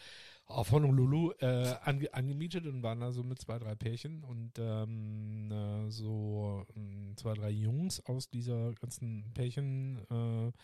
Auf 0.49 0.72
Honolulu 0.72 1.32
äh, 1.40 1.74
ange 1.82 2.12
angemietet 2.14 2.66
und 2.66 2.82
waren 2.82 3.01
da 3.01 3.12
so 3.12 3.22
mit 3.22 3.38
zwei, 3.38 3.59
drei 3.59 3.74
Pärchen 3.74 4.24
und 4.24 4.53
ähm, 4.59 5.51
äh, 5.53 5.90
so 5.90 6.64
ähm, 6.74 7.14
zwei, 7.16 7.34
drei 7.34 7.51
Jungs 7.51 8.01
aus 8.07 8.30
dieser 8.30 8.72
ganzen 8.74 9.30
Pärchen-Melange 9.34 10.55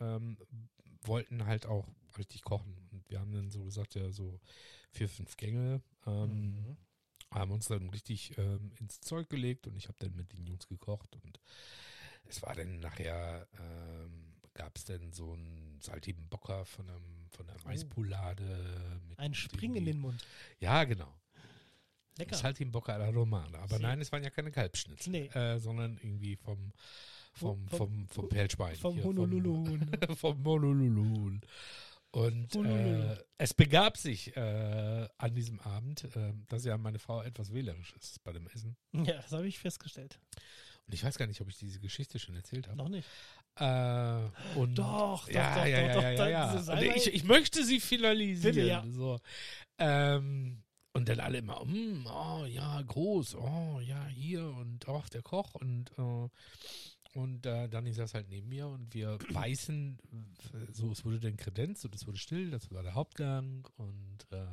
ähm, 0.00 0.38
wollten 1.04 1.44
halt 1.46 1.66
auch 1.66 1.86
richtig 2.16 2.42
kochen. 2.44 2.74
Und 2.92 3.08
wir 3.10 3.20
haben 3.20 3.32
dann 3.32 3.50
so 3.50 3.62
gesagt, 3.64 3.94
ja, 3.94 4.10
so 4.10 4.40
vier, 4.90 5.08
fünf 5.08 5.36
Gänge. 5.36 5.82
Ähm, 6.06 6.54
Mhm. 6.54 6.76
haben 7.30 7.50
uns 7.50 7.66
dann 7.68 7.88
richtig 7.90 8.36
ähm, 8.38 8.72
ins 8.78 9.00
Zeug 9.00 9.28
gelegt 9.30 9.66
und 9.66 9.76
ich 9.76 9.88
habe 9.88 9.96
dann 10.00 10.14
mit 10.16 10.32
den 10.32 10.46
Jungs 10.46 10.66
gekocht 10.66 11.14
und 11.16 11.40
es 12.24 12.42
war 12.42 12.54
dann 12.54 12.78
nachher, 12.80 13.46
ähm, 13.58 14.34
gab 14.54 14.76
es 14.76 14.84
dann 14.84 15.12
so 15.12 15.32
einen 15.32 15.78
saltigen 15.80 16.28
Bocker 16.28 16.64
von, 16.66 16.88
einem, 16.90 17.21
von 17.36 17.48
einer 17.48 17.58
Maispoulade. 17.64 19.00
Mit 19.08 19.18
Ein 19.18 19.34
Spring 19.34 19.74
in 19.76 19.84
den 19.84 19.98
Mund. 19.98 20.24
Ja, 20.60 20.84
genau. 20.84 21.12
Lecker. 22.18 22.36
Saltigen 22.36 22.70
Bocker 22.70 22.94
alla 22.94 23.08
Romana. 23.08 23.58
Aber 23.58 23.68
Sehr. 23.68 23.78
nein, 23.80 24.00
es 24.00 24.12
waren 24.12 24.22
ja 24.22 24.30
keine 24.30 24.50
Kalbschnitzel, 24.50 25.10
Nee. 25.10 25.26
äh, 25.28 25.58
sondern 25.58 25.96
irgendwie 26.02 26.36
vom, 26.36 26.72
vom, 27.32 27.66
Vom- 27.68 27.78
vom, 27.78 28.08
vom 28.08 28.28
Perlschwein. 28.28 28.76
Vom 28.76 28.94
hier, 28.94 29.04
Honolulu. 29.04 29.64
Vom, 29.64 30.16
vom 30.16 30.44
Honolulu. 30.44 31.38
Und 32.14 32.54
äh, 32.56 33.16
es 33.38 33.54
begab 33.54 33.96
sich 33.96 34.36
äh, 34.36 35.08
an 35.16 35.34
diesem 35.34 35.58
Abend, 35.60 36.04
äh, 36.14 36.34
dass 36.48 36.66
ja 36.66 36.76
meine 36.76 36.98
Frau 36.98 37.22
etwas 37.22 37.54
wählerisch 37.54 37.94
ist 37.94 38.22
bei 38.22 38.32
dem 38.34 38.46
Essen. 38.48 38.76
Ja, 38.92 39.14
das 39.14 39.32
habe 39.32 39.46
ich 39.48 39.58
festgestellt. 39.58 40.18
Und 40.86 40.94
ich 40.94 41.04
weiß 41.04 41.16
gar 41.18 41.26
nicht, 41.26 41.40
ob 41.40 41.48
ich 41.48 41.56
diese 41.58 41.80
Geschichte 41.80 42.18
schon 42.18 42.34
erzählt 42.34 42.66
habe. 42.68 42.76
Noch 42.76 42.88
nicht. 42.88 43.08
Äh, 43.56 44.58
und 44.58 44.76
Doch, 44.76 45.26
doch, 45.26 45.28
ja, 45.30 45.54
doch, 45.54 45.66
ja, 45.66 45.80
doch, 45.80 45.86
ja, 45.86 45.94
doch, 45.94 46.02
ja, 46.02 46.12
ja, 46.12 46.28
ja. 46.54 46.60
Salbei- 46.62 46.96
ich, 46.96 47.12
ich 47.14 47.24
möchte 47.24 47.64
sie 47.64 47.80
finalisieren. 47.80 48.54
Bitte, 48.54 48.66
ja. 48.66 48.84
So. 48.90 49.20
Ähm, 49.78 50.62
und 50.94 51.08
dann 51.08 51.20
alle 51.20 51.38
immer, 51.38 51.64
mm, 51.64 52.06
oh 52.06 52.44
ja, 52.46 52.80
groß, 52.82 53.34
oh 53.36 53.80
ja, 53.80 54.06
hier 54.08 54.44
und 54.46 54.86
auch 54.88 55.08
der 55.08 55.22
Koch 55.22 55.54
und 55.54 55.90
äh, 55.98 56.28
und 57.14 57.44
äh, 57.44 57.68
Dani 57.68 57.92
saß 57.92 58.14
halt 58.14 58.28
neben 58.30 58.48
mir 58.48 58.68
und 58.68 58.92
wir 58.94 59.18
beißen, 59.32 59.98
so 60.72 60.90
es 60.90 61.04
wurde 61.04 61.20
dann 61.20 61.36
Kredenz 61.36 61.84
und 61.84 61.94
es 61.94 62.06
wurde 62.06 62.18
still, 62.18 62.50
das 62.50 62.70
war 62.70 62.82
der 62.82 62.94
Hauptgang 62.94 63.68
und 63.76 64.18
äh, 64.30 64.46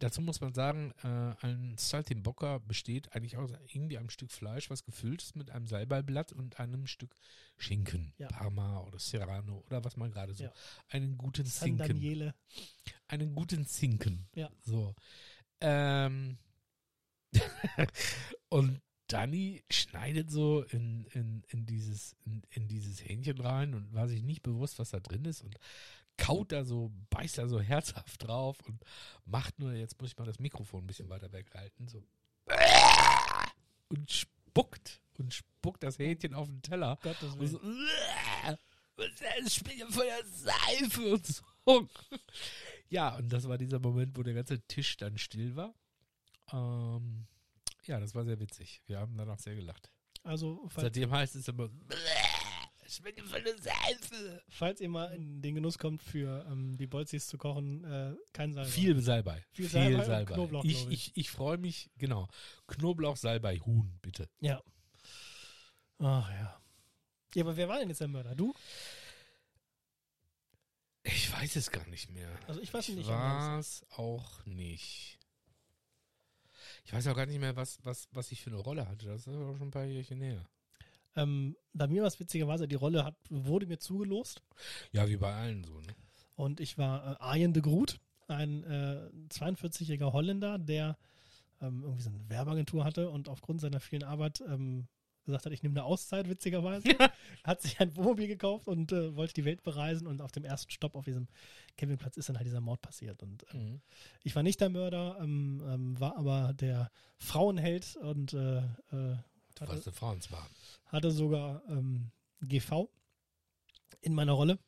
dazu 0.00 0.20
muss 0.20 0.40
man 0.40 0.52
sagen, 0.52 0.92
äh, 1.04 1.34
ein 1.46 1.76
Saltimbocca 1.78 2.58
besteht 2.58 3.14
eigentlich 3.14 3.36
aus 3.36 3.52
irgendwie 3.72 3.96
einem 3.98 4.10
Stück 4.10 4.32
Fleisch, 4.32 4.68
was 4.68 4.84
gefüllt 4.84 5.22
ist 5.22 5.36
mit 5.36 5.50
einem 5.50 5.66
Salbeiblatt 5.66 6.32
und 6.32 6.58
einem 6.58 6.86
Stück 6.86 7.14
Schinken, 7.56 8.12
Ja. 8.18 8.28
Parma 8.28 8.80
oder 8.80 8.98
Serrano 8.98 9.62
oder 9.66 9.84
was 9.84 9.96
man 9.96 10.10
gerade 10.10 10.34
so, 10.34 10.44
Ja. 10.44 10.52
einen 10.88 11.16
guten 11.16 11.46
San 11.46 11.68
Zinken, 11.78 11.86
Daniele. 11.86 12.34
einen 13.06 13.34
guten 13.34 13.64
Zinken, 13.66 14.26
Ja. 14.34 14.50
so. 14.64 14.94
Ähm, 15.60 16.38
und 18.48 18.80
Danny 19.06 19.64
schneidet 19.70 20.30
so 20.30 20.62
in, 20.62 21.04
in, 21.12 21.42
in, 21.48 21.66
dieses, 21.66 22.16
in, 22.24 22.42
in 22.50 22.68
dieses 22.68 23.02
Hähnchen 23.04 23.38
rein 23.40 23.74
und 23.74 23.92
war 23.92 24.08
sich 24.08 24.22
nicht 24.22 24.42
bewusst, 24.42 24.78
was 24.78 24.90
da 24.90 25.00
drin 25.00 25.24
ist 25.24 25.42
und 25.42 25.56
kaut 26.20 26.52
da 26.52 26.64
so, 26.64 26.92
beißt 27.10 27.38
da 27.38 27.48
so 27.48 27.60
herzhaft 27.60 28.26
drauf 28.26 28.56
und 28.66 28.84
macht 29.24 29.58
nur, 29.58 29.72
jetzt 29.72 30.00
muss 30.00 30.10
ich 30.10 30.18
mal 30.18 30.26
das 30.26 30.38
Mikrofon 30.38 30.84
ein 30.84 30.86
bisschen 30.86 31.08
weiter 31.08 31.32
weghalten, 31.32 31.88
so 31.88 32.04
und 33.88 34.10
spuckt 34.10 35.00
und 35.18 35.34
spuckt 35.34 35.82
das 35.82 35.98
Hähnchen 35.98 36.34
auf 36.34 36.48
den 36.48 36.62
Teller 36.62 36.98
Gottes 37.02 37.34
und 37.34 37.40
Willen. 37.40 37.50
so, 38.96 39.14
es 39.44 39.54
spielt 39.54 39.92
voll 39.92 40.06
der 40.06 40.24
Seife 40.24 41.12
und 41.14 41.26
so. 41.26 41.42
Ja, 42.92 43.14
und 43.14 43.32
das 43.32 43.48
war 43.48 43.56
dieser 43.56 43.78
Moment, 43.78 44.18
wo 44.18 44.24
der 44.24 44.34
ganze 44.34 44.60
Tisch 44.66 44.96
dann 44.96 45.16
still 45.16 45.54
war. 45.54 45.72
Ähm, 46.52 47.28
ja, 47.84 48.00
das 48.00 48.16
war 48.16 48.24
sehr 48.24 48.40
witzig. 48.40 48.82
Wir 48.86 48.98
haben 48.98 49.16
danach 49.16 49.38
sehr 49.38 49.54
gelacht. 49.54 49.92
Also, 50.24 50.68
Seitdem 50.74 51.12
heißt 51.12 51.36
es 51.36 51.46
immer, 51.46 51.70
schmeckt 52.96 53.18
ja 53.18 53.24
voll 53.24 53.42
der 53.42 53.56
Seife. 53.58 54.42
falls 54.48 54.80
ihr 54.80 54.88
mal 54.88 55.12
in 55.14 55.42
den 55.42 55.54
Genuss 55.54 55.78
kommt, 55.78 56.02
für 56.02 56.46
ähm, 56.50 56.76
die 56.76 56.86
Bolzis 56.86 57.26
zu 57.26 57.38
kochen, 57.38 57.84
äh, 57.84 58.14
kein 58.32 58.52
Salbei. 58.52 58.70
Viel 58.70 59.00
Salbei. 59.00 59.44
Viel 59.52 59.68
Salbei 59.68 60.20
und 60.20 60.26
Knoblauch, 60.26 60.64
Ich, 60.64 60.88
ich, 60.88 61.12
ich 61.16 61.30
freue 61.30 61.58
mich, 61.58 61.90
genau. 61.96 62.28
Knoblauch, 62.66 63.16
Salbei, 63.16 63.58
Huhn, 63.58 63.98
bitte. 64.02 64.28
Ja. 64.40 64.62
Ach 65.98 66.30
ja. 66.30 66.60
Ja, 67.34 67.44
aber 67.44 67.56
wer 67.56 67.68
war 67.68 67.78
denn 67.78 67.88
jetzt 67.88 68.00
der 68.00 68.08
Mörder? 68.08 68.34
Du? 68.34 68.52
Ich 71.02 71.32
weiß 71.32 71.56
es 71.56 71.70
gar 71.70 71.86
nicht 71.88 72.10
mehr. 72.10 72.28
Also 72.46 72.60
ich 72.60 72.72
weiß 72.72 72.88
Ich 72.88 72.96
nicht. 72.96 73.08
war 73.08 73.58
es 73.58 73.84
auch 73.90 74.44
nicht. 74.46 75.18
Ich 76.84 76.92
weiß 76.92 77.06
auch 77.06 77.16
gar 77.16 77.26
nicht 77.26 77.40
mehr, 77.40 77.56
was, 77.56 77.78
was, 77.84 78.08
was 78.12 78.32
ich 78.32 78.42
für 78.42 78.50
eine 78.50 78.58
Rolle 78.58 78.88
hatte. 78.88 79.06
Das 79.06 79.22
ist 79.26 79.28
auch 79.28 79.56
schon 79.56 79.68
ein 79.68 79.70
paar 79.70 79.84
Jährchen 79.84 80.18
näher. 80.18 80.44
Ähm, 81.16 81.56
bei 81.72 81.86
mir 81.86 82.02
war 82.02 82.08
es 82.08 82.20
witzigerweise, 82.20 82.68
die 82.68 82.76
Rolle 82.76 83.04
hat, 83.04 83.16
wurde 83.28 83.66
mir 83.66 83.78
zugelost 83.78 84.42
Ja, 84.92 85.08
wie 85.08 85.16
bei 85.16 85.32
allen 85.34 85.64
so, 85.64 85.74
ne? 85.80 85.94
und 86.36 86.60
ich 86.60 86.78
war 86.78 87.12
äh, 87.12 87.16
Arjen 87.20 87.52
de 87.52 87.62
Groot, 87.62 88.00
ein 88.28 88.62
äh, 88.64 89.10
42-jähriger 89.30 90.12
Holländer, 90.12 90.58
der 90.58 90.96
ähm, 91.60 91.82
irgendwie 91.82 92.02
so 92.02 92.10
eine 92.10 92.28
Werbeagentur 92.30 92.84
hatte 92.84 93.10
und 93.10 93.28
aufgrund 93.28 93.60
seiner 93.60 93.80
vielen 93.80 94.04
Arbeit 94.04 94.40
ähm, 94.48 94.86
gesagt 95.26 95.44
hat, 95.46 95.52
ich 95.52 95.62
nehme 95.62 95.74
eine 95.74 95.84
Auszeit, 95.84 96.28
witzigerweise. 96.30 96.88
hat 97.44 97.60
sich 97.60 97.78
ein 97.80 97.94
Wohnmobil 97.96 98.26
gekauft 98.26 98.66
und 98.68 98.90
äh, 98.92 99.14
wollte 99.16 99.34
die 99.34 99.44
Welt 99.44 99.62
bereisen 99.62 100.06
und 100.06 100.22
auf 100.22 100.32
dem 100.32 100.44
ersten 100.44 100.70
Stopp 100.70 100.94
auf 100.94 101.04
diesem 101.04 101.28
Campingplatz 101.76 102.16
ist 102.16 102.28
dann 102.28 102.36
halt 102.36 102.46
dieser 102.46 102.60
Mord 102.62 102.80
passiert 102.80 103.22
und 103.22 103.44
ähm, 103.52 103.60
Mhm. 103.60 103.80
ich 104.22 104.34
war 104.34 104.42
nicht 104.42 104.60
der 104.60 104.70
Mörder, 104.70 105.18
ähm, 105.20 105.62
ähm, 105.66 106.00
war 106.00 106.16
aber 106.16 106.54
der 106.54 106.90
Frauenheld 107.18 107.96
und 107.96 108.32
äh, 108.32 108.58
äh, 108.92 109.16
Du 109.60 109.66
hatte, 109.66 109.74
warst 109.74 109.88
eine 109.88 109.94
Frauensbahn. 109.94 110.48
hatte 110.86 111.10
sogar 111.10 111.62
ähm, 111.68 112.10
GV 112.40 112.88
in 114.00 114.14
meiner 114.14 114.32
Rolle. 114.32 114.58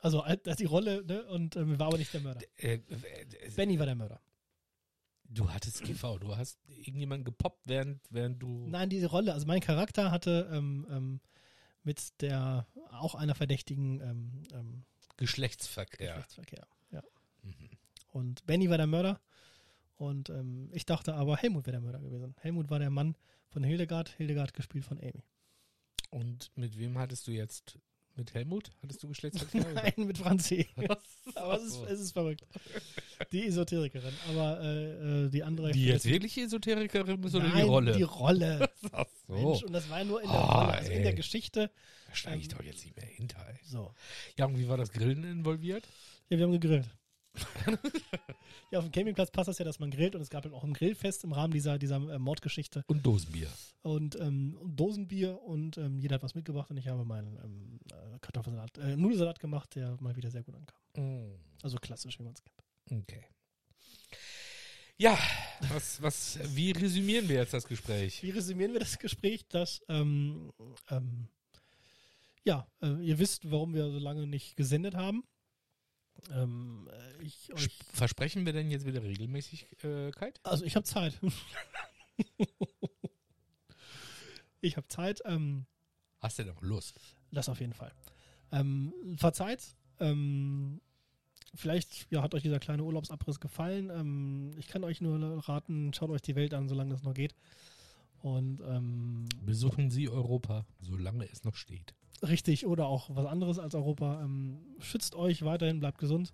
Also 0.00 0.20
als 0.20 0.46
als 0.46 0.58
die 0.58 0.64
Rolle, 0.64 1.04
ne? 1.04 1.24
Und 1.26 1.56
ähm, 1.56 1.76
war 1.78 1.88
aber 1.88 1.98
nicht 1.98 2.14
der 2.14 2.20
Mörder. 2.20 2.40
Äh, 2.56 2.74
äh, 2.74 2.80
Benny 3.56 3.78
war 3.80 3.86
der 3.86 3.96
Mörder. 3.96 4.20
du 5.24 5.50
hattest 5.50 5.82
GV, 5.82 6.18
du 6.20 6.36
hast 6.36 6.58
irgendjemanden 6.68 7.24
gepoppt, 7.24 7.62
während, 7.64 8.00
während 8.10 8.40
du. 8.40 8.66
Nein, 8.68 8.88
diese 8.90 9.08
Rolle, 9.08 9.34
also 9.34 9.46
mein 9.46 9.60
Charakter 9.60 10.12
hatte 10.12 10.48
ähm, 10.52 10.86
ähm, 10.88 11.20
mit 11.82 12.20
der 12.20 12.66
auch 12.92 13.16
einer 13.16 13.34
Verdächtigen 13.34 14.00
ähm, 14.00 14.42
ähm, 14.52 14.84
Geschlechtsverkehr. 15.16 16.14
Geschlechtsverkehr. 16.14 16.68
Ja. 16.92 17.02
Mhm. 17.42 17.70
Und 18.12 18.46
Benny 18.46 18.70
war 18.70 18.76
der 18.76 18.86
Mörder. 18.86 19.20
Und 19.98 20.30
ähm, 20.30 20.70
ich 20.72 20.86
dachte 20.86 21.14
aber, 21.14 21.36
Helmut 21.36 21.66
wäre 21.66 21.72
der 21.72 21.80
Mörder 21.80 21.98
gewesen. 21.98 22.34
Helmut 22.40 22.70
war 22.70 22.78
der 22.78 22.90
Mann 22.90 23.16
von 23.48 23.64
Hildegard, 23.64 24.10
Hildegard 24.16 24.54
gespielt 24.54 24.84
von 24.84 24.98
Amy. 24.98 25.24
Und 26.10 26.50
mit 26.54 26.78
wem 26.78 26.96
hattest 26.98 27.26
du 27.26 27.32
jetzt? 27.32 27.78
Mit 28.14 28.34
Helmut? 28.34 28.70
Hattest 28.82 29.02
du 29.02 29.08
Geschlechtsverkehr? 29.08 29.60
oder? 29.70 29.74
Nein, 29.74 30.06
mit 30.06 30.18
Franzi. 30.18 30.66
Aber 31.34 31.56
es 31.56 31.64
ist, 31.64 31.82
es 31.88 32.00
ist 32.00 32.12
verrückt. 32.12 32.44
Die 33.30 33.46
Esoterikerin. 33.46 34.12
Aber 34.28 34.60
äh, 34.60 35.26
äh, 35.26 35.30
die 35.30 35.42
andere. 35.42 35.72
Die 35.72 35.86
jetzt 35.86 36.04
wirklich 36.04 36.36
Esoterikerin 36.38 37.22
ist 37.22 37.34
oder 37.34 37.48
Nein, 37.48 37.56
die 37.58 37.62
Rolle? 37.62 37.92
Die 37.92 38.02
Rolle. 38.02 38.70
Ach 38.92 39.04
so. 39.26 39.32
Mensch, 39.34 39.62
und 39.62 39.72
das 39.72 39.88
war 39.90 39.98
ja 39.98 40.04
nur 40.04 40.22
in 40.22 40.28
der 40.30 40.40
Oh, 40.40 40.42
Rolle, 40.42 40.72
also 40.72 40.90
in 40.90 41.02
der. 41.02 41.14
Geschichte. 41.14 41.70
Da 42.08 42.14
steige 42.14 42.38
ich 42.38 42.50
ähm, 42.50 42.58
doch 42.58 42.64
jetzt 42.64 42.84
nicht 42.84 42.96
mehr 42.96 43.06
hinter. 43.06 43.46
Ey. 43.48 43.58
So. 43.64 43.94
Ja, 44.36 44.46
und 44.46 44.58
wie 44.58 44.68
war 44.68 44.76
das 44.76 44.90
Grillen 44.90 45.24
involviert? 45.24 45.86
Ja, 46.28 46.38
wir 46.38 46.44
haben 46.44 46.52
gegrillt. 46.52 46.88
ja, 48.70 48.78
auf 48.78 48.84
dem 48.84 48.92
Campingplatz 48.92 49.30
passt 49.30 49.48
das 49.48 49.58
ja, 49.58 49.64
dass 49.64 49.78
man 49.78 49.90
grillt 49.90 50.14
und 50.14 50.20
es 50.22 50.30
gab 50.30 50.42
dann 50.42 50.52
auch 50.52 50.64
ein 50.64 50.72
Grillfest 50.72 51.24
im 51.24 51.32
Rahmen 51.32 51.52
dieser, 51.52 51.78
dieser 51.78 51.96
äh, 51.96 52.18
Mordgeschichte 52.18 52.84
Und 52.86 53.04
Dosenbier. 53.06 53.48
und 53.82 54.18
ähm, 54.20 54.58
Dosenbier 54.64 55.40
und 55.42 55.78
ähm, 55.78 55.98
jeder 55.98 56.16
hat 56.16 56.22
was 56.22 56.34
mitgebracht 56.34 56.70
und 56.70 56.76
ich 56.76 56.88
habe 56.88 57.04
meinen 57.04 57.38
ähm, 57.44 57.80
äh, 57.90 58.18
Kartoffelsalat, 58.20 58.78
äh, 58.78 58.96
Nudelsalat 58.96 59.38
gemacht, 59.40 59.74
der 59.74 59.96
mal 60.00 60.16
wieder 60.16 60.30
sehr 60.30 60.42
gut 60.42 60.54
ankam. 60.54 60.78
Also 61.62 61.76
klassisch, 61.78 62.18
wie 62.18 62.24
man 62.24 62.32
es 62.34 62.42
kennt. 62.42 63.02
Okay. 63.02 63.24
Ja, 64.96 65.16
was, 65.68 66.02
was, 66.02 66.40
wie 66.56 66.72
resümieren 66.72 67.28
wir 67.28 67.36
jetzt 67.36 67.54
das 67.54 67.68
Gespräch? 67.68 68.20
Wie 68.22 68.30
resümieren 68.30 68.72
wir 68.72 68.80
das 68.80 68.98
Gespräch, 68.98 69.46
dass 69.48 69.80
ähm, 69.88 70.50
ähm, 70.90 71.28
ja, 72.42 72.66
äh, 72.82 72.94
ihr 73.04 73.18
wisst, 73.20 73.48
warum 73.48 73.74
wir 73.74 73.90
so 73.92 73.98
lange 73.98 74.26
nicht 74.26 74.56
gesendet 74.56 74.96
haben. 74.96 75.22
Ähm, 76.32 76.88
äh, 76.90 77.22
ich 77.22 77.50
Versprechen 77.92 78.46
wir 78.46 78.52
denn 78.52 78.70
jetzt 78.70 78.86
wieder 78.86 79.02
Regelmäßigkeit? 79.02 80.40
also 80.42 80.64
ich 80.64 80.76
habe 80.76 80.84
Zeit. 80.84 81.18
ich 84.60 84.76
habe 84.76 84.88
Zeit. 84.88 85.22
Ähm, 85.24 85.66
Hast 86.20 86.38
du 86.38 86.44
noch 86.44 86.60
Lust? 86.62 87.00
Das 87.30 87.48
auf 87.48 87.60
jeden 87.60 87.74
Fall. 87.74 87.92
Ähm, 88.52 88.92
verzeiht. 89.16 89.76
Ähm, 90.00 90.80
vielleicht 91.54 92.10
ja, 92.10 92.22
hat 92.22 92.34
euch 92.34 92.42
dieser 92.42 92.60
kleine 92.60 92.84
Urlaubsabriss 92.84 93.40
gefallen. 93.40 93.90
Ähm, 93.90 94.52
ich 94.56 94.66
kann 94.66 94.84
euch 94.84 95.00
nur 95.00 95.48
raten, 95.48 95.92
schaut 95.92 96.10
euch 96.10 96.22
die 96.22 96.36
Welt 96.36 96.54
an, 96.54 96.68
solange 96.68 96.90
das 96.90 97.02
noch 97.02 97.14
geht. 97.14 97.34
Und 98.20 98.60
ähm, 98.62 99.28
Besuchen 99.44 99.90
Sie 99.90 100.08
Europa, 100.08 100.66
solange 100.80 101.30
es 101.30 101.44
noch 101.44 101.54
steht. 101.54 101.94
Richtig 102.22 102.66
oder 102.66 102.86
auch 102.86 103.14
was 103.14 103.26
anderes 103.26 103.58
als 103.58 103.74
Europa. 103.74 104.22
Ähm, 104.22 104.58
schützt 104.80 105.14
euch 105.14 105.44
weiterhin, 105.44 105.80
bleibt 105.80 105.98
gesund. 105.98 106.32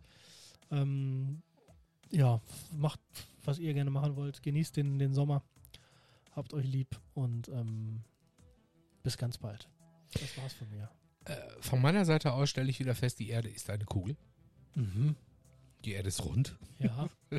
Ähm, 0.70 1.43
ja, 2.11 2.40
macht, 2.73 3.01
was 3.44 3.59
ihr 3.59 3.74
gerne 3.74 3.90
machen 3.90 4.16
wollt. 4.16 4.43
Genießt 4.43 4.77
den, 4.77 4.98
den 4.98 5.15
Sommer. 5.15 5.43
Habt 6.32 6.52
euch 6.55 6.66
lieb 6.66 7.01
und 7.15 7.48
ähm, 7.48 8.02
Bis 9.02 9.19
ganz 9.19 9.39
bald. 9.39 9.69
Das 10.15 10.36
war's 10.39 10.55
von 10.55 10.69
mir. 10.70 10.90
Äh, 11.27 11.36
von 11.61 11.81
meiner 11.81 12.05
Seite 12.05 12.32
aus 12.32 12.51
stelle 12.51 12.70
ich 12.70 12.81
wieder 12.81 12.94
fest, 12.94 13.19
die 13.19 13.28
Erde 13.28 13.48
ist 13.48 13.69
eine 13.70 13.85
Kugel. 13.85 14.16
Mhm. 14.74 15.15
Die 15.85 15.93
Erde 15.93 16.09
ist 16.09 16.24
rund. 16.24 16.56
Ja. 16.78 17.09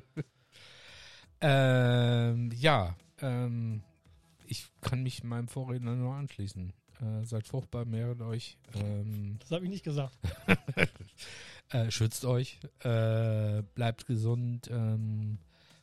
Ähm, 1.42 2.50
ja, 2.54 2.96
ähm, 3.20 3.84
ich 4.46 4.68
kann 4.82 5.04
mich 5.04 5.24
meinem 5.24 5.50
Vorredner 5.50 5.94
nur 5.94 6.16
anschließen. 6.16 6.74
Äh, 7.02 7.26
seid 7.26 7.48
fruchtbar, 7.48 7.86
mehret 7.86 8.22
euch, 8.22 8.58
ähm, 8.74 9.38
das 9.40 9.52
habe 9.52 9.66
ich 9.66 9.70
nicht 9.70 9.84
gesagt. 9.84 10.18
äh, 11.72 11.92
schützt 11.92 12.26
euch, 12.26 12.60
äh, 12.80 13.64
bleibt 13.74 14.06
gesund, 14.06 14.70
ähm, 14.72 15.40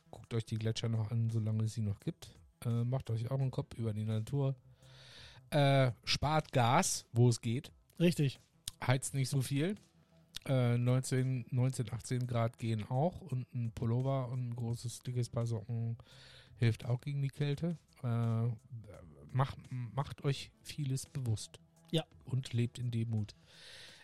guckt 0.09 0.33
euch 0.33 0.45
die 0.45 0.57
Gletscher 0.57 0.89
noch 0.89 1.11
an, 1.11 1.29
solange 1.29 1.65
es 1.65 1.73
sie 1.73 1.81
noch 1.81 1.99
gibt. 1.99 2.29
Äh, 2.65 2.83
macht 2.83 3.09
euch 3.09 3.29
auch 3.29 3.39
einen 3.39 3.51
Kopf 3.51 3.77
über 3.77 3.93
die 3.93 4.05
Natur. 4.05 4.55
Äh, 5.49 5.91
spart 6.03 6.51
Gas, 6.51 7.05
wo 7.11 7.29
es 7.29 7.41
geht. 7.41 7.71
Richtig. 7.99 8.39
Heizt 8.85 9.13
nicht 9.13 9.29
so 9.29 9.41
viel. 9.41 9.75
Äh, 10.45 10.77
19, 10.77 11.45
19, 11.51 11.93
18 11.93 12.27
Grad 12.27 12.57
gehen 12.57 12.83
auch 12.89 13.21
und 13.21 13.53
ein 13.53 13.71
Pullover 13.71 14.29
und 14.29 14.49
ein 14.49 14.55
großes, 14.55 14.99
dickes 15.01 15.29
Paar 15.29 15.45
Socken 15.45 15.97
hilft 16.57 16.85
auch 16.85 17.01
gegen 17.01 17.21
die 17.21 17.29
Kälte. 17.29 17.77
Äh, 18.03 18.47
macht, 19.33 19.57
macht 19.69 20.23
euch 20.23 20.51
vieles 20.61 21.05
bewusst. 21.05 21.59
Ja. 21.91 22.05
Und 22.25 22.53
lebt 22.53 22.79
in 22.79 22.91
Demut. 22.91 23.35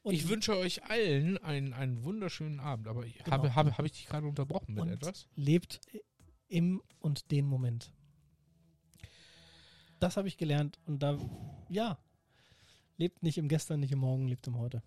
Und 0.04 0.14
ich 0.14 0.28
wünsche 0.30 0.56
euch 0.58 0.84
allen 0.86 1.38
einen, 1.40 1.74
einen 1.74 2.04
wunderschönen 2.04 2.60
Abend, 2.60 2.88
aber 2.88 3.06
ich 3.06 3.18
Genau. 3.18 3.32
habe, 3.32 3.56
habe, 3.56 3.78
habe 3.78 3.88
ich 3.88 3.94
dich 3.94 4.06
gerade 4.08 4.28
unterbrochen 4.28 4.74
mit 4.74 4.84
Und 4.84 4.90
etwas? 4.90 5.28
lebt 5.36 5.82
im 6.48 6.82
und 7.00 7.32
den 7.32 7.46
Moment. 7.48 7.92
Das 10.00 10.16
habe 10.18 10.28
ich 10.30 10.38
gelernt 10.38 10.80
und 10.86 11.04
da, 11.04 11.18
ja, 11.68 11.98
lebt 12.98 13.22
nicht 13.22 13.38
im 13.38 13.50
Gestern, 13.50 13.82
nicht 13.82 13.92
im 13.92 14.00
Morgen, 14.00 14.28
lebt 14.28 14.48
im 14.48 14.58
Heute. 14.58 14.82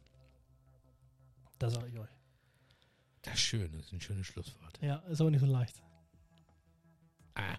Das 1.59 1.75
sage 1.75 1.89
ich 1.89 1.99
euch. 1.99 2.09
Das 3.21 3.35
ist 3.35 3.41
schön, 3.43 3.71
das 3.73 3.87
ist 3.87 3.93
ein 3.93 4.01
schönes 4.01 4.27
Schlusswort. 4.27 4.81
Ja, 4.83 4.97
ist 5.01 5.21
aber 5.21 5.31
nicht 5.31 5.41
so 5.41 5.47
leicht. 5.47 5.83
Ah, 7.35 7.59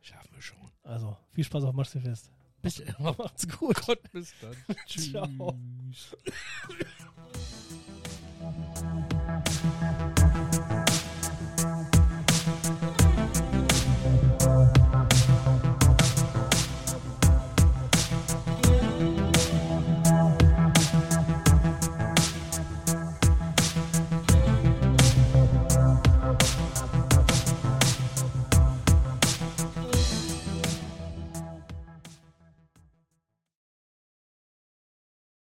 schaffen 0.00 0.34
wir 0.34 0.42
schon. 0.42 0.69
Also, 0.90 1.16
viel 1.32 1.44
Spaß 1.44 1.62
auf 1.64 1.74
Matschfest. 1.74 2.32
Bis, 2.62 2.82
macht's 2.98 3.48
gut. 3.48 3.76
Gott, 3.86 4.00
bis 4.10 4.34
dann. 4.40 4.56
Tschüss. 4.86 6.16